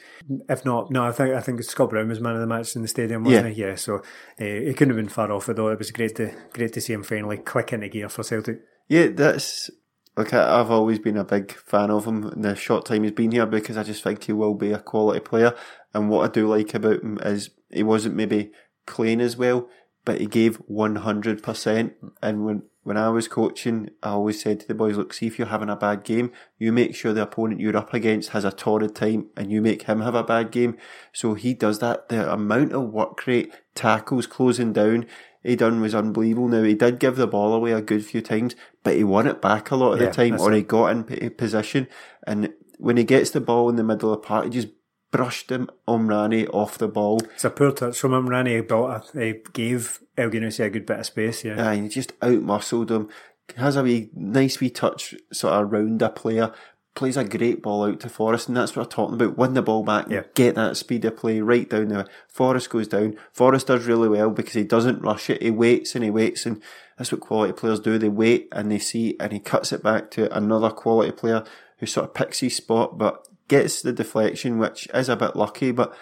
if 0.48 0.64
not, 0.64 0.90
no, 0.90 1.04
I 1.04 1.12
think 1.12 1.34
I 1.34 1.40
think 1.40 1.62
Scott 1.64 1.90
Brown 1.90 2.08
was 2.08 2.20
man 2.20 2.34
of 2.34 2.40
the 2.40 2.46
match 2.46 2.76
in 2.76 2.82
the 2.82 2.88
stadium, 2.88 3.24
wasn't 3.24 3.46
Yeah. 3.46 3.52
he? 3.52 3.60
Yeah. 3.62 3.74
So 3.74 3.96
uh, 3.96 4.44
he 4.44 4.72
couldn't 4.74 4.90
have 4.90 4.96
been 5.04 5.08
far 5.08 5.32
off 5.32 5.48
it 5.48 5.56
though. 5.56 5.68
It 5.68 5.78
was 5.78 5.90
great 5.90 6.14
to 6.16 6.32
great 6.52 6.72
to 6.74 6.80
see 6.80 6.92
him 6.92 7.02
finally 7.02 7.38
click 7.38 7.72
into 7.72 7.88
gear 7.88 8.08
for 8.08 8.22
Celtic. 8.22 8.60
Yeah, 8.88 9.08
that's 9.08 9.70
like 10.16 10.32
I- 10.32 10.60
I've 10.60 10.70
always 10.70 10.98
been 11.00 11.16
a 11.16 11.24
big 11.24 11.52
fan 11.52 11.90
of 11.90 12.04
him 12.04 12.24
in 12.24 12.42
the 12.42 12.54
short 12.54 12.84
time 12.86 13.02
he's 13.02 13.12
been 13.12 13.32
here 13.32 13.46
because 13.46 13.76
I 13.76 13.82
just 13.82 14.02
think 14.04 14.22
he 14.24 14.32
will 14.32 14.54
be 14.54 14.72
a 14.72 14.78
quality 14.78 15.20
player. 15.20 15.54
And 15.94 16.08
what 16.08 16.28
I 16.28 16.32
do 16.32 16.48
like 16.48 16.74
about 16.74 17.02
him 17.02 17.18
is 17.22 17.50
he 17.70 17.82
wasn't 17.82 18.16
maybe 18.16 18.52
playing 18.86 19.20
as 19.20 19.36
well, 19.36 19.68
but 20.04 20.20
he 20.20 20.26
gave 20.26 20.56
one 20.66 20.96
hundred 20.96 21.42
percent. 21.42 21.94
And 22.22 22.44
when 22.44 22.62
when 22.82 22.96
I 22.96 23.10
was 23.10 23.28
coaching, 23.28 23.90
I 24.02 24.10
always 24.10 24.40
said 24.40 24.60
to 24.60 24.68
the 24.68 24.74
boys, 24.74 24.96
"Look, 24.96 25.12
see 25.12 25.26
if 25.26 25.38
you're 25.38 25.48
having 25.48 25.68
a 25.68 25.76
bad 25.76 26.04
game, 26.04 26.32
you 26.58 26.72
make 26.72 26.94
sure 26.94 27.12
the 27.12 27.22
opponent 27.22 27.60
you're 27.60 27.76
up 27.76 27.92
against 27.92 28.30
has 28.30 28.44
a 28.44 28.52
torrid 28.52 28.94
time, 28.94 29.26
and 29.36 29.50
you 29.50 29.60
make 29.60 29.82
him 29.82 30.00
have 30.00 30.14
a 30.14 30.24
bad 30.24 30.50
game." 30.50 30.76
So 31.12 31.34
he 31.34 31.54
does 31.54 31.78
that. 31.80 32.08
The 32.08 32.32
amount 32.32 32.72
of 32.72 32.90
work 32.90 33.26
rate, 33.26 33.52
tackles, 33.74 34.26
closing 34.26 34.72
down 34.72 35.06
he 35.42 35.56
done 35.56 35.80
was 35.80 35.94
unbelievable. 35.94 36.48
Now 36.48 36.62
he 36.62 36.74
did 36.74 36.98
give 36.98 37.16
the 37.16 37.26
ball 37.26 37.54
away 37.54 37.72
a 37.72 37.80
good 37.80 38.04
few 38.04 38.20
times, 38.20 38.54
but 38.82 38.96
he 38.96 39.04
won 39.04 39.26
it 39.26 39.40
back 39.40 39.70
a 39.70 39.76
lot 39.76 39.94
of 39.94 40.00
Yeah, 40.00 40.06
the 40.06 40.12
time, 40.12 40.40
or 40.40 40.52
he 40.52 40.62
got 40.62 40.88
in 40.88 41.30
position. 41.30 41.88
And 42.26 42.52
when 42.78 42.96
he 42.96 43.04
gets 43.04 43.30
the 43.30 43.40
ball 43.40 43.68
in 43.70 43.76
the 43.76 43.84
middle 43.84 44.12
of 44.12 44.20
the 44.20 44.26
park, 44.26 44.44
he 44.44 44.50
just 44.50 44.68
brushed 45.10 45.50
him 45.50 45.68
Omrani 45.88 46.48
off 46.52 46.78
the 46.78 46.88
ball. 46.88 47.20
It's 47.34 47.44
a 47.44 47.50
poor 47.50 47.72
touch 47.72 47.98
from 47.98 48.14
him. 48.14 48.28
Rani 48.28 48.60
built 48.60 49.10
he 49.14 49.36
gave 49.52 50.00
El 50.16 50.28
a 50.28 50.30
good 50.30 50.86
bit 50.86 50.98
of 51.00 51.06
space. 51.06 51.44
Yeah. 51.44 51.70
And 51.70 51.84
he 51.84 51.88
just 51.88 52.12
out 52.22 52.42
muscled 52.42 52.90
him. 52.90 53.08
Has 53.56 53.76
a 53.76 53.82
wee 53.82 54.10
nice 54.14 54.60
wee 54.60 54.70
touch 54.70 55.14
sort 55.32 55.54
of 55.54 55.72
around 55.72 56.02
a 56.02 56.08
player. 56.08 56.52
Plays 56.94 57.16
a 57.16 57.24
great 57.24 57.62
ball 57.62 57.84
out 57.84 58.00
to 58.00 58.08
Forrest, 58.08 58.48
and 58.48 58.56
that's 58.56 58.74
what 58.74 58.82
I'm 58.84 58.88
talking 58.90 59.14
about. 59.14 59.38
Win 59.38 59.54
the 59.54 59.62
ball 59.62 59.84
back, 59.84 60.08
Yeah. 60.10 60.22
get 60.34 60.56
that 60.56 60.76
speed 60.76 61.04
of 61.04 61.16
play 61.16 61.40
right 61.40 61.68
down 61.68 61.88
there. 61.88 62.06
Forrest 62.28 62.68
goes 62.68 62.88
down. 62.88 63.16
Forrest 63.32 63.68
does 63.68 63.86
really 63.86 64.08
well 64.08 64.30
because 64.30 64.54
he 64.54 64.64
doesn't 64.64 65.00
rush 65.02 65.30
it. 65.30 65.40
He 65.40 65.50
waits 65.50 65.94
and 65.94 66.02
he 66.02 66.10
waits, 66.10 66.46
and 66.46 66.60
that's 66.98 67.12
what 67.12 67.20
quality 67.20 67.52
players 67.52 67.78
do. 67.80 67.96
They 67.96 68.08
wait 68.08 68.48
and 68.52 68.70
they 68.72 68.80
see, 68.80 69.16
and 69.20 69.32
he 69.32 69.38
cuts 69.38 69.72
it 69.72 69.84
back 69.84 70.10
to 70.12 70.36
another 70.36 70.70
quality 70.70 71.12
player 71.12 71.44
who 71.78 71.86
sort 71.86 72.08
of 72.08 72.14
picks 72.14 72.40
his 72.40 72.56
spot, 72.56 72.98
but 72.98 73.24
gets 73.50 73.82
the 73.82 73.92
deflection, 73.92 74.58
which 74.58 74.88
is 74.94 75.10
a 75.10 75.16
bit 75.16 75.36
lucky. 75.36 75.72
But 75.72 75.94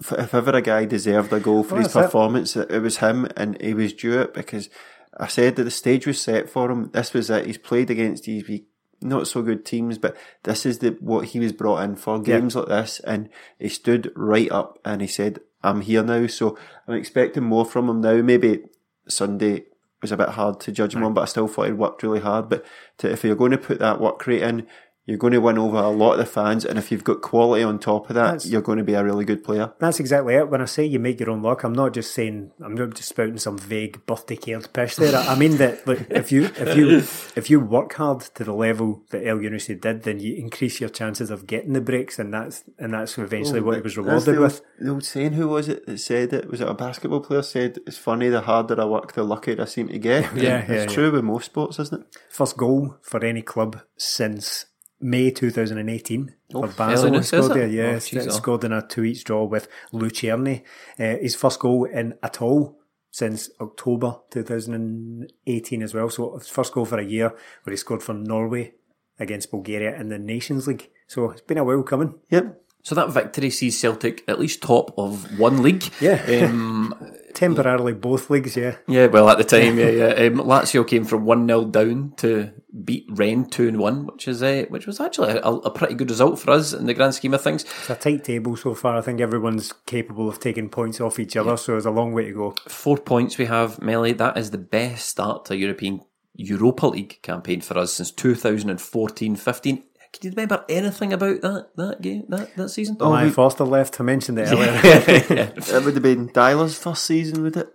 if 0.00 0.34
ever 0.34 0.52
a 0.52 0.62
guy 0.62 0.86
deserved 0.86 1.32
a 1.32 1.40
goal 1.40 1.64
for 1.64 1.74
Well, 1.74 1.84
his 1.84 1.92
performance, 1.92 2.56
it 2.56 2.70
it 2.70 2.78
was 2.80 2.98
him, 2.98 3.28
and 3.36 3.60
he 3.60 3.74
was 3.74 3.92
due 3.92 4.20
it 4.20 4.32
because 4.32 4.70
I 5.18 5.26
said 5.26 5.56
that 5.56 5.64
the 5.64 5.70
stage 5.70 6.06
was 6.06 6.20
set 6.20 6.48
for 6.48 6.70
him. 6.70 6.90
This 6.92 7.12
was 7.12 7.28
it. 7.28 7.46
He's 7.46 7.58
played 7.58 7.90
against 7.90 8.24
these 8.24 8.62
not 9.00 9.28
so 9.28 9.42
good 9.42 9.64
teams, 9.64 9.98
but 9.98 10.16
this 10.42 10.66
is 10.66 10.78
the 10.78 10.96
what 11.00 11.26
he 11.26 11.40
was 11.40 11.52
brought 11.52 11.82
in 11.82 11.96
for 11.96 12.20
games 12.20 12.56
like 12.56 12.68
this, 12.68 13.00
and 13.00 13.28
he 13.58 13.68
stood 13.68 14.12
right 14.16 14.50
up 14.50 14.78
and 14.84 15.00
he 15.00 15.06
said, 15.08 15.40
"I'm 15.62 15.82
here 15.82 16.02
now." 16.02 16.26
So 16.26 16.56
I'm 16.86 16.94
expecting 16.94 17.44
more 17.44 17.64
from 17.64 17.88
him 17.88 18.00
now. 18.00 18.22
Maybe 18.22 18.62
Sunday 19.08 19.64
was 20.00 20.12
a 20.12 20.16
bit 20.16 20.30
hard 20.30 20.60
to 20.60 20.72
judge 20.72 20.94
him 20.94 21.02
on, 21.04 21.14
but 21.14 21.22
I 21.22 21.26
still 21.26 21.48
thought 21.48 21.66
he 21.66 21.72
worked 21.72 22.02
really 22.02 22.20
hard. 22.20 22.48
But 22.48 22.64
to, 22.98 23.10
if 23.10 23.24
you're 23.24 23.36
going 23.36 23.50
to 23.52 23.58
put 23.58 23.78
that 23.80 24.00
work 24.00 24.24
rate 24.26 24.42
in, 24.42 24.66
you're 25.08 25.16
going 25.16 25.32
to 25.32 25.40
win 25.40 25.56
over 25.56 25.78
a 25.78 25.88
lot 25.88 26.12
of 26.12 26.18
the 26.18 26.26
fans, 26.26 26.66
and 26.66 26.78
if 26.78 26.92
you've 26.92 27.02
got 27.02 27.22
quality 27.22 27.62
on 27.62 27.78
top 27.78 28.10
of 28.10 28.14
that, 28.14 28.24
That's- 28.24 28.46
you're 28.46 28.60
going 28.60 28.76
to 28.76 28.84
be 28.84 28.92
a 28.92 29.02
really 29.02 29.24
good 29.24 29.42
player. 29.42 29.72
That's 29.78 29.98
exactly 30.00 30.34
it. 30.34 30.50
When 30.50 30.60
I 30.60 30.66
say 30.66 30.84
you 30.84 30.98
make 30.98 31.18
your 31.18 31.30
own 31.30 31.40
luck, 31.42 31.64
I'm 31.64 31.72
not 31.72 31.94
just 31.94 32.12
saying 32.12 32.52
I'm 32.62 32.74
not 32.74 32.94
just 32.94 33.08
spouting 33.08 33.38
some 33.38 33.56
vague 33.56 34.04
birthday 34.04 34.36
cared 34.36 34.70
pish 34.74 34.96
there. 34.96 35.16
I 35.16 35.34
mean 35.34 35.56
that 35.56 35.86
like, 35.86 36.10
if 36.10 36.30
you 36.30 36.50
if 36.56 36.76
you 36.76 36.98
if 36.98 37.48
you 37.48 37.58
work 37.58 37.94
hard 37.94 38.20
to 38.20 38.44
the 38.44 38.52
level 38.52 39.02
that 39.08 39.24
Elyounoussi 39.24 39.80
did, 39.80 40.02
then 40.02 40.20
you 40.20 40.34
increase 40.34 40.78
your 40.78 40.90
chances 40.90 41.30
of 41.30 41.46
getting 41.46 41.72
the 41.72 41.80
breaks, 41.80 42.18
and 42.18 42.34
that's 42.34 42.64
and 42.78 42.92
that's 42.92 43.16
eventually 43.16 43.60
oh, 43.60 43.62
what 43.62 43.76
he 43.76 43.80
was 43.80 43.96
rewarded 43.96 44.34
the 44.34 44.40
with. 44.42 44.60
Old, 44.60 44.86
the 44.86 44.92
old 44.92 45.04
saying, 45.04 45.32
who 45.32 45.48
was 45.48 45.70
it 45.70 45.86
that 45.86 45.98
said 46.00 46.34
it? 46.34 46.50
Was 46.50 46.60
it 46.60 46.68
a 46.68 46.74
basketball 46.74 47.20
player 47.20 47.40
said, 47.42 47.78
it's 47.86 47.96
funny, 47.96 48.28
the 48.28 48.42
harder 48.42 48.78
I 48.78 48.84
work, 48.84 49.14
the 49.14 49.22
luckier 49.22 49.58
I 49.58 49.64
seem 49.64 49.88
to 49.88 49.98
get. 49.98 50.18
Yeah, 50.38 50.60
it's 50.60 50.70
yeah, 50.70 50.86
true 50.86 51.10
with 51.10 51.24
most 51.24 51.46
sports, 51.46 51.78
isn't 51.78 52.02
it? 52.02 52.16
First 52.28 52.56
goal 52.56 52.96
for 53.02 53.24
any 53.24 53.42
club 53.42 53.80
since 53.96 54.66
May 55.00 55.30
2018 55.30 56.34
for 56.50 56.66
Basel. 56.76 57.12
He 57.12 57.22
scored 57.22 57.50
it? 57.52 57.54
there, 57.54 57.66
Oh, 57.88 57.92
yes. 57.92 58.12
oh. 58.26 58.30
scored 58.30 58.64
in 58.64 58.72
a 58.72 58.86
two 58.86 59.04
each 59.04 59.24
draw 59.24 59.44
with 59.44 59.68
Lucerni. 59.92 60.62
Uh, 60.98 61.16
his 61.20 61.36
first 61.36 61.60
goal 61.60 61.84
in 61.84 62.14
at 62.22 62.42
all 62.42 62.78
since 63.10 63.50
October 63.60 64.16
2018 64.30 65.82
as 65.82 65.94
well. 65.94 66.10
So 66.10 66.36
his 66.38 66.48
first 66.48 66.72
goal 66.72 66.84
for 66.84 66.98
a 66.98 67.04
year 67.04 67.28
where 67.62 67.72
he 67.72 67.76
scored 67.76 68.02
for 68.02 68.14
Norway 68.14 68.74
against 69.18 69.50
Bulgaria 69.50 69.98
in 70.00 70.08
the 70.08 70.18
Nations 70.18 70.66
League. 70.66 70.90
So 71.06 71.30
it's 71.30 71.40
been 71.42 71.58
a 71.58 71.64
while 71.64 71.82
coming. 71.82 72.14
Yep. 72.30 72.60
So 72.82 72.94
that 72.94 73.10
victory 73.10 73.50
sees 73.50 73.78
Celtic 73.78 74.24
at 74.28 74.38
least 74.38 74.62
top 74.62 74.94
of 74.96 75.38
one 75.38 75.62
league. 75.62 75.84
Yeah. 76.00 76.22
Um, 76.44 76.94
Temporarily 77.34 77.92
both 77.92 78.30
leagues, 78.30 78.56
yeah. 78.56 78.76
yeah, 78.88 79.06
well, 79.06 79.28
at 79.28 79.38
the 79.38 79.44
time, 79.44 79.78
yeah, 79.78 79.90
yeah. 79.90 80.06
Um, 80.08 80.38
Lazio 80.38 80.84
came 80.84 81.04
from 81.04 81.24
1 81.24 81.46
0 81.46 81.66
down 81.66 82.14
to 82.16 82.50
beat 82.84 83.06
Rennes 83.10 83.48
2 83.50 83.78
1, 83.78 84.06
which 84.06 84.26
is 84.26 84.42
uh, 84.42 84.64
which 84.70 84.86
was 84.86 84.98
actually 84.98 85.32
a, 85.32 85.42
a 85.42 85.70
pretty 85.70 85.94
good 85.94 86.10
result 86.10 86.40
for 86.40 86.50
us 86.50 86.72
in 86.72 86.86
the 86.86 86.94
grand 86.94 87.14
scheme 87.14 87.34
of 87.34 87.42
things. 87.42 87.62
It's 87.62 87.90
a 87.90 87.94
tight 87.94 88.24
table 88.24 88.56
so 88.56 88.74
far. 88.74 88.96
I 88.96 89.02
think 89.02 89.20
everyone's 89.20 89.72
capable 89.86 90.28
of 90.28 90.40
taking 90.40 90.68
points 90.68 91.00
off 91.00 91.20
each 91.20 91.36
other, 91.36 91.56
so 91.56 91.72
there's 91.72 91.86
a 91.86 91.92
long 91.92 92.12
way 92.12 92.24
to 92.24 92.32
go. 92.32 92.54
Four 92.66 92.96
points 92.96 93.38
we 93.38 93.44
have, 93.44 93.80
Melly. 93.80 94.12
That 94.14 94.36
is 94.36 94.50
the 94.50 94.58
best 94.58 95.08
start 95.08 95.44
to 95.44 95.56
European 95.56 96.00
Europa 96.34 96.86
League 96.86 97.20
campaign 97.22 97.60
for 97.60 97.78
us 97.78 97.94
since 97.94 98.10
2014 98.12 99.36
15. 99.36 99.84
Can 100.12 100.22
you 100.22 100.30
remember 100.30 100.64
anything 100.68 101.12
about 101.12 101.40
that 101.42 101.68
that 101.76 102.00
game 102.00 102.24
that 102.28 102.56
that 102.56 102.68
season? 102.70 102.96
Oh, 103.00 103.10
my 103.10 103.24
we- 103.24 103.30
Forster 103.30 103.64
left. 103.64 104.00
I 104.00 104.04
mentioned 104.04 104.38
it 104.38 104.50
earlier. 104.50 104.80
It 105.58 105.84
would 105.84 105.94
have 105.94 106.02
been 106.02 106.28
Deila's 106.28 106.78
first 106.78 107.04
season, 107.04 107.42
would 107.42 107.56
it? 107.56 107.70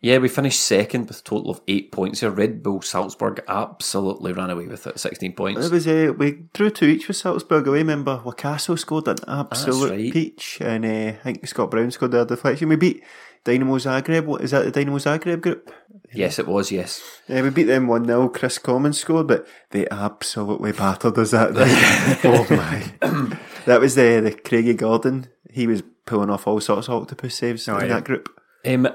Yeah, 0.00 0.18
we 0.18 0.28
finished 0.28 0.60
second 0.60 1.08
with 1.08 1.20
a 1.20 1.22
total 1.22 1.50
of 1.50 1.60
eight 1.66 1.90
points 1.90 2.20
here. 2.20 2.30
Red 2.30 2.62
Bull 2.62 2.82
Salzburg 2.82 3.42
absolutely 3.48 4.32
ran 4.32 4.50
away 4.50 4.68
with 4.68 4.86
it, 4.86 5.00
16 5.00 5.32
points. 5.32 5.66
It 5.66 5.72
was 5.72 5.88
uh, 5.88 6.12
we 6.16 6.44
drew 6.52 6.70
two 6.70 6.86
each 6.86 7.08
with 7.08 7.16
Salzburg 7.16 7.66
away. 7.66 7.78
Remember, 7.78 8.18
Wakaso 8.24 8.78
scored 8.78 9.08
an 9.08 9.16
absolute 9.26 9.90
right. 9.90 10.12
peach, 10.12 10.58
and 10.60 10.84
uh, 10.84 11.18
I 11.18 11.20
think 11.24 11.46
Scott 11.48 11.70
Brown 11.70 11.90
scored 11.90 12.12
the 12.12 12.24
deflection. 12.24 12.68
We 12.68 12.76
beat 12.76 13.02
Dynamo 13.42 13.76
Zagreb. 13.78 14.24
What 14.24 14.42
is 14.42 14.52
that? 14.52 14.64
The 14.66 14.70
Dynamo 14.70 14.98
Zagreb 14.98 15.40
group? 15.40 15.72
Yes, 16.12 16.38
it 16.38 16.46
was, 16.48 16.72
yes. 16.72 17.02
Yeah, 17.28 17.42
we 17.42 17.50
beat 17.50 17.64
them 17.64 17.86
one 17.86 18.06
0 18.06 18.28
Kris 18.30 18.58
Commons 18.58 18.98
scored, 18.98 19.26
but 19.26 19.46
they 19.70 19.86
absolutely 19.90 20.72
battered 20.72 21.18
us 21.18 21.32
that 21.32 21.54
day. 21.54 22.20
oh 22.24 22.46
my! 22.50 23.38
that 23.66 23.80
was 23.80 23.94
the 23.94 24.20
the 24.20 24.32
Craigie 24.32 24.74
Gordon. 24.74 25.28
He 25.50 25.66
was 25.66 25.82
pulling 26.06 26.30
off 26.30 26.46
all 26.46 26.60
sorts 26.60 26.88
of 26.88 26.94
octopus 27.02 27.34
saves 27.34 27.68
in 27.68 27.74
yeah. 27.74 27.86
that 27.86 28.04
group. 28.04 28.28
Um, 28.64 28.88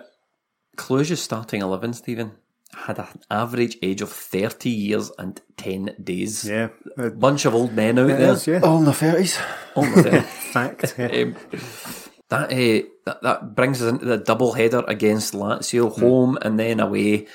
Cluj's 0.75 1.21
starting 1.21 1.61
11, 1.61 1.93
Stephen, 1.93 2.31
had 2.75 2.97
an 2.97 3.05
average 3.29 3.77
age 3.83 4.01
of 4.01 4.11
30 4.11 4.69
years 4.69 5.11
and 5.19 5.39
10 5.57 5.95
days. 6.03 6.43
yeah. 6.49 6.69
Uh, 6.97 7.09
Bunch 7.09 7.45
of 7.45 7.53
old 7.53 7.73
men 7.73 7.99
out 7.99 8.09
It 8.09 8.17
there. 8.17 8.33
is, 8.33 8.47
yeah. 8.47 8.61
All 8.63 8.79
in 8.79 8.85
the 8.85 8.93
thirties. 8.93 9.37
Almost 9.75 10.03
there. 10.03 10.21
Fact. 10.53 10.95
yeah. 10.97 11.05
Um, 11.07 11.35
that, 12.29 12.51
uh, 12.51 12.87
that 13.05 13.21
that 13.23 13.55
brings 13.55 13.81
us 13.81 13.91
into 13.91 14.05
the 14.05 14.17
double 14.17 14.53
header 14.53 14.83
against 14.87 15.33
Lazio, 15.33 15.91
home 15.99 16.37
and 16.41 16.59
then 16.59 16.79
away. 16.79 17.27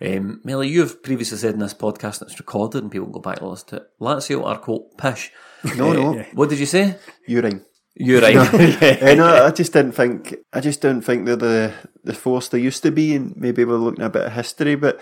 Um, 0.00 0.40
Melly, 0.44 0.68
you've 0.68 1.02
previously 1.02 1.38
said 1.38 1.54
in 1.54 1.60
this 1.60 1.72
podcast 1.72 2.20
and 2.20 2.30
it's 2.30 2.38
recorded 2.38 2.82
and 2.82 2.90
people 2.92 3.06
go 3.08 3.20
back 3.20 3.40
and 3.40 3.48
listen 3.48 3.68
to 3.68 3.76
it. 3.76 3.90
Lazio 4.00 4.44
are 4.44 4.58
quote 4.58 4.96
pish. 4.98 5.30
No, 5.76 5.92
no, 5.94 6.22
What 6.34 6.50
did 6.50 6.58
you 6.58 6.66
say? 6.66 6.96
urine. 7.26 7.64
You're 7.96 8.20
right. 8.20 8.36
Eh, 8.82 9.14
no, 9.14 9.46
I 9.46 9.50
just 9.52 9.72
didn't 9.72 9.92
think. 9.92 10.34
I 10.52 10.60
just 10.60 10.80
don't 10.82 11.00
think 11.00 11.24
they're 11.26 11.36
the 11.36 11.72
the 12.02 12.12
force 12.12 12.48
they 12.48 12.58
used 12.58 12.82
to 12.82 12.90
be, 12.90 13.14
and 13.14 13.34
maybe 13.36 13.64
we're 13.64 13.76
looking 13.76 14.02
at 14.02 14.08
a 14.08 14.10
bit 14.18 14.26
of 14.26 14.32
history. 14.32 14.74
But 14.74 15.00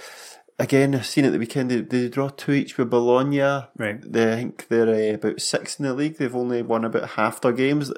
again, 0.58 0.94
I've 0.94 1.06
seen 1.06 1.24
it 1.24 1.30
the 1.30 1.38
weekend 1.38 1.70
they, 1.70 1.80
they 1.80 2.08
draw 2.10 2.28
two 2.28 2.52
each 2.52 2.76
with 2.76 2.90
Bologna. 2.90 3.40
Right. 3.78 3.98
They, 4.02 4.32
I 4.32 4.36
think 4.36 4.68
they're 4.68 5.12
uh, 5.12 5.14
about 5.14 5.40
six 5.40 5.78
in 5.80 5.86
the 5.86 5.94
league. 5.94 6.18
They've 6.18 6.36
only 6.36 6.60
won 6.62 6.84
about 6.84 7.08
half 7.10 7.40
their 7.40 7.52
games. 7.52 7.90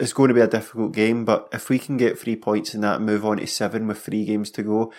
It's 0.00 0.12
going 0.12 0.28
to 0.28 0.34
be 0.34 0.40
a 0.40 0.48
difficult 0.48 0.92
game, 0.92 1.24
but 1.24 1.48
if 1.52 1.68
we 1.68 1.78
can 1.78 1.96
get 1.96 2.18
three 2.18 2.36
points 2.36 2.74
in 2.74 2.80
that 2.80 2.96
and 2.96 3.06
move 3.06 3.24
on 3.24 3.36
to 3.36 3.46
seven 3.46 3.86
with 3.86 4.00
three 4.02 4.24
games 4.24 4.50
to 4.52 4.62
go, 4.62 4.92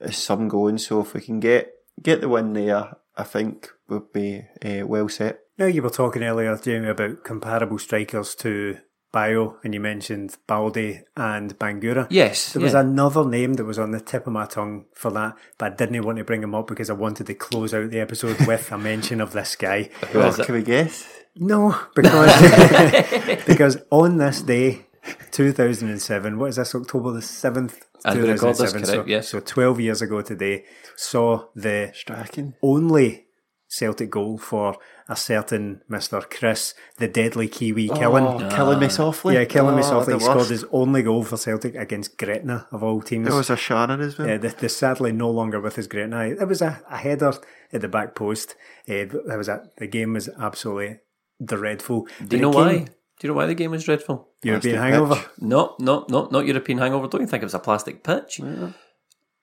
it's 0.00 0.16
some 0.18 0.48
going. 0.48 0.78
So 0.78 1.00
if 1.00 1.12
we 1.12 1.20
can 1.20 1.40
get 1.40 1.72
get 2.02 2.20
the 2.20 2.28
win 2.28 2.52
there, 2.52 2.96
I 3.16 3.24
think 3.24 3.68
we'll 3.88 4.06
be 4.12 4.44
uh, 4.64 4.86
well 4.86 5.08
set. 5.08 5.40
Now 5.58 5.66
you 5.66 5.82
were 5.82 5.90
talking 5.90 6.22
earlier, 6.22 6.56
Jamie, 6.56 6.88
about 6.88 7.24
comparable 7.24 7.78
strikers 7.78 8.34
to 8.36 8.78
Bayo, 9.12 9.58
and 9.62 9.72
you 9.72 9.78
mentioned 9.78 10.36
Baldé 10.48 11.02
and 11.16 11.56
Bangura. 11.56 12.08
Yes, 12.10 12.52
There 12.52 12.62
was 12.62 12.74
another 12.74 13.24
name 13.24 13.54
that 13.54 13.64
was 13.64 13.78
on 13.78 13.92
the 13.92 14.00
tip 14.00 14.26
of 14.26 14.32
my 14.32 14.46
tongue 14.46 14.86
for 14.92 15.12
that, 15.12 15.36
but 15.56 15.72
I 15.72 15.76
didn't 15.76 16.02
want 16.02 16.18
to 16.18 16.24
bring 16.24 16.42
him 16.42 16.54
up 16.54 16.66
because 16.66 16.90
I 16.90 16.94
wanted 16.94 17.28
to 17.28 17.34
close 17.34 17.72
out 17.72 17.90
the 17.90 18.00
episode 18.00 18.36
with 18.46 18.72
a 18.72 18.78
mention 18.78 19.20
of 19.20 19.32
this 19.32 19.54
guy. 19.54 19.90
Who 20.10 20.20
is 20.22 20.40
it? 20.40 20.46
can 20.46 20.56
we 20.56 20.62
guess? 20.64 21.06
No, 21.36 21.76
because 21.94 23.44
because 23.46 23.78
on 23.90 24.18
this 24.18 24.42
day 24.42 24.86
2007. 25.32 26.38
What 26.38 26.46
is 26.50 26.56
this? 26.56 26.74
October 26.74 27.12
the 27.12 27.20
7th? 27.20 27.74
As 28.04 28.16
we 28.16 28.22
2007. 28.22 28.82
correct, 28.82 28.86
so, 28.86 29.04
yes. 29.06 29.28
so 29.28 29.40
12 29.40 29.80
years 29.80 30.02
ago 30.02 30.20
today, 30.22 30.64
saw 30.96 31.46
the 31.54 31.90
Strachan. 31.94 32.54
only 32.62 33.24
Celtic 33.66 34.10
goal 34.10 34.38
for 34.38 34.76
a 35.08 35.16
certain 35.16 35.80
Mr. 35.90 36.22
Chris, 36.30 36.74
the 36.98 37.08
deadly 37.08 37.48
Kiwi 37.48 37.88
Killen. 37.88 38.42
Oh, 38.44 38.54
killing 38.54 38.78
me 38.78 38.88
softly. 38.88 39.34
Yeah, 39.34 39.44
killing 39.46 39.74
me 39.74 39.82
Oh, 39.82 39.88
softly. 39.88 40.14
the 40.14 40.18
He 40.20 40.24
scored 40.24 40.48
his 40.48 40.64
only 40.70 41.02
goal 41.02 41.24
for 41.24 41.36
Celtic 41.36 41.74
against 41.74 42.16
Gretna, 42.18 42.68
of 42.70 42.82
all 42.84 43.00
teams. 43.00 43.26
There 43.26 43.36
was 43.36 43.50
a 43.50 43.56
Shannon 43.56 44.00
as 44.00 44.18
well. 44.18 44.30
Uh, 44.30 44.38
the, 44.38 44.48
the 44.48 44.68
sadly 44.68 45.12
no 45.12 45.30
longer 45.30 45.60
with 45.60 45.76
his 45.76 45.86
Gretna. 45.88 46.26
It 46.28 46.46
was 46.46 46.62
a, 46.62 46.82
a 46.88 46.98
header 46.98 47.32
at 47.72 47.80
the 47.80 47.88
back 47.88 48.14
post. 48.14 48.54
Uh, 48.88 49.10
there 49.26 49.38
was 49.38 49.48
a, 49.48 49.68
the 49.78 49.86
game 49.86 50.12
was 50.12 50.28
absolutely 50.38 50.98
dreadful. 51.42 52.06
Do 52.26 52.36
you 52.36 52.42
know 52.42 52.50
why? 52.50 52.78
Do 52.78 53.26
you 53.26 53.28
know 53.28 53.34
why 53.34 53.46
the 53.46 53.54
game 53.54 53.70
was 53.70 53.84
dreadful? 53.84 54.28
European 54.42 54.76
Plastic 54.76 54.92
hangover. 54.94 55.14
pitch. 55.14 55.26
No, 55.40 55.76
no, 55.78 56.04
no, 56.08 56.28
not 56.30 56.46
European 56.46 56.78
hangover. 56.78 57.06
Don't 57.08 57.20
you 57.20 57.26
think 57.26 57.42
it 57.42 57.46
was 57.46 57.54
a 57.54 57.58
plastic 57.60 58.02
pitch? 58.02 58.40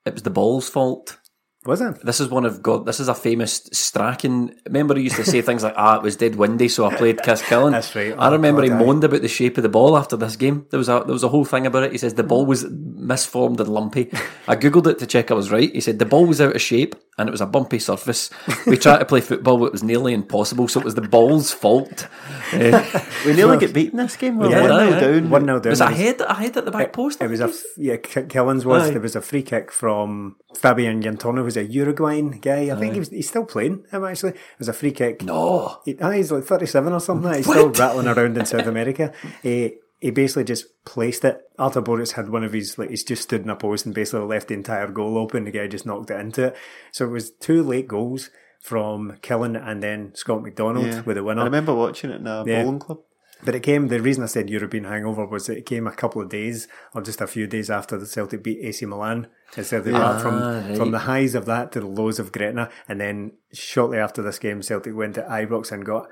It 0.06 0.14
was 0.14 0.24
the 0.24 0.30
ball's 0.30 0.70
fault. 0.70 1.18
Was 1.64 1.80
it? 1.80 2.04
This 2.04 2.20
is 2.20 2.28
one 2.30 2.44
of 2.44 2.64
God. 2.64 2.88
This 2.88 3.00
is 3.00 3.08
a 3.08 3.14
famous 3.14 3.70
Strachan. 3.72 4.56
Remember, 4.66 4.96
he 4.96 5.04
used 5.04 5.18
to 5.18 5.24
say 5.24 5.42
things 5.44 5.62
like, 5.64 5.76
"Ah, 5.78 5.98
it 5.98 6.02
was 6.02 6.16
dead 6.16 6.36
windy, 6.36 6.68
so 6.68 6.86
I 6.86 6.96
played 6.96 7.22
Kiss 7.22 7.44
Killen." 7.44 7.72
That's 7.72 7.96
right. 7.96 8.16
I 8.18 8.30
Oh, 8.30 8.32
remember 8.32 8.68
God, 8.68 8.80
he 8.80 8.84
moaned 8.86 9.04
about 9.04 9.22
the 9.22 9.28
shape 9.28 9.58
of 9.58 9.64
the 9.64 9.70
ball 9.70 9.96
after 9.96 10.18
this 10.18 10.36
game. 10.36 10.66
There 10.72 10.80
was 10.80 10.90
a 10.90 11.04
there 11.06 11.14
was 11.14 11.24
a 11.24 11.28
whole 11.30 11.46
thing 11.46 11.68
about 11.68 11.84
it. 11.84 11.92
He 11.92 12.00
says 12.00 12.16
the 12.16 12.24
ball 12.24 12.48
was 12.48 12.66
misformed 12.72 13.60
and 13.60 13.70
lumpy. 13.70 14.10
I 14.48 14.56
googled 14.56 14.88
it 14.88 14.98
to 15.00 15.06
check 15.06 15.30
I 15.30 15.36
was 15.36 15.52
right. 15.52 15.72
He 15.72 15.82
said 15.82 16.00
the 16.00 16.06
ball 16.06 16.26
was 16.26 16.42
out 16.42 16.56
of 16.56 16.62
shape 16.64 16.96
and 17.22 17.30
it 17.30 17.32
was 17.32 17.42
a 17.42 17.46
bumpy 17.46 17.80
surface. 17.80 18.30
We 18.68 18.78
tried 18.78 18.98
to 19.00 19.06
play 19.06 19.22
football, 19.22 19.58
but 19.58 19.66
it 19.68 19.72
was 19.72 19.84
nearly 19.84 20.14
impossible. 20.14 20.68
So 20.68 20.80
it 20.80 20.86
was 20.86 20.96
the 20.96 21.02
ball's 21.02 21.52
fault. 21.52 22.08
Eh, 22.52 23.04
We 23.26 23.34
nearly 23.34 23.58
get 23.58 23.74
beaten 23.74 23.98
this 23.98 24.18
game. 24.18 24.38
We 24.38 24.50
Yeah, 24.50 24.62
one 24.64 24.72
aye, 24.72 24.90
nil 24.90 25.00
down. 25.00 25.30
One 25.30 25.46
0 25.46 25.60
down. 25.62 25.70
was 25.70 25.82
a 25.82 25.90
head? 25.92 26.20
A 26.22 26.34
head 26.34 26.58
at 26.58 26.66
the 26.66 26.72
back 26.72 26.92
post. 26.94 27.22
It 27.22 27.30
was 27.30 27.40
a 27.40 27.46
f- 27.46 27.64
yeah. 27.78 27.98
K- 27.98 28.24
Killens 28.24 28.66
was 28.66 28.84
Aye. 28.84 28.92
there 28.92 29.02
was 29.02 29.16
a 29.16 29.22
free 29.22 29.44
kick 29.44 29.72
from 29.72 30.36
Fabian 30.58 31.02
Yantorno, 31.04 31.44
who's 31.44 31.56
a 31.58 31.64
Uruguayan 31.64 32.32
guy. 32.40 32.70
I 32.72 32.76
think 32.80 32.94
he 32.94 33.00
was, 33.00 33.10
he's 33.10 33.30
still 33.30 33.46
playing 33.46 33.86
him 33.92 34.04
actually. 34.04 34.32
It 34.32 34.60
was 34.60 34.68
a 34.70 34.74
free 34.74 34.92
kick. 34.92 35.22
no. 35.24 35.78
He, 35.86 35.98
ah, 36.02 36.12
he's 36.12 36.32
like 36.32 36.44
37 36.44 36.92
or 36.94 37.00
something. 37.00 37.34
He's 37.34 37.46
still 37.50 37.70
rattling 37.70 38.08
around 38.08 38.38
in 38.38 38.46
South 38.46 38.68
America. 38.68 39.14
He, 39.44 39.76
he 40.02 40.10
basically 40.10 40.44
just 40.44 40.66
placed 40.84 41.24
it. 41.24 41.40
Artur 41.60 41.82
Boruc 41.82 42.14
had 42.14 42.30
one 42.30 42.44
of 42.44 42.54
his, 42.54 42.78
like, 42.78 42.90
he's 42.90 43.04
just 43.04 43.22
stood 43.22 43.44
in 43.44 43.50
a 43.50 43.56
post 43.56 43.86
and 43.86 43.94
basically 43.96 44.26
left 44.26 44.48
the 44.48 44.56
entire 44.56 44.88
goal 44.88 45.18
open. 45.18 45.46
The 45.46 45.52
guy 45.52 45.68
just 45.68 45.86
knocked 45.86 46.10
it 46.10 46.20
into 46.20 46.48
it. 46.48 46.58
So 46.92 47.06
it 47.06 47.12
was 47.12 47.30
two 47.32 47.62
late 47.64 47.88
goals 47.88 48.32
from 48.60 49.18
Killen 49.22 49.56
and 49.56 49.82
then 49.82 50.14
Scott 50.16 50.42
McDonald 50.42 50.88
Yeah. 50.88 51.02
with 51.02 51.18
the 51.18 51.24
winner. 51.24 51.42
I 51.42 51.46
remember 51.46 51.74
watching 51.74 52.10
it 52.10 52.20
in 52.20 52.28
a 52.28 52.44
Yeah. 52.46 52.64
bowling 52.64 52.80
club. 52.80 53.00
But 53.44 53.56
it 53.56 53.62
came, 53.62 53.88
the 53.88 54.00
reason 54.00 54.24
I 54.24 54.28
said 54.28 54.50
European 54.52 54.84
hangover 54.84 55.26
was 55.26 55.48
that 55.48 55.58
it 55.58 55.66
came 55.66 55.88
a 55.88 55.92
couple 55.92 56.22
of 56.22 56.30
days 56.30 56.68
or 56.94 57.02
just 57.02 57.22
a 57.22 57.28
few 57.28 57.48
days 57.48 57.72
after 57.72 57.98
the 57.98 58.06
Celtic 58.06 58.44
beat 58.44 58.60
AC 58.64 58.86
Milan. 58.86 59.28
And 59.56 59.66
Celtic 59.66 59.94
ah, 59.96 60.10
went 60.10 60.22
from, 60.22 60.40
right. 60.40 60.78
from 60.78 60.92
the 60.92 61.00
highs 61.00 61.34
of 61.34 61.46
that 61.46 61.72
to 61.72 61.80
the 61.80 61.88
lows 61.88 62.20
of 62.20 62.32
Gretna. 62.32 62.70
And 62.88 63.02
then 63.02 63.34
shortly 63.52 63.98
after 63.98 64.22
this 64.22 64.38
game, 64.38 64.62
Celtic 64.62 64.96
went 64.96 65.16
to 65.16 65.22
Ibrox 65.24 65.72
and 65.72 65.84
got 65.86 66.08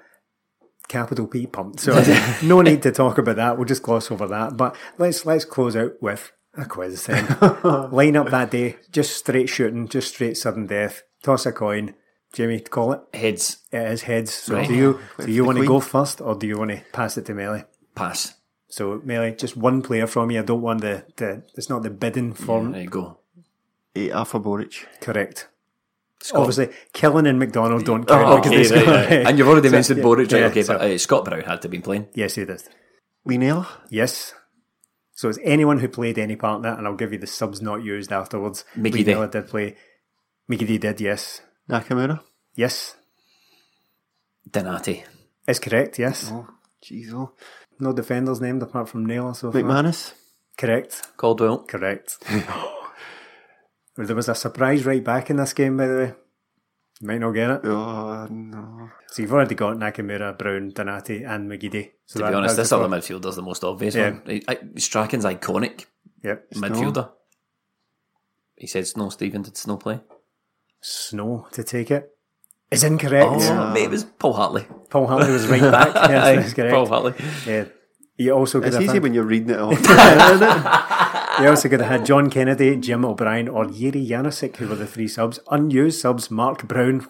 capital 0.89 1.25
P 1.27 1.47
pumped. 1.47 1.79
So 1.79 1.93
no 2.43 2.61
need 2.61 2.81
to 2.81 2.91
talk 2.91 3.17
about 3.17 3.37
that. 3.37 3.55
We'll 3.57 3.65
just 3.65 3.83
gloss 3.83 4.11
over 4.11 4.27
that. 4.27 4.57
But 4.57 4.75
let's, 4.97 5.25
let's 5.25 5.45
close 5.45 5.75
out 5.77 5.93
with 6.01 6.31
a 6.55 6.65
quiz 6.65 7.05
then. 7.05 7.25
Line 7.91 8.17
up 8.17 8.29
that 8.31 8.51
day, 8.51 8.75
just 8.91 9.15
straight 9.15 9.47
shooting, 9.47 9.87
just 9.87 10.13
straight 10.15 10.35
sudden 10.35 10.67
death. 10.67 11.03
Toss 11.23 11.45
a 11.45 11.53
coin. 11.53 11.93
Jimmy, 12.33 12.59
call 12.59 12.93
it. 12.93 13.01
Heads. 13.13 13.59
It 13.71 13.91
is 13.91 14.01
heads. 14.03 14.33
So 14.33 14.55
Right. 14.55 14.67
do 14.67 14.75
you, 14.75 14.99
do 15.19 15.31
you 15.31 15.45
want 15.45 15.57
to 15.59 15.65
go 15.65 15.79
first 15.79 16.21
or 16.21 16.35
do 16.35 16.45
you 16.47 16.57
want 16.57 16.71
to 16.71 16.81
pass 16.91 17.17
it 17.17 17.25
to 17.27 17.33
Melly? 17.33 17.63
Pass. 17.95 18.35
So 18.67 19.01
Melly, 19.03 19.31
just 19.33 19.57
one 19.57 19.81
player 19.81 20.05
from 20.05 20.29
you. 20.31 20.39
I 20.39 20.43
don't 20.43 20.61
want 20.61 20.81
the, 20.81 21.05
the 21.15 21.43
it's 21.55 21.69
not 21.69 21.81
the 21.83 21.89
bidding 21.89 22.33
form. 22.33 22.71
There 22.73 22.81
you 22.81 22.89
go. 22.89 23.17
Eight 23.95 24.11
Artur 24.11 24.39
Boruc. 24.39 24.85
Correct. 25.01 25.47
Scott. 26.21 26.41
Obviously, 26.41 26.67
Killen 26.93 27.27
and 27.29 27.39
McDonald 27.39 27.85
don't 27.85 28.05
count 28.05 28.25
Oh, 28.27 28.35
because 28.41 28.51
okay, 28.51 28.63
they 28.67 28.75
right, 28.75 28.83
scored. 28.83 29.09
right. 29.17 29.27
And 29.27 29.37
you've 29.37 29.47
already 29.47 29.69
So, 29.69 29.71
mentioned 29.71 29.99
yeah, 29.99 30.03
Boruc, 30.05 30.17
right? 30.17 30.31
yeah, 30.41 30.47
okay, 30.47 30.63
so- 30.63 30.77
but 30.77 30.81
uh, 30.91 30.97
Scott 30.97 31.25
Brown 31.25 31.41
had 31.41 31.61
to 31.61 31.65
have 31.67 31.71
been 31.71 31.81
playing. 31.81 32.07
yes, 32.13 32.35
he 32.35 32.43
did. 32.45 32.61
Lee 33.25 33.37
Naylor. 33.37 33.65
Yes. 33.89 34.33
So 35.13 35.29
it's 35.29 35.39
anyone 35.43 35.79
who 35.79 35.87
played 35.89 36.17
any 36.19 36.35
part 36.35 36.57
in 36.57 36.61
that, 36.63 36.77
and 36.77 36.87
I'll 36.87 36.95
give 36.95 37.11
you 37.13 37.19
the 37.19 37.27
subs 37.27 37.61
not 37.61 37.83
used 37.83 38.11
afterwards. 38.11 38.63
Mickey 38.75 38.99
Lee 38.99 39.03
D. 39.03 39.13
Miller 39.13 39.27
did 39.27 39.47
play. 39.47 39.75
Mickey 40.47 40.65
D 40.65 40.77
did, 40.77 40.99
yes. 41.01 41.41
Nakamura. 41.69 42.21
Yes. 42.55 42.95
Donati. 44.49 45.03
Is 45.47 45.59
correct, 45.59 45.99
yes. 45.99 46.29
Oh, 46.31 46.47
jeez. 46.83 47.13
Oh. 47.13 47.31
No 47.79 47.93
defenders 47.93 48.41
named 48.41 48.61
apart 48.63 48.89
from 48.89 49.05
Naylor 49.05 49.33
so 49.33 49.51
far. 49.51 49.61
McManus. 49.61 50.13
Correct. 50.57 51.07
Caldwell. 51.17 51.59
Correct. 51.65 52.17
there 54.07 54.15
was 54.15 54.29
a 54.29 54.35
surprise 54.35 54.85
right 54.85 55.03
back 55.03 55.29
in 55.29 55.37
this 55.37 55.53
game, 55.53 55.77
by 55.77 55.87
the 55.87 55.95
way. 55.95 56.13
You 57.01 57.07
might 57.07 57.19
not 57.19 57.31
get 57.31 57.49
it. 57.49 57.61
Oh, 57.65 58.27
no. 58.29 58.89
So 59.07 59.21
you've 59.21 59.31
already 59.33 59.55
got 59.55 59.77
Nakamura, 59.77 60.37
Brown, 60.37 60.69
Donati, 60.69 61.23
and 61.23 61.49
McGeady. 61.49 61.91
So 62.05 62.19
To 62.19 62.25
that- 62.25 62.29
be 62.31 62.35
honest, 62.35 62.57
this 62.57 62.71
other 62.71 62.87
four. 62.89 62.97
midfielder's 62.97 63.35
the 63.37 63.41
most 63.41 63.63
obvious 63.63 63.95
Yeah. 63.95 64.09
one. 64.11 64.21
I, 64.27 64.41
I, 64.47 64.55
Strachan's 64.75 65.25
iconic 65.25 65.85
Yep. 66.23 66.51
midfielder. 66.55 67.09
He 68.57 68.67
said 68.67 68.85
Sno 68.87 69.09
Stephen 69.09 69.41
did 69.43 69.55
Sno 69.57 69.77
play. 69.77 70.01
Sno 70.81 71.47
to 71.53 71.63
take 71.63 71.91
it 71.91 72.09
is 72.71 72.83
incorrect. 72.83 73.29
Oh, 73.31 73.71
maybe 73.73 73.85
it 73.85 73.91
was 73.91 74.03
Paul 74.03 74.33
Hartley. 74.33 74.65
Paul 74.89 75.07
Hartley 75.07 75.31
was 75.31 75.47
right 75.47 75.61
back. 75.61 75.93
Yes, 76.09 76.35
that's 76.43 76.53
correct. 76.53 76.73
Paul 76.73 76.85
Hartley. 76.87 77.13
Yeah. 77.47 77.65
You 78.19 78.33
also 78.33 78.59
could 78.59 78.67
It's 78.67 78.75
have 78.75 78.83
easy 78.83 78.93
had, 78.95 79.03
when 79.03 79.13
you're 79.13 79.23
reading 79.23 79.51
it 79.51 79.59
all. 79.59 79.71
you 81.41 81.47
also 81.49 81.69
could 81.69 81.79
have 81.79 81.89
had 81.89 82.05
John 82.05 82.29
Kennedy, 82.29 82.75
Jim 82.75 83.05
O'Brien, 83.05 83.47
or 83.47 83.63
Jiri 83.65 84.05
Jarosik, 84.07 84.57
who 84.57 84.67
were 84.67 84.75
the 84.75 84.85
three 84.85 85.07
subs. 85.07 85.39
Unused 85.49 86.01
subs: 86.01 86.29
Mark 86.29 86.67
Brown, 86.67 87.07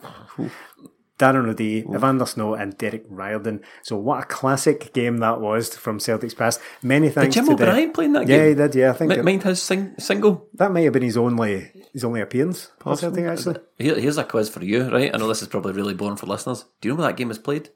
Darren 1.18 1.50
O'Dea, 1.50 1.84
Evander 1.94 2.26
Sno, 2.28 2.54
and 2.54 2.78
Derek 2.78 3.06
Riordan. 3.10 3.62
So 3.82 3.98
what 3.98 4.24
a 4.24 4.26
classic 4.28 4.94
game 4.94 5.18
that 5.18 5.42
was 5.42 5.76
from 5.76 6.00
Celtic's 6.00 6.36
past. 6.36 6.62
Many 6.84 7.08
Did 7.08 7.16
thanks 7.16 7.36
Jim 7.36 7.46
to 7.48 7.54
O'Brien 7.54 7.88
the, 7.88 7.94
play 7.94 8.06
in 8.06 8.14
that 8.14 8.28
Yeah, 8.28 8.38
game? 8.38 8.40
Yeah, 8.44 8.48
he 8.50 8.56
did. 8.56 8.76
Yeah, 8.76 8.90
I 8.92 8.94
think 8.94 9.10
Mi- 9.10 9.16
it- 9.18 9.26
Mind 9.26 9.44
his 9.44 9.62
sing- 9.64 9.96
single. 9.98 10.48
that 10.54 10.72
may 10.72 10.84
have 10.84 10.94
been 10.94 11.02
his 11.04 11.18
only 11.18 11.72
his 11.92 12.04
only 12.04 12.22
appearance 12.22 12.70
for 12.80 12.96
Celtic. 12.96 13.26
Actually, 13.26 13.58
Here, 13.80 14.00
here's 14.00 14.20
a 14.20 14.24
quiz 14.24 14.48
for 14.50 14.64
you, 14.64 14.88
right? 14.92 15.10
I 15.14 15.18
know 15.18 15.28
this 15.28 15.42
is 15.42 15.48
probably 15.48 15.74
really 15.74 15.96
boring 15.96 16.18
for 16.18 16.28
listeners. 16.28 16.66
Do 16.82 16.88
you 16.88 16.94
know 16.94 17.00
where 17.02 17.08
that 17.10 17.18
game 17.18 17.30
was 17.30 17.40
played? 17.40 17.70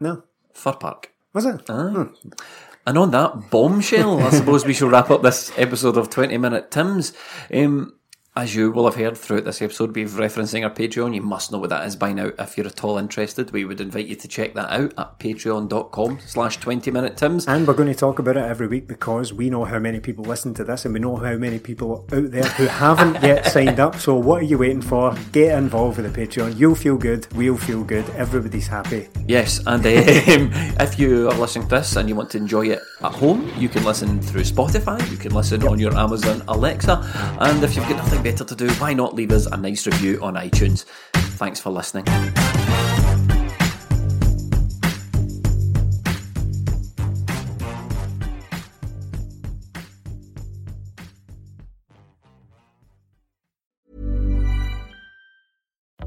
no, 0.00 0.22
Fir 0.54 0.72
Park. 0.74 1.10
was 1.34 1.44
it? 1.44 1.60
And 2.88 2.96
on 2.96 3.10
that 3.10 3.50
bombshell, 3.50 4.18
I 4.20 4.30
suppose 4.30 4.64
we 4.64 4.72
shall 4.72 4.88
wrap 4.88 5.10
up 5.10 5.20
this 5.20 5.52
episode 5.58 5.98
of 5.98 6.08
20 6.08 6.38
Minute 6.38 6.70
Tims. 6.70 7.12
Um, 7.52 7.97
as 8.38 8.54
you 8.54 8.70
will 8.70 8.84
have 8.84 8.94
heard 8.94 9.18
throughout 9.18 9.44
this 9.44 9.60
episode, 9.60 9.96
we're 9.96 10.06
referencing 10.06 10.62
our 10.62 10.70
Patreon. 10.70 11.12
You 11.12 11.22
must 11.22 11.50
know 11.50 11.58
what 11.58 11.70
that 11.70 11.84
is 11.88 11.96
by 11.96 12.12
now. 12.12 12.30
If 12.38 12.56
you're 12.56 12.68
at 12.68 12.84
all 12.84 12.96
interested, 12.96 13.50
we 13.50 13.64
would 13.64 13.80
invite 13.80 14.06
you 14.06 14.14
to 14.14 14.28
check 14.28 14.54
that 14.54 14.70
out 14.70 14.94
at 14.96 15.18
patreon.com 15.18 16.20
slash 16.24 16.58
20 16.58 16.88
Minute 16.92 17.16
Tims. 17.16 17.48
And 17.48 17.66
we're 17.66 17.74
going 17.74 17.92
to 17.92 17.98
talk 17.98 18.20
about 18.20 18.36
it 18.36 18.44
every 18.44 18.68
week 18.68 18.86
because 18.86 19.32
we 19.32 19.50
know 19.50 19.64
how 19.64 19.80
many 19.80 19.98
people 19.98 20.24
listen 20.24 20.54
to 20.54 20.62
this 20.62 20.84
and 20.84 20.94
we 20.94 21.00
know 21.00 21.16
how 21.16 21.34
many 21.34 21.58
people 21.58 22.06
out 22.12 22.30
there 22.30 22.44
who 22.44 22.66
haven't 22.66 23.20
yet 23.24 23.44
signed 23.46 23.80
up. 23.80 23.96
So 23.96 24.14
what 24.14 24.42
are 24.42 24.44
you 24.46 24.58
waiting 24.58 24.82
for? 24.82 25.16
Get 25.32 25.58
involved 25.58 25.98
with 25.98 26.12
the 26.12 26.26
Patreon. 26.26 26.56
You'll 26.56 26.76
feel 26.76 26.96
good. 26.96 27.26
We'll 27.34 27.56
feel 27.56 27.82
good. 27.82 28.08
Everybody's 28.10 28.68
happy. 28.68 29.08
Yes, 29.26 29.58
and 29.66 29.84
um, 29.84 30.50
if 30.78 30.96
you 30.96 31.28
are 31.28 31.34
listening 31.34 31.66
to 31.68 31.74
this 31.74 31.96
and 31.96 32.08
you 32.08 32.14
want 32.14 32.30
to 32.30 32.38
enjoy 32.38 32.68
it 32.68 32.82
at 33.00 33.12
home, 33.12 33.50
you 33.58 33.68
can 33.68 33.84
listen 33.84 34.22
through 34.22 34.42
Spotify, 34.42 34.98
you 35.10 35.16
can 35.16 35.34
listen 35.34 35.66
on 35.66 35.80
your 35.80 35.96
Amazon 35.96 36.42
Alexa, 36.46 37.02
and 37.40 37.62
if 37.64 37.74
you've 37.74 37.88
got 37.88 37.96
nothing 37.96 38.27
better 38.30 38.44
to 38.44 38.54
do, 38.54 38.68
why 38.74 38.92
not 38.92 39.14
leave 39.14 39.32
us 39.32 39.46
a 39.46 39.56
nice 39.56 39.86
review 39.86 40.22
on 40.22 40.34
iTunes? 40.34 40.84
Thanks 41.38 41.60
for 41.60 41.70
listening. 41.70 42.04